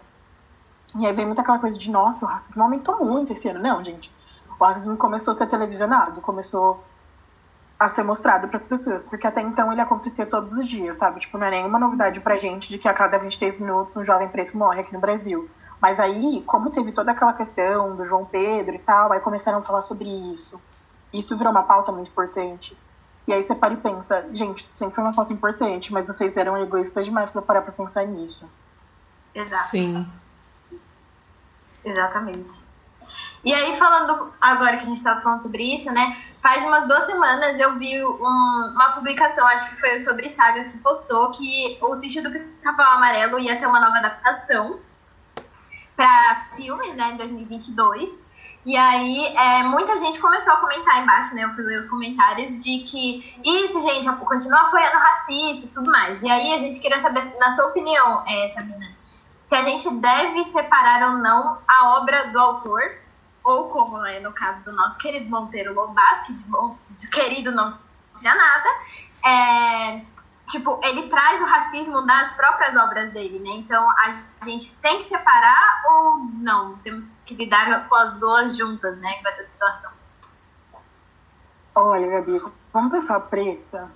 E 0.97 1.05
aí 1.05 1.13
vem 1.13 1.25
muita 1.25 1.41
aquela 1.41 1.59
coisa 1.59 1.77
de, 1.77 1.89
nossa, 1.89 2.25
o 2.25 2.27
racismo 2.27 2.61
aumentou 2.61 3.03
muito 3.05 3.31
esse 3.31 3.47
ano. 3.47 3.61
Não, 3.61 3.83
gente. 3.83 4.11
O 4.59 4.63
racismo 4.63 4.97
começou 4.97 5.31
a 5.31 5.35
ser 5.35 5.47
televisionado, 5.47 6.19
começou 6.19 6.83
a 7.79 7.89
ser 7.89 8.03
mostrado 8.03 8.47
para 8.47 8.57
as 8.57 8.65
pessoas, 8.65 9.03
porque 9.03 9.25
até 9.25 9.41
então 9.41 9.71
ele 9.71 9.81
acontecia 9.81 10.25
todos 10.25 10.53
os 10.53 10.67
dias, 10.67 10.97
sabe? 10.97 11.19
Tipo, 11.19 11.39
não 11.39 11.47
é 11.47 11.51
nenhuma 11.51 11.79
novidade 11.79 12.19
pra 12.19 12.37
gente 12.37 12.69
de 12.69 12.77
que 12.77 12.87
a 12.87 12.93
cada 12.93 13.17
23 13.17 13.59
minutos 13.59 13.97
um 13.97 14.05
jovem 14.05 14.27
preto 14.27 14.55
morre 14.55 14.81
aqui 14.81 14.93
no 14.93 14.99
Brasil. 14.99 15.49
Mas 15.81 15.99
aí, 15.99 16.43
como 16.45 16.69
teve 16.69 16.91
toda 16.91 17.11
aquela 17.11 17.33
questão 17.33 17.95
do 17.95 18.05
João 18.05 18.23
Pedro 18.23 18.75
e 18.75 18.79
tal, 18.79 19.11
aí 19.11 19.19
começaram 19.19 19.57
a 19.57 19.61
falar 19.63 19.81
sobre 19.81 20.07
isso. 20.31 20.61
Isso 21.11 21.35
virou 21.35 21.51
uma 21.51 21.63
pauta 21.63 21.91
muito 21.91 22.09
importante. 22.09 22.77
E 23.27 23.33
aí 23.33 23.43
você 23.43 23.55
para 23.55 23.73
e 23.73 23.77
pensa, 23.77 24.25
gente, 24.31 24.63
isso 24.63 24.75
sempre 24.75 24.95
foi 24.95 25.03
uma 25.03 25.13
pauta 25.13 25.33
importante, 25.33 25.91
mas 25.91 26.07
vocês 26.07 26.37
eram 26.37 26.57
egoístas 26.57 27.05
demais 27.05 27.31
para 27.31 27.41
parar 27.41 27.61
para 27.63 27.71
pensar 27.71 28.05
nisso. 28.05 28.51
Exato. 29.33 29.69
Sim. 29.69 30.07
Exatamente. 31.83 32.69
E 33.43 33.51
aí, 33.51 33.75
falando 33.77 34.31
agora 34.39 34.77
que 34.77 34.83
a 34.83 34.85
gente 34.85 34.97
estava 34.97 35.21
falando 35.21 35.41
sobre 35.41 35.63
isso, 35.63 35.91
né? 35.91 36.15
Faz 36.41 36.63
umas 36.63 36.87
duas 36.87 37.07
semanas 37.07 37.59
eu 37.59 37.77
vi 37.79 38.03
um, 38.03 38.71
uma 38.71 38.91
publicação, 38.91 39.47
acho 39.47 39.67
que 39.71 39.79
foi 39.79 39.99
sobre 39.99 40.29
Sagas, 40.29 40.71
que 40.71 40.77
postou 40.77 41.31
que 41.31 41.79
o 41.81 41.95
Sítio 41.95 42.21
do 42.21 42.31
Pica-Pau 42.31 42.97
Amarelo 42.97 43.39
ia 43.39 43.59
ter 43.59 43.65
uma 43.65 43.79
nova 43.79 43.97
adaptação 43.97 44.79
para 46.01 46.47
filme, 46.55 46.93
né, 46.93 47.11
em 47.11 47.17
2022. 47.17 48.25
E 48.65 48.75
aí, 48.75 49.27
é, 49.35 49.63
muita 49.63 49.95
gente 49.97 50.19
começou 50.19 50.53
a 50.53 50.57
comentar 50.57 51.03
embaixo, 51.03 51.35
né? 51.35 51.43
Eu 51.43 51.53
fui 51.53 51.63
ler 51.63 51.79
os 51.79 51.89
comentários 51.89 52.59
de 52.59 52.79
que 52.79 53.39
isso, 53.43 53.79
gente, 53.81 54.09
continua 54.25 54.61
apoiando 54.61 54.97
racista 54.97 55.67
e 55.67 55.69
tudo 55.69 55.91
mais. 55.91 56.21
E 56.23 56.29
aí, 56.29 56.53
a 56.53 56.57
gente 56.57 56.79
queria 56.79 56.99
saber, 56.99 57.23
na 57.37 57.55
sua 57.55 57.67
opinião, 57.67 58.23
é, 58.27 58.49
Sabina, 58.51 58.91
se 59.45 59.55
a 59.55 59.61
gente 59.61 59.91
deve 59.95 60.43
separar 60.45 61.11
ou 61.11 61.17
não 61.19 61.59
a 61.67 61.97
obra 61.97 62.31
do 62.31 62.39
autor 62.39 62.81
ou 63.43 63.69
como 63.69 64.03
é 64.05 64.19
no 64.19 64.31
caso 64.31 64.63
do 64.63 64.71
nosso 64.71 64.97
querido 64.97 65.29
Monteiro 65.29 65.73
Lobato, 65.73 66.25
que 66.25 66.33
de, 66.33 66.45
de 66.89 67.09
querido 67.09 67.51
não 67.51 67.77
tinha 68.15 68.33
nada, 68.33 68.69
é, 69.23 70.01
tipo, 70.51 70.79
ele 70.83 71.09
traz 71.09 71.41
o 71.41 71.45
racismo 71.45 72.01
das 72.05 72.31
próprias 72.33 72.75
obras 72.75 73.11
dele, 73.11 73.39
né? 73.39 73.51
Então 73.55 73.89
a 73.89 74.45
gente 74.45 74.77
tem 74.77 74.97
que 74.97 75.03
separar 75.05 75.81
ou 75.89 76.17
não? 76.33 76.77
Temos 76.79 77.11
que 77.25 77.33
lidar 77.35 77.87
com 77.87 77.95
as 77.95 78.13
duas 78.19 78.55
juntas, 78.55 78.97
né, 78.97 79.13
com 79.21 79.29
essa 79.29 79.43
situação. 79.45 79.91
Olha, 81.73 82.07
Gabi, 82.07 82.41
como 82.71 82.91
pessoa 82.91 83.19
preta, 83.19 83.89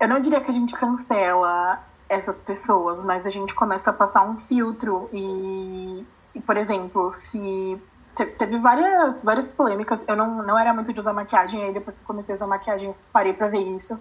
eu 0.00 0.08
não 0.08 0.20
diria 0.20 0.40
que 0.40 0.50
a 0.50 0.54
gente 0.54 0.74
cancela 0.74 1.84
essas 2.08 2.38
pessoas, 2.38 3.04
mas 3.04 3.26
a 3.26 3.30
gente 3.30 3.54
começa 3.54 3.90
a 3.90 3.92
passar 3.92 4.22
um 4.22 4.40
filtro 4.40 5.08
e 5.12 6.04
e, 6.34 6.40
por 6.40 6.56
exemplo, 6.56 7.12
se 7.12 7.80
teve 8.14 8.58
várias, 8.58 9.20
várias 9.22 9.46
polêmicas. 9.46 10.04
Eu 10.06 10.16
não, 10.16 10.42
não 10.42 10.58
era 10.58 10.72
muito 10.72 10.92
de 10.92 11.00
usar 11.00 11.12
maquiagem, 11.12 11.62
aí 11.64 11.72
depois 11.72 11.96
que 11.96 12.04
comecei 12.04 12.34
a 12.34 12.36
usar 12.36 12.46
maquiagem, 12.46 12.94
parei 13.12 13.32
pra 13.32 13.48
ver 13.48 13.60
isso. 13.60 14.00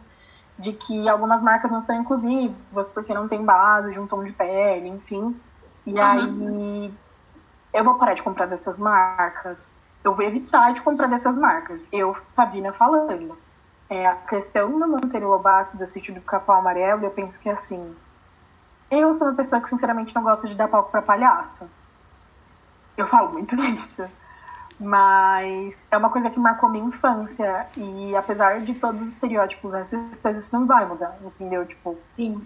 De 0.60 0.74
que 0.74 1.10
algumas 1.10 1.42
marcas 1.42 1.72
não 1.72 1.82
são 1.82 1.96
inclusivas 1.96 2.88
porque 2.94 3.14
não 3.14 3.28
tem 3.28 3.44
base 3.44 3.94
de 3.94 4.00
um 4.00 4.06
tom 4.06 4.24
de 4.24 4.34
pele, 4.34 4.90
enfim. 4.90 5.40
E 5.86 5.94
uhum. 5.94 6.02
aí 6.02 6.94
eu 7.74 7.84
vou 7.84 7.96
parar 7.96 8.14
de 8.14 8.22
comprar 8.24 8.46
dessas 8.46 8.78
marcas. 8.78 9.72
Eu 10.04 10.14
vou 10.14 10.26
evitar 10.26 10.74
de 10.74 10.82
comprar 10.82 11.08
dessas 11.08 11.38
marcas. 11.38 11.88
Eu, 11.92 12.16
Sabina, 12.28 12.72
falando. 12.74 13.38
É, 13.90 14.06
a 14.06 14.16
questão 14.16 14.78
do 14.78 14.88
Monteiro 14.88 15.28
Lobato, 15.28 15.76
do 15.76 15.88
sítio 15.88 16.14
do 16.14 16.22
Capão 16.22 16.56
Amarelo, 16.60 17.06
eu 17.06 17.12
penso 17.12 17.40
que 17.40 17.50
assim. 17.50 17.96
Eu 18.92 19.14
sou 19.14 19.28
uma 19.28 19.36
pessoa 19.36 19.62
que 19.62 19.70
sinceramente 19.70 20.14
não 20.14 20.24
gosta 20.24 20.48
de 20.48 20.56
dar 20.56 20.68
palco 20.68 20.92
para 20.92 21.02
palhaço. 21.02 21.70
Eu 22.98 23.08
falo 23.08 23.34
muito 23.34 23.56
isso. 23.74 24.08
Mas 24.80 25.86
é 25.92 25.98
uma 25.98 26.10
coisa 26.10 26.30
que 26.30 26.40
marcou 26.40 26.70
minha 26.70 26.86
infância. 26.86 27.68
E 27.76 28.16
apesar 28.16 28.62
de 28.62 28.74
todos 28.76 29.04
os 29.04 29.10
estereótipos 29.10 29.74
racistas, 29.74 30.38
isso 30.38 30.58
não 30.58 30.66
vai 30.66 30.86
mudar, 30.86 31.18
entendeu? 31.22 31.66
Tipo, 31.66 31.98
sim. 32.12 32.42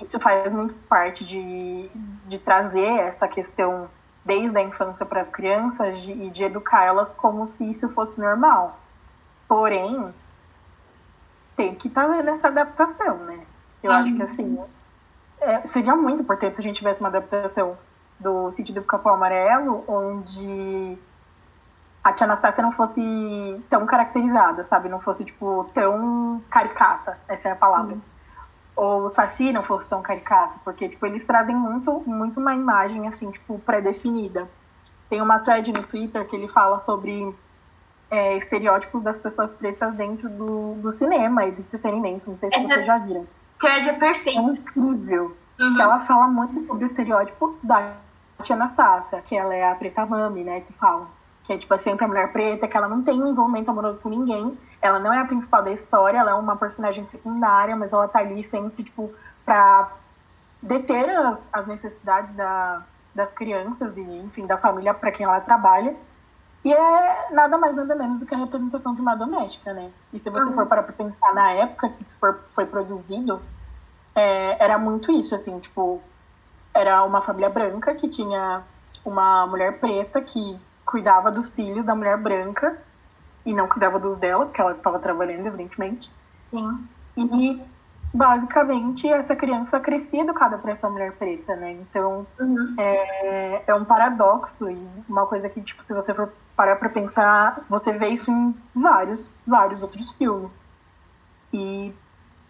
Isso 0.00 0.18
faz 0.20 0.52
muito 0.52 0.74
parte 0.88 1.24
de, 1.24 1.88
de 2.26 2.38
trazer 2.38 2.98
essa 2.98 3.26
questão 3.26 3.88
desde 4.24 4.58
a 4.58 4.62
infância 4.62 5.06
para 5.06 5.20
as 5.20 5.28
crianças 5.28 6.00
de, 6.00 6.12
e 6.12 6.30
de 6.30 6.44
educar 6.44 6.84
elas 6.84 7.12
como 7.12 7.48
se 7.48 7.68
isso 7.68 7.88
fosse 7.90 8.20
normal. 8.20 8.78
Porém, 9.48 10.12
tem 11.56 11.74
que 11.74 11.88
estar 11.88 12.06
tá 12.06 12.22
nessa 12.22 12.48
adaptação, 12.48 13.16
né? 13.18 13.40
Eu 13.82 13.90
uhum. 13.90 13.96
acho 13.96 14.14
que 14.14 14.22
assim, 14.22 14.58
é, 15.40 15.66
seria 15.66 15.96
muito 15.96 16.22
importante 16.22 16.56
se 16.56 16.60
a 16.60 16.64
gente 16.64 16.76
tivesse 16.76 17.00
uma 17.00 17.08
adaptação 17.08 17.76
do 18.18 18.50
sítio 18.50 18.74
do 18.74 18.82
Capão 18.82 19.14
Amarelo, 19.14 19.84
onde 19.88 20.98
a 22.04 22.12
Tia 22.12 22.26
Anastácia 22.26 22.62
não 22.62 22.72
fosse 22.72 23.00
tão 23.70 23.86
caracterizada, 23.86 24.64
sabe? 24.64 24.88
Não 24.88 25.00
fosse, 25.00 25.24
tipo, 25.24 25.66
tão 25.72 26.42
caricata, 26.50 27.18
essa 27.28 27.48
é 27.48 27.52
a 27.52 27.56
palavra. 27.56 27.94
Uhum. 27.94 28.00
Ou 28.74 29.04
o 29.04 29.08
Saci 29.08 29.52
não 29.52 29.62
fosse 29.62 29.88
tão 29.88 30.02
caricato, 30.02 30.58
porque, 30.64 30.88
tipo, 30.88 31.06
eles 31.06 31.24
trazem 31.24 31.54
muito, 31.54 32.02
muito 32.06 32.40
uma 32.40 32.54
imagem, 32.54 33.06
assim, 33.06 33.30
tipo, 33.30 33.58
pré-definida. 33.60 34.48
Tem 35.08 35.20
uma 35.20 35.38
thread 35.38 35.72
no 35.72 35.82
Twitter 35.84 36.26
que 36.26 36.34
ele 36.34 36.48
fala 36.48 36.80
sobre 36.80 37.34
é, 38.10 38.36
estereótipos 38.36 39.02
das 39.02 39.18
pessoas 39.18 39.52
pretas 39.52 39.94
dentro 39.94 40.28
do, 40.28 40.74
do 40.76 40.90
cinema 40.90 41.44
e 41.44 41.52
do 41.52 41.60
entretenimento. 41.60 42.30
Não 42.30 42.38
sei 42.38 42.50
se 42.52 42.62
vocês 42.62 42.86
já 42.86 42.98
viram. 42.98 43.26
Thread 43.60 43.88
é 43.90 43.92
perfeito. 43.92 44.40
É 44.40 44.42
incrível. 44.42 45.36
Uhum. 45.60 45.74
Que 45.74 45.82
ela 45.82 46.00
fala 46.00 46.26
muito 46.26 46.64
sobre 46.64 46.84
o 46.84 46.86
estereótipo 46.86 47.56
da 47.62 47.92
Tia 48.42 48.56
Anastácia, 48.56 49.22
que 49.22 49.36
ela 49.36 49.54
é 49.54 49.70
a 49.70 49.74
preta 49.74 50.04
mami, 50.04 50.42
né, 50.42 50.60
que 50.62 50.72
fala. 50.72 51.06
Que 51.44 51.52
é, 51.54 51.58
tipo, 51.58 51.74
é 51.74 51.78
sempre 51.78 52.04
a 52.04 52.08
mulher 52.08 52.32
preta, 52.32 52.68
que 52.68 52.76
ela 52.76 52.88
não 52.88 53.02
tem 53.02 53.20
um 53.20 53.28
envolvimento 53.28 53.70
amoroso 53.70 54.00
com 54.00 54.08
ninguém. 54.08 54.56
Ela 54.80 54.98
não 54.98 55.12
é 55.12 55.18
a 55.18 55.24
principal 55.24 55.62
da 55.62 55.72
história, 55.72 56.18
ela 56.18 56.32
é 56.32 56.34
uma 56.34 56.56
personagem 56.56 57.04
secundária, 57.04 57.74
mas 57.74 57.92
ela 57.92 58.08
tá 58.08 58.20
ali 58.20 58.44
sempre, 58.44 58.84
tipo, 58.84 59.12
pra 59.44 59.90
deter 60.62 61.10
as, 61.10 61.48
as 61.52 61.66
necessidades 61.66 62.34
da, 62.36 62.82
das 63.14 63.30
crianças 63.32 63.96
e, 63.96 64.00
enfim, 64.00 64.46
da 64.46 64.56
família 64.56 64.94
para 64.94 65.10
quem 65.10 65.24
ela 65.24 65.40
trabalha. 65.40 65.94
E 66.64 66.72
é 66.72 67.28
nada 67.32 67.58
mais 67.58 67.74
nada 67.74 67.94
menos 67.94 68.20
do 68.20 68.26
que 68.26 68.34
a 68.34 68.38
representação 68.38 68.94
de 68.94 69.00
uma 69.00 69.16
doméstica, 69.16 69.72
né? 69.72 69.90
E 70.12 70.20
se 70.20 70.30
você 70.30 70.44
uhum. 70.44 70.54
for 70.54 70.66
para 70.66 70.82
pensar 70.84 71.34
na 71.34 71.50
época 71.52 71.88
que 71.88 72.02
isso 72.02 72.16
for, 72.18 72.40
foi 72.54 72.66
produzido, 72.66 73.42
é, 74.14 74.62
era 74.62 74.78
muito 74.78 75.10
isso, 75.10 75.34
assim, 75.34 75.58
tipo, 75.58 76.00
era 76.72 77.02
uma 77.02 77.20
família 77.20 77.50
branca 77.50 77.94
que 77.94 78.08
tinha 78.08 78.62
uma 79.04 79.46
mulher 79.46 79.80
preta 79.80 80.20
que 80.20 80.58
cuidava 80.84 81.30
dos 81.30 81.48
filhos 81.50 81.84
da 81.84 81.94
mulher 81.94 82.16
branca 82.18 82.78
e 83.44 83.52
não 83.52 83.68
cuidava 83.68 83.98
dos 83.98 84.18
dela, 84.18 84.46
porque 84.46 84.60
ela 84.60 84.72
estava 84.72 84.98
trabalhando, 84.98 85.46
evidentemente. 85.46 86.10
Sim. 86.40 86.86
E 87.16 87.62
basicamente 88.14 89.08
essa 89.08 89.34
criança 89.34 89.80
crescia 89.80 90.22
educada 90.22 90.58
por 90.58 90.70
essa 90.70 90.88
mulher 90.88 91.12
preta, 91.12 91.56
né? 91.56 91.72
Então 91.72 92.26
uhum. 92.38 92.74
é, 92.78 93.62
é 93.66 93.74
um 93.74 93.84
paradoxo 93.84 94.70
e 94.70 94.88
uma 95.08 95.26
coisa 95.26 95.48
que, 95.48 95.60
tipo, 95.60 95.82
se 95.82 95.94
você 95.94 96.12
for 96.12 96.32
parar 96.54 96.76
pra 96.76 96.88
pensar, 96.88 97.64
você 97.68 97.92
vê 97.92 98.08
isso 98.08 98.30
em 98.30 98.54
vários, 98.74 99.34
vários 99.46 99.82
outros 99.82 100.12
filmes. 100.12 100.52
E 101.52 101.92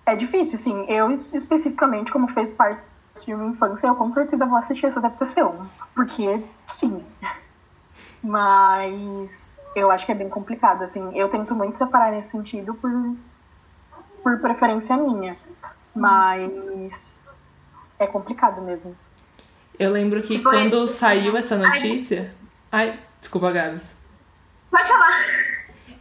é 0.04 0.16
difícil, 0.16 0.56
assim, 0.56 0.84
eu 0.88 1.12
especificamente, 1.32 2.10
como 2.10 2.28
fez 2.28 2.50
parte 2.50 2.80
de 3.24 3.34
minha 3.34 3.50
infância, 3.50 3.86
eu 3.86 3.94
com 3.94 4.10
certeza 4.12 4.46
vou 4.46 4.58
assistir 4.58 4.86
essa 4.86 4.98
adaptação, 4.98 5.66
porque 5.94 6.42
sim. 6.66 7.04
Mas 8.22 9.56
eu 9.74 9.90
acho 9.90 10.06
que 10.06 10.12
é 10.12 10.14
bem 10.14 10.28
complicado, 10.28 10.82
assim, 10.84 11.16
eu 11.18 11.28
tento 11.28 11.54
muito 11.54 11.78
separar 11.78 12.12
nesse 12.12 12.30
sentido 12.30 12.74
por 12.74 12.90
por 14.22 14.38
preferência 14.38 14.96
minha. 14.96 15.36
Mas 15.94 17.22
é 17.98 18.06
complicado 18.06 18.62
mesmo. 18.62 18.96
Eu 19.78 19.90
lembro 19.90 20.22
que 20.22 20.36
tipo, 20.36 20.48
quando 20.48 20.84
esse... 20.84 20.94
saiu 20.94 21.36
essa 21.36 21.56
notícia. 21.56 22.32
Ai, 22.70 22.90
Ai 22.90 22.98
desculpa, 23.20 23.50
Gabs. 23.50 23.94
Pode 24.70 24.88
falar. 24.88 25.24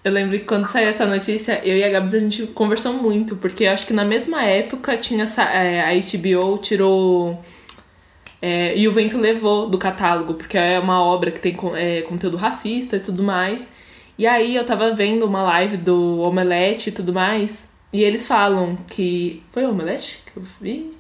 Eu 0.04 0.12
lembro 0.12 0.38
que 0.40 0.46
quando 0.46 0.68
saiu 0.68 0.88
essa 0.88 1.06
notícia, 1.06 1.64
eu 1.66 1.78
e 1.78 1.84
a 1.84 1.90
Gabs 1.90 2.14
a 2.14 2.20
gente 2.20 2.48
conversou 2.48 2.94
muito, 2.94 3.36
porque 3.36 3.66
eu 3.66 3.72
acho 3.72 3.86
que 3.86 3.94
na 3.94 4.06
mesma 4.06 4.44
época 4.44 4.98
tinha 4.98 5.26
é, 5.26 5.82
a 5.82 5.94
HBO 5.94 6.58
tirou 6.58 7.44
é, 8.42 8.78
E 8.78 8.88
o 8.88 8.92
Vento 8.92 9.18
Levou 9.18 9.70
do 9.70 9.78
catálogo, 9.78 10.34
porque 10.34 10.58
é 10.58 10.80
uma 10.80 11.04
obra 11.04 11.32
que 11.32 11.40
tem 11.40 11.56
é, 11.76 12.02
conteúdo 12.02 12.38
racista 12.38 12.98
e 12.98 13.00
tudo 13.00 13.22
mais. 13.24 13.70
E 14.18 14.26
aí 14.26 14.56
eu 14.56 14.66
tava 14.66 14.94
vendo 14.94 15.26
uma 15.26 15.44
live 15.44 15.78
do 15.78 16.20
Omelete 16.20 16.90
e 16.90 16.92
tudo 16.92 17.14
mais, 17.14 17.70
e 17.94 18.04
eles 18.04 18.28
falam 18.28 18.78
que. 18.88 19.44
Foi 19.50 19.66
o 19.66 19.72
Omelete 19.72 20.24
que 20.26 20.38
eu 20.38 20.44
vi? 20.60 20.94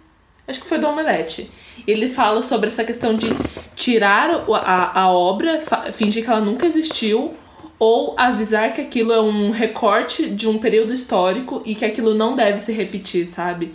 Acho 0.47 0.61
que 0.61 0.67
foi 0.67 0.79
do 0.79 0.87
Omelete. 0.87 1.49
Ele 1.87 2.07
fala 2.07 2.41
sobre 2.41 2.67
essa 2.67 2.83
questão 2.83 3.15
de 3.15 3.29
tirar 3.75 4.45
a, 4.49 5.01
a 5.01 5.11
obra, 5.11 5.61
fingir 5.93 6.23
que 6.23 6.29
ela 6.29 6.41
nunca 6.41 6.65
existiu, 6.65 7.33
ou 7.79 8.13
avisar 8.17 8.73
que 8.73 8.81
aquilo 8.81 9.11
é 9.11 9.21
um 9.21 9.49
recorte 9.49 10.29
de 10.29 10.47
um 10.47 10.57
período 10.57 10.93
histórico 10.93 11.63
e 11.65 11.73
que 11.73 11.85
aquilo 11.85 12.13
não 12.13 12.35
deve 12.35 12.59
se 12.59 12.71
repetir, 12.71 13.25
sabe? 13.25 13.73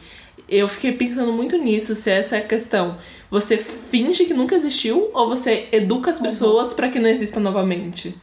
Eu 0.48 0.68
fiquei 0.68 0.92
pensando 0.92 1.32
muito 1.32 1.58
nisso, 1.58 1.96
se 1.96 2.10
essa 2.10 2.36
é 2.36 2.38
a 2.38 2.46
questão. 2.46 2.98
Você 3.30 3.58
finge 3.58 4.24
que 4.24 4.34
nunca 4.34 4.54
existiu 4.54 5.10
ou 5.12 5.28
você 5.28 5.68
educa 5.72 6.10
as 6.10 6.18
uhum. 6.18 6.22
pessoas 6.24 6.74
para 6.74 6.88
que 6.88 6.98
não 6.98 7.08
exista 7.08 7.40
novamente? 7.40 8.16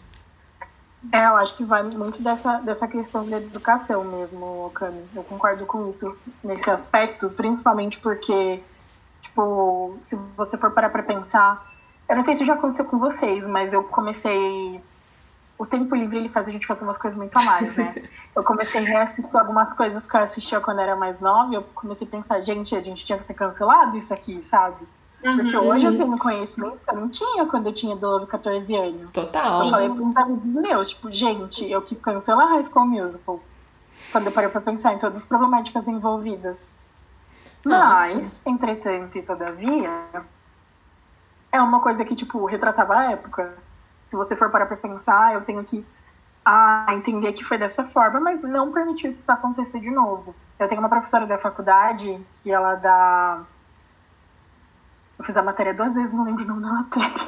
É, 1.12 1.26
eu 1.26 1.36
acho 1.36 1.56
que 1.58 1.64
vai 1.64 1.84
muito 1.84 2.22
dessa, 2.22 2.60
dessa 2.60 2.88
questão 2.88 3.28
da 3.30 3.38
educação 3.38 4.04
mesmo, 4.04 4.72
Cami. 4.74 5.04
Eu 5.14 5.24
concordo 5.24 5.66
com 5.66 5.90
isso 5.90 6.16
nesse 6.44 6.70
aspecto, 6.70 7.30
principalmente 7.32 8.00
porque, 8.00 8.62
tipo, 9.22 9.98
se 10.04 10.16
você 10.38 10.58
for 10.58 10.72
parar 10.72 10.90
pra 10.90 11.04
pensar. 11.04 11.72
Eu 12.08 12.16
não 12.16 12.24
sei 12.24 12.36
se 12.36 12.46
já 12.46 12.54
aconteceu 12.54 12.86
com 12.86 13.00
vocês, 13.00 13.48
mas 13.48 13.74
eu 13.74 13.84
comecei. 13.84 14.82
O 15.64 15.66
tempo 15.66 15.96
livre 15.96 16.18
ele 16.18 16.28
faz 16.28 16.50
a 16.50 16.52
gente 16.52 16.68
fazer 16.68 16.84
umas 16.84 16.98
coisas 16.98 17.18
muito 17.18 17.34
a 17.38 17.42
mais, 17.42 17.74
né? 17.78 17.96
Eu 18.36 18.44
comecei 18.44 18.82
a 18.82 18.84
reassistir 18.84 19.34
algumas 19.34 19.72
coisas 19.74 20.06
que 20.10 20.18
eu 20.18 20.22
assistia 20.22 20.60
quando 20.60 20.82
era 20.82 20.96
mais 20.96 21.20
nova 21.20 21.52
e 21.52 21.56
eu 21.56 21.62
comecei 21.62 22.08
a 22.08 22.10
pensar, 22.10 22.42
gente, 22.42 22.76
a 22.76 22.82
gente 22.82 23.06
tinha 23.06 23.16
que 23.16 23.26
ter 23.26 23.36
cancelado 23.36 23.96
isso 23.96 24.12
aqui, 24.12 24.42
sabe? 24.42 24.88
Porque 25.22 25.56
uhum. 25.56 25.68
hoje 25.70 25.86
eu 25.86 25.96
tenho 25.96 26.18
conhecimento 26.18 26.80
que 26.84 26.90
eu 26.90 27.00
não 27.00 27.10
tinha 27.10 27.46
quando 27.46 27.68
eu 27.68 27.74
tinha 27.74 27.96
12, 27.96 28.26
14 28.26 28.76
anos. 28.76 29.12
Total. 29.12 29.66
Eu 29.66 29.70
falei 29.70 29.90
para 29.90 30.04
uns 30.04 30.18
amigos 30.18 30.46
meus, 30.46 30.90
tipo, 30.90 31.12
gente, 31.12 31.70
eu 31.70 31.84
quis 31.84 32.00
cancelar 32.00 32.50
High 32.50 32.66
School 32.66 32.88
Musical. 32.88 33.40
Quando 34.12 34.26
eu 34.26 34.32
parei 34.32 34.50
pra 34.50 34.62
pensar 34.62 34.94
em 34.94 34.98
todas 34.98 35.18
as 35.18 35.24
problemáticas 35.24 35.88
envolvidas. 35.88 36.66
Mas, 37.64 38.42
entretanto 38.48 39.16
e 39.16 39.22
todavia, 39.22 39.92
é 41.52 41.62
uma 41.62 41.80
coisa 41.80 42.04
que, 42.04 42.16
tipo, 42.16 42.44
retratava 42.46 42.98
a 42.98 43.12
época. 43.12 43.54
Se 44.08 44.16
você 44.16 44.36
for 44.36 44.50
parar 44.50 44.66
pra 44.66 44.78
pensar, 44.78 45.34
eu 45.34 45.42
tenho 45.42 45.64
que 45.64 45.86
ah, 46.46 46.88
entender 46.92 47.34
que 47.34 47.44
foi 47.44 47.58
dessa 47.58 47.84
forma, 47.86 48.20
mas 48.20 48.42
não 48.42 48.72
permitir 48.72 49.14
que 49.14 49.22
isso 49.22 49.32
aconteça 49.32 49.80
de 49.80 49.90
novo. 49.90 50.36
Eu 50.60 50.68
tenho 50.68 50.82
uma 50.82 50.90
professora 50.90 51.26
da 51.26 51.38
faculdade 51.38 52.20
que 52.42 52.52
ela 52.52 52.76
dá 52.76 53.42
eu 55.18 55.26
fiz 55.26 55.38
a 55.38 55.44
matéria 55.44 55.74
duas 55.74 55.94
vezes, 55.94 56.14
não 56.14 56.26
lembro 56.26 56.44
o 56.44 56.48
nome 56.48 56.62
da 56.62 56.70
matéria. 56.70 57.10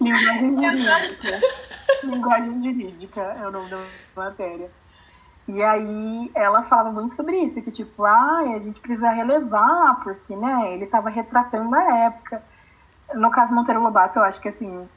Linguagem 0.00 0.56
jurídica. 0.56 1.40
Linguagem 2.02 2.62
jurídica 2.62 3.20
é 3.20 3.46
o 3.46 3.50
nome 3.50 3.68
da 3.68 3.78
matéria. 4.16 4.70
E 5.48 5.62
aí 5.62 6.30
ela 6.34 6.62
falava 6.62 6.92
muito 6.92 7.12
sobre 7.12 7.36
isso, 7.38 7.60
que 7.60 7.70
tipo, 7.70 8.04
ah, 8.04 8.54
a 8.54 8.58
gente 8.58 8.80
precisa 8.80 9.10
relevar, 9.10 10.00
porque, 10.02 10.34
né, 10.34 10.72
ele 10.72 10.84
estava 10.84 11.10
retratando 11.10 11.74
a 11.74 11.98
época. 12.06 12.42
No 13.14 13.30
caso 13.30 13.52
Monteiro 13.52 13.82
Lobato, 13.82 14.18
eu 14.18 14.22
acho 14.22 14.40
que 14.40 14.48
assim, 14.48 14.88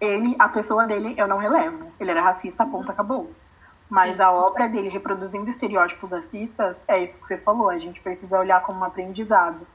ele, 0.00 0.34
a 0.38 0.48
pessoa 0.48 0.86
dele, 0.86 1.14
eu 1.16 1.28
não 1.28 1.38
relevo. 1.38 1.92
Ele 2.00 2.10
era 2.10 2.22
racista, 2.22 2.64
ponto, 2.64 2.90
acabou. 2.90 3.30
Mas 3.88 4.16
Sim. 4.16 4.22
a 4.22 4.30
obra 4.30 4.68
dele 4.68 4.88
reproduzindo 4.88 5.50
estereótipos 5.50 6.12
racistas, 6.12 6.76
é 6.86 7.02
isso 7.02 7.20
que 7.20 7.26
você 7.26 7.36
falou, 7.38 7.68
a 7.68 7.78
gente 7.78 8.00
precisa 8.00 8.38
olhar 8.38 8.62
como 8.62 8.80
um 8.80 8.84
aprendizado. 8.84 9.66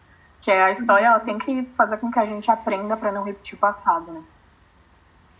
Que 0.41 0.51
é 0.51 0.63
a 0.63 0.71
história, 0.71 1.07
ela 1.07 1.19
tem 1.19 1.37
que 1.37 1.63
fazer 1.75 1.97
com 1.97 2.11
que 2.11 2.19
a 2.19 2.25
gente 2.25 2.49
aprenda 2.49 2.95
para 2.95 3.11
não 3.11 3.23
repetir 3.23 3.55
o 3.55 3.59
passado, 3.59 4.11
né? 4.11 4.23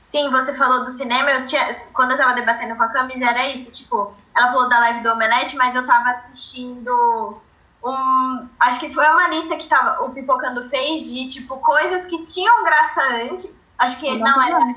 Sim, 0.06 0.30
você 0.30 0.54
falou 0.54 0.84
do 0.84 0.92
cinema, 0.92 1.32
eu 1.32 1.46
tinha, 1.46 1.76
quando 1.94 2.12
eu 2.12 2.18
tava 2.18 2.34
debatendo 2.34 2.76
com 2.76 2.84
a 2.84 2.90
Camis, 2.90 3.20
era 3.20 3.50
isso, 3.50 3.72
tipo, 3.72 4.14
ela 4.36 4.52
falou 4.52 4.70
da 4.70 4.80
live 4.80 5.02
do 5.02 5.12
Omelete, 5.12 5.56
mas 5.56 5.74
eu 5.74 5.86
tava 5.86 6.10
assistindo 6.12 7.42
um, 7.86 8.50
acho 8.60 8.80
que 8.80 8.94
foi 8.94 9.06
uma 9.08 9.28
lista 9.30 9.58
que 9.58 9.68
tava, 9.68 10.04
o 10.04 10.12
Pipocando 10.12 10.68
fez 10.70 11.04
de, 11.04 11.28
tipo, 11.28 11.58
coisas 11.60 12.06
que 12.08 12.26
tinham 12.26 12.64
graça 12.64 13.02
antes, 13.02 13.54
acho 13.78 14.00
que, 14.00 14.18
não, 14.18 14.42
era, 14.42 14.76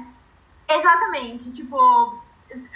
exatamente, 0.69 1.55
tipo, 1.55 2.23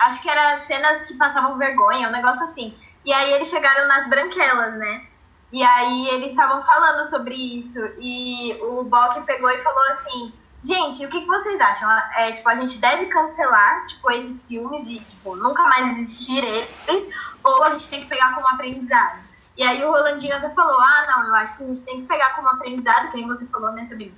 acho 0.01 0.23
que 0.23 0.29
era 0.29 0.63
cenas 0.63 1.05
que 1.05 1.15
passavam 1.15 1.59
vergonha, 1.59 2.09
um 2.09 2.13
negócio 2.13 2.43
assim, 2.45 2.77
e 3.05 3.13
aí 3.13 3.33
eles 3.33 3.49
chegaram 3.49 3.87
nas 3.89 4.09
branquelas, 4.09 4.75
né, 4.75 5.07
e 5.53 5.63
aí 5.63 6.09
eles 6.09 6.31
estavam 6.31 6.63
falando 6.63 7.05
sobre 7.05 7.35
isso. 7.35 7.79
E 8.01 8.59
o 8.63 8.85
Bock 8.85 9.21
pegou 9.23 9.51
e 9.51 9.63
falou 9.63 9.83
assim: 9.91 10.33
Gente, 10.65 11.05
o 11.05 11.09
que, 11.11 11.21
que 11.21 11.27
vocês 11.27 11.61
acham? 11.61 11.91
É, 12.17 12.33
tipo, 12.33 12.49
a 12.49 12.55
gente 12.55 12.79
deve 12.79 13.07
cancelar, 13.07 13.85
tipo, 13.87 14.11
esses 14.13 14.47
filmes 14.47 14.89
e, 14.89 15.01
tipo, 15.01 15.37
nunca 15.37 15.65
mais 15.65 15.99
existir 15.99 16.43
eles, 16.43 17.15
ou 17.45 17.65
a 17.65 17.71
gente 17.71 17.89
tem 17.89 18.01
que 18.01 18.07
pegar 18.07 18.35
como 18.35 18.49
aprendizado? 18.49 19.19
E 19.57 19.63
aí 19.63 19.85
o 19.85 19.91
Rolandinho 19.91 20.35
até 20.35 20.49
falou, 20.51 20.81
ah, 20.81 21.07
não, 21.09 21.27
eu 21.27 21.35
acho 21.35 21.57
que 21.57 21.65
a 21.65 21.67
gente 21.67 21.85
tem 21.85 22.01
que 22.01 22.07
pegar 22.07 22.35
como 22.35 22.49
aprendizado, 22.49 23.11
que 23.11 23.17
nem 23.17 23.29
você 23.29 23.47
falou, 23.47 23.73
né, 23.73 23.85
Sabrina? 23.85 24.13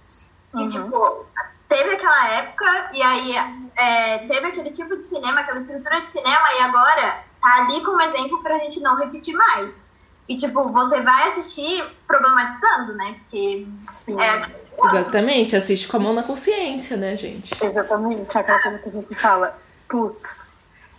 Que, 0.53 0.63
uhum. 0.63 0.69
tipo, 0.69 1.27
teve 1.69 1.91
aquela 1.95 2.29
época, 2.35 2.91
e 2.93 3.03
aí 3.03 3.37
é, 3.77 4.19
teve 4.19 4.47
aquele 4.47 4.71
tipo 4.71 4.97
de 4.97 5.03
cinema, 5.03 5.41
aquela 5.41 5.59
estrutura 5.59 6.01
de 6.01 6.11
cinema, 6.11 6.53
e 6.57 6.61
agora 6.61 7.25
tá 7.43 7.63
ali 7.63 7.85
como 7.85 8.01
exemplo 8.01 8.43
pra 8.43 8.59
gente 8.59 8.81
não 8.81 8.97
repetir 8.97 9.35
mais. 9.35 9.71
E, 10.29 10.37
tipo, 10.37 10.69
você 10.71 11.03
vai 11.03 11.29
assistir 11.29 11.85
problematizando, 12.07 12.95
né? 12.95 13.17
Porque 13.21 13.67
é... 14.09 14.65
Exatamente, 14.87 15.55
assiste 15.55 15.87
com 15.87 15.99
a 15.99 16.01
mão 16.01 16.13
na 16.13 16.23
consciência, 16.23 16.97
né, 16.97 17.15
gente? 17.15 17.55
Exatamente, 17.63 18.37
aquela 18.37 18.59
coisa 18.61 18.79
que 18.79 18.89
a 18.89 18.93
gente 18.93 19.15
fala, 19.15 19.59
putz. 19.89 20.47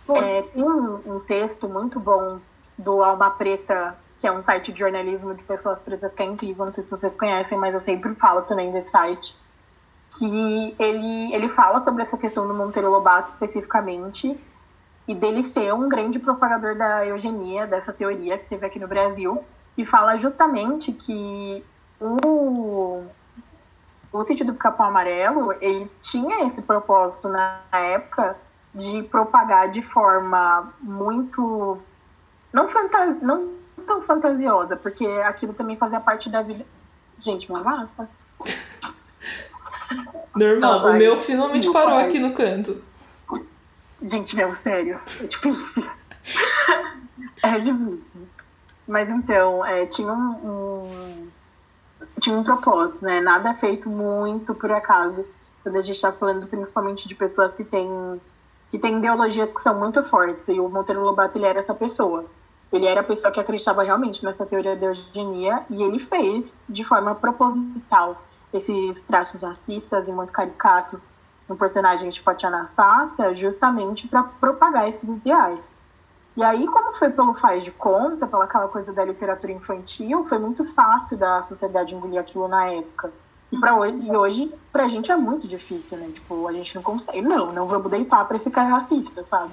É, 0.08 0.42
tem 0.42 0.62
um, 0.62 1.16
um, 1.16 1.20
texto 1.20 1.68
muito 1.68 1.98
bom 1.98 2.38
do 2.78 3.02
Alma 3.02 3.30
Preta, 3.30 3.98
que 4.18 4.26
é 4.26 4.32
um 4.32 4.40
site 4.40 4.72
de 4.72 4.80
jornalismo 4.80 5.34
de 5.34 5.42
pessoas 5.42 5.78
pretas 5.78 6.12
que 6.12 6.22
é 6.22 6.26
incrível, 6.26 6.64
não 6.64 6.72
sei 6.72 6.84
se 6.84 6.90
vocês 6.90 7.14
conhecem, 7.14 7.58
mas 7.58 7.74
eu 7.74 7.80
sempre 7.80 8.14
falo 8.14 8.42
também 8.42 8.72
desse 8.72 8.90
site. 8.90 9.36
Que 10.18 10.74
ele, 10.78 11.34
ele 11.34 11.48
fala 11.50 11.80
sobre 11.80 12.02
essa 12.02 12.16
questão 12.16 12.48
do 12.48 12.54
Monteiro 12.54 12.90
Lobato 12.90 13.30
especificamente, 13.30 14.38
e 15.06 15.14
dele 15.14 15.42
ser 15.42 15.72
um 15.72 15.88
grande 15.88 16.18
propagador 16.18 16.76
da 16.76 17.06
eugenia, 17.06 17.66
dessa 17.66 17.92
teoria 17.92 18.38
que 18.38 18.48
teve 18.48 18.66
aqui 18.66 18.78
no 18.78 18.88
Brasil, 18.88 19.44
e 19.76 19.84
fala 19.84 20.16
justamente 20.16 20.92
que 20.92 21.62
o, 22.00 23.04
o 24.12 24.24
sítio 24.24 24.46
do 24.46 24.54
Capão 24.54 24.86
Amarelo, 24.86 25.52
ele 25.60 25.90
tinha 26.00 26.46
esse 26.46 26.62
propósito 26.62 27.28
na 27.28 27.60
época 27.70 28.36
de 28.74 29.02
propagar 29.04 29.68
de 29.68 29.82
forma 29.82 30.72
muito 30.80 31.78
não, 32.52 32.68
fantas, 32.68 33.20
não 33.22 33.50
tão 33.86 34.02
fantasiosa, 34.02 34.76
porque 34.76 35.06
aquilo 35.24 35.54
também 35.54 35.76
fazia 35.76 36.00
parte 36.00 36.28
da 36.28 36.42
vida. 36.42 36.66
Gente, 37.18 37.48
uma 37.48 37.62
massa. 37.62 38.08
Normal, 40.34 40.86
o 40.86 40.92
meu 40.94 41.16
finalmente 41.16 41.70
parou 41.72 41.94
pai. 41.94 42.06
aqui 42.06 42.18
no 42.18 42.34
canto. 42.34 42.82
Gente, 44.02 44.36
meu, 44.36 44.52
sério, 44.52 45.00
é 45.20 45.26
difícil. 45.26 45.88
é 47.42 47.58
difícil. 47.58 48.28
Mas 48.86 49.08
então, 49.08 49.64
é, 49.64 49.86
tinha 49.86 50.12
um, 50.12 50.32
um, 50.44 51.28
tinha 52.20 52.36
um 52.36 52.44
propósito, 52.44 53.04
né? 53.04 53.20
Nada 53.20 53.50
é 53.50 53.54
feito 53.54 53.88
muito 53.88 54.54
por 54.54 54.70
acaso. 54.70 55.24
quando 55.62 55.76
a 55.76 55.80
gente 55.80 55.96
está 55.96 56.12
falando 56.12 56.46
principalmente 56.46 57.08
de 57.08 57.14
pessoas 57.14 57.54
que 57.54 57.64
têm 57.64 58.20
que 58.70 58.78
têm 58.78 58.98
ideologias 58.98 59.48
que 59.50 59.60
são 59.60 59.78
muito 59.78 60.02
fortes. 60.04 60.46
E 60.48 60.60
o 60.60 60.68
Monteiro 60.68 61.02
Lobato 61.02 61.38
ele 61.38 61.46
era 61.46 61.60
essa 61.60 61.74
pessoa. 61.74 62.26
Ele 62.76 62.86
era 62.86 63.00
a 63.00 63.04
pessoa 63.04 63.32
que 63.32 63.40
acreditava 63.40 63.82
realmente 63.82 64.24
nessa 64.24 64.44
teoria 64.44 64.76
da 64.76 64.86
eugenia 64.86 65.64
e 65.70 65.82
ele 65.82 65.98
fez 65.98 66.58
de 66.68 66.84
forma 66.84 67.14
proposital 67.14 68.20
esses 68.52 69.02
traços 69.02 69.42
racistas 69.42 70.06
e 70.06 70.12
muito 70.12 70.32
caricatos 70.32 71.08
no 71.48 71.56
personagem 71.56 72.10
tipo 72.10 72.28
a 72.28 72.34
Tia 72.34 72.48
Anastácia, 72.48 73.34
justamente 73.34 74.08
para 74.08 74.24
propagar 74.24 74.88
esses 74.88 75.08
ideais. 75.08 75.74
E 76.36 76.42
aí, 76.42 76.66
como 76.66 76.92
foi 76.94 77.08
pelo 77.08 77.32
faz 77.32 77.64
de 77.64 77.70
conta, 77.70 78.26
pela 78.26 78.44
aquela 78.44 78.68
coisa 78.68 78.92
da 78.92 79.04
literatura 79.04 79.52
infantil, 79.52 80.26
foi 80.26 80.38
muito 80.38 80.64
fácil 80.74 81.16
da 81.16 81.42
sociedade 81.42 81.94
engolir 81.94 82.20
aquilo 82.20 82.46
na 82.46 82.66
época. 82.66 83.10
E, 83.50 83.58
pra 83.58 83.74
hoje, 83.74 83.96
e 83.96 84.16
hoje, 84.16 84.54
pra 84.70 84.86
gente 84.86 85.10
é 85.10 85.16
muito 85.16 85.48
difícil, 85.48 85.96
né? 85.96 86.10
Tipo, 86.12 86.46
a 86.46 86.52
gente 86.52 86.74
não 86.74 86.82
consegue. 86.82 87.22
Não, 87.22 87.52
não 87.52 87.66
vamos 87.66 87.90
deitar 87.90 88.26
pra 88.26 88.36
esse 88.36 88.50
cara 88.50 88.68
racista, 88.68 89.24
sabe? 89.26 89.52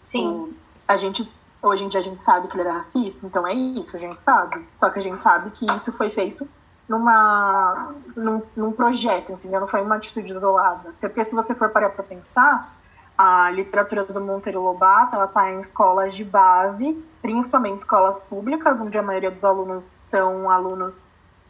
Sim. 0.00 0.46
Tipo, 0.46 0.54
a 0.88 0.96
gente, 0.96 1.32
hoje 1.62 1.84
em 1.84 1.88
dia 1.88 2.00
a 2.00 2.04
gente 2.04 2.22
sabe 2.22 2.48
que 2.48 2.56
ele 2.56 2.68
era 2.68 2.78
racista, 2.78 3.26
então 3.26 3.46
é 3.46 3.54
isso, 3.54 3.96
a 3.96 4.00
gente 4.00 4.20
sabe. 4.20 4.66
Só 4.76 4.90
que 4.90 4.98
a 4.98 5.02
gente 5.02 5.22
sabe 5.22 5.50
que 5.50 5.66
isso 5.66 5.92
foi 5.92 6.10
feito 6.10 6.48
numa, 6.88 7.94
num, 8.16 8.42
num 8.56 8.72
projeto, 8.72 9.32
entendeu? 9.32 9.60
Não 9.60 9.68
foi 9.68 9.82
uma 9.82 9.96
atitude 9.96 10.30
isolada. 10.30 10.94
Porque 11.00 11.24
se 11.24 11.34
você 11.34 11.54
for 11.54 11.70
parar 11.70 11.90
pra 11.90 12.04
pensar, 12.04 12.76
a 13.16 13.50
literatura 13.50 14.04
do 14.04 14.20
Monteiro 14.20 14.60
Lobato, 14.60 15.16
ela 15.16 15.24
está 15.24 15.50
em 15.50 15.60
escolas 15.60 16.14
de 16.14 16.24
base, 16.24 16.92
principalmente 17.22 17.80
escolas 17.80 18.18
públicas, 18.20 18.78
onde 18.80 18.98
a 18.98 19.02
maioria 19.02 19.30
dos 19.30 19.44
alunos 19.44 19.92
são 20.02 20.50
alunos 20.50 21.02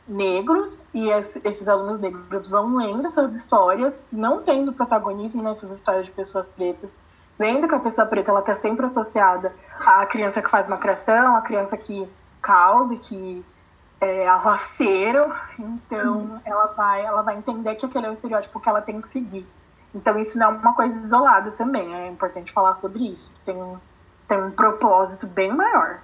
negros, 0.06 0.86
e 0.94 1.08
esses 1.08 1.66
alunos 1.66 1.98
negros 1.98 2.46
vão 2.46 2.76
lendo 2.76 3.08
essas 3.08 3.34
histórias, 3.34 4.00
não 4.12 4.42
tendo 4.42 4.72
protagonismo 4.72 5.42
nessas 5.42 5.72
histórias 5.72 6.06
de 6.06 6.12
pessoas 6.12 6.46
pretas, 6.46 6.96
vendo 7.38 7.68
que 7.68 7.74
a 7.74 7.80
pessoa 7.80 8.06
preta 8.06 8.30
ela 8.30 8.40
está 8.40 8.54
sempre 8.56 8.86
associada 8.86 9.54
à 9.80 10.04
criança 10.06 10.42
que 10.42 10.50
faz 10.50 10.66
uma 10.66 10.78
criação, 10.78 11.36
à 11.36 11.42
criança 11.42 11.76
que 11.76 12.08
causa, 12.40 12.96
que 12.96 13.44
é 14.00 14.28
arroceiro, 14.28 15.34
então 15.58 16.18
uhum. 16.18 16.40
ela 16.44 16.66
vai 16.66 17.04
ela 17.04 17.22
vai 17.22 17.36
entender 17.36 17.74
que 17.76 17.86
aquele 17.86 18.06
é 18.06 18.10
o 18.10 18.12
estereótipo 18.12 18.60
que 18.60 18.68
ela 18.68 18.82
tem 18.82 19.00
que 19.00 19.08
seguir. 19.08 19.46
Então 19.94 20.18
isso 20.18 20.38
não 20.38 20.46
é 20.46 20.48
uma 20.50 20.74
coisa 20.74 21.00
isolada 21.00 21.50
também, 21.52 21.94
é 21.94 22.08
importante 22.08 22.52
falar 22.52 22.74
sobre 22.74 23.12
isso. 23.12 23.34
Tem 23.44 23.56
um, 23.56 23.78
tem 24.28 24.38
um 24.38 24.50
propósito 24.50 25.26
bem 25.26 25.52
maior. 25.52 26.00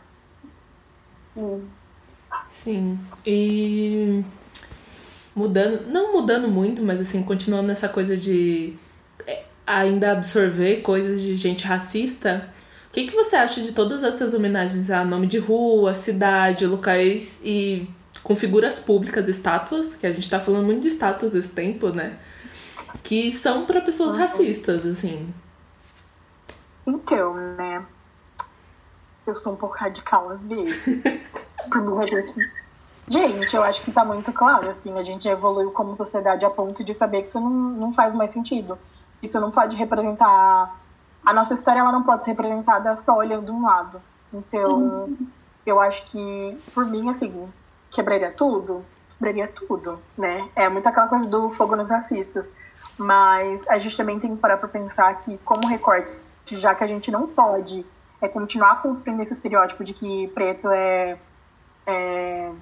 Sim. 1.35 1.69
Sim. 2.49 2.99
E 3.27 4.25
mudando, 5.35 5.87
não 5.87 6.13
mudando 6.13 6.49
muito, 6.49 6.83
mas 6.83 7.01
assim, 7.01 7.23
continuando 7.23 7.69
nessa 7.69 7.89
coisa 7.89 8.17
de 8.17 8.77
ainda 9.67 10.13
absorver 10.13 10.83
coisas 10.83 11.21
de 11.21 11.37
gente 11.37 11.65
racista. 11.65 12.49
O 12.89 12.93
que, 12.93 13.07
que 13.07 13.15
você 13.15 13.37
acha 13.37 13.63
de 13.63 13.73
todas 13.73 14.03
essas 14.03 14.35
homenagens 14.35 14.91
a 14.91 15.05
nome 15.05 15.27
de 15.27 15.39
rua, 15.39 15.95
cidade, 15.95 16.67
locais 16.67 17.39
e 17.43 17.89
com 18.23 18.37
figuras 18.37 18.79
públicas, 18.79 19.29
estátuas, 19.29 19.97
que 19.97 20.07
a 20.07 20.13
gente 20.13 20.29
tá 20.29 20.39
falando 20.39 20.67
muito 20.67 20.83
de 20.83 20.89
estátuas 20.89 21.35
esse 21.35 21.49
tempo, 21.49 21.89
né? 21.89 22.19
que 23.03 23.33
são 23.33 23.65
para 23.65 23.81
pessoas 23.81 24.17
racistas, 24.17 24.85
assim. 24.87 25.33
Então, 26.87 27.35
né? 27.35 27.85
Eu 29.27 29.37
sou 29.37 29.53
um 29.53 29.57
pouco 29.57 29.77
radical 29.77 30.31
às 30.31 30.45
vezes. 30.45 30.83
Gente, 33.09 33.55
eu 33.55 33.63
acho 33.63 33.83
que 33.83 33.93
tá 33.93 34.05
muito 34.05 34.33
claro, 34.33 34.71
assim, 34.71 34.97
a 34.99 35.03
gente 35.03 35.29
evoluiu 35.29 35.71
como 35.73 35.97
sociedade 35.97 36.45
a 36.45 36.51
ponto 36.51 36.85
de 36.85 36.95
saber 36.95 37.23
que 37.23 37.29
isso 37.29 37.41
não, 37.41 37.51
não 37.51 37.93
faz 37.93 38.15
mais 38.15 38.31
sentido. 38.31 38.79
Isso 39.23 39.41
não 39.41 39.51
pode 39.51 39.77
representar. 39.77 40.77
A 41.25 41.33
nossa 41.33 41.55
história 41.55 41.81
ela 41.81 41.93
não 41.93 42.03
pode 42.03 42.25
ser 42.25 42.33
representada 42.33 42.97
só 42.99 43.17
olhando 43.17 43.53
um 43.53 43.65
lado. 43.65 44.03
Então, 44.33 45.05
uhum. 45.05 45.27
eu 45.65 45.81
acho 45.81 46.05
que, 46.07 46.59
por 46.75 46.85
mim, 46.87 47.09
assim, 47.09 47.49
quebraria 47.91 48.33
tudo? 48.33 48.85
Quebraria 49.11 49.47
tudo, 49.47 50.01
né? 50.19 50.49
É 50.57 50.69
muito 50.69 50.87
aquela 50.89 51.07
coisa 51.07 51.27
do 51.27 51.51
fogo 51.51 51.77
nos 51.77 51.91
racistas. 51.91 52.47
Mas 52.99 53.67
a 53.69 53.79
gente 53.79 53.97
também 53.97 54.19
tem 54.19 54.35
que 54.35 54.41
parar 54.41 54.57
para 54.57 54.69
pensar 54.69 55.15
que, 55.21 55.39
como 55.39 55.67
recorte, 55.69 56.11
já 56.47 56.75
que 56.75 56.83
a 56.83 56.87
gente 56.87 57.11
não 57.11 57.27
pode 57.27 57.87
é, 58.21 58.29
continuar 58.29 58.83
construindo 58.83 59.21
esse 59.21 59.33
estereótipo 59.33 59.85
de 59.85 59.95
que 59.95 60.29
preto 60.29 60.69
é, 60.71 61.17
é. 61.87 62.53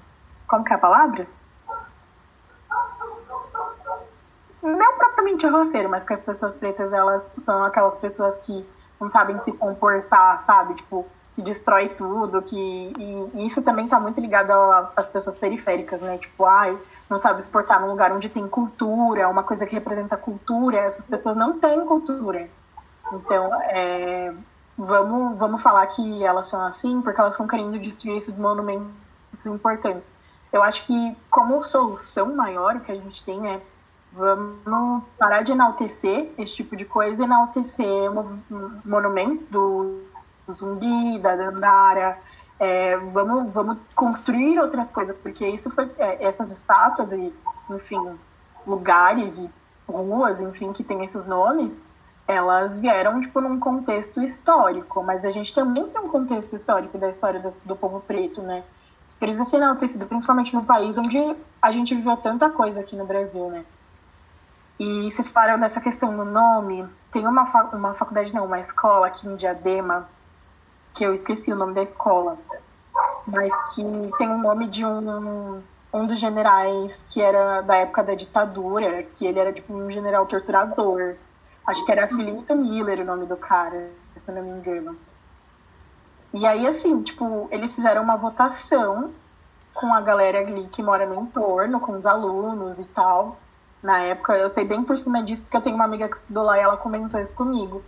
Como 0.47 0.65
que 0.65 0.73
é 0.73 0.77
a 0.77 0.78
palavra? 0.78 1.27
Não 4.62 4.99
propriamente 4.99 5.47
roceiro, 5.47 5.89
mas 5.89 6.05
que 6.05 6.12
as 6.12 6.23
pessoas 6.23 6.55
pretas 6.57 6.93
elas 6.93 7.23
são 7.45 7.65
aquelas 7.65 7.99
pessoas 7.99 8.35
que 8.43 8.66
não 9.01 9.11
sabem 9.11 9.41
se 9.43 9.53
comportar, 9.53 10.41
sabe? 10.41 10.74
Tipo, 10.74 11.07
que 11.35 11.43
destrói 11.43 11.89
tudo, 11.91 12.43
que. 12.43 12.57
E, 12.57 13.31
e 13.35 13.47
isso 13.47 13.62
também 13.62 13.89
tá 13.89 13.99
muito 13.99 14.20
ligado 14.20 14.53
às 14.97 15.09
pessoas 15.09 15.37
periféricas, 15.37 16.03
né? 16.03 16.19
Tipo, 16.19 16.45
ai, 16.45 16.77
não 17.09 17.19
sabe 17.19 17.41
exportar 17.41 17.81
num 17.81 17.89
lugar 17.89 18.12
onde 18.12 18.28
tem 18.28 18.47
cultura, 18.47 19.28
uma 19.28 19.43
coisa 19.43 19.66
que 19.66 19.74
representa 19.74 20.16
cultura, 20.16 20.78
essas 20.78 21.05
pessoas 21.07 21.37
não 21.37 21.59
têm 21.59 21.85
cultura. 21.87 22.49
Então, 23.12 23.51
é, 23.65 24.32
vamos, 24.77 25.37
vamos 25.39 25.62
falar 25.62 25.87
que 25.87 26.24
elas 26.24 26.49
são 26.49 26.65
assim 26.65 27.01
porque 27.01 27.20
elas 27.20 27.32
estão 27.32 27.49
querendo 27.49 27.78
destruir 27.78 28.19
esses 28.19 28.37
monumentos 28.37 29.47
importantes. 29.47 30.05
Eu 30.53 30.62
acho 30.62 30.85
que, 30.87 31.16
como 31.31 31.65
solução 31.65 32.35
maior, 32.35 32.81
que 32.81 32.93
a 32.93 32.97
gente 32.97 33.24
tem 33.24 33.49
é 33.49 33.61
vamos 34.12 35.05
parar 35.19 35.43
de 35.43 35.53
enaltecer 35.53 36.32
esse 36.37 36.57
tipo 36.57 36.77
de 36.77 36.85
coisa, 36.85 37.24
enaltecer 37.24 38.11
monumentos 38.85 39.47
do, 39.47 40.03
zumbi, 40.53 41.19
da 41.19 41.37
dandara, 41.37 42.19
é, 42.59 42.97
vamos, 42.97 43.53
vamos 43.53 43.78
construir 43.95 44.59
outras 44.59 44.91
coisas, 44.93 45.16
porque 45.16 45.47
isso 45.47 45.70
foi 45.70 45.91
é, 45.99 46.24
essas 46.24 46.51
estátuas 46.51 47.12
e, 47.12 47.32
enfim, 47.70 48.19
lugares 48.66 49.39
e 49.39 49.51
ruas, 49.89 50.41
enfim, 50.41 50.73
que 50.73 50.85
tem 50.85 51.05
esses 51.05 51.27
nomes, 51.27 51.82
elas 52.27 52.78
vieram, 52.78 53.20
tipo, 53.20 53.41
num 53.41 53.59
contexto 53.59 54.23
histórico, 54.23 55.03
mas 55.03 55.24
a 55.24 55.31
gente 55.31 55.55
também 55.55 55.89
tem 55.89 56.01
um 56.01 56.09
contexto 56.09 56.55
histórico 56.55 56.97
da 56.99 57.11
história 57.11 57.41
do, 57.41 57.53
do 57.65 57.74
povo 57.74 58.01
preto, 58.01 58.43
né? 58.43 58.62
Precisa 59.19 59.45
ser 59.45 59.57
enaltecido, 59.57 60.07
principalmente 60.07 60.55
no 60.55 60.65
país 60.65 60.97
onde 60.97 61.19
a 61.61 61.73
gente 61.73 61.95
viveu 61.95 62.16
tanta 62.19 62.49
coisa 62.51 62.81
aqui 62.81 62.95
no 62.95 63.05
Brasil, 63.05 63.51
né? 63.51 63.65
E 64.81 65.11
se 65.11 65.31
param 65.31 65.59
nessa 65.59 65.78
questão 65.78 66.16
do 66.16 66.24
nome, 66.24 66.89
tem 67.12 67.27
uma, 67.27 67.43
uma 67.74 67.93
faculdade, 67.93 68.35
não, 68.35 68.47
uma 68.47 68.61
escola 68.61 69.09
aqui 69.09 69.28
em 69.28 69.36
Diadema, 69.36 70.09
que 70.94 71.05
eu 71.05 71.12
esqueci 71.12 71.52
o 71.52 71.57
nome 71.57 71.74
da 71.74 71.82
escola, 71.82 72.39
mas 73.27 73.52
que 73.74 73.82
tem 74.16 74.31
o 74.31 74.39
nome 74.39 74.69
de 74.69 74.82
um, 74.82 75.62
um 75.93 76.07
dos 76.07 76.19
generais 76.19 77.05
que 77.11 77.20
era 77.20 77.61
da 77.61 77.77
época 77.77 78.02
da 78.02 78.15
ditadura, 78.15 79.02
que 79.02 79.27
ele 79.27 79.39
era 79.39 79.52
tipo 79.52 79.74
um 79.74 79.90
general 79.90 80.24
torturador. 80.24 81.15
Acho 81.66 81.85
que 81.85 81.93
era 81.93 82.09
Philip 82.09 82.51
Miller 82.55 83.01
o 83.01 83.05
nome 83.05 83.27
do 83.27 83.36
cara, 83.36 83.90
se 84.16 84.32
não 84.32 84.43
me 84.43 84.48
engano. 84.48 84.97
E 86.32 86.47
aí, 86.47 86.66
assim, 86.66 87.02
tipo, 87.02 87.48
eles 87.51 87.74
fizeram 87.74 88.02
uma 88.02 88.16
votação 88.16 89.11
com 89.74 89.93
a 89.93 90.01
galera 90.01 90.39
ali 90.39 90.69
que 90.69 90.82
mora 90.82 91.05
no 91.05 91.20
entorno, 91.20 91.81
com 91.81 91.93
os 91.98 92.07
alunos 92.07 92.78
e 92.78 92.85
tal. 92.85 93.36
Na 93.82 94.01
época, 94.01 94.36
eu 94.36 94.51
sei 94.51 94.65
bem 94.65 94.82
por 94.82 94.98
cima 94.98 95.23
disso, 95.23 95.43
porque 95.43 95.57
eu 95.57 95.62
tenho 95.62 95.77
uma 95.77 95.85
amiga 95.85 96.09
que 96.09 96.16
estudou 96.16 96.44
lá 96.44 96.59
e 96.59 96.61
ela 96.61 96.77
comentou 96.77 97.20
isso 97.20 97.35
comigo. 97.35 97.82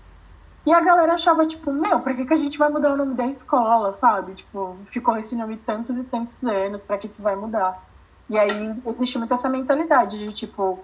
E 0.64 0.73
a 0.73 0.81
galera 0.81 1.14
achava, 1.14 1.44
tipo, 1.47 1.73
meu, 1.73 2.01
por 2.01 2.14
que, 2.14 2.24
que 2.24 2.32
a 2.32 2.36
gente 2.36 2.56
vai 2.56 2.69
mudar 2.69 2.93
o 2.93 2.97
nome 2.97 3.14
da 3.14 3.27
escola, 3.27 3.93
sabe? 3.93 4.35
Tipo, 4.35 4.77
ficou 4.86 5.16
esse 5.16 5.35
nome 5.35 5.56
tantos 5.56 5.98
e 5.98 6.05
tantos 6.05 6.44
anos, 6.44 6.82
pra 6.82 6.98
que, 6.98 7.09
que 7.09 7.20
vai 7.20 7.35
mudar? 7.35 7.82
E 8.31 8.39
aí 8.39 8.74
existe 8.86 9.19
muito 9.19 9.35
essa 9.35 9.48
mentalidade 9.48 10.19
de, 10.19 10.32
tipo, 10.32 10.78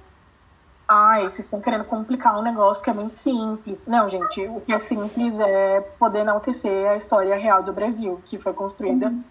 ai, 0.87 1.23
vocês 1.23 1.47
estão 1.47 1.61
querendo 1.61 1.85
complicar 1.85 2.39
um 2.39 2.43
negócio 2.43 2.83
que 2.83 2.91
é 2.91 2.93
muito 2.93 3.15
simples. 3.15 3.87
Não, 3.87 4.11
gente, 4.11 4.47
o 4.49 4.61
que 4.61 4.73
é 4.73 4.81
simples 4.81 5.39
é 5.39 5.81
poder 5.99 6.21
enaltecer 6.21 6.91
a 6.91 6.97
história 6.97 7.37
real 7.37 7.63
do 7.63 7.73
Brasil, 7.73 8.21
que 8.25 8.39
foi 8.39 8.53
construída 8.53 9.07
uhum. 9.07 9.23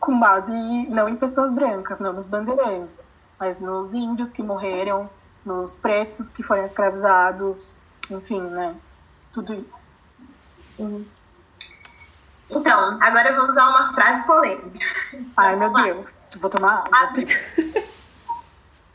com 0.00 0.18
base 0.18 0.52
não 0.88 1.08
em 1.08 1.16
pessoas 1.16 1.50
brancas, 1.52 2.00
não 2.00 2.12
nos 2.12 2.26
bandeirantes, 2.26 3.00
mas 3.40 3.58
nos 3.58 3.94
índios 3.94 4.30
que 4.30 4.42
morreram, 4.42 5.08
nos 5.44 5.74
pretos 5.74 6.28
que 6.28 6.42
foram 6.42 6.66
escravizados, 6.66 7.74
enfim, 8.10 8.40
né? 8.40 8.76
tudo 9.32 9.54
isso. 9.54 9.88
Sim. 10.58 11.08
Então, 12.50 12.98
agora 13.00 13.34
vamos 13.34 13.50
usar 13.50 13.68
uma 13.68 13.94
frase 13.94 14.26
polêmica. 14.26 14.86
Ai, 15.36 15.56
meu 15.56 15.72
Deus. 15.72 16.14
Vou 16.40 16.50
tomar 16.50 16.84
água. 16.92 17.24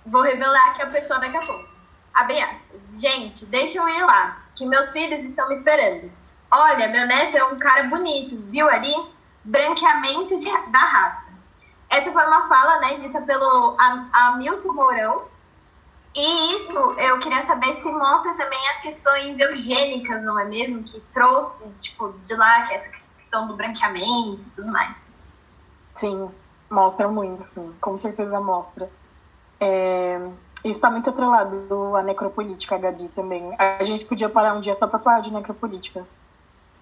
Vou 0.05 0.21
revelar 0.21 0.69
aqui 0.69 0.81
a 0.81 0.87
pessoa 0.87 1.19
daqui 1.19 1.37
a 1.37 1.41
pouco. 1.41 1.69
Abre 2.13 2.41
aspas. 2.41 2.61
Gente, 2.93 3.45
deixa 3.45 3.79
eu 3.79 3.89
ir 3.89 4.03
lá, 4.05 4.41
que 4.55 4.65
meus 4.65 4.91
filhos 4.91 5.25
estão 5.25 5.47
me 5.47 5.55
esperando. 5.55 6.11
Olha, 6.51 6.87
meu 6.87 7.07
neto 7.07 7.37
é 7.37 7.43
um 7.43 7.57
cara 7.57 7.83
bonito, 7.83 8.37
viu 8.49 8.69
ali? 8.69 8.93
Branqueamento 9.43 10.37
de, 10.37 10.45
da 10.45 10.79
raça. 10.79 11.24
Essa 11.95 12.11
foi 12.11 12.25
uma 12.25 12.47
fala, 12.49 12.79
né, 12.79 12.95
dita 12.95 13.21
pelo 13.21 13.77
Hamilton 14.13 14.73
Mourão, 14.73 15.23
E 16.15 16.55
isso 16.55 16.79
eu 16.97 17.19
queria 17.19 17.45
saber 17.45 17.73
se 17.75 17.91
mostra 17.91 18.33
também 18.35 18.59
as 18.69 18.81
questões 18.81 19.37
eugênicas, 19.37 20.23
não 20.23 20.39
é 20.39 20.45
mesmo? 20.45 20.81
Que 20.83 21.01
trouxe, 21.13 21.69
tipo, 21.81 22.13
de 22.23 22.35
lá, 22.35 22.67
que 22.67 22.73
é 22.73 22.77
essa 22.77 22.89
questão 23.17 23.47
do 23.47 23.55
branqueamento 23.55 24.45
e 24.45 24.49
tudo 24.55 24.71
mais. 24.71 24.95
Sim, 25.95 26.31
mostra 26.69 27.07
muito, 27.09 27.45
sim, 27.47 27.73
com 27.81 27.99
certeza 27.99 28.39
mostra. 28.39 28.89
É, 29.59 30.19
isso 30.63 30.73
está 30.73 30.89
muito 30.89 31.09
atrelado 31.09 31.95
à 31.97 32.01
necropolítica, 32.01 32.77
Gabi, 32.77 33.09
também. 33.09 33.53
A 33.57 33.83
gente 33.83 34.05
podia 34.05 34.29
parar 34.29 34.53
um 34.53 34.61
dia 34.61 34.75
só 34.75 34.87
para 34.87 34.99
falar 34.99 35.21
de 35.21 35.31
necropolítica. 35.33 36.05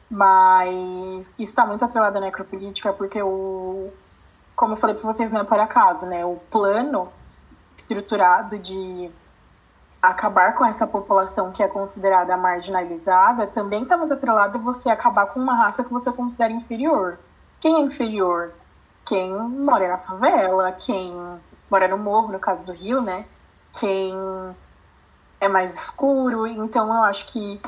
Mas 0.10 1.26
isso 1.40 1.52
está 1.52 1.65
muito 1.65 1.84
atrelado 1.84 2.19
à 2.19 2.22
necropolítica 2.22 2.94
porque 2.94 3.22
o. 3.23 3.91
Como 4.56 4.74
eu 4.74 4.78
falei 4.78 4.96
para 4.96 5.12
vocês, 5.12 5.32
não 5.32 5.42
é 5.42 5.44
por 5.44 5.60
acaso, 5.60 6.06
né? 6.06 6.26
O 6.26 6.38
plano 6.50 7.12
estruturado 7.76 8.58
de 8.60 9.12
acabar 10.02 10.54
com 10.54 10.66
essa 10.66 10.86
população 10.86 11.52
que 11.52 11.64
é 11.64 11.68
considerada 11.68 12.36
marginalizada, 12.36 13.48
também 13.48 13.84
está 13.84 13.96
muito 13.96 14.14
atrelado 14.14 14.60
você 14.60 14.90
acabar 14.90 15.28
com 15.28 15.40
uma 15.40 15.56
raça 15.56 15.84
que 15.84 15.94
você 15.94 16.12
considera 16.12 16.52
inferior. 16.52 17.18
Quem 17.62 17.78
é 17.78 17.80
inferior? 17.80 18.54
Quem 19.06 19.34
mora 19.34 19.88
na 19.88 19.98
favela, 19.98 20.74
quem 20.74 21.14
mora 21.72 21.88
no 21.88 21.98
morro, 21.98 22.34
no 22.34 22.40
caso 22.40 22.64
do 22.64 22.74
Rio, 22.74 23.02
né? 23.02 23.26
Quem 23.80 24.14
é 25.40 25.48
mais 25.48 25.74
escuro. 25.74 26.46
Então 26.46 26.94
eu 26.94 27.04
acho 27.04 27.28
que 27.28 27.62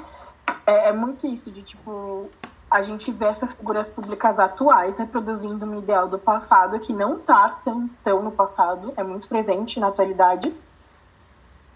é, 0.65 0.89
é 0.89 0.91
muito 0.91 1.25
isso 1.25 1.49
de 1.51 1.61
tipo 1.61 2.29
a 2.69 2.81
gente 2.81 3.11
vê 3.11 3.25
essas 3.25 3.53
figuras 3.53 3.87
públicas 3.87 4.39
atuais 4.39 4.97
reproduzindo 4.97 5.65
um 5.65 5.79
ideal 5.79 6.07
do 6.07 6.17
passado 6.17 6.79
que 6.79 6.91
não 6.91 7.17
está 7.17 7.49
tão, 7.63 7.89
tão 8.03 8.23
no 8.23 8.31
passado, 8.31 8.93
é 8.97 9.03
muito 9.03 9.27
presente 9.27 9.79
na 9.79 9.87
atualidade 9.87 10.53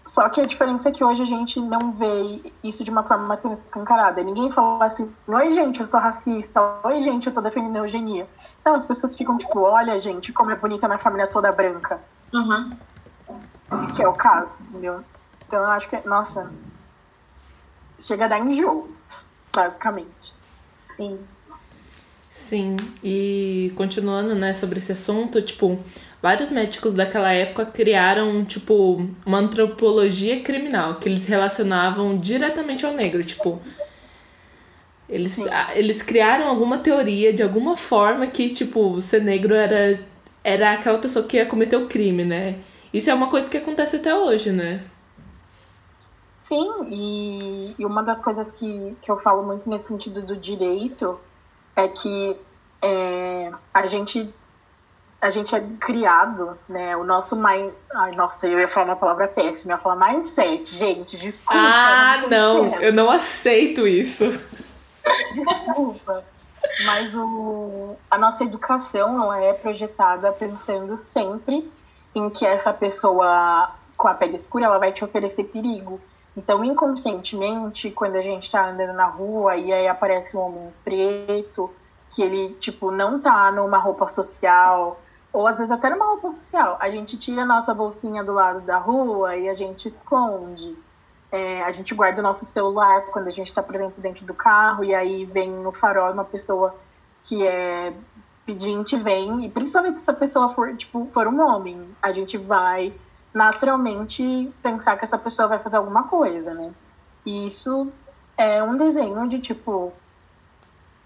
só 0.04 0.28
que 0.28 0.40
a 0.40 0.44
diferença 0.44 0.88
é 0.88 0.92
que 0.92 1.04
hoje 1.04 1.22
a 1.22 1.26
gente 1.26 1.60
não 1.60 1.92
vê 1.92 2.42
isso 2.64 2.82
de 2.82 2.90
uma 2.90 3.02
forma 3.02 3.36
tão 3.36 3.52
escancarada. 3.52 4.22
Ninguém 4.22 4.50
fala 4.50 4.86
assim, 4.86 5.12
oi 5.26 5.54
gente, 5.54 5.80
eu 5.80 5.86
sou 5.86 6.00
racista, 6.00 6.60
oi 6.82 7.02
gente, 7.02 7.26
eu 7.26 7.32
tô 7.32 7.40
defendendo 7.40 7.76
a 7.76 7.80
eugenia. 7.80 8.28
Então 8.60 8.74
as 8.74 8.84
pessoas 8.84 9.14
ficam 9.14 9.38
tipo, 9.38 9.60
olha 9.60 9.98
gente, 10.00 10.32
como 10.32 10.50
é 10.50 10.56
bonita 10.56 10.88
minha 10.88 10.98
família 10.98 11.26
toda 11.26 11.52
branca. 11.52 12.00
Uhum. 12.32 12.76
Que 13.94 14.02
é 14.02 14.08
o 14.08 14.12
caso, 14.12 14.50
entendeu? 14.68 15.04
Então 15.46 15.60
eu 15.60 15.68
acho 15.68 15.88
que, 15.88 16.08
nossa, 16.08 16.50
chega 17.98 18.24
a 18.24 18.28
dar 18.28 18.40
enjoo, 18.40 18.90
basicamente. 19.54 20.34
Sim. 21.00 21.18
Sim, 22.28 22.76
e 23.02 23.72
continuando, 23.74 24.34
né, 24.34 24.52
sobre 24.54 24.78
esse 24.78 24.92
assunto, 24.92 25.40
tipo, 25.40 25.78
vários 26.22 26.50
médicos 26.50 26.94
daquela 26.94 27.32
época 27.32 27.66
criaram, 27.66 28.44
tipo, 28.44 29.08
uma 29.24 29.38
antropologia 29.38 30.40
criminal, 30.40 30.96
que 30.96 31.08
eles 31.08 31.26
relacionavam 31.26 32.16
diretamente 32.18 32.84
ao 32.84 32.92
negro, 32.92 33.24
tipo. 33.24 33.60
Eles, 35.08 35.38
eles 35.74 36.02
criaram 36.02 36.46
alguma 36.46 36.78
teoria 36.78 37.32
de 37.32 37.42
alguma 37.42 37.76
forma 37.76 38.26
que, 38.28 38.48
tipo, 38.50 39.00
ser 39.00 39.22
negro 39.22 39.54
era, 39.54 40.00
era 40.44 40.72
aquela 40.72 40.98
pessoa 40.98 41.26
que 41.26 41.36
ia 41.36 41.46
cometer 41.46 41.76
o 41.76 41.86
crime, 41.88 42.24
né? 42.24 42.58
Isso 42.94 43.10
é 43.10 43.14
uma 43.14 43.28
coisa 43.28 43.48
que 43.50 43.56
acontece 43.56 43.96
até 43.96 44.14
hoje, 44.14 44.52
né? 44.52 44.80
Sim, 46.50 46.68
e, 46.90 47.76
e 47.78 47.86
uma 47.86 48.02
das 48.02 48.20
coisas 48.20 48.50
que, 48.50 48.96
que 49.00 49.08
eu 49.08 49.20
falo 49.20 49.40
muito 49.44 49.70
nesse 49.70 49.86
sentido 49.86 50.20
do 50.20 50.36
direito 50.36 51.16
é 51.76 51.86
que 51.86 52.36
é, 52.82 53.52
a 53.72 53.86
gente 53.86 54.28
a 55.20 55.30
gente 55.30 55.54
é 55.54 55.62
criado, 55.78 56.58
né? 56.68 56.96
O 56.96 57.04
nosso 57.04 57.36
mind. 57.36 57.72
Ai, 57.94 58.16
nossa, 58.16 58.48
eu 58.48 58.58
ia 58.58 58.66
falar 58.66 58.86
uma 58.86 58.96
palavra 58.96 59.28
péssima, 59.28 59.74
eu 59.74 59.76
ia 59.76 59.80
falar 59.80 60.12
mindset. 60.12 60.76
Gente, 60.76 61.16
desculpa. 61.16 61.54
Ah, 61.54 62.24
não, 62.28 62.74
eu 62.80 62.92
não 62.92 63.08
aceito 63.08 63.86
isso. 63.86 64.24
Desculpa. 65.32 66.24
Mas 66.84 67.14
o, 67.14 67.96
a 68.10 68.18
nossa 68.18 68.42
educação 68.42 69.16
não 69.16 69.32
é 69.32 69.52
projetada 69.52 70.32
pensando 70.32 70.96
sempre 70.96 71.70
em 72.12 72.28
que 72.28 72.44
essa 72.44 72.72
pessoa 72.72 73.70
com 73.96 74.08
a 74.08 74.14
pele 74.14 74.34
escura 74.34 74.64
ela 74.64 74.78
vai 74.78 74.90
te 74.90 75.04
oferecer 75.04 75.44
perigo. 75.44 76.00
Então, 76.40 76.64
inconscientemente, 76.64 77.90
quando 77.90 78.16
a 78.16 78.22
gente 78.22 78.44
está 78.44 78.70
andando 78.70 78.94
na 78.94 79.04
rua 79.04 79.56
e 79.56 79.70
aí 79.70 79.86
aparece 79.86 80.34
um 80.34 80.40
homem 80.40 80.72
preto, 80.82 81.70
que 82.08 82.22
ele, 82.22 82.54
tipo, 82.54 82.90
não 82.90 83.20
tá 83.20 83.52
numa 83.52 83.76
roupa 83.76 84.08
social, 84.08 84.98
ou 85.30 85.46
às 85.46 85.56
vezes 85.56 85.70
até 85.70 85.90
numa 85.90 86.06
roupa 86.06 86.32
social. 86.32 86.78
A 86.80 86.88
gente 86.88 87.18
tira 87.18 87.42
a 87.42 87.46
nossa 87.46 87.74
bolsinha 87.74 88.24
do 88.24 88.32
lado 88.32 88.62
da 88.62 88.78
rua 88.78 89.36
e 89.36 89.50
a 89.50 89.54
gente 89.54 89.88
esconde. 89.88 90.74
É, 91.30 91.62
a 91.62 91.72
gente 91.72 91.94
guarda 91.94 92.20
o 92.20 92.22
nosso 92.22 92.46
celular 92.46 93.02
quando 93.12 93.28
a 93.28 93.30
gente 93.30 93.48
está, 93.48 93.62
por 93.62 93.74
exemplo, 93.74 93.94
dentro 93.98 94.24
do 94.24 94.32
carro 94.32 94.82
e 94.82 94.94
aí 94.94 95.26
vem 95.26 95.50
no 95.50 95.72
farol 95.72 96.10
uma 96.10 96.24
pessoa 96.24 96.74
que 97.22 97.46
é 97.46 97.92
pedinte, 98.46 98.96
vem, 98.96 99.44
e 99.44 99.50
principalmente 99.50 99.98
se 99.98 100.04
essa 100.04 100.14
pessoa 100.14 100.54
for, 100.54 100.74
tipo, 100.74 101.06
for 101.12 101.26
um 101.26 101.38
homem, 101.40 101.86
a 102.00 102.10
gente 102.12 102.38
vai 102.38 102.94
naturalmente 103.32 104.52
pensar 104.62 104.96
que 104.96 105.04
essa 105.04 105.18
pessoa 105.18 105.48
vai 105.48 105.58
fazer 105.58 105.76
alguma 105.76 106.04
coisa, 106.04 106.54
né? 106.54 106.72
E 107.24 107.46
isso 107.46 107.92
é 108.36 108.62
um 108.62 108.76
desenho 108.76 109.28
de, 109.28 109.38
tipo, 109.38 109.92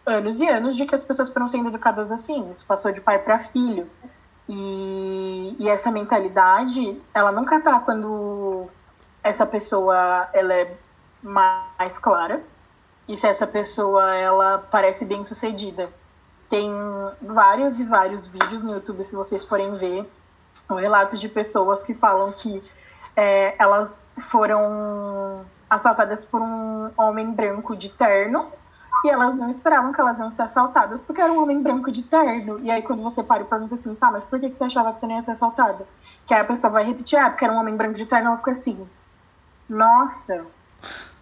anos 0.07 0.41
e 0.41 0.49
anos 0.49 0.77
de 0.77 0.85
que 0.85 0.95
as 0.95 1.03
pessoas 1.03 1.33
foram 1.33 1.49
sendo 1.49 1.69
educadas 1.69 2.13
assim. 2.13 2.51
Isso 2.51 2.67
passou 2.67 2.93
de 2.93 3.01
pai 3.01 3.19
para 3.19 3.41
filho. 3.41 3.89
E, 4.49 5.57
e 5.59 5.69
essa 5.69 5.91
mentalidade, 5.91 6.99
ela 7.15 7.33
nunca 7.33 7.61
tá 7.61 7.81
quando 7.81 8.69
essa 9.23 9.47
pessoa 9.47 10.29
ela 10.35 10.53
é 10.53 10.77
mais 11.23 11.99
clara 11.99 12.43
e 13.09 13.17
se 13.17 13.27
essa 13.27 13.47
pessoa 13.47 14.15
ela 14.15 14.59
parece 14.71 15.05
bem 15.05 15.25
sucedida. 15.25 15.89
Tem 16.51 16.71
vários 17.23 17.81
e 17.81 17.85
vários 17.85 18.27
vídeos 18.27 18.63
no 18.63 18.73
YouTube, 18.73 19.03
se 19.03 19.17
vocês 19.17 19.45
forem 19.45 19.77
ver, 19.77 20.09
relatos 20.69 21.21
de 21.21 21.29
pessoas 21.29 21.83
que 21.83 21.95
falam 21.95 22.33
que 22.33 22.63
é, 23.17 23.55
elas 23.59 23.91
foram 24.29 25.45
assaltadas 25.69 26.25
por 26.25 26.41
um 26.41 26.91
homem 26.97 27.33
branco 27.33 27.77
de 27.77 27.89
terno 27.89 28.51
e 29.05 29.11
elas 29.11 29.35
não 29.35 29.51
esperavam 29.51 29.93
que 29.93 30.01
elas 30.01 30.19
iam 30.19 30.31
ser 30.31 30.43
assaltadas, 30.43 31.03
porque 31.03 31.21
era 31.21 31.31
um 31.31 31.43
homem 31.43 31.63
branco 31.63 31.93
de 31.93 32.03
terno. 32.03 32.59
E 32.61 32.71
aí, 32.71 32.81
quando 32.81 33.03
você 33.03 33.23
para 33.23 33.43
e 33.43 33.45
pergunta 33.45 33.75
assim, 33.75 33.95
tá, 33.95 34.11
mas 34.11 34.25
por 34.25 34.41
que 34.41 34.49
você 34.49 34.65
achava 34.65 34.95
que 34.95 35.01
você 35.01 35.07
não 35.07 35.17
ia 35.17 35.23
ser 35.23 35.33
assaltada? 35.33 35.87
Que 36.27 36.33
aí 36.33 36.41
a 36.41 36.45
pessoa 36.45 36.73
vai 36.73 36.85
repetir, 36.85 37.19
ah, 37.19 37.29
porque 37.29 37.45
era 37.45 37.53
um 37.53 37.59
homem 37.59 37.77
branco 37.77 37.97
de 37.97 38.07
terno, 38.07 38.29
ela 38.29 38.39
fica 38.39 38.53
assim, 38.53 38.89
nossa, 39.69 40.45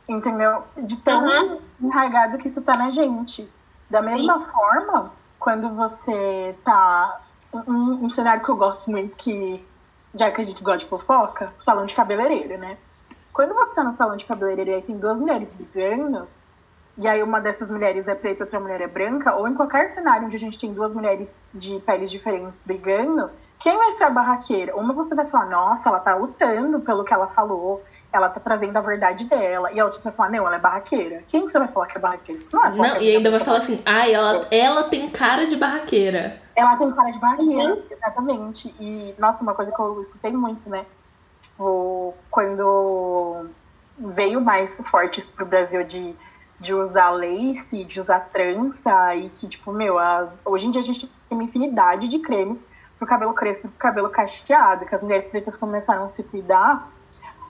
entendeu? 0.09 0.63
De 0.77 0.97
tão 0.99 1.25
uhum. 1.25 1.61
enraigado 1.81 2.39
que 2.39 2.47
isso 2.47 2.63
tá 2.63 2.77
na 2.77 2.91
gente. 2.91 3.51
Da 3.91 4.01
mesma 4.01 4.39
Sim. 4.39 4.47
forma, 4.47 5.11
quando 5.41 5.69
você 5.71 6.57
tá. 6.65 7.21
Um, 7.53 8.05
um, 8.05 8.11
cenário 8.11 8.43
que 8.43 8.49
eu 8.49 8.57
gosto 8.57 8.91
muito, 8.91 9.17
que 9.17 9.65
já 10.15 10.31
que 10.31 10.41
a 10.41 10.45
gente 10.45 10.63
gosta 10.63 10.79
de 10.79 10.87
fofoca, 10.87 11.53
salão 11.59 11.85
de 11.85 11.95
cabeleireiro, 11.95 12.59
né? 12.59 12.79
Quando 13.33 13.55
você 13.55 13.75
tá 13.75 13.85
no 13.85 13.93
salão 13.93 14.17
de 14.17 14.25
cabeleireiro 14.25 14.71
e 14.71 14.75
aí 14.75 14.83
tem 14.83 14.97
duas 14.97 15.19
mulheres 15.19 15.55
brigando, 15.55 16.27
e 16.97 17.09
aí 17.09 17.23
uma 17.23 17.41
dessas 17.41 17.71
mulheres 17.71 18.07
é 18.09 18.15
preta 18.15 18.41
e 18.41 18.45
outra 18.45 18.61
mulher 18.61 18.81
é 18.81 18.87
branca, 18.87 19.35
ou 19.35 19.49
em 19.49 19.55
qualquer 19.55 19.91
cenário 19.91 20.27
onde 20.27 20.37
a 20.37 20.41
gente 20.41 20.59
tem 20.59 20.73
duas 20.73 20.93
mulheres 20.93 21.29
de 21.55 21.79
peles 21.81 22.11
diferentes 22.11 22.55
brigando, 22.65 23.31
quem 23.63 23.77
vai 23.77 23.95
ser 23.95 24.05
a 24.05 24.11
barraqueira? 24.11 24.77
Uma 24.77 24.93
você 24.93 25.15
vai 25.15 25.27
falar, 25.29 25.47
nossa, 25.47 25.89
ela 25.89 26.01
tá 26.01 26.17
lutando 26.17 26.81
pelo 26.81 27.05
que 27.05 27.15
ela 27.15 27.29
falou, 27.29 27.81
ela 28.13 28.29
tá 28.29 28.41
trazendo 28.41 28.77
a 28.77 28.81
verdade 28.81 29.25
dela. 29.25 29.71
E 29.71 29.79
a 29.79 29.85
outra 29.85 30.01
você 30.01 30.09
vai 30.09 30.17
falar, 30.17 30.31
não, 30.31 30.47
ela 30.47 30.57
é 30.57 30.59
barraqueira. 30.59 31.23
Quem 31.29 31.47
que 31.47 31.53
você 31.53 31.61
vai 31.61 31.69
falar 31.69 31.87
que 31.87 31.97
é 31.97 32.01
barraqueira? 32.01 32.43
Não, 32.53 32.65
é 32.65 32.71
não 32.71 33.01
e 33.01 33.17
ainda 33.17 33.31
vai 33.31 33.39
falar 33.39 33.59
assim, 33.59 33.81
ai, 33.87 34.13
ela, 34.13 34.45
ela 34.51 34.83
tem 34.85 35.09
cara 35.09 35.47
de 35.47 35.55
barraqueira. 35.55 36.42
Ela 36.55 36.77
tem 36.77 36.91
cara 36.93 37.11
de 37.11 37.19
barraqueira, 37.19 37.75
uhum. 37.75 37.83
exatamente. 37.91 38.75
E, 38.79 39.15
nossa, 39.19 39.43
uma 39.43 39.55
coisa 39.55 39.73
que 39.73 39.81
eu 39.81 40.01
escutei 40.01 40.33
muito, 40.33 40.69
né? 40.69 40.85
Tipo, 41.43 42.15
quando 42.31 43.47
veio 43.99 44.41
mais 44.41 44.81
forte 44.91 45.21
isso 45.21 45.33
pro 45.33 45.47
Brasil 45.47 45.85
de 45.85 46.15
de 46.63 46.73
usar 46.73 47.11
lace, 47.11 47.85
de 47.85 47.99
usar 47.99 48.21
trança, 48.33 49.17
e 49.17 49.29
que, 49.31 49.49
tipo, 49.49 49.73
meu, 49.73 49.97
hoje 50.45 50.69
em 50.69 50.71
dia 50.71 50.81
a 50.81 50.85
gente 50.85 51.09
tem 51.29 51.37
uma 51.37 51.43
infinidade 51.43 52.07
de 52.07 52.21
creme 52.21 52.59
pro 52.97 53.07
cabelo 53.07 53.35
crespo, 53.35 53.69
pro 53.69 53.79
cabelo 53.79 54.09
cacheado, 54.09 54.87
que 54.87 54.95
as 54.95 55.03
mulheres 55.03 55.29
pretas 55.29 55.57
começaram 55.57 56.05
a 56.05 56.09
se 56.09 56.23
cuidar. 56.23 56.89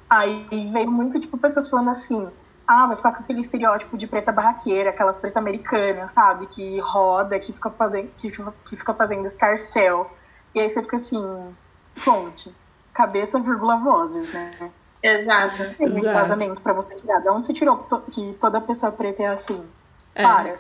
Aí 0.09 0.47
veio 0.73 0.91
muito, 0.91 1.21
tipo, 1.21 1.37
pessoas 1.37 1.69
falando 1.69 1.91
assim, 1.91 2.27
ah, 2.73 2.87
vai 2.87 2.97
ficar 2.97 3.13
com 3.13 3.23
aquele 3.23 3.43
estereótipo 3.43 3.99
de 3.99 4.07
preta 4.07 4.33
barraqueira, 4.33 4.91
aquelas 4.91 5.19
preta 5.19 5.39
americanas, 5.39 6.11
sabe? 6.11 6.47
Que 6.47 6.81
roda, 6.81 7.39
que 7.39 7.53
fica 7.53 7.71
fazendo, 7.71 8.09
que, 8.17 8.31
que 8.31 8.77
fica 8.77 8.95
fazendo 8.95 9.27
escarcel. 9.27 10.11
E 10.55 10.61
aí 10.61 10.71
você 10.71 10.81
fica 10.81 10.97
assim, 10.97 11.55
fonte, 11.97 12.55
cabeça, 12.95 13.39
vírgula, 13.39 13.77
vozes, 13.77 14.33
né? 14.33 14.71
Exato. 15.03 15.75
Tem 15.77 15.89
um 15.89 16.01
casamento 16.01 16.63
pra 16.63 16.73
você 16.73 16.95
tirar. 16.95 17.21
De 17.21 17.29
onde 17.29 17.47
você 17.47 17.53
tirou 17.53 17.87
que 18.11 18.37
toda 18.41 18.61
pessoa 18.61 18.91
preta 18.91 19.23
é 19.23 19.27
assim? 19.27 19.63
É. 20.15 20.23
Para. 20.23 20.57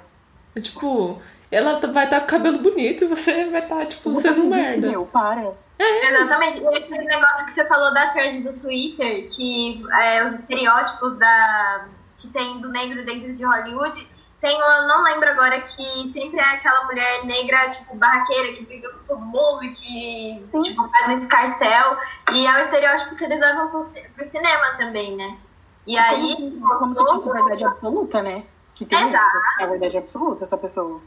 É, 0.54 0.60
tipo, 0.60 1.20
ela 1.50 1.80
vai 1.80 2.04
estar 2.04 2.16
tá 2.16 2.20
com 2.20 2.26
o 2.26 2.28
cabelo 2.28 2.58
bonito 2.58 3.04
e 3.04 3.06
você 3.06 3.48
vai 3.48 3.62
estar, 3.62 3.76
tá, 3.76 3.86
tipo, 3.86 4.12
você 4.12 4.28
sendo 4.28 4.44
merda. 4.44 4.90
Meu, 4.90 5.06
para. 5.06 5.52
É. 5.78 6.08
Exatamente. 6.08 6.62
E 6.62 6.76
aquele 6.76 7.04
negócio 7.04 7.46
que 7.46 7.52
você 7.52 7.64
falou 7.64 7.94
da 7.94 8.08
thread 8.08 8.40
do 8.40 8.52
Twitter, 8.58 9.26
que 9.28 9.82
é, 9.92 10.24
os 10.24 10.34
estereótipos 10.34 11.16
da, 11.16 11.86
que 12.22 12.28
tem 12.28 12.60
do 12.60 12.68
negro 12.68 13.04
dentro 13.04 13.34
de 13.34 13.44
Hollywood, 13.44 14.08
tem 14.42 14.58
eu 14.58 14.88
não 14.88 15.04
lembro 15.04 15.28
agora, 15.28 15.60
que 15.60 16.12
sempre 16.12 16.40
é 16.40 16.54
aquela 16.54 16.84
mulher 16.86 17.24
negra, 17.24 17.70
tipo, 17.70 17.94
barraqueira, 17.94 18.52
que 18.54 18.64
briga 18.64 18.88
com 18.88 19.04
todo 19.04 19.20
mundo, 19.20 19.60
que, 19.60 20.44
tipo, 20.64 20.88
faz 20.88 21.08
um 21.10 21.22
escarcel. 21.22 21.96
E 22.34 22.44
é 22.44 22.52
o 22.52 22.64
estereótipo 22.64 23.14
que 23.14 23.22
eles 23.22 23.38
levam 23.38 23.68
pro, 23.68 23.80
pro 24.16 24.24
cinema 24.24 24.76
também, 24.76 25.16
né? 25.16 25.38
E 25.86 25.96
aí. 25.96 26.34
Como, 26.34 26.76
como 26.76 26.92
se 26.92 27.00
fosse 27.00 27.30
verdade 27.30 27.64
absoluta, 27.64 28.20
né? 28.20 28.42
Que 28.74 28.84
tem 28.84 28.98
Exato. 28.98 29.24
isso, 29.24 29.62
é 29.62 29.66
verdade 29.68 29.98
absoluta, 29.98 30.44
essa 30.44 30.56
pessoa. 30.56 31.00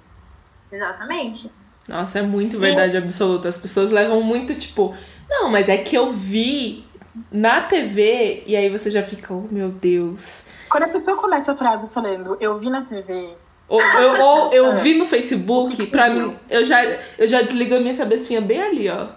Exatamente. 0.71 1.51
Nossa, 1.89 2.19
é 2.19 2.21
muito 2.21 2.57
verdade 2.57 2.95
absoluta. 2.95 3.49
As 3.49 3.57
pessoas 3.57 3.91
levam 3.91 4.21
muito, 4.21 4.55
tipo, 4.55 4.95
não, 5.29 5.49
mas 5.49 5.67
é 5.67 5.77
que 5.77 5.93
eu 5.93 6.09
vi 6.09 6.85
na 7.29 7.59
TV, 7.59 8.43
e 8.47 8.55
aí 8.55 8.69
você 8.69 8.89
já 8.89 9.03
fica, 9.03 9.33
oh 9.33 9.45
meu 9.51 9.69
Deus. 9.69 10.44
Quando 10.75 10.83
a 10.83 10.89
pessoa 10.89 11.15
começa 11.15 11.53
a 11.53 11.55
frase 11.55 11.87
falando, 11.87 12.35
eu 12.37 12.59
vi 12.59 12.69
na 12.69 12.83
TV. 12.83 13.37
Ou 13.65 13.81
eu, 13.81 14.21
ou, 14.21 14.51
eu 14.51 14.73
vi 14.73 14.97
no 14.97 15.05
Facebook, 15.05 15.87
pra 15.87 16.09
mim, 16.09 16.37
eu 16.49 16.65
já, 16.65 16.83
eu 16.83 17.25
já 17.25 17.41
desligo 17.41 17.75
a 17.75 17.79
minha 17.79 17.95
cabecinha 17.95 18.41
bem 18.41 18.61
ali, 18.61 18.89
ó. 18.89 19.07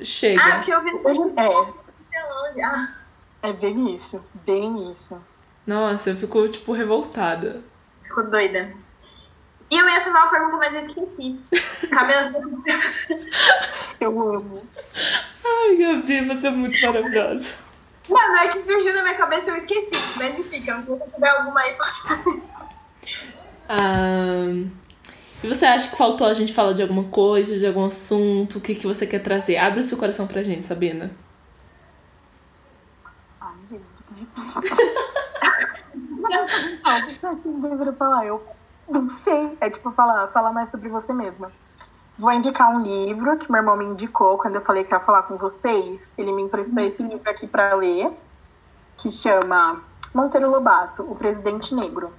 Chega. 0.00 0.40
Ah, 0.40 0.56
porque 0.58 0.72
eu 0.72 0.84
vi 0.84 0.92
no 0.92 1.02
Facebook. 1.02 1.74
É. 2.56 2.62
Ah. 2.62 2.88
É 3.42 3.52
bem 3.52 3.96
isso, 3.96 4.24
bem 4.46 4.92
isso. 4.92 5.20
Nossa, 5.66 6.10
eu 6.10 6.16
fico, 6.16 6.48
tipo, 6.48 6.70
revoltada. 6.70 7.64
Fico 8.04 8.22
doida. 8.22 8.72
E 9.68 9.76
eu 9.76 9.88
ia 9.88 10.00
fazer 10.02 10.10
uma 10.10 10.30
pergunta, 10.30 10.56
mas 10.56 10.72
eu 10.72 10.86
esqueci. 10.86 11.40
Cabelos. 11.90 12.30
eu 13.98 14.34
amo. 14.36 14.62
Ai, 15.44 15.76
Gabi, 15.78 16.20
você 16.26 16.46
é 16.46 16.50
muito 16.52 16.80
maravilhosa. 16.80 17.65
Mano, 18.08 18.36
é 18.38 18.48
que 18.48 18.62
surgiu 18.62 18.94
na 18.94 19.02
minha 19.02 19.16
cabeça 19.16 19.50
eu 19.50 19.56
esqueci. 19.56 19.90
Mas 20.16 20.38
enfim, 20.38 20.60
se 20.60 20.70
você 20.70 21.04
tiver 21.12 21.28
alguma 21.28 21.60
aí, 21.60 21.74
pode 21.74 22.46
um, 23.68 24.70
E 25.42 25.48
você 25.48 25.66
acha 25.66 25.90
que 25.90 25.96
faltou 25.96 26.26
a 26.26 26.34
gente 26.34 26.54
falar 26.54 26.72
de 26.72 26.82
alguma 26.82 27.04
coisa, 27.04 27.58
de 27.58 27.66
algum 27.66 27.84
assunto? 27.84 28.58
O 28.58 28.60
que, 28.60 28.74
que 28.74 28.86
você 28.86 29.06
quer 29.06 29.20
trazer? 29.22 29.56
Abre 29.56 29.80
o 29.80 29.84
seu 29.84 29.98
coração 29.98 30.26
pra 30.26 30.42
gente, 30.42 30.66
Sabina. 30.66 31.10
Ai, 33.40 33.54
gente, 33.68 33.82
que. 34.08 34.26
Não, 36.26 36.46
falar? 37.94 38.26
Eu 38.26 38.42
não 38.88 39.10
sei. 39.10 39.56
É 39.60 39.68
tipo 39.70 39.90
falar, 39.92 40.28
falar 40.28 40.52
mais 40.52 40.70
sobre 40.70 40.88
você 40.88 41.12
mesma. 41.12 41.50
Vou 42.18 42.32
indicar 42.32 42.70
um 42.70 42.82
livro 42.82 43.36
que 43.36 43.50
meu 43.50 43.60
irmão 43.60 43.76
me 43.76 43.84
indicou 43.84 44.38
quando 44.38 44.54
eu 44.54 44.62
falei 44.62 44.84
que 44.84 44.94
ia 44.94 45.00
falar 45.00 45.24
com 45.24 45.36
vocês. 45.36 46.10
Ele 46.16 46.32
me 46.32 46.42
emprestou 46.42 46.82
esse 46.82 47.02
livro 47.02 47.28
aqui 47.28 47.46
para 47.46 47.74
ler, 47.74 48.10
que 48.96 49.10
chama 49.10 49.82
Monteiro 50.14 50.50
Lobato, 50.50 51.02
O 51.02 51.14
Presidente 51.14 51.74
Negro. 51.74 52.10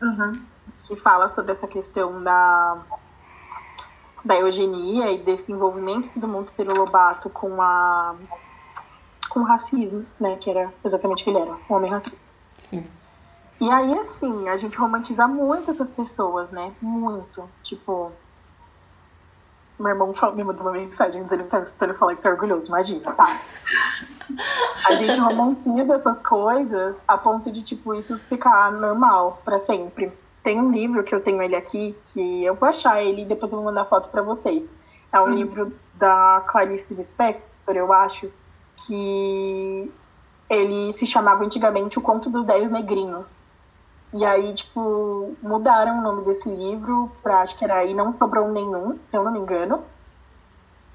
Uhum. 0.00 0.32
Que 0.80 0.96
fala 0.96 1.28
sobre 1.28 1.52
essa 1.52 1.66
questão 1.66 2.22
da, 2.22 2.78
da 4.24 4.36
eugenia 4.36 5.12
e 5.12 5.18
desse 5.18 5.52
envolvimento 5.52 6.18
do 6.18 6.26
Monteiro 6.26 6.74
Lobato 6.74 7.28
com 7.28 7.60
a 7.60 8.14
com 9.32 9.40
o 9.40 9.44
racismo, 9.44 10.04
né? 10.20 10.36
Que 10.36 10.50
era 10.50 10.72
exatamente 10.84 11.22
o 11.22 11.24
que 11.24 11.30
ele 11.30 11.38
era, 11.38 11.52
um 11.52 11.74
homem 11.74 11.90
racista. 11.90 12.26
Sim. 12.58 12.84
E 13.58 13.70
aí, 13.70 13.98
assim, 13.98 14.48
a 14.48 14.56
gente 14.58 14.76
romantiza 14.76 15.26
muito 15.26 15.70
essas 15.70 15.88
pessoas, 15.88 16.50
né? 16.50 16.72
Muito. 16.82 17.48
Tipo, 17.62 18.12
meu 19.82 19.92
irmão 19.92 20.14
me 20.34 20.44
mandou 20.44 20.62
uma 20.62 20.72
mensagem 20.72 21.22
dizendo 21.22 21.44
que 21.44 21.50
tá 21.50 21.60
escutando 21.60 21.94
falar 21.94 22.16
que 22.16 22.22
tá 22.22 22.30
orgulhoso, 22.30 22.66
imagina, 22.66 23.12
tá? 23.12 23.40
A 24.86 24.94
gente 24.94 25.18
romantiza 25.18 25.94
essas 25.94 26.18
coisas 26.22 26.96
a 27.06 27.18
ponto 27.18 27.50
de, 27.50 27.62
tipo, 27.62 27.94
isso 27.94 28.18
ficar 28.28 28.72
normal 28.72 29.40
para 29.44 29.58
sempre. 29.58 30.12
Tem 30.42 30.60
um 30.60 30.70
livro 30.70 31.02
que 31.04 31.14
eu 31.14 31.20
tenho 31.20 31.42
ele 31.42 31.54
aqui, 31.54 31.96
que 32.06 32.44
eu 32.44 32.54
vou 32.54 32.68
achar 32.68 33.02
ele 33.02 33.22
e 33.22 33.24
depois 33.24 33.52
eu 33.52 33.58
vou 33.58 33.66
mandar 33.66 33.84
foto 33.84 34.08
para 34.08 34.22
vocês. 34.22 34.68
É 35.12 35.20
um 35.20 35.24
hum. 35.24 35.34
livro 35.34 35.72
da 35.94 36.42
Clarice 36.46 36.92
Lispector, 36.92 37.76
eu 37.76 37.92
acho, 37.92 38.32
que 38.86 39.92
ele 40.48 40.92
se 40.92 41.06
chamava 41.06 41.44
antigamente 41.44 41.98
O 41.98 42.02
Conto 42.02 42.30
dos 42.30 42.44
Dez 42.44 42.70
Negrinhos. 42.70 43.38
E 44.14 44.24
aí, 44.24 44.52
tipo, 44.52 45.34
mudaram 45.42 45.98
o 45.98 46.02
nome 46.02 46.24
desse 46.24 46.48
livro 46.50 47.10
pra, 47.22 47.40
acho 47.40 47.56
que 47.56 47.64
era 47.64 47.84
E 47.84 47.94
Não 47.94 48.12
Sobrou 48.12 48.50
Nenhum, 48.50 48.98
se 49.10 49.16
eu 49.16 49.24
não 49.24 49.32
me 49.32 49.38
engano, 49.38 49.82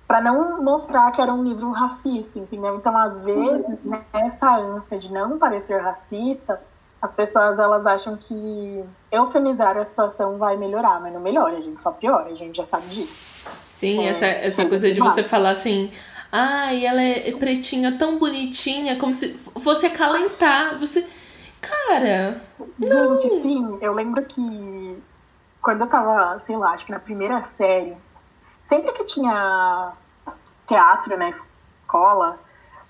para 0.08 0.22
não 0.22 0.64
mostrar 0.64 1.12
que 1.12 1.20
era 1.20 1.34
um 1.34 1.44
livro 1.44 1.72
racista, 1.72 2.38
entendeu? 2.38 2.76
Então, 2.76 2.96
às 2.96 3.22
vezes, 3.24 3.66
nessa 4.14 4.56
ânsia 4.56 5.00
de 5.00 5.12
não 5.12 5.38
parecer 5.38 5.82
racista, 5.82 6.62
as 7.02 7.12
pessoas 7.12 7.60
elas 7.60 7.86
acham 7.86 8.18
que 8.18 8.84
eufemizar 9.12 9.78
a 9.78 9.84
situação 9.84 10.38
vai 10.38 10.56
melhorar, 10.56 11.02
mas 11.02 11.14
não 11.14 11.20
melhora, 11.20 11.58
a 11.58 11.62
gente 11.62 11.82
só 11.82 11.92
piora, 11.92 12.30
a 12.30 12.36
gente 12.36 12.56
já 12.56 12.66
sabe 12.66 12.88
disso. 12.88 13.46
Sim, 13.78 14.06
é, 14.06 14.10
essa, 14.10 14.26
essa 14.26 14.66
coisa 14.66 14.92
de 14.92 15.00
você 15.00 15.24
falar 15.24 15.52
assim, 15.52 15.92
ai, 16.32 16.86
ela 16.86 17.02
é 17.02 17.32
pretinha, 17.34 17.98
tão 17.98 18.18
bonitinha, 18.18 18.98
como 18.98 19.14
se 19.14 19.34
fosse 19.62 19.86
acalentar. 19.86 20.80
Você. 20.80 21.06
Cara. 21.62 22.42
Não. 22.78 23.20
Gente, 23.20 23.42
sim, 23.42 23.78
eu 23.82 23.94
lembro 23.94 24.24
que 24.26 25.04
quando 25.62 25.82
eu 25.82 25.88
tava, 25.88 26.40
sei 26.40 26.56
lá, 26.56 26.72
acho 26.72 26.86
que 26.86 26.92
na 26.92 27.00
primeira 27.00 27.44
série, 27.44 27.96
sempre 28.64 28.92
que 28.94 29.04
tinha 29.06 29.94
teatro 30.68 31.18
na 31.18 31.30
escola, 31.30 32.40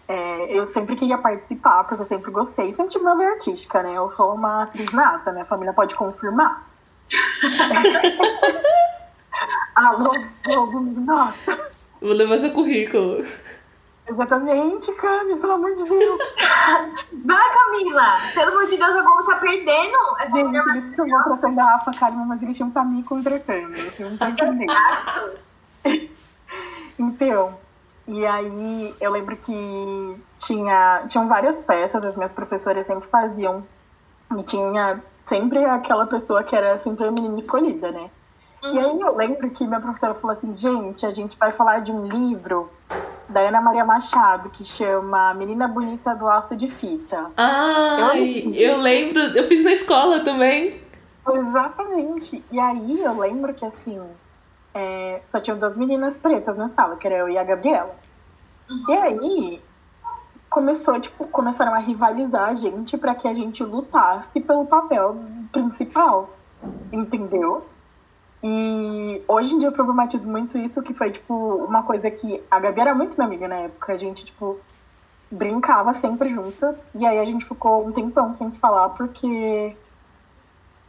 é, 0.07 0.57
eu 0.57 0.65
sempre 0.65 0.95
queria 0.95 1.18
participar, 1.18 1.84
porque 1.84 2.02
eu 2.02 2.07
sempre 2.07 2.31
gostei. 2.31 2.73
Sempre 2.76 2.89
tive 2.89 3.03
uma 3.03 3.18
veia 3.18 3.31
artística, 3.31 3.81
né? 3.84 3.94
Eu 3.94 4.10
sou 4.11 4.34
uma 4.34 4.64
atriz 4.64 4.91
nata, 4.91 5.31
minha 5.31 5.45
família 5.45 5.73
pode 5.73 5.95
confirmar. 5.95 6.68
Alô, 9.76 10.11
Globo, 10.44 10.80
nossa. 10.80 11.69
Vou 12.02 12.14
levar 12.14 12.39
seu 12.39 12.52
currículo. 12.52 13.23
Exatamente, 14.09 14.91
Cami, 14.93 15.35
pelo 15.35 15.53
amor 15.53 15.75
de 15.75 15.84
Deus. 15.84 16.21
Vai, 17.25 17.49
Camila! 17.51 18.17
Pelo 18.34 18.51
amor 18.51 18.67
de 18.67 18.77
Deus, 18.77 18.95
a 18.95 19.01
Globo 19.01 19.23
tá 19.25 19.35
perdendo. 19.35 19.97
Essa 20.19 20.31
Gente, 20.31 20.63
por 20.63 20.75
isso 20.77 20.93
que 20.93 21.01
eu 21.01 21.07
vou 21.09 21.23
tratando 21.23 21.59
a 21.59 21.63
Rafa 21.63 21.91
Kalimann, 21.91 22.25
mas 22.25 22.41
eles 22.41 22.55
tinham 22.55 22.71
pra 22.71 22.85
mim 22.85 23.03
contratando. 23.03 23.73
Você 23.73 24.03
não 24.05 24.17
tá 24.17 24.29
entendendo. 24.29 24.73
então, 26.97 27.57
e 28.07 28.25
aí 28.25 28.95
eu 29.01 29.11
lembro 29.11 29.35
que 29.35 30.15
tinha, 30.38 31.03
tinham 31.09 31.27
várias 31.27 31.57
peças, 31.65 32.03
as 32.05 32.15
minhas 32.15 32.31
professoras 32.31 32.88
sempre 32.88 33.09
faziam. 33.09 33.65
E 34.38 34.43
tinha 34.43 35.01
sempre 35.25 35.65
aquela 35.65 36.07
pessoa 36.07 36.43
que 36.43 36.55
era 36.55 36.79
sempre 36.79 37.05
a 37.05 37.11
menina 37.11 37.38
escolhida, 37.38 37.91
né? 37.91 38.09
Uhum. 38.63 38.73
E 38.73 38.79
aí 38.79 39.01
eu 39.01 39.15
lembro 39.15 39.49
que 39.49 39.67
minha 39.67 39.81
professora 39.81 40.13
falou 40.13 40.35
assim, 40.35 40.55
gente, 40.55 41.05
a 41.05 41.11
gente 41.11 41.38
vai 41.38 41.51
falar 41.51 41.79
de 41.79 41.91
um 41.91 42.07
livro 42.07 42.69
da 43.30 43.41
Ana 43.41 43.61
Maria 43.61 43.84
Machado, 43.84 44.49
que 44.49 44.64
chama 44.64 45.34
Menina 45.34 45.68
Bonita 45.68 46.15
do 46.15 46.26
Laço 46.26 46.55
de 46.55 46.69
Fita. 46.69 47.31
Ah, 47.35 48.11
eu, 48.15 48.53
eu 48.53 48.77
lembro, 48.77 49.19
eu 49.19 49.47
fiz 49.47 49.64
na 49.64 49.72
escola 49.72 50.22
também. 50.22 50.81
Exatamente. 51.30 52.43
E 52.51 52.59
aí 52.59 53.01
eu 53.01 53.18
lembro 53.19 53.53
que 53.53 53.65
assim, 53.65 54.01
é, 54.73 55.22
só 55.26 55.39
tinham 55.39 55.59
duas 55.59 55.76
meninas 55.76 56.15
pretas 56.18 56.55
na 56.57 56.69
sala, 56.69 56.95
que 56.95 57.07
era 57.07 57.18
eu 57.18 57.30
e 57.30 57.38
a 57.38 57.43
Gabriela. 57.43 57.95
E 58.88 58.93
aí 58.93 59.61
começou, 60.49 60.99
tipo, 60.99 61.27
começaram 61.27 61.73
a 61.73 61.80
rivalizar 61.80 62.49
a 62.49 62.53
gente 62.53 62.97
para 62.97 63.14
que 63.15 63.27
a 63.27 63.34
gente 63.34 63.64
lutasse 63.64 64.39
pelo 64.39 64.65
papel 64.65 65.18
principal. 65.51 66.30
Entendeu? 66.91 67.65
E 68.43 69.23
hoje 69.27 69.55
em 69.55 69.59
dia 69.59 69.69
eu 69.69 69.73
problematizo 69.73 70.27
muito 70.27 70.57
isso, 70.57 70.81
que 70.81 70.93
foi, 70.93 71.11
tipo, 71.11 71.34
uma 71.34 71.84
coisa 71.84 72.09
que 72.11 72.41
a 72.49 72.59
Gabi 72.59 72.81
era 72.81 72.93
muito 72.93 73.15
minha 73.15 73.27
amiga 73.27 73.47
na 73.47 73.55
época. 73.55 73.93
A 73.93 73.97
gente, 73.97 74.26
tipo, 74.26 74.59
brincava 75.31 75.93
sempre 75.93 76.30
juntas. 76.30 76.76
E 76.95 77.05
aí 77.05 77.19
a 77.19 77.26
gente 77.26 77.45
ficou 77.45 77.85
um 77.85 77.91
tempão 77.91 78.34
sem 78.34 78.51
se 78.51 78.59
falar, 78.59 78.89
porque 78.89 79.76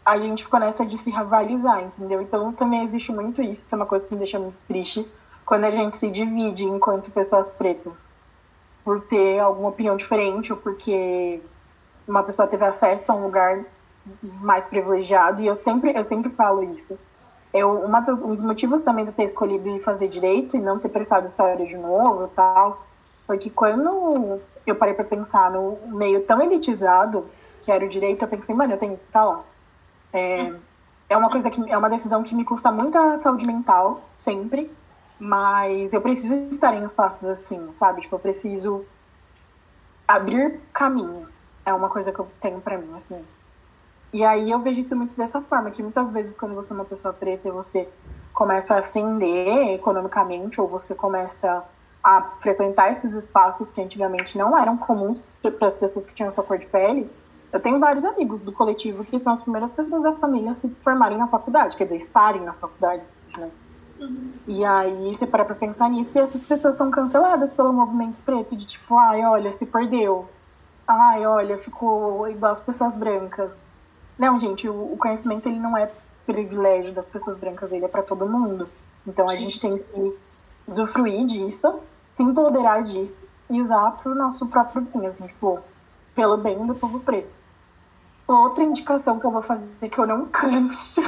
a 0.05 0.19
gente 0.19 0.45
ficou 0.45 0.61
nessa 0.61 0.85
de 0.85 0.99
se 0.99 1.11
rivalizar, 1.11 1.83
entendeu? 1.83 2.21
Então 2.21 2.53
também 2.53 2.85
existe 2.85 3.13
muito 3.13 3.43
isso. 3.43 3.65
Isso 3.65 3.75
é 3.75 3.77
uma 3.77 3.87
coisa 3.87 4.07
que 4.07 4.13
me 4.13 4.19
deixa 4.19 4.39
muito 4.39 4.59
triste 4.67 5.07
quando 5.45 5.65
a 5.65 5.71
gente 5.71 5.97
se 5.97 6.11
divide 6.11 6.65
enquanto 6.65 7.11
pessoas 7.11 7.49
pretas. 7.53 7.95
Por 8.85 9.03
ter 9.03 9.39
alguma 9.39 9.69
opinião 9.69 9.97
diferente 9.97 10.53
ou 10.53 10.59
porque 10.59 11.43
uma 12.07 12.23
pessoa 12.23 12.49
teve 12.49 12.65
acesso 12.65 13.11
a 13.11 13.15
um 13.15 13.25
lugar 13.25 13.65
mais 14.23 14.67
privilegiado. 14.67 15.43
E 15.43 15.47
eu 15.47 15.57
sempre, 15.57 15.95
eu 15.97 16.05
sempre 16.05 16.31
falo 16.31 16.63
isso 16.75 16.99
eu, 17.53 17.73
uma 17.81 18.01
dos, 18.01 18.23
um 18.23 18.35
dos 18.35 18.43
motivos 18.43 18.83
também 18.83 19.05
de 19.05 19.13
ter 19.13 19.25
escolhido 19.25 19.69
ir 19.69 19.81
fazer 19.83 20.09
direito 20.09 20.57
e 20.57 20.61
não 20.61 20.79
ter 20.79 20.89
prestado 20.89 21.27
história 21.27 21.67
de 21.67 21.77
novo 21.77 22.29
tal, 22.29 22.87
foi 23.27 23.39
que 23.39 23.51
quando 23.51 24.41
eu 24.67 24.77
parei 24.77 24.95
para 24.95 25.05
pensar 25.05 25.51
no 25.51 25.79
meio 25.87 26.25
tão 26.25 26.41
elitizado 26.43 27.27
que 27.63 27.73
era 27.73 27.85
o 27.85 27.89
direito, 27.89 28.25
eu 28.25 28.29
pensei, 28.29 28.55
mano, 28.55 28.75
eu 28.75 28.79
tenho 28.79 28.97
que 28.97 29.05
estar 29.05 29.25
lá. 29.25 29.43
É, 30.13 30.53
é 31.09 31.17
uma 31.17 31.31
coisa 31.31 31.51
que 31.51 31.71
é 31.71 31.77
uma 31.77 31.91
decisão 31.91 32.23
que 32.23 32.35
me 32.35 32.45
custa 32.45 32.71
muita 32.71 33.19
saúde 33.19 33.47
mental, 33.47 34.03
sempre. 34.15 34.71
Mas 35.19 35.93
eu 35.93 36.01
preciso 36.01 36.35
estar 36.51 36.75
em 36.75 36.85
espaços 36.85 37.29
assim, 37.29 37.75
sabe? 37.75 38.03
Tipo, 38.03 38.17
eu 38.17 38.21
preciso 38.21 38.85
abrir 40.07 40.61
caminho. 40.73 41.29
É 41.67 41.75
uma 41.75 41.89
coisa 41.89 42.13
que 42.13 42.19
eu 42.19 42.29
tenho 42.41 42.61
para 42.61 42.79
mim, 42.79 42.95
assim. 42.97 43.23
E 44.13 44.25
aí 44.25 44.51
eu 44.51 44.61
vejo 44.61 44.81
isso 44.81 44.97
muito 44.97 45.17
dessa 45.17 45.41
forma, 45.43 45.71
que 45.71 45.83
muitas 45.83 46.11
vezes 46.13 46.37
quando 46.37 46.55
você 46.55 46.73
é 46.73 46.77
uma 46.77 46.85
pessoa 46.85 47.13
preta 47.13 47.49
e 47.49 47.53
você 47.53 47.89
começa 48.33 48.75
a 48.75 48.79
ascender 48.79 49.75
economicamente, 49.75 50.61
ou 50.61 50.69
você 50.69 50.95
começa 50.95 51.65
a 52.03 52.23
frequentar 52.41 52.93
esses 52.93 53.13
espaços 53.13 53.71
que 53.71 53.81
antigamente 53.81 54.39
não 54.39 54.57
eram 54.57 54.77
comuns 54.77 55.21
para 55.59 55.69
as 55.69 55.75
pessoas 55.75 56.07
que 56.07 56.15
tinham 56.15 56.33
sua 56.33 56.45
cor 56.45 56.59
de 56.59 56.67
pele, 56.67 57.11
eu 57.53 57.61
tenho 57.61 57.79
vários 57.79 58.05
amigos 58.05 58.43
do 58.43 58.53
coletivo 58.53 59.05
que 59.05 59.19
são 59.21 59.33
as 59.33 59.43
primeiras 59.43 59.71
pessoas 59.73 60.03
da 60.03 60.13
família 60.17 60.53
a 60.53 60.55
se 60.55 60.69
formarem 60.85 61.19
na 61.19 61.29
faculdade, 61.29 61.77
quer 61.77 61.85
dizer, 61.85 61.97
estarem 61.97 62.43
na 62.43 62.55
faculdade, 62.55 63.03
né? 63.37 63.51
Uhum. 63.99 64.33
E 64.47 64.65
aí 64.65 65.15
você 65.15 65.27
para 65.27 65.45
pra 65.45 65.55
pensar 65.55 65.91
nisso 65.91 66.17
e 66.17 66.21
essas 66.21 66.45
pessoas 66.45 66.77
são 66.77 66.91
canceladas 66.91 67.53
pelo 67.53 67.73
movimento 67.73 68.21
preto, 68.23 68.57
de 68.57 68.67
tipo, 68.67 68.97
ai, 68.97 69.25
olha, 69.25 69.53
se 69.55 69.67
perdeu. 69.67 70.29
Ai, 70.87 71.27
olha, 71.27 71.59
ficou 71.59 72.29
igual 72.29 72.53
as 72.53 72.61
pessoas 72.61 72.95
brancas. 72.95 73.57
Não, 74.19 74.41
gente, 74.41 74.69
o, 74.69 74.97
conhecimento 74.99 75.49
ele 75.49 75.61
não 75.61 75.77
é 75.77 75.91
privilégio 76.27 76.93
das 76.93 77.07
pessoas 77.07 77.39
brancas, 77.39 77.73
ele 77.73 77.85
é 77.85 77.89
para 77.89 78.03
todo 78.03 78.29
mundo. 78.29 78.69
Então 79.07 79.27
a 79.27 79.31
Sim. 79.31 79.45
gente 79.45 79.61
tem 79.61 79.79
que 79.79 80.19
usufruir 80.67 81.27
disso, 81.27 81.81
se 82.17 82.23
empoderar 82.23 82.83
disso 82.83 83.25
e 83.49 83.61
usar 83.63 83.93
pro 84.03 84.15
nosso 84.15 84.47
próprio 84.47 84.83
bem, 84.83 85.07
assim, 85.07 85.27
tipo, 85.27 85.61
pelo 86.15 86.37
bem 86.37 86.67
do 86.67 86.75
povo 86.75 87.01
preto. 87.01 87.39
Outra 88.27 88.63
indicação 88.63 89.19
que 89.19 89.25
eu 89.25 89.31
vou 89.31 89.41
fazer 89.41 89.89
que 89.89 89.99
eu 89.99 90.07
não 90.07 90.27
canso 90.29 91.01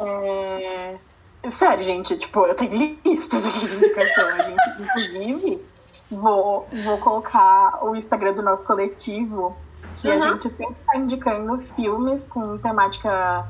é, 0.00 0.98
é... 1.44 1.50
Sério, 1.50 1.84
gente, 1.84 2.18
tipo, 2.18 2.40
eu 2.46 2.54
tenho 2.54 2.74
listas 3.04 3.46
aqui 3.46 3.60
de 3.60 3.76
indicação. 3.76 4.26
A 4.26 4.42
gente, 4.42 4.70
inclusive, 4.70 5.62
vou, 6.10 6.66
vou 6.84 6.98
colocar 6.98 7.84
o 7.84 7.94
Instagram 7.94 8.34
do 8.34 8.42
nosso 8.42 8.64
coletivo, 8.64 9.56
que 9.96 10.08
uhum. 10.08 10.14
a 10.14 10.18
gente 10.18 10.48
sempre 10.50 10.76
está 10.80 10.96
indicando 10.96 11.58
filmes 11.74 12.22
com 12.24 12.58
temática 12.58 13.46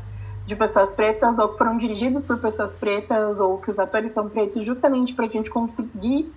de 0.46 0.56
pessoas 0.56 0.90
pretas, 0.92 1.38
ou 1.38 1.48
que 1.50 1.58
foram 1.58 1.76
dirigidos 1.76 2.22
por 2.22 2.38
pessoas 2.38 2.72
pretas, 2.72 3.38
ou 3.38 3.58
que 3.58 3.70
os 3.70 3.78
atores 3.78 4.12
são 4.14 4.28
pretos, 4.28 4.64
justamente 4.64 5.14
para 5.14 5.26
a 5.26 5.28
gente 5.28 5.50
conseguir 5.50 6.32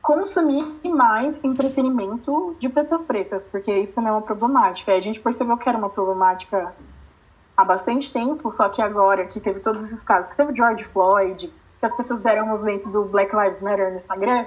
consumir 0.00 0.64
mais 0.84 1.42
entretenimento 1.42 2.56
de 2.60 2.68
pessoas 2.68 3.02
pretas, 3.02 3.44
porque 3.50 3.76
isso 3.76 3.92
também 3.92 4.10
é 4.10 4.12
uma 4.12 4.22
problemática. 4.22 4.92
a 4.92 5.00
gente 5.00 5.20
percebeu 5.20 5.56
que 5.56 5.68
era 5.68 5.76
uma 5.76 5.90
problemática 5.90 6.72
há 7.56 7.64
bastante 7.64 8.12
tempo, 8.12 8.52
só 8.52 8.68
que 8.68 8.80
agora 8.80 9.26
que 9.26 9.40
teve 9.40 9.60
todos 9.60 9.82
esses 9.82 10.02
casos, 10.04 10.30
que 10.30 10.36
teve 10.36 10.54
George 10.54 10.84
Floyd, 10.84 11.52
que 11.80 11.86
as 11.86 11.96
pessoas 11.96 12.20
fizeram 12.20 12.44
o 12.44 12.48
movimento 12.48 12.88
do 12.88 13.04
Black 13.04 13.34
Lives 13.34 13.60
Matter 13.62 13.90
no 13.90 13.96
Instagram, 13.96 14.46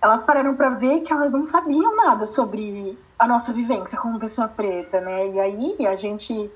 elas 0.00 0.24
pararam 0.24 0.54
para 0.54 0.70
ver 0.70 1.00
que 1.00 1.12
elas 1.12 1.32
não 1.32 1.44
sabiam 1.44 1.96
nada 1.96 2.26
sobre 2.26 2.98
a 3.18 3.26
nossa 3.26 3.52
vivência 3.52 3.98
como 3.98 4.18
pessoa 4.18 4.46
preta, 4.46 5.00
né? 5.00 5.28
E 5.28 5.40
aí 5.40 5.86
a 5.86 5.96
gente 5.96 6.50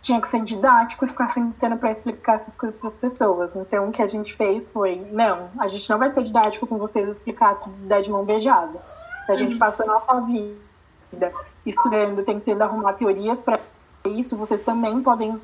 tinha 0.00 0.20
que 0.20 0.28
ser 0.28 0.44
didático 0.44 1.04
e 1.04 1.08
ficar 1.08 1.28
sentando 1.28 1.76
para 1.76 1.90
explicar 1.90 2.36
essas 2.36 2.56
coisas 2.56 2.78
para 2.78 2.88
as 2.88 2.94
pessoas. 2.94 3.56
Então, 3.56 3.88
o 3.88 3.92
que 3.92 4.02
a 4.02 4.06
gente 4.06 4.34
fez 4.34 4.68
foi: 4.68 5.06
não, 5.10 5.50
a 5.58 5.66
gente 5.66 5.88
não 5.90 5.98
vai 5.98 6.10
ser 6.10 6.22
didático 6.22 6.66
com 6.66 6.78
vocês 6.78 7.08
explicar 7.08 7.56
tudo 7.56 8.02
de 8.02 8.10
mão 8.10 8.24
beijada. 8.24 8.80
A 9.28 9.34
gente 9.34 9.54
uhum. 9.54 9.58
passou 9.58 9.84
a 9.84 9.94
nossa 9.94 10.20
vida 10.22 11.32
estudando, 11.66 12.24
tentando 12.24 12.62
arrumar 12.62 12.94
teorias 12.94 13.40
para 13.40 13.58
isso, 14.06 14.36
vocês 14.36 14.62
também 14.62 15.02
podem 15.02 15.38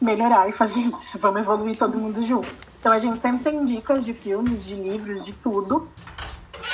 melhorar 0.00 0.48
e 0.48 0.52
fazer 0.52 0.80
isso. 0.80 1.18
Vamos 1.18 1.40
evoluir 1.40 1.76
todo 1.76 1.98
mundo 1.98 2.24
junto. 2.24 2.48
Então, 2.78 2.92
a 2.92 2.98
gente 2.98 3.20
sempre 3.20 3.42
tem 3.42 3.64
dicas 3.64 4.04
de 4.04 4.12
filmes, 4.12 4.64
de 4.64 4.74
livros, 4.74 5.24
de 5.24 5.32
tudo. 5.32 5.88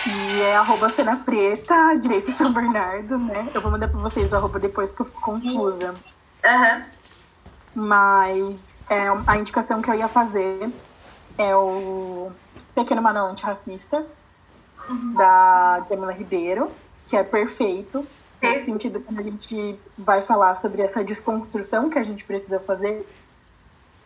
E 0.06 0.40
é 0.42 0.56
arroba 0.56 0.90
cena 0.90 1.16
preta, 1.16 1.94
direito 2.00 2.30
São 2.32 2.52
Bernardo, 2.52 3.18
né? 3.18 3.50
Eu 3.52 3.60
vou 3.60 3.70
mandar 3.70 3.88
para 3.88 3.98
vocês 4.00 4.32
o 4.32 4.36
arroba 4.36 4.58
depois 4.58 4.94
que 4.94 5.02
eu 5.02 5.06
fico 5.06 5.20
confusa. 5.20 5.94
Uhum. 6.44 6.82
Mas 7.74 8.84
é, 8.88 9.08
a 9.26 9.36
indicação 9.36 9.82
que 9.82 9.90
eu 9.90 9.94
ia 9.94 10.08
fazer 10.08 10.70
é 11.36 11.54
o 11.54 12.30
Pequeno 12.74 13.02
Manual 13.02 13.28
Antirracista, 13.28 14.06
uhum. 14.88 15.14
da 15.14 15.84
Jamila 15.88 16.12
Ribeiro, 16.12 16.70
que 17.06 17.16
é 17.16 17.24
perfeito. 17.24 18.06
No 18.40 18.64
sentido 18.64 19.00
quando 19.00 19.18
a 19.18 19.22
gente 19.22 19.78
vai 19.96 20.22
falar 20.22 20.54
sobre 20.54 20.82
essa 20.82 21.02
desconstrução 21.02 21.90
que 21.90 21.98
a 21.98 22.04
gente 22.04 22.24
precisa 22.24 22.60
fazer. 22.60 23.04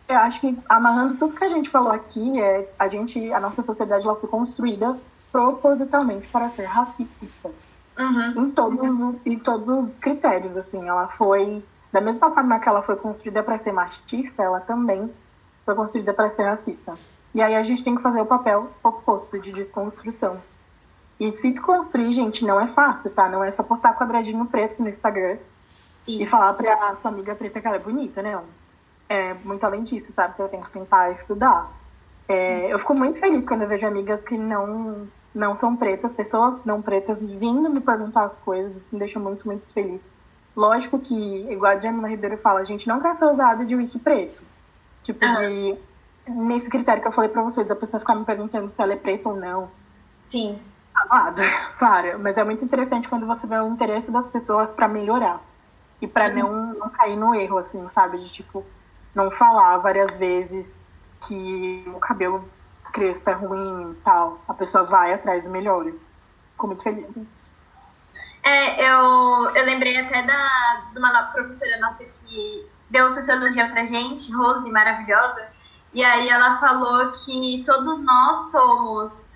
Eu 0.09 0.17
acho 0.17 0.41
que 0.41 0.57
amarrando 0.67 1.15
tudo 1.17 1.35
que 1.35 1.43
a 1.43 1.49
gente 1.49 1.69
falou 1.69 1.91
aqui, 1.91 2.41
é, 2.41 2.67
a 2.79 2.87
gente, 2.87 3.31
a 3.31 3.39
nossa 3.39 3.61
sociedade 3.61 4.03
ela 4.03 4.15
foi 4.15 4.27
construída 4.27 4.97
propositalmente 5.33 6.27
para 6.27 6.49
ser 6.51 6.65
racista. 6.65 7.49
Uhum. 7.97 8.45
Em, 8.45 8.51
todos, 8.51 9.15
em 9.25 9.39
todos 9.39 9.67
os 9.67 9.97
critérios, 9.97 10.55
assim. 10.55 10.87
Ela 10.87 11.07
foi 11.07 11.63
da 11.91 11.99
mesma 11.99 12.31
forma 12.31 12.59
que 12.59 12.69
ela 12.69 12.83
foi 12.83 12.95
construída 12.95 13.43
para 13.43 13.59
ser 13.59 13.71
machista, 13.71 14.43
ela 14.43 14.59
também 14.59 15.11
foi 15.65 15.75
construída 15.75 16.13
para 16.13 16.29
ser 16.29 16.43
racista. 16.43 16.95
E 17.33 17.41
aí 17.41 17.55
a 17.55 17.63
gente 17.63 17.83
tem 17.83 17.95
que 17.95 18.01
fazer 18.01 18.21
o 18.21 18.25
papel 18.25 18.69
oposto 18.83 19.39
de 19.39 19.51
desconstrução. 19.51 20.39
E 21.19 21.35
se 21.37 21.51
desconstruir, 21.51 22.13
gente, 22.13 22.45
não 22.45 22.59
é 22.59 22.67
fácil, 22.67 23.11
tá? 23.11 23.27
Não 23.27 23.43
é 23.43 23.49
só 23.51 23.63
postar 23.63 23.95
quadradinho 23.95 24.45
preto 24.45 24.81
no 24.81 24.89
Instagram 24.89 25.37
Sim. 25.99 26.21
e 26.21 26.27
falar 26.27 26.53
pra 26.53 26.95
sua 26.95 27.11
amiga 27.11 27.35
preta 27.35 27.59
que 27.59 27.67
ela 27.67 27.77
é 27.77 27.79
bonita, 27.79 28.21
né? 28.21 28.39
É 29.09 29.33
muito 29.35 29.63
além 29.63 29.83
disso, 29.83 30.11
sabe? 30.11 30.33
Eu 30.37 30.49
tenho 30.49 30.63
que 30.63 30.71
tentar 30.71 31.11
estudar. 31.11 31.71
É, 32.27 32.73
eu 32.73 32.79
fico 32.79 32.93
muito 32.93 33.19
feliz 33.19 33.45
quando 33.45 33.63
eu 33.63 33.67
vejo 33.67 33.85
amigas 33.85 34.21
que 34.23 34.37
não, 34.37 35.07
não 35.33 35.57
são 35.57 35.75
pretas, 35.75 36.13
pessoas 36.13 36.63
não 36.63 36.81
pretas, 36.81 37.19
vindo 37.19 37.69
me 37.69 37.79
perguntar 37.79 38.25
as 38.25 38.35
coisas, 38.35 38.77
isso 38.77 38.87
me 38.91 38.99
deixa 38.99 39.19
muito, 39.19 39.47
muito 39.47 39.71
feliz. 39.73 40.01
Lógico 40.55 40.99
que, 40.99 41.47
igual 41.51 41.71
a 41.71 41.79
Jamila 41.79 42.07
Ribeiro 42.07 42.37
fala, 42.37 42.59
a 42.59 42.63
gente 42.63 42.87
não 42.87 43.01
quer 43.01 43.15
ser 43.15 43.25
usada 43.25 43.65
de 43.65 43.75
wiki 43.75 43.97
preto. 43.97 44.43
Tipo, 45.01 45.25
ah. 45.25 45.33
de. 45.33 45.77
Nesse 46.25 46.69
critério 46.69 47.01
que 47.01 47.07
eu 47.07 47.11
falei 47.11 47.29
pra 47.29 47.41
vocês, 47.41 47.67
da 47.67 47.75
pessoa 47.75 47.99
ficar 47.99 48.15
me 48.15 48.23
perguntando 48.23 48.69
se 48.69 48.81
ela 48.81 48.93
é 48.93 48.95
preta 48.95 49.27
ou 49.27 49.35
não. 49.35 49.69
Sim. 50.21 50.57
Amado, 50.95 51.41
claro. 51.77 52.17
Mas 52.19 52.37
é 52.37 52.43
muito 52.43 52.63
interessante 52.63 53.09
quando 53.09 53.25
você 53.25 53.45
vê 53.45 53.57
o 53.57 53.67
interesse 53.67 54.09
das 54.09 54.27
pessoas 54.27 54.71
para 54.71 54.87
melhorar. 54.87 55.41
E 56.01 56.07
para 56.07 56.29
uhum. 56.29 56.35
não, 56.35 56.73
não 56.75 56.89
cair 56.89 57.17
no 57.17 57.35
erro, 57.35 57.57
assim, 57.57 57.89
sabe? 57.89 58.19
De, 58.19 58.29
tipo, 58.29 58.63
não 59.13 59.31
falar 59.31 59.77
várias 59.79 60.15
vezes 60.15 60.79
que 61.21 61.83
o 61.87 61.99
cabelo 61.99 62.47
crespo 62.93 63.29
é 63.29 63.33
ruim 63.33 63.91
e 63.91 63.95
tal. 64.03 64.39
A 64.47 64.53
pessoa 64.53 64.85
vai 64.85 65.13
atrás 65.13 65.45
e 65.45 65.49
melhora. 65.49 65.91
Fico 66.51 66.67
muito 66.67 66.83
feliz 66.83 67.05
com 67.07 67.25
isso. 67.29 67.51
É, 68.43 68.89
eu, 68.89 69.49
eu 69.55 69.65
lembrei 69.65 69.97
até 69.97 70.21
da, 70.21 70.83
de 70.91 70.99
uma 70.99 71.23
professora 71.33 71.77
nossa 71.79 72.03
que 72.03 72.67
deu 72.89 73.09
sociologia 73.09 73.67
pra 73.69 73.85
gente, 73.85 74.31
Rose, 74.31 74.69
maravilhosa, 74.69 75.47
e 75.93 76.03
aí 76.03 76.29
ela 76.29 76.59
falou 76.59 77.11
que 77.11 77.63
todos 77.65 78.03
nós 78.03 78.51
somos 78.51 79.29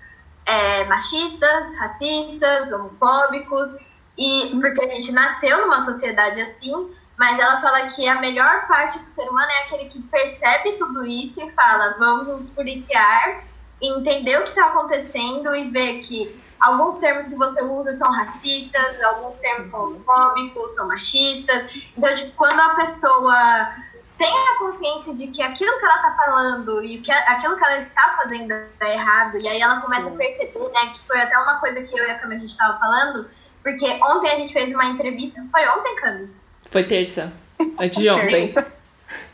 é, 0.44 0.84
machistas, 0.84 1.74
racistas, 1.76 2.70
homofóbicos, 2.70 3.68
e 4.16 4.56
porque 4.60 4.84
a 4.84 4.88
gente 4.90 5.10
nasceu 5.12 5.62
numa 5.62 5.80
sociedade 5.80 6.40
assim, 6.40 6.94
mas 7.18 7.36
ela 7.36 7.60
fala 7.60 7.86
que 7.86 8.08
a 8.08 8.20
melhor 8.20 8.68
parte 8.68 8.98
do 9.00 9.10
ser 9.10 9.28
humano 9.28 9.50
é 9.50 9.64
aquele 9.64 9.86
que 9.86 10.00
percebe 10.02 10.72
tudo 10.78 11.04
isso 11.04 11.42
e 11.42 11.50
fala, 11.50 11.96
vamos 11.98 12.28
nos 12.28 12.48
policiar, 12.50 13.42
entender 13.82 14.38
o 14.38 14.44
que 14.44 14.50
está 14.50 14.68
acontecendo 14.68 15.54
e 15.54 15.68
ver 15.68 16.00
que 16.02 16.40
alguns 16.60 16.98
termos 16.98 17.26
que 17.26 17.34
você 17.34 17.60
usa 17.60 17.92
são 17.94 18.08
racistas, 18.12 19.02
alguns 19.02 19.36
termos 19.40 19.66
são 19.66 19.86
homofóbicos, 19.86 20.76
são 20.76 20.86
machistas. 20.86 21.90
Então, 21.96 22.14
tipo, 22.14 22.36
quando 22.36 22.60
a 22.60 22.76
pessoa 22.76 23.74
tem 24.16 24.32
a 24.32 24.58
consciência 24.58 25.12
de 25.12 25.26
que 25.26 25.42
aquilo 25.42 25.76
que 25.76 25.84
ela 25.84 25.96
está 25.96 26.16
falando 26.24 26.84
e 26.84 27.00
que 27.00 27.10
aquilo 27.10 27.56
que 27.56 27.64
ela 27.64 27.78
está 27.78 28.16
fazendo 28.16 28.52
é 28.52 28.94
errado, 28.94 29.38
e 29.38 29.48
aí 29.48 29.60
ela 29.60 29.80
começa 29.80 30.08
a 30.08 30.12
perceber, 30.12 30.68
né, 30.70 30.86
que 30.92 31.00
foi 31.00 31.20
até 31.20 31.36
uma 31.36 31.58
coisa 31.58 31.82
que 31.82 31.98
eu 31.98 32.04
e 32.04 32.10
a 32.12 32.18
Cami 32.18 32.36
a 32.36 32.38
gente 32.38 32.50
estava 32.50 32.78
falando, 32.78 33.28
porque 33.62 33.86
ontem 34.04 34.30
a 34.30 34.36
gente 34.36 34.52
fez 34.52 34.72
uma 34.72 34.86
entrevista, 34.86 35.44
foi 35.50 35.68
ontem, 35.68 35.96
Cami? 35.96 36.47
Foi 36.70 36.84
terça, 36.84 37.32
antes 37.78 37.98
de 37.98 38.10
ontem. 38.10 38.54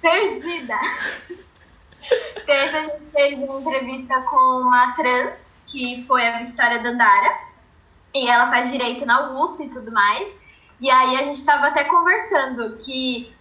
Perdida! 0.00 0.78
terça 2.46 2.78
a 2.78 2.82
gente 2.82 3.10
fez 3.12 3.38
uma 3.38 3.60
entrevista 3.60 4.20
com 4.22 4.60
uma 4.60 4.92
trans, 4.94 5.44
que 5.66 6.04
foi 6.06 6.26
a 6.26 6.38
Victoria 6.38 6.78
Dandara. 6.80 7.38
E 8.14 8.28
ela 8.28 8.48
faz 8.48 8.70
direito 8.70 9.04
na 9.04 9.32
USP 9.32 9.64
e 9.64 9.70
tudo 9.70 9.90
mais. 9.90 10.28
E 10.80 10.88
aí 10.90 11.16
a 11.16 11.24
gente 11.24 11.38
estava 11.38 11.66
até 11.66 11.84
conversando 11.84 12.76
que 12.76 13.34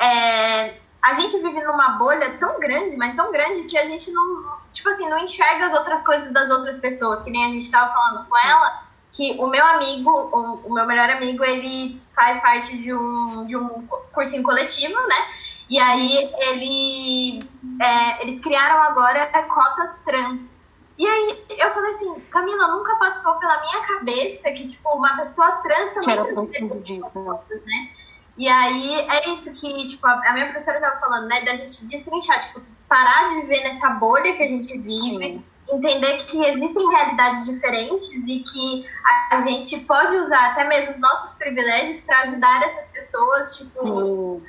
é, 0.00 0.74
a 1.02 1.14
gente 1.14 1.36
vive 1.40 1.62
numa 1.62 1.90
bolha 1.90 2.36
tão 2.38 2.58
grande, 2.58 2.96
mas 2.96 3.14
tão 3.14 3.30
grande, 3.30 3.64
que 3.64 3.78
a 3.78 3.84
gente 3.86 4.10
não, 4.10 4.58
tipo 4.72 4.88
assim, 4.88 5.08
não 5.08 5.18
enxerga 5.18 5.66
as 5.66 5.74
outras 5.74 6.04
coisas 6.04 6.32
das 6.32 6.50
outras 6.50 6.80
pessoas. 6.80 7.22
Que 7.22 7.30
nem 7.30 7.44
a 7.44 7.48
gente 7.48 7.62
estava 7.62 7.92
falando 7.92 8.26
com 8.26 8.36
ela, 8.36 8.85
que 9.12 9.32
o 9.38 9.46
meu 9.46 9.64
amigo, 9.64 10.10
o, 10.10 10.66
o, 10.66 10.72
meu 10.72 10.86
melhor 10.86 11.08
amigo, 11.08 11.42
ele 11.44 12.00
faz 12.14 12.40
parte 12.40 12.76
de 12.76 12.92
um, 12.92 13.46
de 13.46 13.56
um 13.56 13.86
cursinho 14.12 14.42
coletivo, 14.42 14.94
né? 15.06 15.26
E 15.68 15.78
aí 15.78 16.30
ele, 16.38 17.40
é, 17.80 18.22
eles 18.22 18.40
criaram 18.40 18.82
agora 18.82 19.26
cotas 19.48 19.98
trans. 20.04 20.54
E 20.98 21.06
aí 21.06 21.44
eu 21.58 21.70
falei 21.72 21.90
assim, 21.90 22.20
Camila, 22.30 22.68
nunca 22.68 22.96
passou 22.96 23.34
pela 23.34 23.60
minha 23.60 23.80
cabeça 23.86 24.50
que, 24.52 24.66
tipo, 24.66 24.88
uma 24.90 25.16
pessoa 25.16 25.50
trans 25.62 25.92
também 25.92 26.34
precisa 26.34 27.10
cotas, 27.10 27.64
né? 27.64 27.90
E 28.38 28.48
aí 28.48 29.00
é 29.00 29.30
isso 29.30 29.52
que, 29.54 29.88
tipo, 29.88 30.06
a 30.06 30.32
minha 30.32 30.46
professora 30.46 30.78
estava 30.78 31.00
falando, 31.00 31.26
né? 31.26 31.42
Da 31.42 31.54
gente 31.54 31.86
destrinchar, 31.86 32.40
tipo, 32.40 32.60
parar 32.88 33.30
de 33.30 33.40
viver 33.40 33.60
nessa 33.62 33.90
bolha 33.90 34.34
que 34.36 34.42
a 34.42 34.48
gente 34.48 34.76
vive. 34.78 35.18
Sim 35.18 35.44
entender 35.70 36.24
que 36.24 36.42
existem 36.44 36.88
realidades 36.88 37.44
diferentes 37.44 38.10
e 38.26 38.40
que 38.40 38.86
a 39.30 39.40
gente 39.40 39.80
pode 39.80 40.16
usar 40.16 40.52
até 40.52 40.64
mesmo 40.64 40.92
os 40.92 41.00
nossos 41.00 41.34
privilégios 41.36 42.00
para 42.02 42.22
ajudar 42.22 42.62
essas 42.62 42.86
pessoas, 42.86 43.56
tipo, 43.56 44.42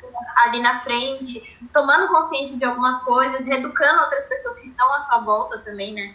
ali 0.45 0.61
na 0.61 0.79
frente, 0.81 1.59
tomando 1.73 2.07
consciência 2.07 2.57
de 2.57 2.65
algumas 2.65 3.01
coisas, 3.03 3.47
reeducando 3.47 4.01
outras 4.01 4.25
pessoas 4.27 4.59
que 4.59 4.67
estão 4.67 4.93
à 4.93 4.99
sua 4.99 5.19
volta 5.19 5.57
também, 5.59 5.93
né? 5.93 6.13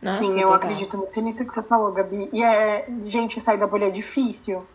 Nossa, 0.00 0.18
Sim, 0.18 0.38
eu 0.38 0.52
acredito 0.52 0.98
muito 0.98 1.20
nisso 1.20 1.46
que 1.46 1.54
você 1.54 1.62
falou, 1.62 1.92
Gabi. 1.92 2.28
E 2.32 2.42
é, 2.42 2.86
gente, 3.04 3.40
sair 3.40 3.58
da 3.58 3.66
bolha 3.66 3.86
é 3.86 3.90
difícil. 3.90 4.66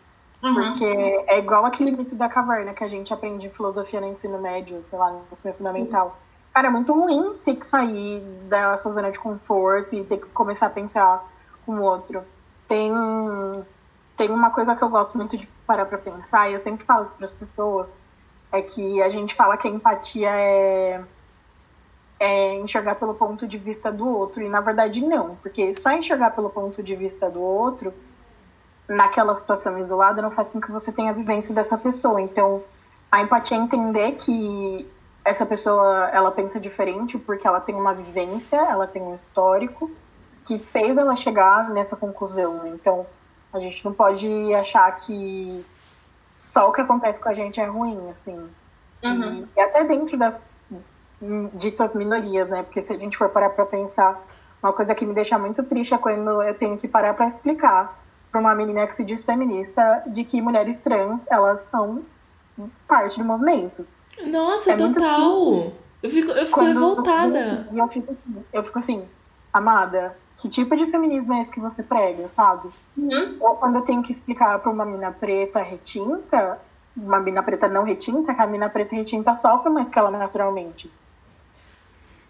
Uhum. 0.42 0.54
Porque 0.54 0.84
é 1.26 1.38
igual 1.38 1.66
aquele 1.66 1.90
mito 1.90 2.14
da 2.14 2.28
caverna 2.28 2.72
que 2.72 2.82
a 2.82 2.88
gente 2.88 3.12
aprende 3.12 3.46
em 3.46 3.50
filosofia 3.50 4.00
no 4.00 4.08
ensino 4.08 4.40
médio, 4.40 4.82
sei 4.88 4.98
lá, 4.98 5.10
no 5.10 5.22
ensino 5.32 5.54
fundamental. 5.54 6.06
Uhum 6.06 6.27
Cara, 6.58 6.66
é 6.66 6.70
muito 6.72 6.92
ruim 6.92 7.34
ter 7.44 7.54
que 7.54 7.64
sair 7.64 8.20
da 8.48 8.76
sua 8.78 8.90
zona 8.90 9.12
de 9.12 9.18
conforto 9.20 9.94
e 9.94 10.02
ter 10.02 10.16
que 10.16 10.26
começar 10.26 10.66
a 10.66 10.70
pensar 10.70 11.24
com 11.64 11.76
o 11.76 11.82
outro. 11.82 12.24
Tem, 12.66 12.92
tem 14.16 14.28
uma 14.28 14.50
coisa 14.50 14.74
que 14.74 14.82
eu 14.82 14.88
gosto 14.88 15.16
muito 15.16 15.36
de 15.36 15.46
parar 15.64 15.86
pra 15.86 15.96
pensar, 15.96 16.50
e 16.50 16.54
eu 16.54 16.62
sempre 16.64 16.84
falo 16.84 17.12
para 17.16 17.26
as 17.26 17.30
pessoas, 17.30 17.86
é 18.50 18.60
que 18.60 19.00
a 19.00 19.08
gente 19.08 19.36
fala 19.36 19.56
que 19.56 19.68
a 19.68 19.70
empatia 19.70 20.30
é, 20.32 21.00
é 22.18 22.54
enxergar 22.56 22.96
pelo 22.96 23.14
ponto 23.14 23.46
de 23.46 23.56
vista 23.56 23.92
do 23.92 24.08
outro, 24.08 24.42
e 24.42 24.48
na 24.48 24.60
verdade 24.60 25.00
não, 25.00 25.36
porque 25.36 25.76
só 25.76 25.92
enxergar 25.92 26.32
pelo 26.32 26.50
ponto 26.50 26.82
de 26.82 26.96
vista 26.96 27.30
do 27.30 27.40
outro, 27.40 27.94
naquela 28.88 29.36
situação 29.36 29.78
isolada, 29.78 30.20
não 30.20 30.32
faz 30.32 30.50
com 30.50 30.60
que 30.60 30.72
você 30.72 30.90
tenha 30.90 31.10
a 31.10 31.14
vivência 31.14 31.54
dessa 31.54 31.78
pessoa. 31.78 32.20
Então, 32.20 32.64
a 33.12 33.22
empatia 33.22 33.56
é 33.56 33.60
entender 33.60 34.16
que 34.16 34.97
essa 35.28 35.44
pessoa 35.44 36.08
ela 36.10 36.30
pensa 36.30 36.58
diferente 36.58 37.18
porque 37.18 37.46
ela 37.46 37.60
tem 37.60 37.74
uma 37.74 37.92
vivência, 37.92 38.56
ela 38.56 38.86
tem 38.86 39.02
um 39.02 39.14
histórico 39.14 39.90
que 40.46 40.58
fez 40.58 40.96
ela 40.96 41.14
chegar 41.16 41.68
nessa 41.68 41.94
conclusão. 41.94 42.66
Então, 42.68 43.06
a 43.52 43.60
gente 43.60 43.84
não 43.84 43.92
pode 43.92 44.26
achar 44.54 44.90
que 44.96 45.62
só 46.38 46.70
o 46.70 46.72
que 46.72 46.80
acontece 46.80 47.20
com 47.20 47.28
a 47.28 47.34
gente 47.34 47.60
é 47.60 47.66
ruim, 47.66 48.10
assim. 48.10 48.48
Uhum. 49.04 49.46
E, 49.54 49.58
e, 49.58 49.60
até 49.60 49.84
dentro 49.84 50.16
das 50.16 50.48
ditas 51.54 51.92
minorias, 51.94 52.48
né? 52.48 52.62
Porque 52.62 52.82
se 52.82 52.94
a 52.94 52.96
gente 52.96 53.18
for 53.18 53.28
parar 53.28 53.50
para 53.50 53.66
pensar, 53.66 54.18
uma 54.62 54.72
coisa 54.72 54.94
que 54.94 55.04
me 55.04 55.12
deixa 55.12 55.38
muito 55.38 55.62
triste 55.62 55.92
é 55.92 55.98
quando 55.98 56.42
eu 56.42 56.54
tenho 56.54 56.78
que 56.78 56.88
parar 56.88 57.12
para 57.12 57.28
explicar 57.28 57.98
para 58.30 58.40
uma 58.40 58.54
menina 58.54 58.86
que 58.86 58.96
se 58.96 59.04
diz 59.04 59.24
feminista 59.24 60.02
de 60.06 60.24
que 60.24 60.40
mulheres 60.40 60.78
trans, 60.78 61.20
elas 61.28 61.60
são 61.70 62.02
parte 62.86 63.18
do 63.18 63.24
movimento. 63.26 63.86
Nossa, 64.26 64.72
é 64.72 64.76
total. 64.76 65.72
Eu 66.02 66.10
fico, 66.10 66.30
eu 66.30 66.46
fico 66.46 66.60
revoltada. 66.60 67.68
Eu, 67.72 67.78
eu, 67.78 67.88
fico 67.88 68.12
assim, 68.12 68.44
eu 68.52 68.64
fico 68.64 68.78
assim, 68.78 69.04
amada, 69.52 70.16
que 70.36 70.48
tipo 70.48 70.76
de 70.76 70.86
feminismo 70.86 71.34
é 71.34 71.40
esse 71.42 71.50
que 71.50 71.60
você 71.60 71.82
prega, 71.82 72.30
sabe? 72.34 72.68
Uhum. 72.96 73.36
Ou 73.40 73.56
quando 73.56 73.76
eu 73.76 73.82
tenho 73.82 74.02
que 74.02 74.12
explicar 74.12 74.58
pra 74.60 74.70
uma 74.70 74.84
mina 74.84 75.10
preta 75.10 75.60
retinta, 75.60 76.60
uma 76.96 77.18
mina 77.18 77.42
preta 77.42 77.68
não 77.68 77.82
retinta, 77.82 78.32
que 78.34 78.40
a 78.40 78.46
mina 78.46 78.68
preta 78.68 78.94
retinta 78.94 79.36
sofre 79.36 79.70
mais 79.70 79.88
que 79.88 79.98
ela 79.98 80.10
naturalmente. 80.10 80.90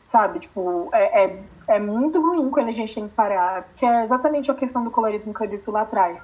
Sabe? 0.05 0.40
Tipo, 0.40 0.89
é, 0.93 1.24
é, 1.24 1.43
é 1.69 1.78
muito 1.78 2.20
ruim 2.20 2.48
quando 2.48 2.69
a 2.69 2.73
gente 2.73 2.94
tem 2.94 3.06
que 3.06 3.15
parar, 3.15 3.69
que 3.77 3.85
é 3.85 4.05
exatamente 4.05 4.51
a 4.51 4.55
questão 4.55 4.82
do 4.82 4.90
colorismo 4.90 5.35
que 5.35 5.43
eu 5.43 5.47
disse 5.47 5.70
lá 5.70 5.82
atrás. 5.82 6.19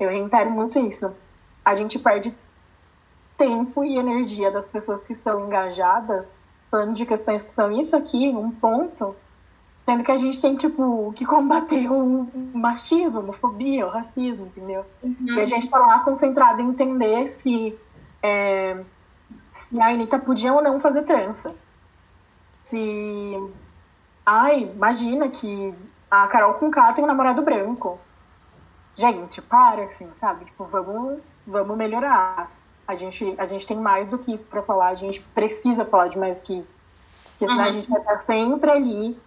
Eu 0.00 0.10
reitero 0.10 0.50
muito 0.50 0.76
isso. 0.80 1.14
A 1.64 1.76
gente 1.76 2.00
perde 2.00 2.34
tempo 3.36 3.84
e 3.84 3.96
energia 3.96 4.50
das 4.50 4.68
pessoas 4.68 5.02
que 5.04 5.12
estão 5.12 5.46
engajadas, 5.46 6.36
falando 6.70 6.94
de 6.94 7.06
questões 7.06 7.42
que 7.42 7.52
são 7.52 7.70
isso 7.70 7.94
aqui, 7.94 8.28
um 8.28 8.50
ponto, 8.50 9.14
sendo 9.84 10.02
que 10.02 10.10
a 10.10 10.16
gente 10.16 10.40
tem, 10.40 10.56
tipo, 10.56 11.12
que 11.14 11.24
combater 11.24 11.90
o 11.90 12.28
machismo, 12.52 13.20
a 13.20 13.22
homofobia, 13.22 13.86
o 13.86 13.90
racismo, 13.90 14.46
entendeu? 14.46 14.84
Uhum. 15.02 15.16
E 15.28 15.40
a 15.40 15.46
gente 15.46 15.70
tá 15.70 15.78
lá 15.78 16.00
concentrado 16.00 16.60
em 16.60 16.68
entender 16.68 17.28
se, 17.28 17.78
é, 18.22 18.82
se 19.52 19.80
a 19.80 19.88
Anitta 19.88 20.18
podia 20.18 20.52
ou 20.52 20.62
não 20.62 20.80
fazer 20.80 21.02
trança. 21.02 21.54
Se. 22.68 23.50
Ai, 24.24 24.64
imagina 24.74 25.28
que 25.28 25.72
a 26.10 26.26
Carol 26.26 26.54
com 26.54 26.68
K 26.68 26.92
tem 26.94 27.04
um 27.04 27.06
namorado 27.06 27.42
branco. 27.42 28.00
Gente, 28.96 29.40
para, 29.40 29.84
assim, 29.84 30.10
sabe? 30.18 30.46
Tipo, 30.46 30.64
vamos, 30.64 31.20
vamos 31.46 31.76
melhorar 31.76 32.50
a 32.86 32.94
gente, 32.94 33.34
a 33.38 33.46
gente 33.46 33.66
tem 33.66 33.76
mais 33.76 34.08
do 34.08 34.18
que 34.18 34.32
isso 34.32 34.44
para 34.46 34.62
falar, 34.62 34.88
a 34.88 34.94
gente 34.94 35.20
precisa 35.34 35.84
falar 35.84 36.08
de 36.08 36.18
mais 36.18 36.40
que 36.40 36.58
isso. 36.58 36.74
Porque 37.30 37.46
senão 37.46 37.62
uhum. 37.62 37.68
a 37.68 37.70
gente 37.70 37.88
vai 37.88 38.00
estar 38.00 38.18
sempre 38.24 38.70
ali 38.70 39.18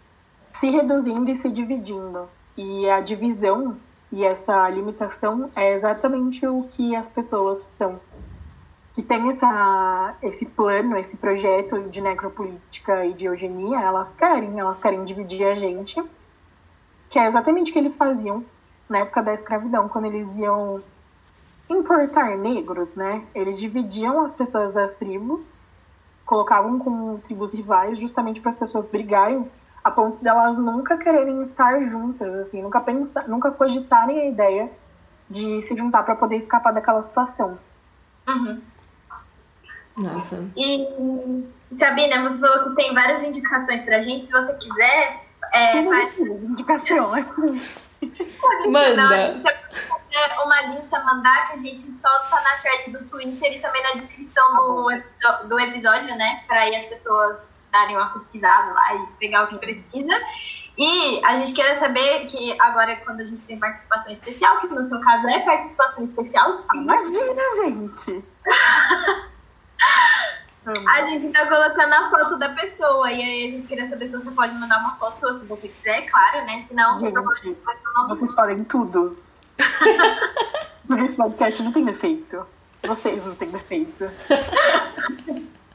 se 0.59 0.69
reduzindo 0.69 1.29
e 1.29 1.37
se 1.37 1.49
dividindo. 1.49 2.27
E 2.57 2.89
a 2.89 2.99
divisão 3.01 3.77
e 4.11 4.23
essa 4.23 4.67
limitação 4.69 5.51
é 5.55 5.73
exatamente 5.73 6.45
o 6.47 6.63
que 6.63 6.95
as 6.95 7.07
pessoas 7.09 7.63
são. 7.75 7.99
Que 8.93 9.03
têm 9.03 9.29
essa, 9.29 10.15
esse 10.21 10.45
plano, 10.45 10.97
esse 10.97 11.15
projeto 11.15 11.79
de 11.89 12.01
necropolítica 12.01 13.05
e 13.05 13.13
de 13.13 13.25
eugenia, 13.25 13.79
elas 13.79 14.11
querem, 14.13 14.59
elas 14.59 14.77
querem 14.79 15.05
dividir 15.05 15.45
a 15.45 15.55
gente, 15.55 16.03
que 17.09 17.19
é 17.19 17.27
exatamente 17.27 17.69
o 17.69 17.73
que 17.73 17.79
eles 17.79 17.95
faziam 17.95 18.43
na 18.89 18.99
época 18.99 19.21
da 19.21 19.33
escravidão, 19.33 19.87
quando 19.87 20.05
eles 20.05 20.35
iam 20.35 20.81
importar 21.69 22.37
negros, 22.37 22.89
né? 22.95 23.23
Eles 23.33 23.59
dividiam 23.59 24.21
as 24.21 24.31
pessoas 24.31 24.73
das 24.73 24.91
tribos, 24.95 25.61
colocavam 26.25 26.79
com 26.79 27.17
tribos 27.19 27.53
rivais, 27.53 27.99
justamente 27.99 28.41
para 28.41 28.51
as 28.51 28.57
pessoas 28.57 28.85
brigarem, 28.85 29.49
a 29.83 29.91
ponto 29.91 30.21
delas 30.23 30.57
nunca 30.57 30.97
quererem 30.97 31.43
estar 31.43 31.79
juntas, 31.87 32.33
assim, 32.35 32.61
nunca 32.61 32.81
pensar, 32.81 33.27
nunca 33.27 33.51
cogitarem 33.51 34.19
a 34.19 34.25
ideia 34.27 34.71
de 35.29 35.61
se 35.61 35.75
juntar 35.75 36.03
para 36.03 36.15
poder 36.15 36.37
escapar 36.37 36.73
daquela 36.73 37.01
situação. 37.03 37.57
Uhum. 38.27 38.59
Nossa. 39.97 40.49
E 40.55 40.87
Sabina, 41.73 42.21
você 42.23 42.39
falou 42.39 42.69
que 42.69 42.75
tem 42.75 42.93
várias 42.93 43.23
indicações 43.23 43.83
pra 43.83 44.01
gente. 44.01 44.27
Se 44.27 44.31
você 44.31 44.53
quiser, 44.53 45.25
é, 45.53 45.83
faz... 45.83 46.17
indicação. 46.19 47.11
Manda 48.69 49.41
uma 50.43 50.61
lista, 50.61 50.99
mandar, 51.03 51.47
que 51.47 51.53
a 51.53 51.57
gente 51.57 51.91
solta 51.91 52.35
na 52.41 52.57
thread 52.57 52.91
do 52.91 53.07
Twitter 53.07 53.57
e 53.57 53.59
também 53.59 53.83
na 53.83 53.91
descrição 53.93 54.55
do, 54.55 54.89
do 55.47 55.59
episódio, 55.59 56.15
né? 56.15 56.43
Para 56.47 56.61
aí 56.61 56.75
as 56.75 56.85
pessoas 56.85 57.59
darem 57.71 57.95
uma 57.95 58.09
pesquisada 58.09 58.73
lá 58.73 58.95
e 58.95 59.07
pegar 59.19 59.43
o 59.43 59.47
que 59.47 59.57
precisa. 59.57 60.21
E 60.77 61.21
a 61.25 61.37
gente 61.37 61.53
quer 61.53 61.77
saber 61.77 62.25
que 62.25 62.55
agora, 62.59 62.95
quando 62.97 63.21
a 63.21 63.25
gente 63.25 63.41
tem 63.41 63.59
participação 63.59 64.11
especial, 64.11 64.59
que 64.59 64.67
no 64.67 64.83
seu 64.83 64.99
caso 65.01 65.27
é 65.27 65.39
participação 65.39 66.05
especial, 66.05 66.53
sim. 66.53 66.61
Imagina, 66.73 67.43
gente! 67.57 68.25
a 70.65 71.05
gente 71.05 71.29
tá 71.29 71.45
colocando 71.45 71.93
a 71.93 72.09
foto 72.09 72.37
da 72.37 72.49
pessoa. 72.49 73.11
E 73.11 73.21
aí 73.21 73.47
a 73.47 73.51
gente 73.51 73.67
queria 73.67 73.87
saber 73.87 74.07
se 74.07 74.15
você 74.15 74.31
pode 74.31 74.53
mandar 74.55 74.79
uma 74.79 74.95
foto 74.95 75.19
sua, 75.19 75.33
se 75.33 75.45
você 75.45 75.67
quiser, 75.67 76.09
claro, 76.09 76.45
né? 76.45 76.63
Se 76.67 76.73
não, 76.73 76.99
gente, 76.99 77.13
vocês 78.07 78.31
podem 78.33 78.63
tudo. 78.63 79.17
Porque 80.87 81.03
esse 81.05 81.15
podcast 81.15 81.63
não 81.63 81.71
tem 81.71 81.85
defeito. 81.85 82.45
Vocês 82.83 83.25
não 83.25 83.35
têm 83.35 83.49
defeito. 83.49 84.09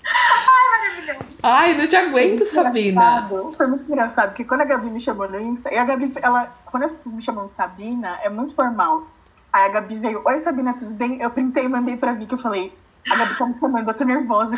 Ai, 0.07 0.71
maravilhoso. 0.71 1.39
Ai, 1.43 1.77
não 1.77 1.87
te 1.87 1.97
aguento, 1.97 2.45
Sabina. 2.45 3.29
Foi 3.57 3.67
muito 3.67 3.91
engraçado, 3.91 4.31
porque 4.31 4.45
quando 4.45 4.63
a 4.63 4.65
Gabi 4.65 4.91
me 4.91 5.01
chamou 5.01 5.29
no 5.29 5.41
Insta, 5.41 5.73
e 5.73 5.77
a 5.77 5.85
Gabi, 5.85 6.13
ela, 6.23 6.55
quando 6.67 6.85
as 6.85 6.93
pessoas 6.93 7.15
me 7.15 7.23
chamam 7.23 7.51
Sabina, 7.51 8.19
é 8.23 8.29
muito 8.29 8.55
formal. 8.55 9.07
Aí 9.53 9.67
a 9.67 9.69
Gabi 9.69 9.99
veio, 9.99 10.23
oi 10.25 10.41
Sabina, 10.41 10.75
tudo 10.75 10.91
bem? 10.91 11.21
Eu 11.21 11.31
printei 11.31 11.65
e 11.65 11.69
mandei 11.69 11.97
pra 11.97 12.13
Vicky, 12.13 12.33
eu 12.33 12.39
falei, 12.39 12.73
a 13.11 13.17
Gabi 13.17 13.37
tá 13.37 13.47
me 13.47 13.59
chamando, 13.59 13.89
eu 13.89 13.95
tô 13.95 14.05
nervosa. 14.05 14.57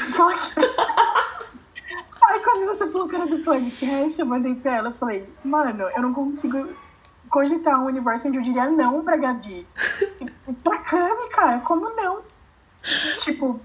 Aí 2.22 2.40
quando 2.40 2.66
você 2.66 2.90
falou 2.90 3.08
que 3.08 3.16
era 3.16 3.26
do 3.26 3.38
podcast, 3.38 4.18
eu 4.20 4.26
mandei 4.26 4.54
pra 4.56 4.76
ela, 4.76 4.88
eu 4.88 4.94
falei, 4.94 5.28
mano, 5.44 5.84
eu 5.84 6.02
não 6.02 6.12
consigo 6.12 6.74
cogitar 7.28 7.80
um 7.80 7.86
universo 7.86 8.28
onde 8.28 8.38
eu 8.38 8.42
diria 8.42 8.68
não 8.70 9.04
pra 9.04 9.16
Gabi. 9.16 9.66
Pra 10.62 10.78
Cami, 10.78 11.28
cara, 11.30 11.58
como 11.60 11.88
não? 11.90 12.22
Tipo. 13.20 13.60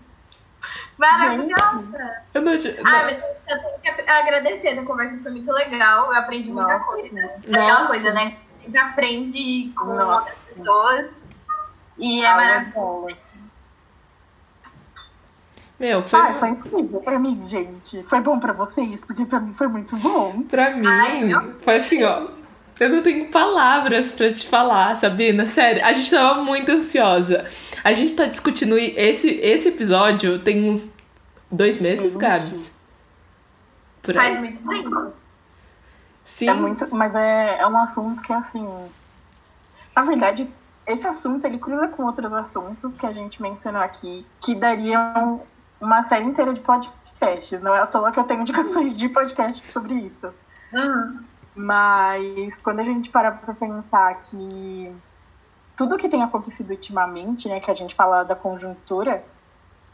Maravilhosa! 0.98 2.24
Eu 2.34 2.41
não, 2.41 2.58
te, 2.58 2.72
não. 2.82 2.91
Ah, 2.91 3.03
mas 3.03 3.18
eu 3.18 3.82
tenho 3.82 3.95
que 3.95 4.12
agradecer, 4.12 4.80
a 4.80 4.86
conversa 4.86 5.18
foi 5.22 5.32
muito 5.32 5.52
legal. 5.52 6.12
Eu 6.12 6.18
aprendi 6.18 6.52
muita 6.52 6.78
Nossa. 6.78 6.86
coisa. 6.86 7.20
Aquela 7.48 7.88
coisa, 7.88 8.14
né? 8.14 8.38
Sempre 8.62 8.80
aprende 8.80 9.74
com 9.76 9.86
Nossa. 9.86 10.14
outras 10.14 10.38
pessoas. 10.45 11.12
E 11.98 12.24
é 12.24 12.36
maravilhoso. 12.36 13.18
Meu, 15.82 16.03
foi. 16.03 16.20
Ah, 16.20 16.34
foi 16.36 16.49
incrível 16.49 16.99
pra 16.99 17.18
mim, 17.18 17.41
gente. 17.48 18.03
Foi 18.03 18.22
bom 18.22 18.40
pra 18.40 18.53
vocês, 18.53 19.02
porque 19.02 19.26
pra 19.26 19.40
mim 19.40 19.56
foi 19.56 19.68
muito 19.68 19.98
bom. 19.98 20.44
Pra 20.44 20.78
mim, 20.78 20.86
Ai, 20.86 21.32
foi 21.58 21.78
assim, 21.78 22.03
ó. 22.03 22.28
Eu 22.80 22.90
não 22.90 23.02
tenho 23.02 23.32
palavras 23.32 24.12
para 24.12 24.32
te 24.32 24.48
falar, 24.48 24.95
Sabina. 24.95 25.48
Sério, 25.48 25.84
a 25.84 25.91
gente 25.91 26.12
tava 26.12 26.44
muito 26.44 26.72
ansiosa. 26.72 27.49
A 27.84 27.94
gente 27.94 28.16
tá 28.16 28.26
discutindo 28.26 28.78
esse, 28.78 29.28
esse 29.28 29.70
episódio 29.70 30.38
tem 30.38 30.70
uns 30.70 30.94
dois 31.52 31.82
meses, 31.82 32.16
Gabs. 32.16 32.72
Por 34.03 34.14
Faz 34.14 34.38
muito 34.38 34.68
tempo. 34.68 35.14
Sim. 36.24 36.48
É 36.48 36.53
muito, 36.53 36.88
mas 36.95 37.16
é, 37.16 37.58
é 37.58 37.66
um 37.66 37.78
assunto 37.78 38.22
que, 38.22 38.32
assim. 38.32 38.68
Na 39.95 40.03
verdade, 40.03 40.48
esse 40.86 41.08
assunto 41.08 41.44
ele 41.44 41.58
cruza 41.58 41.88
com 41.88 42.03
outros 42.03 42.32
assuntos 42.34 42.94
que 42.94 43.06
a 43.06 43.14
gente 43.14 43.41
mencionou 43.41 43.82
aqui, 43.82 44.24
que 44.40 44.53
dariam 44.53 45.41
uma 45.82 46.03
série 46.03 46.26
inteira 46.26 46.53
de 46.53 46.62
podcasts. 46.62 47.62
Não 47.62 47.76
é 47.76 47.80
à 47.80 47.88
toa 47.88 48.12
que 48.12 48.20
eu 48.20 48.24
tenho 48.24 48.41
indicações 48.41 48.95
de 48.95 49.10
podcast 49.10 49.66
sobre 49.72 49.95
isso. 49.95 50.32
Uhum. 50.72 51.24
Mas 51.56 52.62
quando 52.62 52.80
a 52.80 52.84
gente 52.84 53.10
para 53.10 53.32
pra 53.32 53.53
pensar 53.53 54.22
que 54.24 54.95
tudo 55.76 55.98
que 55.98 56.08
tem 56.08 56.24
acontecido 56.24 56.72
ultimamente, 56.72 57.49
né, 57.49 57.60
que 57.60 57.72
a 57.72 57.74
gente 57.74 57.95
fala 57.95 58.24
da 58.24 58.36
conjuntura, 58.36 59.24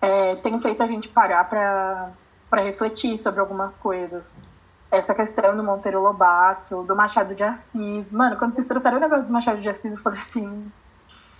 é, 0.01 0.35
tem 0.35 0.59
feito 0.61 0.83
a 0.83 0.87
gente 0.87 1.07
parar 1.09 1.49
para 1.49 2.61
refletir 2.61 3.17
sobre 3.17 3.39
algumas 3.39 3.75
coisas. 3.77 4.23
Essa 4.91 5.13
questão 5.13 5.55
do 5.55 5.63
Monteiro 5.63 6.01
Lobato, 6.01 6.83
do 6.83 6.95
Machado 6.95 7.33
de 7.35 7.43
Assis. 7.43 8.11
Mano, 8.11 8.37
quando 8.37 8.53
vocês 8.53 8.67
trouxeram 8.67 8.97
o 8.97 9.01
negócio 9.01 9.25
do 9.25 9.33
Machado 9.33 9.59
de 9.59 9.67
Assis, 9.67 9.91
eu 9.91 9.97
falei 9.97 10.19
assim, 10.19 10.71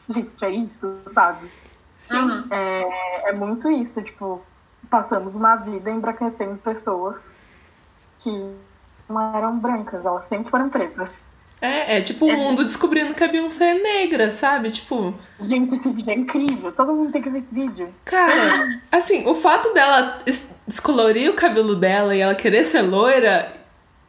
gente, 0.09 0.43
é 0.43 0.49
isso, 0.49 0.99
sabe? 1.07 1.49
Sim. 1.97 2.45
É, 2.51 3.29
é 3.29 3.33
muito 3.33 3.69
isso, 3.69 4.01
tipo, 4.01 4.41
passamos 4.89 5.35
uma 5.35 5.57
vida 5.57 5.89
embraquecendo 5.89 6.55
pessoas 6.57 7.21
que 8.19 8.55
não 9.09 9.35
eram 9.35 9.59
brancas, 9.59 10.05
elas 10.05 10.25
sempre 10.25 10.49
foram 10.49 10.69
pretas. 10.69 11.27
É, 11.59 11.97
é 11.97 12.01
tipo 12.01 12.25
o 12.25 12.31
é. 12.31 12.35
mundo 12.35 12.63
descobrindo 12.63 13.15
que 13.15 13.23
a 13.23 13.27
Beyoncé 13.27 13.71
é 13.71 13.81
negra, 13.81 14.29
sabe? 14.29 14.69
Tipo. 14.69 15.13
Gente, 15.39 15.75
esse 15.75 15.91
vídeo 15.91 16.11
é 16.11 16.15
incrível. 16.15 16.71
Todo 16.71 16.93
mundo 16.93 17.11
tem 17.11 17.21
que 17.21 17.29
ver 17.29 17.39
esse 17.39 17.53
vídeo. 17.53 17.89
Cara, 18.05 18.79
assim, 18.91 19.27
o 19.27 19.33
fato 19.33 19.73
dela 19.73 20.19
descolorir 20.67 21.31
o 21.31 21.35
cabelo 21.35 21.75
dela 21.75 22.15
e 22.15 22.19
ela 22.19 22.35
querer 22.35 22.63
ser 22.63 22.81
loira. 22.81 23.51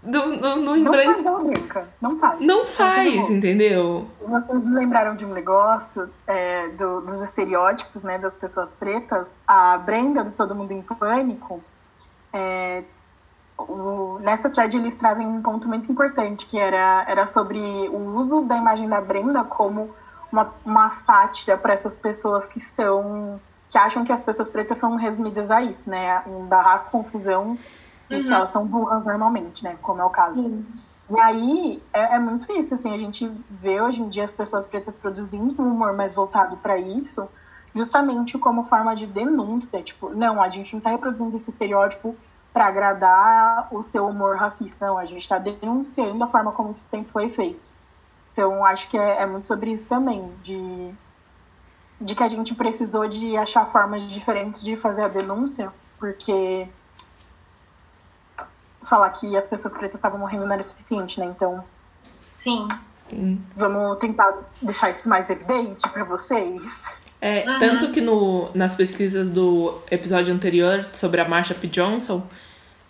Do, 0.02 0.26
no, 0.26 0.56
no 0.56 0.76
não 0.76 0.92
faz 0.92 1.26
ela 1.26 1.42
branca. 1.42 1.88
Não 2.00 2.18
faz. 2.18 2.40
Não 2.40 2.64
faz, 2.64 3.30
entendeu? 3.30 4.06
Vocês 4.20 4.64
lembraram 4.70 5.16
de 5.16 5.24
um 5.24 5.32
negócio 5.32 6.08
é, 6.26 6.68
do, 6.68 7.00
dos 7.00 7.20
estereótipos, 7.22 8.02
né, 8.02 8.16
das 8.18 8.32
pessoas 8.34 8.68
pretas? 8.78 9.26
A 9.46 9.76
Brenda, 9.78 10.22
do 10.22 10.30
Todo 10.30 10.54
Mundo 10.54 10.72
em 10.72 10.82
Pânico, 10.82 11.60
é, 12.32 12.84
o, 13.58 14.18
nessa 14.20 14.48
thread 14.48 14.76
eles 14.76 14.96
trazem 14.96 15.26
um 15.26 15.42
ponto 15.42 15.66
muito 15.66 15.90
importante, 15.90 16.46
que 16.46 16.58
era, 16.58 17.04
era 17.08 17.26
sobre 17.26 17.58
o 17.58 18.16
uso 18.16 18.42
da 18.42 18.56
imagem 18.56 18.88
da 18.88 19.00
Brenda 19.00 19.42
como 19.42 19.90
uma, 20.30 20.54
uma 20.64 20.90
sátira 20.90 21.56
para 21.56 21.74
essas 21.74 21.96
pessoas 21.96 22.46
que 22.46 22.60
são 22.60 23.40
que 23.70 23.76
acham 23.76 24.02
que 24.02 24.12
as 24.12 24.22
pessoas 24.22 24.48
pretas 24.48 24.78
são 24.78 24.96
resumidas 24.96 25.50
a 25.50 25.60
isso, 25.60 25.90
né? 25.90 26.22
Em 26.26 26.46
barraco, 26.46 26.90
confusão, 26.90 27.58
uhum. 28.16 28.24
que 28.24 28.32
elas 28.32 28.52
são 28.52 28.66
burras 28.66 29.04
normalmente, 29.04 29.62
né? 29.64 29.76
Como 29.82 30.00
é 30.00 30.04
o 30.04 30.10
caso. 30.10 30.42
Uhum. 30.42 30.64
E 31.10 31.20
aí 31.20 31.82
é, 31.92 32.16
é, 32.16 32.18
muito 32.18 32.52
isso, 32.52 32.74
assim, 32.74 32.94
a 32.94 32.98
gente 32.98 33.30
vê 33.50 33.80
hoje 33.80 34.02
em 34.02 34.08
dia 34.08 34.24
as 34.24 34.30
pessoas 34.30 34.66
pretas 34.66 34.94
produzindo 34.94 35.62
um 35.62 35.72
humor 35.72 35.94
mais 35.94 36.12
voltado 36.12 36.58
para 36.58 36.76
isso, 36.76 37.26
justamente 37.74 38.36
como 38.38 38.64
forma 38.64 38.94
de 38.94 39.06
denúncia, 39.06 39.82
tipo, 39.82 40.10
não, 40.10 40.42
a 40.42 40.50
gente 40.50 40.72
não 40.72 40.78
está 40.78 40.90
reproduzindo 40.90 41.34
esse 41.36 41.48
estereótipo 41.48 42.14
para 42.52 42.66
agradar 42.66 43.68
o 43.70 43.82
seu 43.82 44.06
humor 44.06 44.36
racista. 44.36 44.86
Não, 44.86 44.98
a 44.98 45.06
gente 45.06 45.22
está 45.22 45.38
denunciando 45.38 46.22
a 46.22 46.26
forma 46.26 46.52
como 46.52 46.72
isso 46.72 46.84
sempre 46.84 47.12
foi 47.12 47.30
feito. 47.30 47.70
Então, 48.32 48.64
acho 48.64 48.88
que 48.90 48.98
é, 48.98 49.22
é, 49.22 49.26
muito 49.26 49.46
sobre 49.46 49.72
isso 49.72 49.86
também, 49.86 50.30
de, 50.42 50.94
de 52.00 52.14
que 52.14 52.22
a 52.22 52.28
gente 52.28 52.54
precisou 52.54 53.08
de 53.08 53.36
achar 53.36 53.66
formas 53.72 54.02
diferentes 54.02 54.62
de 54.62 54.76
fazer 54.76 55.02
a 55.02 55.08
denúncia, 55.08 55.72
porque 55.98 56.68
falar 58.88 59.10
que 59.10 59.36
as 59.36 59.46
pessoas 59.46 59.72
pretas 59.72 59.96
estavam 59.96 60.18
morrendo 60.18 60.46
não 60.46 60.52
era 60.52 60.62
suficiente, 60.62 61.20
né? 61.20 61.26
Então, 61.26 61.64
sim, 62.36 62.68
sim. 62.96 63.40
Vamos 63.56 63.98
tentar 63.98 64.32
deixar 64.60 64.90
isso 64.90 65.08
mais 65.08 65.28
evidente 65.30 65.88
para 65.88 66.04
vocês. 66.04 66.62
É, 67.20 67.48
uhum. 67.48 67.58
Tanto 67.58 67.90
que 67.90 68.00
no, 68.00 68.50
nas 68.54 68.74
pesquisas 68.74 69.28
do 69.28 69.78
episódio 69.90 70.32
anterior 70.32 70.84
sobre 70.92 71.20
a 71.20 71.28
Marsha 71.28 71.54
P. 71.54 71.66
Johnson, 71.66 72.22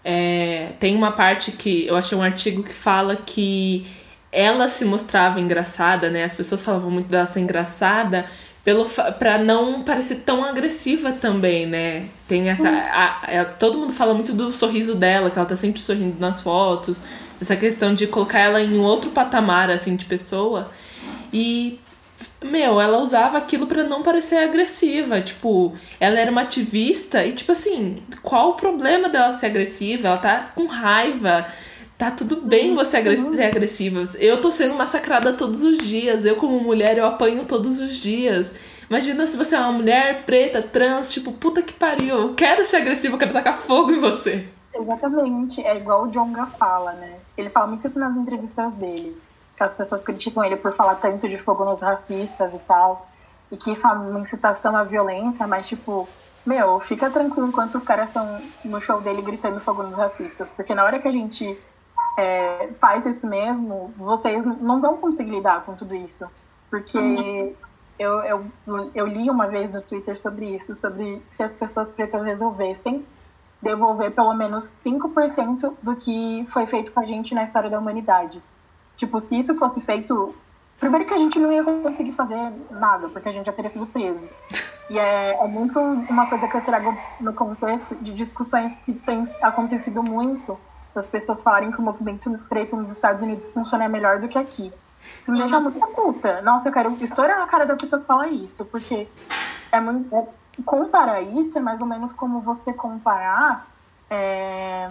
é, 0.04 0.72
tem 0.78 0.94
uma 0.94 1.12
parte 1.12 1.52
que 1.52 1.86
eu 1.86 1.96
achei 1.96 2.16
um 2.16 2.22
artigo 2.22 2.62
que 2.62 2.74
fala 2.74 3.16
que 3.16 3.86
ela 4.30 4.68
se 4.68 4.84
mostrava 4.84 5.40
engraçada, 5.40 6.10
né? 6.10 6.24
As 6.24 6.34
pessoas 6.34 6.64
falavam 6.64 6.90
muito 6.90 7.08
dela 7.08 7.26
ser 7.26 7.40
engraçada 7.40 8.26
pelo 8.68 8.84
para 8.84 9.38
não 9.38 9.82
parecer 9.82 10.16
tão 10.26 10.44
agressiva 10.44 11.10
também, 11.10 11.64
né? 11.64 12.04
Tem 12.28 12.50
essa 12.50 12.68
a, 12.68 13.40
a, 13.40 13.44
todo 13.46 13.78
mundo 13.78 13.94
fala 13.94 14.12
muito 14.12 14.34
do 14.34 14.52
sorriso 14.52 14.94
dela, 14.94 15.30
que 15.30 15.38
ela 15.38 15.48
tá 15.48 15.56
sempre 15.56 15.80
sorrindo 15.80 16.20
nas 16.20 16.42
fotos, 16.42 16.98
essa 17.40 17.56
questão 17.56 17.94
de 17.94 18.06
colocar 18.06 18.40
ela 18.40 18.62
em 18.62 18.76
outro 18.78 19.08
patamar 19.10 19.70
assim 19.70 19.96
de 19.96 20.04
pessoa. 20.04 20.70
E 21.32 21.80
meu, 22.44 22.78
ela 22.78 22.98
usava 22.98 23.38
aquilo 23.38 23.66
para 23.66 23.84
não 23.84 24.02
parecer 24.02 24.36
agressiva. 24.36 25.18
Tipo, 25.22 25.74
ela 25.98 26.20
era 26.20 26.30
uma 26.30 26.42
ativista 26.42 27.24
e, 27.24 27.32
tipo 27.32 27.52
assim, 27.52 27.94
qual 28.22 28.50
o 28.50 28.54
problema 28.54 29.08
dela 29.08 29.32
ser 29.32 29.46
agressiva? 29.46 30.08
Ela 30.08 30.18
tá 30.18 30.52
com 30.54 30.66
raiva. 30.66 31.46
Tá 31.98 32.12
tudo 32.12 32.40
bem 32.40 32.74
você 32.76 33.02
ser 33.02 33.42
agressiva. 33.42 34.02
Eu 34.18 34.40
tô 34.40 34.52
sendo 34.52 34.74
massacrada 34.74 35.32
todos 35.32 35.64
os 35.64 35.78
dias. 35.78 36.24
Eu, 36.24 36.36
como 36.36 36.60
mulher, 36.60 36.96
eu 36.96 37.04
apanho 37.04 37.44
todos 37.44 37.80
os 37.80 37.96
dias. 37.96 38.54
Imagina 38.88 39.26
se 39.26 39.36
você 39.36 39.56
é 39.56 39.58
uma 39.58 39.72
mulher 39.72 40.24
preta, 40.24 40.62
trans, 40.62 41.10
tipo, 41.10 41.32
puta 41.32 41.60
que 41.60 41.74
pariu, 41.74 42.16
eu 42.16 42.34
quero 42.34 42.64
ser 42.64 42.76
agressiva, 42.76 43.14
eu 43.14 43.18
quero 43.18 43.32
tacar 43.32 43.58
fogo 43.58 43.90
em 43.90 44.00
você. 44.00 44.46
Exatamente. 44.72 45.60
É 45.62 45.76
igual 45.76 46.04
o 46.04 46.10
Jonga 46.10 46.46
fala, 46.46 46.92
né? 46.92 47.18
Ele 47.36 47.50
fala 47.50 47.66
muito 47.66 47.86
isso 47.86 47.98
nas 47.98 48.16
entrevistas 48.16 48.72
dele 48.74 49.14
que 49.58 49.64
as 49.64 49.74
pessoas 49.74 50.04
criticam 50.04 50.44
ele 50.44 50.56
por 50.56 50.72
falar 50.74 50.94
tanto 50.94 51.28
de 51.28 51.36
fogo 51.36 51.64
nos 51.64 51.80
racistas 51.80 52.54
e 52.54 52.58
tal, 52.60 53.08
e 53.50 53.56
que 53.56 53.72
isso 53.72 53.86
é 53.86 53.90
uma 53.90 54.20
incitação 54.20 54.74
à 54.76 54.84
violência, 54.84 55.48
mas 55.48 55.66
tipo, 55.66 56.08
meu, 56.46 56.78
fica 56.78 57.10
tranquilo 57.10 57.48
enquanto 57.48 57.74
os 57.74 57.82
caras 57.82 58.06
estão 58.06 58.40
no 58.64 58.80
show 58.80 59.00
dele 59.00 59.20
gritando 59.20 59.58
fogo 59.58 59.82
nos 59.82 59.96
racistas, 59.96 60.48
porque 60.50 60.74
na 60.76 60.84
hora 60.84 61.00
que 61.00 61.08
a 61.08 61.12
gente 61.12 61.58
é, 62.18 62.70
faz 62.80 63.06
isso 63.06 63.28
mesmo, 63.28 63.94
vocês 63.96 64.44
não 64.44 64.80
vão 64.80 64.96
conseguir 64.96 65.30
lidar 65.30 65.64
com 65.64 65.76
tudo 65.76 65.94
isso, 65.94 66.28
porque 66.68 66.98
uhum. 66.98 67.54
eu, 67.96 68.20
eu, 68.24 68.46
eu 68.92 69.06
li 69.06 69.30
uma 69.30 69.46
vez 69.46 69.72
no 69.72 69.80
Twitter 69.80 70.18
sobre 70.18 70.56
isso, 70.56 70.74
sobre 70.74 71.22
se 71.30 71.44
as 71.44 71.52
pessoas 71.52 71.92
pretas 71.92 72.24
resolvessem 72.24 73.06
devolver 73.62 74.10
pelo 74.10 74.34
menos 74.34 74.68
5% 74.84 75.74
do 75.80 75.94
que 75.96 76.46
foi 76.52 76.66
feito 76.66 76.90
com 76.90 77.00
a 77.00 77.04
gente 77.04 77.34
na 77.34 77.44
história 77.44 77.70
da 77.70 77.78
humanidade. 77.78 78.42
Tipo, 78.96 79.20
se 79.20 79.38
isso 79.38 79.54
fosse 79.56 79.80
feito. 79.80 80.34
Primeiro 80.78 81.06
que 81.06 81.14
a 81.14 81.18
gente 81.18 81.40
não 81.40 81.52
ia 81.52 81.64
conseguir 81.64 82.12
fazer 82.12 82.52
nada, 82.70 83.08
porque 83.08 83.28
a 83.28 83.32
gente 83.32 83.46
já 83.46 83.52
teria 83.52 83.70
sido 83.70 83.86
preso. 83.86 84.28
E 84.90 84.98
é, 84.98 85.36
é 85.40 85.46
muito 85.48 85.78
uma 85.80 86.28
coisa 86.28 86.46
que 86.46 86.56
eu 86.56 86.64
trago 86.64 86.96
no 87.20 87.32
contexto 87.32 87.96
de 87.96 88.14
discussões 88.14 88.72
que 88.84 88.92
tem 88.92 89.28
acontecido 89.42 90.02
muito, 90.04 90.58
das 90.94 91.06
pessoas 91.06 91.42
falarem 91.42 91.70
que 91.70 91.78
o 91.78 91.82
movimento 91.82 92.30
preto 92.48 92.76
nos 92.76 92.90
Estados 92.90 93.22
Unidos 93.22 93.48
funciona 93.50 93.88
melhor 93.88 94.18
do 94.20 94.28
que 94.28 94.38
aqui. 94.38 94.72
Isso 95.22 95.32
me 95.32 95.38
deixa 95.38 95.60
muito 95.60 95.78
puta. 95.88 96.42
Nossa, 96.42 96.68
eu 96.68 96.72
quero 96.72 96.92
estourar 97.02 97.40
a 97.40 97.46
cara 97.46 97.66
da 97.66 97.76
pessoa 97.76 98.00
que 98.00 98.06
fala 98.06 98.28
isso, 98.28 98.64
porque 98.64 99.08
é 99.70 99.80
muito. 99.80 100.14
É, 100.14 100.26
comparar 100.64 101.22
isso 101.22 101.56
é 101.56 101.60
mais 101.60 101.80
ou 101.80 101.86
menos 101.86 102.12
como 102.12 102.40
você 102.40 102.72
comparar 102.72 103.68
é, 104.10 104.90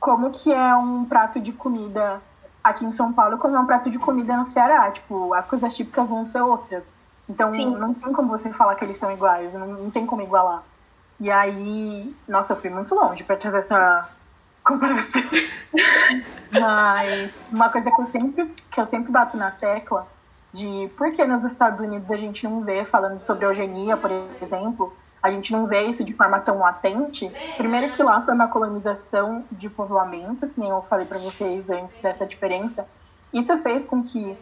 como 0.00 0.30
que 0.30 0.50
é 0.52 0.74
um 0.74 1.04
prato 1.04 1.38
de 1.40 1.52
comida 1.52 2.20
aqui 2.64 2.84
em 2.84 2.92
São 2.92 3.12
Paulo 3.12 3.38
comer 3.38 3.58
um 3.58 3.66
prato 3.66 3.90
de 3.90 3.98
comida 3.98 4.36
no 4.36 4.44
Ceará. 4.44 4.90
Tipo, 4.90 5.34
as 5.34 5.46
coisas 5.46 5.74
típicas 5.74 6.08
vão 6.08 6.26
ser 6.26 6.40
outras. 6.40 6.82
Então, 7.28 7.48
Sim. 7.48 7.76
não 7.76 7.92
tem 7.92 8.12
como 8.12 8.28
você 8.28 8.52
falar 8.52 8.76
que 8.76 8.84
eles 8.84 8.98
são 8.98 9.10
iguais, 9.10 9.52
não, 9.52 9.66
não 9.66 9.90
tem 9.90 10.06
como 10.06 10.22
igualar. 10.22 10.62
E 11.18 11.30
aí, 11.30 12.14
nossa, 12.28 12.52
eu 12.52 12.60
fui 12.60 12.70
muito 12.70 12.94
longe 12.94 13.24
para 13.24 13.36
trazer 13.36 13.58
essa 13.58 14.08
comparação. 14.66 15.22
Mas 16.50 17.30
uma 17.50 17.70
coisa 17.70 17.90
que 17.90 18.00
eu 18.00 18.06
sempre 18.06 18.54
que 18.70 18.80
eu 18.80 18.86
sempre 18.86 19.10
bato 19.10 19.36
na 19.36 19.50
tecla 19.50 20.06
de 20.52 20.90
por 20.96 21.12
que 21.12 21.24
nos 21.24 21.44
Estados 21.44 21.80
Unidos 21.80 22.10
a 22.10 22.16
gente 22.16 22.44
não 22.44 22.62
vê 22.62 22.84
falando 22.84 23.22
sobre 23.22 23.44
eugenia, 23.46 23.96
por 23.96 24.10
exemplo, 24.42 24.92
a 25.22 25.30
gente 25.30 25.52
não 25.52 25.66
vê 25.66 25.82
isso 25.86 26.04
de 26.04 26.12
forma 26.14 26.40
tão 26.40 26.58
latente. 26.58 27.30
Primeiro 27.56 27.92
que 27.94 28.02
lá 28.02 28.22
foi 28.22 28.34
uma 28.34 28.48
colonização 28.48 29.44
de 29.52 29.68
povoamento, 29.68 30.48
que 30.48 30.60
nem 30.60 30.70
eu 30.70 30.82
falei 30.82 31.06
para 31.06 31.18
vocês 31.18 31.68
antes 31.68 32.00
dessa 32.00 32.24
diferença. 32.26 32.86
Isso 33.32 33.56
fez 33.58 33.84
com 33.84 34.02
que 34.02 34.36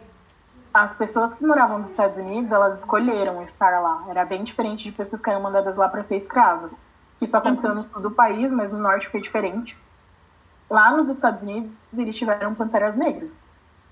as 0.73 0.93
pessoas 0.93 1.33
que 1.33 1.45
moravam 1.45 1.79
nos 1.79 1.89
Estados 1.89 2.19
Unidos, 2.19 2.51
elas 2.51 2.79
escolheram 2.79 3.41
estar 3.43 3.79
lá. 3.79 4.03
Era 4.09 4.25
bem 4.25 4.43
diferente 4.43 4.83
de 4.83 4.91
pessoas 4.91 5.21
que 5.21 5.29
eram 5.29 5.41
mandadas 5.41 5.75
lá 5.75 5.89
para 5.89 6.03
ser 6.03 6.17
escravas. 6.17 6.79
que 7.17 7.25
isso 7.25 7.35
aconteceu 7.35 7.71
uhum. 7.71 7.77
no 7.77 7.89
sul 7.89 8.01
do 8.01 8.11
país, 8.11 8.51
mas 8.51 8.71
no 8.71 8.77
norte 8.77 9.07
foi 9.07 9.21
diferente. 9.21 9.77
Lá 10.69 10.91
nos 10.91 11.09
Estados 11.09 11.43
Unidos, 11.43 11.71
eles 11.97 12.15
tiveram 12.15 12.55
panteras 12.55 12.95
negras. 12.95 13.37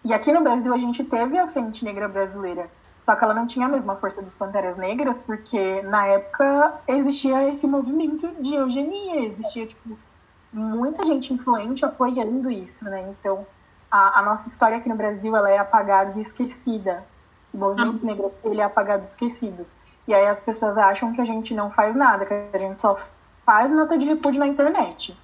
E 0.04 0.14
aqui 0.14 0.32
no 0.32 0.42
Brasil, 0.42 0.74
a 0.74 0.78
gente 0.78 1.04
teve 1.04 1.38
a 1.38 1.48
Frente 1.48 1.86
Negra 1.86 2.08
Brasileira, 2.08 2.70
só 3.00 3.16
que 3.16 3.24
ela 3.24 3.34
não 3.34 3.46
tinha 3.46 3.66
a 3.66 3.70
mesma 3.70 3.96
força 3.96 4.22
dos 4.22 4.34
Panteras 4.34 4.78
Negras, 4.78 5.20
porque 5.20 5.82
na 5.84 6.08
época 6.08 6.74
existia 6.88 7.50
esse 7.50 7.68
movimento 7.68 8.28
de 8.42 8.56
eugenia, 8.56 9.26
existia, 9.26 9.68
tipo, 9.68 9.98
muita 10.54 11.04
gente 11.04 11.34
influente 11.34 11.84
apoiando 11.84 12.50
isso, 12.50 12.86
né? 12.86 13.02
Então, 13.10 13.46
a, 13.92 14.20
a 14.20 14.22
nossa 14.24 14.48
história 14.48 14.78
aqui 14.78 14.88
no 14.88 14.96
Brasil, 14.96 15.36
ela 15.36 15.50
é 15.50 15.58
apagada 15.58 16.18
e 16.18 16.24
esquecida. 16.24 17.04
O 17.54 17.58
movimento 17.58 18.02
uhum. 18.02 18.08
negro, 18.08 18.32
ele 18.44 18.62
é 18.62 18.64
apagado 18.64 19.04
e 19.04 19.08
esquecido. 19.08 19.66
E 20.08 20.14
aí 20.14 20.26
as 20.26 20.40
pessoas 20.40 20.78
acham 20.78 21.14
que 21.14 21.22
a 21.22 21.26
gente 21.26 21.54
não 21.54 21.70
faz 21.70 21.96
nada, 21.96 22.26
que 22.26 22.34
a 22.34 22.58
gente 22.58 22.82
só 22.82 22.98
faz 23.46 23.72
nota 23.72 23.98
de 23.98 24.06
repúdio 24.06 24.40
na 24.40 24.48
internet. 24.48 25.18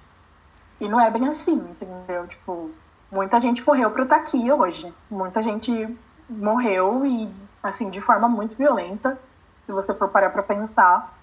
E 0.80 0.88
não 0.88 1.00
é 1.00 1.10
bem 1.10 1.28
assim, 1.28 1.54
entendeu? 1.54 2.26
Tipo, 2.26 2.70
muita 3.10 3.40
gente 3.40 3.66
morreu 3.66 3.90
pra 3.90 4.04
estar 4.04 4.16
aqui 4.16 4.50
hoje. 4.50 4.92
Muita 5.10 5.42
gente 5.42 5.96
morreu 6.28 7.04
e, 7.04 7.28
assim, 7.62 7.90
de 7.90 8.00
forma 8.00 8.28
muito 8.28 8.56
violenta, 8.56 9.18
se 9.66 9.72
você 9.72 9.92
for 9.94 10.08
parar 10.08 10.30
pra 10.30 10.42
pensar, 10.42 11.16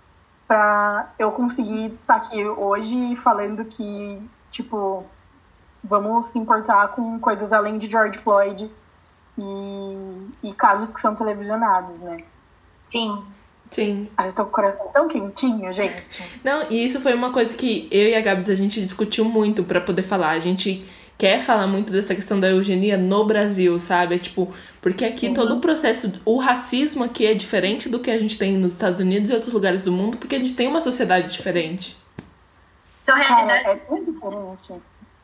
pra 0.47 1.09
eu 1.17 1.31
conseguir 1.31 1.87
estar 1.87 2.15
aqui 2.17 2.45
hoje 2.45 3.15
falando 3.17 3.65
que, 3.65 4.21
tipo, 4.51 5.05
vamos 5.83 6.29
se 6.29 6.37
importar 6.37 6.89
com 6.89 7.19
coisas 7.19 7.51
além 7.51 7.77
de 7.77 7.87
George 7.87 8.19
Floyd 8.19 8.71
e, 9.37 10.29
e 10.43 10.53
casos 10.53 10.89
que 10.89 11.01
são 11.01 11.15
televisionados, 11.15 11.99
né? 11.99 12.23
Sim. 12.83 13.25
Sim. 13.71 14.07
Ai, 14.17 14.29
eu 14.29 14.33
tô 14.33 14.43
com 14.43 14.49
o 14.49 14.53
coração 14.53 14.87
tão 14.93 15.07
quentinho, 15.07 15.71
gente. 15.73 16.03
Não, 16.43 16.69
e 16.69 16.85
isso 16.85 17.01
foi 17.01 17.13
uma 17.13 17.31
coisa 17.31 17.53
que 17.53 17.87
eu 17.91 18.07
e 18.07 18.15
a 18.15 18.21
Gabs 18.21 18.49
a 18.49 18.55
gente 18.55 18.81
discutiu 18.81 19.25
muito 19.25 19.63
para 19.63 19.81
poder 19.81 20.03
falar. 20.03 20.31
A 20.31 20.39
gente 20.39 20.85
quer 21.17 21.39
falar 21.39 21.67
muito 21.67 21.91
dessa 21.91 22.13
questão 22.13 22.39
da 22.39 22.49
eugenia 22.49 22.97
no 22.97 23.25
Brasil, 23.25 23.77
sabe? 23.79 24.15
É 24.15 24.17
tipo, 24.17 24.53
porque 24.81 25.03
aqui 25.03 25.27
uhum. 25.27 25.33
todo 25.33 25.55
o 25.55 25.59
processo, 25.59 26.13
o 26.23 26.37
racismo 26.37 27.03
aqui 27.03 27.25
é 27.25 27.33
diferente 27.33 27.89
do 27.89 27.99
que 27.99 28.11
a 28.11 28.19
gente 28.19 28.37
tem 28.37 28.53
nos 28.57 28.73
Estados 28.73 28.99
Unidos 28.99 29.29
e 29.29 29.33
outros 29.33 29.53
lugares 29.53 29.83
do 29.83 29.91
mundo, 29.91 30.17
porque 30.17 30.35
a 30.35 30.39
gente 30.39 30.53
tem 30.53 30.67
uma 30.67 30.81
sociedade 30.81 31.31
diferente. 31.31 31.97
São 33.01 33.15
realidades. 33.15 33.65
É, 33.65 33.71
é 33.71 33.81
muito 33.89 34.11
diferente. 34.11 34.73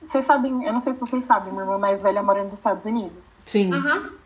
Vocês 0.01 0.25
sabem, 0.25 0.65
eu 0.65 0.73
não 0.73 0.79
sei 0.79 0.93
se 0.93 0.99
vocês 0.99 1.25
sabem, 1.25 1.51
minha 1.51 1.63
irmã 1.63 1.77
mais 1.77 2.01
velha 2.01 2.21
mora 2.21 2.43
nos 2.43 2.53
Estados 2.53 2.85
Unidos. 2.85 3.23
Sim. 3.45 3.73
Uhum. 3.73 4.22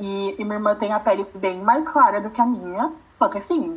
E, 0.00 0.34
e 0.38 0.44
minha 0.44 0.56
irmã 0.56 0.74
tem 0.74 0.92
a 0.92 0.98
pele 0.98 1.26
bem 1.34 1.60
mais 1.60 1.86
clara 1.88 2.20
do 2.20 2.30
que 2.30 2.40
a 2.40 2.46
minha. 2.46 2.92
Só 3.12 3.28
que 3.28 3.38
assim, 3.38 3.74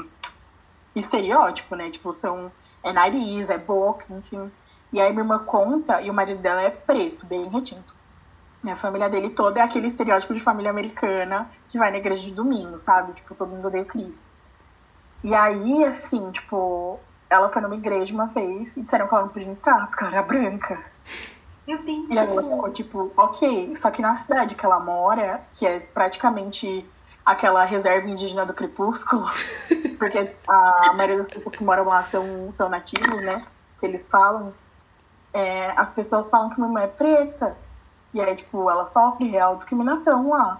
estereótipo, 0.95 1.75
né? 1.75 1.91
Tipo, 1.91 2.15
são, 2.15 2.51
é 2.81 2.93
nariz, 2.93 3.49
é 3.49 3.57
boca, 3.57 4.05
enfim. 4.09 4.51
E 4.91 5.01
aí 5.01 5.09
minha 5.11 5.23
irmã 5.23 5.39
conta, 5.39 6.01
e 6.01 6.09
o 6.09 6.13
marido 6.13 6.41
dela 6.41 6.61
é 6.61 6.69
preto, 6.69 7.25
bem 7.25 7.47
retinto. 7.49 7.95
Minha 8.63 8.77
família 8.77 9.09
dele 9.09 9.31
toda 9.31 9.59
é 9.59 9.63
aquele 9.63 9.89
estereótipo 9.89 10.33
de 10.33 10.39
família 10.39 10.71
americana 10.71 11.49
que 11.69 11.77
vai 11.77 11.91
na 11.91 11.97
igreja 11.97 12.23
de 12.23 12.31
domingo, 12.31 12.79
sabe? 12.79 13.11
Tipo, 13.13 13.35
todo 13.35 13.49
mundo 13.49 13.67
odeia 13.67 13.83
Cristo. 13.83 14.23
E 15.23 15.35
aí, 15.35 15.83
assim, 15.83 16.31
tipo, 16.31 16.99
ela 17.29 17.49
foi 17.49 17.61
numa 17.61 17.75
igreja 17.75 18.13
uma 18.13 18.27
vez 18.27 18.77
e 18.77 18.81
disseram 18.81 19.07
que 19.07 19.13
ela 19.13 19.23
não 19.23 19.29
podia 19.29 19.49
entrar, 19.49 19.87
porque 19.87 20.03
ela 20.03 20.13
era 20.13 20.23
branca. 20.23 20.81
Meu 21.67 21.81
Deus. 21.81 22.09
E 22.09 22.17
ela 22.17 22.41
ficou 22.41 22.71
tipo, 22.71 23.11
ok. 23.15 23.75
Só 23.75 23.89
que 23.89 24.01
na 24.01 24.15
cidade 24.17 24.55
que 24.55 24.65
ela 24.65 24.79
mora, 24.79 25.39
que 25.53 25.65
é 25.65 25.79
praticamente 25.79 26.85
aquela 27.25 27.63
reserva 27.63 28.07
indígena 28.07 28.45
do 28.45 28.53
crepúsculo, 28.53 29.25
porque 29.97 30.31
a 30.47 30.93
maioria 30.93 31.23
pessoas 31.23 31.55
que 31.55 31.63
moram 31.63 31.85
lá 31.85 32.03
são, 32.03 32.51
são 32.51 32.69
nativos, 32.69 33.21
né? 33.21 33.45
Que 33.79 33.85
eles 33.85 34.05
falam. 34.09 34.53
É, 35.33 35.71
as 35.77 35.89
pessoas 35.91 36.29
falam 36.29 36.49
que 36.49 36.59
minha 36.59 36.71
mãe 36.71 36.83
é 36.83 36.87
preta. 36.87 37.55
E 38.13 38.21
aí, 38.21 38.35
tipo, 38.35 38.69
ela 38.69 38.85
sofre 38.87 39.27
real 39.27 39.55
discriminação 39.55 40.29
lá. 40.29 40.59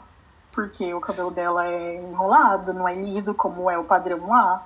Porque 0.52 0.94
o 0.94 1.02
cabelo 1.02 1.32
dela 1.32 1.68
é 1.68 1.96
enrolado, 2.02 2.74
não 2.74 2.88
é 2.88 2.96
liso 2.96 3.34
como 3.34 3.70
é 3.70 3.78
o 3.78 3.84
padrão 3.84 4.30
lá. 4.30 4.66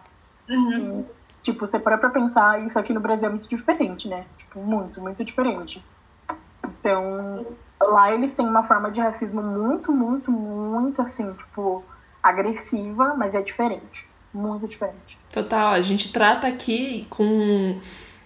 Uhum. 0.50 1.02
E, 1.02 1.06
tipo, 1.42 1.66
você 1.66 1.80
para 1.80 1.98
pra 1.98 2.10
pensar, 2.10 2.64
isso 2.66 2.78
aqui 2.80 2.94
no 2.94 3.00
Brasil 3.00 3.28
é 3.28 3.32
muito 3.32 3.50
diferente, 3.50 4.08
né? 4.08 4.26
Tipo, 4.38 4.60
muito, 4.60 5.02
muito 5.02 5.26
diferente. 5.26 5.84
Então, 6.80 7.46
lá 7.82 8.14
eles 8.14 8.34
têm 8.34 8.48
uma 8.48 8.64
forma 8.64 8.92
de 8.92 9.00
racismo 9.00 9.42
muito, 9.42 9.92
muito, 9.92 10.32
muito 10.32 11.02
assim, 11.02 11.32
tipo, 11.34 11.84
agressiva, 12.22 13.16
mas 13.16 13.36
é 13.36 13.42
diferente. 13.42 14.08
Muito 14.34 14.68
diferente. 14.68 15.18
Total, 15.32 15.74
a 15.74 15.82
gente 15.82 16.12
trata 16.12 16.48
aqui 16.48 17.08
com, 17.10 17.80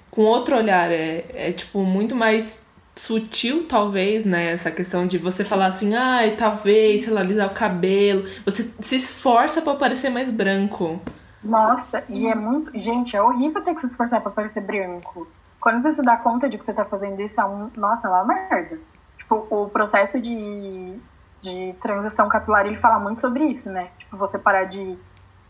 com 0.09 0.23
outro 0.23 0.55
olhar. 0.55 0.91
É, 0.91 1.25
é 1.33 1.51
tipo, 1.51 1.79
muito 1.79 2.15
mais 2.15 2.59
sutil, 2.95 3.65
talvez, 3.67 4.25
né? 4.25 4.51
Essa 4.51 4.71
questão 4.71 5.07
de 5.07 5.17
você 5.17 5.45
falar 5.45 5.67
assim, 5.67 5.95
ai, 5.95 6.35
talvez, 6.35 7.03
sei 7.03 7.13
lá, 7.13 7.21
alisar 7.21 7.47
o 7.47 7.53
cabelo. 7.53 8.27
Você 8.45 8.69
se 8.81 8.95
esforça 8.95 9.61
para 9.61 9.75
parecer 9.75 10.09
mais 10.09 10.29
branco. 10.31 10.99
Nossa, 11.43 12.03
e 12.09 12.27
é 12.27 12.35
muito. 12.35 12.71
Gente, 12.79 13.15
é 13.15 13.21
horrível 13.21 13.63
ter 13.63 13.73
que 13.75 13.81
se 13.81 13.87
esforçar 13.87 14.21
para 14.21 14.31
parecer 14.31 14.61
branco. 14.61 15.27
Quando 15.61 15.79
você 15.79 15.93
se 15.93 16.01
dá 16.01 16.17
conta 16.17 16.49
de 16.49 16.57
que 16.57 16.65
você 16.65 16.73
tá 16.73 16.83
fazendo 16.83 17.21
isso, 17.21 17.39
é 17.39 17.45
um. 17.45 17.69
Nossa, 17.77 18.07
é 18.07 18.09
uma 18.09 18.25
merda. 18.25 18.79
Tipo, 19.15 19.45
o 19.51 19.69
processo 19.69 20.19
de, 20.19 20.99
de 21.39 21.75
transição 21.79 22.27
capilar, 22.27 22.65
ele 22.65 22.77
fala 22.77 22.97
muito 22.97 23.21
sobre 23.21 23.45
isso, 23.45 23.69
né? 23.69 23.89
Tipo, 23.99 24.17
você 24.17 24.39
parar 24.39 24.63
de 24.63 24.97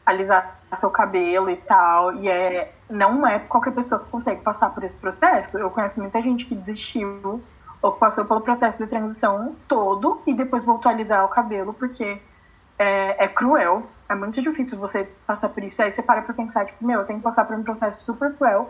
alisar 0.06 0.60
seu 0.82 0.90
cabelo 0.90 1.50
e 1.50 1.56
tal. 1.56 2.14
E 2.16 2.28
é, 2.28 2.74
não 2.90 3.26
é 3.26 3.40
qualquer 3.40 3.72
pessoa 3.72 4.04
que 4.04 4.10
consegue 4.10 4.42
passar 4.42 4.72
por 4.72 4.84
esse 4.84 4.98
processo. 4.98 5.58
Eu 5.58 5.72
conheço 5.72 6.02
muita 6.02 6.22
gente 6.22 6.46
que 6.46 6.56
desistiu 6.56 7.42
ou 7.82 7.92
que 7.94 8.00
passou 8.00 8.26
pelo 8.26 8.42
processo 8.42 8.78
de 8.78 8.88
transição 8.88 9.56
todo 9.66 10.22
e 10.28 10.34
depois 10.34 10.66
voltou 10.66 10.90
a 10.90 10.94
alisar 10.94 11.24
o 11.24 11.30
cabelo, 11.30 11.74
porque 11.74 12.22
é, 12.78 13.24
é 13.24 13.28
cruel. 13.30 13.84
É 14.10 14.14
muito 14.14 14.42
difícil 14.42 14.78
você 14.78 15.10
passar 15.26 15.48
por 15.48 15.64
isso. 15.64 15.82
Aí 15.82 15.90
você 15.90 16.04
para 16.04 16.22
pra 16.22 16.34
pensar, 16.34 16.66
tipo, 16.66 16.86
meu, 16.86 17.00
eu 17.00 17.06
tenho 17.06 17.20
que 17.20 17.24
passar 17.24 17.46
por 17.46 17.56
um 17.56 17.64
processo 17.64 18.04
super 18.04 18.34
cruel 18.36 18.70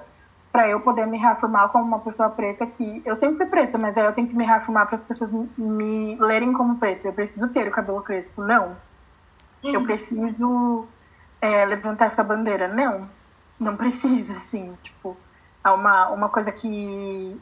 para 0.52 0.68
eu 0.68 0.82
poder 0.82 1.08
me 1.08 1.18
reafirmar 1.18 1.70
como 1.70 1.86
uma 1.86 2.00
pessoa 2.00 2.30
preta 2.30 2.66
que 2.68 3.02
eu 3.06 3.16
sempre 3.16 3.38
fui 3.38 3.46
preta, 3.46 3.78
mas 3.78 3.98
aí 3.98 4.06
eu 4.06 4.14
tenho 4.14 4.28
que 4.28 4.36
me 4.36 4.46
reafirmar 4.46 4.86
para 4.86 4.96
as 4.98 5.04
pessoas 5.04 5.32
me 5.58 6.16
lerem 6.20 6.52
como 6.52 6.78
preta. 6.78 7.08
Eu 7.08 7.14
preciso 7.14 7.48
ter 7.50 7.68
o 7.68 7.72
cabelo 7.72 8.02
crespo, 8.02 8.44
não. 8.44 8.76
Uhum. 9.64 9.74
Eu 9.74 9.84
preciso 9.84 10.88
é, 11.40 11.66
levantar 11.66 12.06
essa 12.08 12.24
bandeira, 12.24 12.68
não. 12.68 13.08
Não 13.58 13.78
precisa, 13.78 14.34
assim, 14.36 14.78
tipo, 14.84 15.16
é 15.64 15.70
uma, 15.70 16.10
uma 16.10 16.30
coisa 16.30 16.52
que 16.52 17.40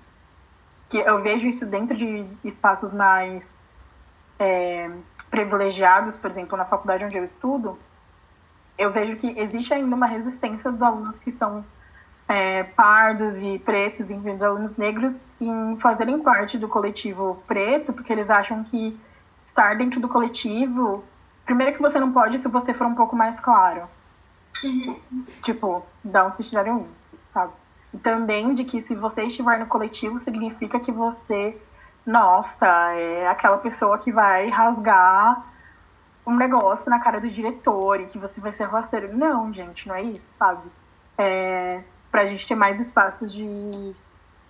que 0.90 0.98
eu 0.98 1.22
vejo 1.22 1.48
isso 1.48 1.68
dentro 1.68 1.96
de 1.96 2.26
espaços 2.44 2.92
mais 2.92 3.48
é, 4.40 4.90
privilegiados, 5.30 6.18
por 6.18 6.32
exemplo, 6.32 6.58
na 6.58 6.66
faculdade 6.66 7.06
onde 7.06 7.16
eu 7.16 7.24
estudo, 7.24 7.78
eu 8.76 8.92
vejo 8.92 9.16
que 9.18 9.38
existe 9.38 9.72
ainda 9.72 9.96
uma 9.96 10.08
resistência 10.08 10.72
dos 10.72 10.82
alunos 10.82 11.20
que 11.20 11.30
estão 11.30 11.64
é, 12.30 12.64
pardos 12.64 13.38
e 13.38 13.58
pretos, 13.58 14.12
os 14.12 14.44
alunos 14.44 14.78
negros, 14.78 15.26
em 15.42 15.76
fazerem 15.78 16.20
parte 16.20 16.60
do 16.60 16.68
coletivo 16.68 17.42
preto, 17.48 17.92
porque 17.92 18.14
eles 18.14 18.30
acham 18.30 18.64
que 18.64 18.98
estar 19.48 19.76
dentro 19.76 20.00
do 20.00 20.08
coletivo. 20.08 21.04
Primeiro, 21.44 21.74
que 21.74 21.82
você 21.82 22.00
não 22.00 22.14
pode 22.14 22.38
se 22.38 22.48
você 22.48 22.72
for 22.72 22.86
um 22.86 22.94
pouco 22.94 23.16
mais 23.16 23.40
claro. 23.40 23.90
Tipo, 25.42 25.84
dá 26.04 26.28
um 26.28 26.36
se 26.36 26.56
um 26.70 26.86
sabe? 27.34 27.52
E 27.92 27.98
também 27.98 28.54
de 28.54 28.64
que 28.64 28.80
se 28.80 28.94
você 28.94 29.24
estiver 29.24 29.58
no 29.58 29.66
coletivo, 29.66 30.20
significa 30.20 30.80
que 30.80 30.92
você, 30.92 31.60
nossa, 32.06 32.68
é 32.94 33.28
aquela 33.28 33.58
pessoa 33.58 33.98
que 33.98 34.12
vai 34.12 34.50
rasgar 34.50 35.48
um 36.28 36.36
negócio 36.36 36.92
na 36.92 37.00
cara 37.00 37.20
do 37.20 37.28
diretor 37.28 38.02
e 38.02 38.06
que 38.06 38.20
você 38.20 38.40
vai 38.40 38.54
ser 38.54 38.66
roceiro. 38.66 39.18
Não, 39.18 39.52
gente, 39.52 39.88
não 39.88 39.96
é 39.96 40.04
isso, 40.04 40.32
sabe? 40.32 40.70
É, 41.18 41.82
para 42.12 42.22
a 42.22 42.26
gente 42.26 42.48
ter 42.48 42.56
mais 42.56 42.80
espaços 42.80 43.32
de, 43.32 43.94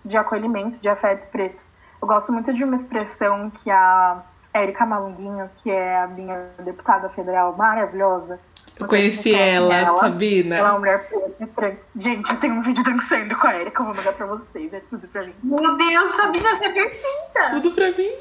de 0.03 0.18
acolhimento, 0.18 0.80
de 0.80 0.88
afeto 0.88 1.30
preto. 1.31 1.64
Eu 2.02 2.07
gosto 2.07 2.31
muito 2.31 2.53
de 2.53 2.64
uma 2.64 2.76
expressão 2.76 3.49
que 3.49 3.69
a 3.69 4.23
Érica 4.53 4.86
Malunguinho, 4.86 5.49
que 5.57 5.69
é 5.69 6.02
a 6.02 6.07
minha 6.07 6.49
deputada 6.64 7.10
federal 7.10 7.56
maravilhosa. 7.56 8.40
Eu 8.80 8.88
conheci 8.88 9.36
ela, 9.36 9.76
ela, 9.76 9.98
Sabina. 9.98 10.56
Ela 10.56 10.69
é 10.69 10.72
uma 10.72 10.80
mulher 10.80 11.10
preta 11.10 11.48
trans. 11.56 11.80
Gente, 11.98 12.31
eu 12.31 12.40
tenho 12.40 12.53
um 12.53 12.61
vídeo 12.61 12.84
dançando 12.84 13.36
com 13.36 13.48
a 13.48 13.53
Érica, 13.53 13.81
eu 13.81 13.86
vou 13.88 13.95
mandar 13.95 14.14
pra 14.14 14.26
vocês, 14.26 14.73
é 14.73 14.80
tudo 14.90 15.07
pra 15.10 15.23
mim. 15.26 15.34
Meu 15.44 15.76
Deus, 15.76 16.15
Sabina, 16.15 16.56
você 16.56 16.65
é 16.65 16.69
perfeita! 16.69 17.49
Tudo 17.52 17.72
pra 17.72 17.91
mim. 17.91 18.11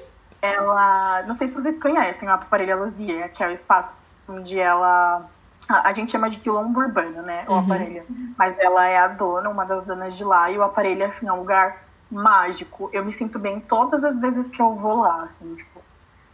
Ela, 0.43 1.23
não 1.27 1.35
sei 1.35 1.49
se 1.49 1.55
vocês 1.55 1.79
conhecem 1.79 2.29
a 2.29 2.35
Aparelha 2.35 2.77
Luzia, 2.77 3.29
que 3.29 3.43
é 3.43 3.49
o 3.49 3.53
espaço 3.53 3.95
onde 4.29 4.59
ela 4.59 5.29
a, 5.69 5.93
gente 5.93 6.13
chama 6.13 6.31
de 6.31 6.39
quilombo 6.39 6.81
urbano, 6.81 7.23
né? 7.23 7.45
O 7.47 7.53
uhum. 7.53 7.59
aparelho. 7.59 8.05
Mas 8.37 8.59
ela 8.59 8.87
é 8.87 8.99
a 8.99 9.09
dona, 9.09 9.51
uma 9.51 9.65
das 9.65 9.83
donas 9.85 10.17
de 10.17 10.25
lá, 10.25 10.51
e 10.51 10.59
o 10.59 10.63
aparelho, 10.63 11.05
assim, 11.05 11.29
é 11.29 11.33
um 11.33 11.41
lugar 11.41 11.85
mágico. 12.11 12.89
Eu 12.93 13.05
me 13.05 13.13
sinto 13.13 13.39
bem 13.39 13.61
todas 13.61 14.03
as 14.03 14.19
vezes 14.19 14.47
que 14.49 14.63
eu 14.63 14.75
vou 14.75 15.03
lá, 15.03 15.25
assim, 15.25 15.55
tipo, 15.57 15.83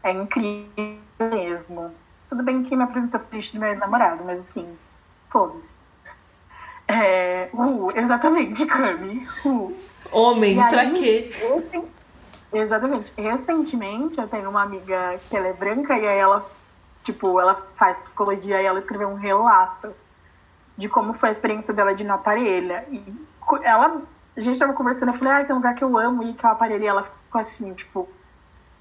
é 0.02 0.12
incrível 0.12 0.98
mesmo. 1.19 1.90
Tudo 2.28 2.43
bem 2.43 2.62
que 2.62 2.77
me 2.77 2.85
apresentou 2.85 3.20
pro 3.20 3.40
do 3.40 3.59
meu 3.59 3.69
ex-namorado, 3.69 4.23
mas 4.24 4.40
assim, 4.40 4.77
foda-se. 5.28 5.77
É, 6.86 7.48
uh, 7.52 7.90
exatamente, 7.97 8.66
Cami. 8.66 9.27
Uh. 9.44 9.74
Homem, 10.12 10.62
aí, 10.62 10.70
pra 10.70 10.90
quê? 10.90 11.31
exatamente. 12.52 13.12
Recentemente, 13.16 14.19
eu 14.20 14.28
tenho 14.28 14.48
uma 14.48 14.62
amiga 14.62 15.19
que 15.28 15.36
ela 15.36 15.48
é 15.48 15.52
branca 15.52 15.98
e 15.98 16.06
aí 16.06 16.19
ela, 16.19 16.48
tipo, 17.05 17.39
ela 17.39 17.55
faz 17.76 17.98
psicologia 18.01 18.60
e 18.60 18.66
ela 18.66 18.81
escreveu 18.81 19.09
um 19.09 19.14
relato 19.14 19.94
de 20.76 20.89
como 20.89 21.14
foi 21.14 21.28
a 21.28 21.32
experiência 21.32 21.72
dela 21.72 21.94
de 21.94 22.02
ir 22.02 22.06
na 22.06 22.18
parelha. 22.18 22.85
E 22.90 23.01
ela, 23.62 24.02
a 24.36 24.40
gente 24.40 24.59
tava 24.59 24.72
conversando, 24.72 25.12
eu 25.12 25.18
falei, 25.18 25.35
ah, 25.35 25.44
tem 25.44 25.52
um 25.55 25.59
lugar 25.59 25.74
que 25.74 25.85
eu 25.85 25.97
amo 25.97 26.22
ir 26.24 26.35
que 26.35 26.44
é 26.44 26.48
a 26.48 26.55
parelha. 26.55 26.85
E 26.85 26.86
ela 26.89 27.05
ficou 27.05 27.40
assim, 27.40 27.72
tipo, 27.74 28.09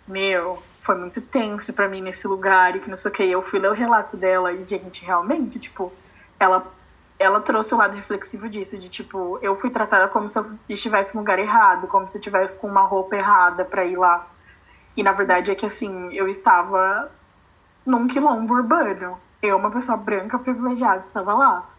meu, 0.07 0.63
foi 0.81 0.95
muito 0.95 1.21
tenso 1.21 1.71
para 1.73 1.87
mim 1.87 2.01
nesse 2.01 2.27
lugar 2.27 2.75
e 2.75 2.79
que 2.79 2.89
não 2.89 2.97
sei 2.97 3.11
o 3.11 3.13
que. 3.13 3.23
Eu 3.23 3.41
fui 3.43 3.59
ler 3.59 3.69
o 3.69 3.75
relato 3.75 4.17
dela 4.17 4.51
e, 4.51 4.65
gente, 4.65 5.05
realmente, 5.05 5.59
tipo, 5.59 5.91
ela 6.39 6.65
ela 7.19 7.39
trouxe 7.39 7.73
o 7.73 7.77
lado 7.77 7.95
reflexivo 7.95 8.49
disso, 8.49 8.77
de 8.77 8.89
tipo, 8.89 9.39
eu 9.41 9.55
fui 9.55 9.69
tratada 9.69 10.09
como 10.09 10.27
se 10.27 10.37
eu 10.37 10.45
estivesse 10.67 11.15
no 11.15 11.21
lugar 11.21 11.39
errado, 11.39 11.87
como 11.87 12.09
se 12.09 12.17
eu 12.17 12.19
estivesse 12.19 12.55
com 12.57 12.67
uma 12.67 12.81
roupa 12.81 13.15
errada 13.15 13.63
para 13.63 13.85
ir 13.85 13.95
lá. 13.95 14.27
E 14.97 15.03
na 15.03 15.13
verdade 15.13 15.49
é 15.49 15.55
que 15.55 15.65
assim, 15.65 16.11
eu 16.13 16.27
estava 16.27 17.09
num 17.85 18.07
quilombo 18.07 18.53
urbano. 18.53 19.18
Eu, 19.41 19.57
uma 19.57 19.72
pessoa 19.72 19.97
branca 19.97 20.39
privilegiada, 20.39 21.03
estava 21.07 21.34
lá. 21.34 21.69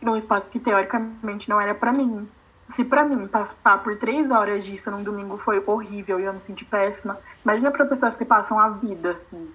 Num 0.00 0.16
espaço 0.16 0.50
que 0.50 0.58
teoricamente 0.58 1.48
não 1.48 1.60
era 1.60 1.74
para 1.74 1.92
mim 1.92 2.28
se 2.70 2.84
para 2.84 3.04
mim 3.04 3.26
passar 3.26 3.82
por 3.82 3.96
três 3.96 4.30
horas 4.30 4.64
disso 4.64 4.90
num 4.90 5.02
domingo 5.02 5.36
foi 5.38 5.62
horrível 5.66 6.20
e 6.20 6.24
eu 6.24 6.32
me 6.32 6.40
senti 6.40 6.64
péssima, 6.64 7.18
imagina 7.44 7.70
para 7.70 7.84
pessoas 7.84 8.14
que 8.16 8.24
passam 8.24 8.58
a 8.58 8.70
vida 8.70 9.10
assim. 9.10 9.48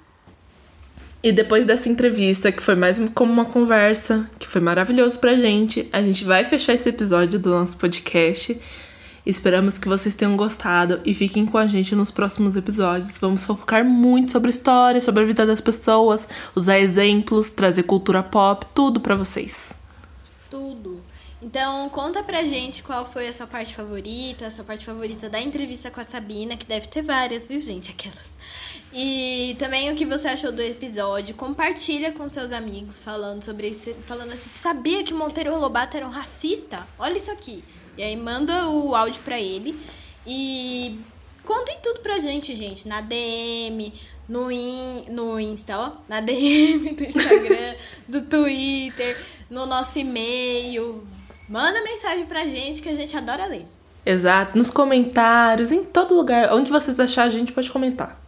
E 1.23 1.31
depois 1.31 1.65
dessa 1.65 1.89
entrevista, 1.89 2.51
que 2.51 2.61
foi 2.61 2.75
mais 2.75 2.99
como 3.15 3.31
uma 3.31 3.45
conversa, 3.45 4.29
que 4.37 4.47
foi 4.47 4.61
maravilhoso 4.61 5.17
pra 5.17 5.35
gente, 5.35 5.89
a 5.91 6.01
gente 6.01 6.23
vai 6.23 6.43
fechar 6.43 6.73
esse 6.73 6.89
episódio 6.89 7.39
do 7.39 7.49
nosso 7.49 7.77
podcast. 7.77 8.61
Esperamos 9.25 9.79
que 9.79 9.87
vocês 9.87 10.13
tenham 10.13 10.37
gostado 10.37 11.01
e 11.03 11.13
fiquem 11.13 11.45
com 11.45 11.57
a 11.57 11.65
gente 11.65 11.95
nos 11.95 12.11
próximos 12.11 12.55
episódios. 12.55 13.17
Vamos 13.17 13.43
focar 13.43 13.83
muito 13.83 14.31
sobre 14.31 14.51
história, 14.51 15.01
sobre 15.01 15.23
a 15.23 15.25
vida 15.25 15.45
das 15.45 15.59
pessoas, 15.59 16.27
usar 16.55 16.77
exemplos, 16.79 17.49
trazer 17.49 17.83
cultura 17.83 18.21
pop, 18.21 18.65
tudo 18.75 18.99
para 18.99 19.15
vocês. 19.15 19.73
Tudo. 20.49 21.01
Então, 21.41 21.89
conta 21.89 22.23
pra 22.23 22.43
gente 22.43 22.81
qual 22.81 23.05
foi 23.05 23.27
a 23.27 23.33
sua 23.33 23.45
parte 23.45 23.75
favorita, 23.75 24.47
a 24.47 24.51
sua 24.51 24.63
parte 24.63 24.85
favorita 24.85 25.29
da 25.29 25.39
entrevista 25.39 25.91
com 25.91 26.01
a 26.01 26.03
Sabina, 26.03 26.55
que 26.55 26.65
deve 26.65 26.87
ter 26.87 27.01
várias, 27.01 27.47
viu, 27.47 27.59
gente? 27.59 27.91
Aquelas. 27.91 28.35
E 28.93 29.55
também 29.59 29.91
o 29.91 29.95
que 29.95 30.05
você 30.05 30.27
achou 30.29 30.51
do 30.51 30.61
episódio. 30.61 31.35
Compartilha 31.35 32.11
com 32.11 32.29
seus 32.29 32.51
amigos 32.51 33.03
falando 33.03 33.43
sobre 33.43 33.67
isso. 33.67 33.93
Falando 34.05 34.33
assim, 34.33 34.49
sabia 34.49 35.03
que 35.03 35.13
Monteiro 35.13 35.59
Lobato 35.59 35.97
era 35.97 36.07
um 36.07 36.09
racista? 36.09 36.87
Olha 36.97 37.17
isso 37.17 37.29
aqui. 37.29 37.63
E 37.97 38.03
aí 38.03 38.15
manda 38.15 38.67
o 38.67 38.95
áudio 38.95 39.21
pra 39.23 39.39
ele. 39.39 39.79
E 40.25 40.99
contem 41.43 41.77
tudo 41.81 41.99
pra 42.01 42.19
gente, 42.19 42.55
gente. 42.55 42.87
Na 42.87 43.01
DM, 43.01 43.93
no, 44.27 44.51
in, 44.51 45.05
no 45.09 45.39
Insta, 45.39 45.77
ó. 45.77 45.91
Na 46.07 46.19
DM 46.21 46.93
do 46.93 47.03
Instagram, 47.03 47.75
do 48.07 48.21
Twitter, 48.21 49.17
no 49.49 49.65
nosso 49.65 49.99
e-mail. 49.99 51.05
Manda 51.47 51.81
mensagem 51.83 52.25
pra 52.25 52.45
gente 52.45 52.81
que 52.81 52.89
a 52.89 52.95
gente 52.95 53.15
adora 53.15 53.45
ler. 53.45 53.65
Exato, 54.05 54.57
nos 54.57 54.69
comentários, 54.69 55.71
em 55.71 55.83
todo 55.83 56.15
lugar. 56.15 56.53
Onde 56.53 56.71
vocês 56.71 56.99
achar 56.99 57.23
a 57.23 57.29
gente, 57.29 57.51
pode 57.51 57.71
comentar. 57.71 58.21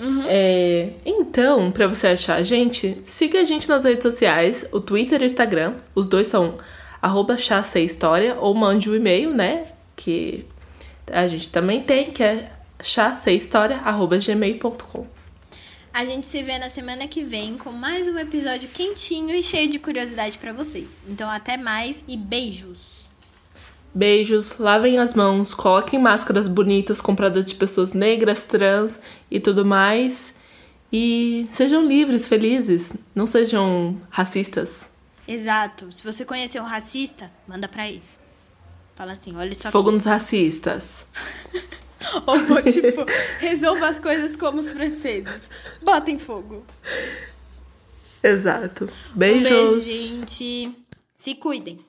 Uhum. 0.00 0.24
É, 0.26 0.90
então, 1.04 1.70
para 1.70 1.86
você 1.86 2.08
achar 2.08 2.36
a 2.36 2.42
gente, 2.42 3.00
siga 3.04 3.40
a 3.40 3.44
gente 3.44 3.68
nas 3.68 3.84
redes 3.84 4.02
sociais, 4.02 4.64
o 4.72 4.80
Twitter 4.80 5.20
e 5.20 5.24
o 5.24 5.26
Instagram. 5.26 5.74
Os 5.94 6.08
dois 6.08 6.26
são 6.26 6.56
arroba 7.02 7.36
história 7.36 8.36
ou 8.38 8.54
mande 8.54 8.88
o 8.88 8.92
um 8.92 8.96
e-mail, 8.96 9.34
né? 9.34 9.66
Que 9.96 10.46
a 11.10 11.26
gente 11.26 11.50
também 11.50 11.82
tem, 11.82 12.12
que 12.12 12.22
é 12.22 12.52
chaseihistoria.gmail.com. 12.80 15.06
A 15.92 16.04
gente 16.06 16.26
se 16.26 16.42
vê 16.42 16.58
na 16.58 16.70
semana 16.70 17.06
que 17.06 17.22
vem 17.22 17.58
com 17.58 17.70
mais 17.70 18.08
um 18.08 18.18
episódio 18.18 18.70
quentinho 18.70 19.34
e 19.34 19.42
cheio 19.42 19.68
de 19.68 19.78
curiosidade 19.78 20.38
para 20.38 20.50
vocês. 20.52 20.96
Então 21.06 21.28
até 21.28 21.58
mais 21.58 22.02
e 22.06 22.16
beijos. 22.16 23.02
Beijos, 23.94 24.56
lavem 24.58 24.98
as 24.98 25.12
mãos, 25.12 25.52
coloquem 25.52 26.00
máscaras 26.00 26.48
bonitas 26.48 26.98
compradas 26.98 27.44
de 27.44 27.54
pessoas 27.54 27.92
negras, 27.92 28.46
trans 28.46 28.98
e 29.30 29.38
tudo 29.38 29.66
mais. 29.66 30.32
E 30.90 31.46
sejam 31.52 31.84
livres, 31.84 32.26
felizes, 32.26 32.94
não 33.14 33.26
sejam 33.26 34.00
racistas. 34.08 34.90
Exato. 35.32 35.90
Se 35.90 36.04
você 36.04 36.24
conhecer 36.24 36.60
um 36.60 36.64
racista, 36.64 37.30
manda 37.46 37.66
pra 37.66 37.88
ele. 37.88 38.02
Fala 38.94 39.12
assim, 39.12 39.34
olha 39.34 39.54
só 39.54 39.70
Fogo 39.70 39.88
aqui. 39.88 39.96
nos 39.96 40.04
racistas. 40.04 41.06
Ou, 42.26 42.62
tipo, 42.62 43.06
resolva 43.38 43.88
as 43.88 43.98
coisas 43.98 44.36
como 44.36 44.60
os 44.60 44.70
franceses. 44.70 45.48
Botem 45.82 46.18
fogo. 46.18 46.66
Exato. 48.22 48.90
Beijos. 49.14 49.50
Um 49.50 49.50
beijo, 49.50 49.80
gente. 49.80 50.76
Se 51.14 51.34
cuidem. 51.36 51.84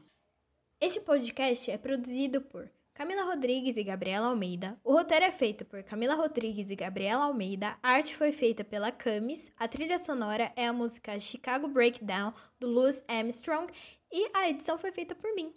Este 0.79 0.99
podcast 1.01 1.69
é 1.69 1.77
produzido 1.77 2.39
por 2.41 2.69
Camila 2.93 3.23
Rodrigues 3.23 3.75
e 3.75 3.83
Gabriela 3.83 4.27
Almeida. 4.27 4.77
O 4.83 4.93
roteiro 4.93 5.25
é 5.25 5.31
feito 5.31 5.65
por 5.65 5.81
Camila 5.81 6.13
Rodrigues 6.13 6.69
e 6.69 6.75
Gabriela 6.75 7.25
Almeida. 7.25 7.75
A 7.81 7.89
arte 7.89 8.15
foi 8.15 8.31
feita 8.31 8.63
pela 8.63 8.91
Camis. 8.91 9.51
A 9.57 9.67
trilha 9.67 9.97
sonora 9.97 10.51
é 10.55 10.67
a 10.67 10.73
música 10.73 11.19
Chicago 11.19 11.67
Breakdown 11.67 12.33
do 12.59 12.67
Louis 12.67 13.03
Armstrong 13.07 13.71
e 14.11 14.29
a 14.33 14.47
edição 14.47 14.77
foi 14.77 14.91
feita 14.91 15.15
por 15.15 15.33
mim. 15.33 15.51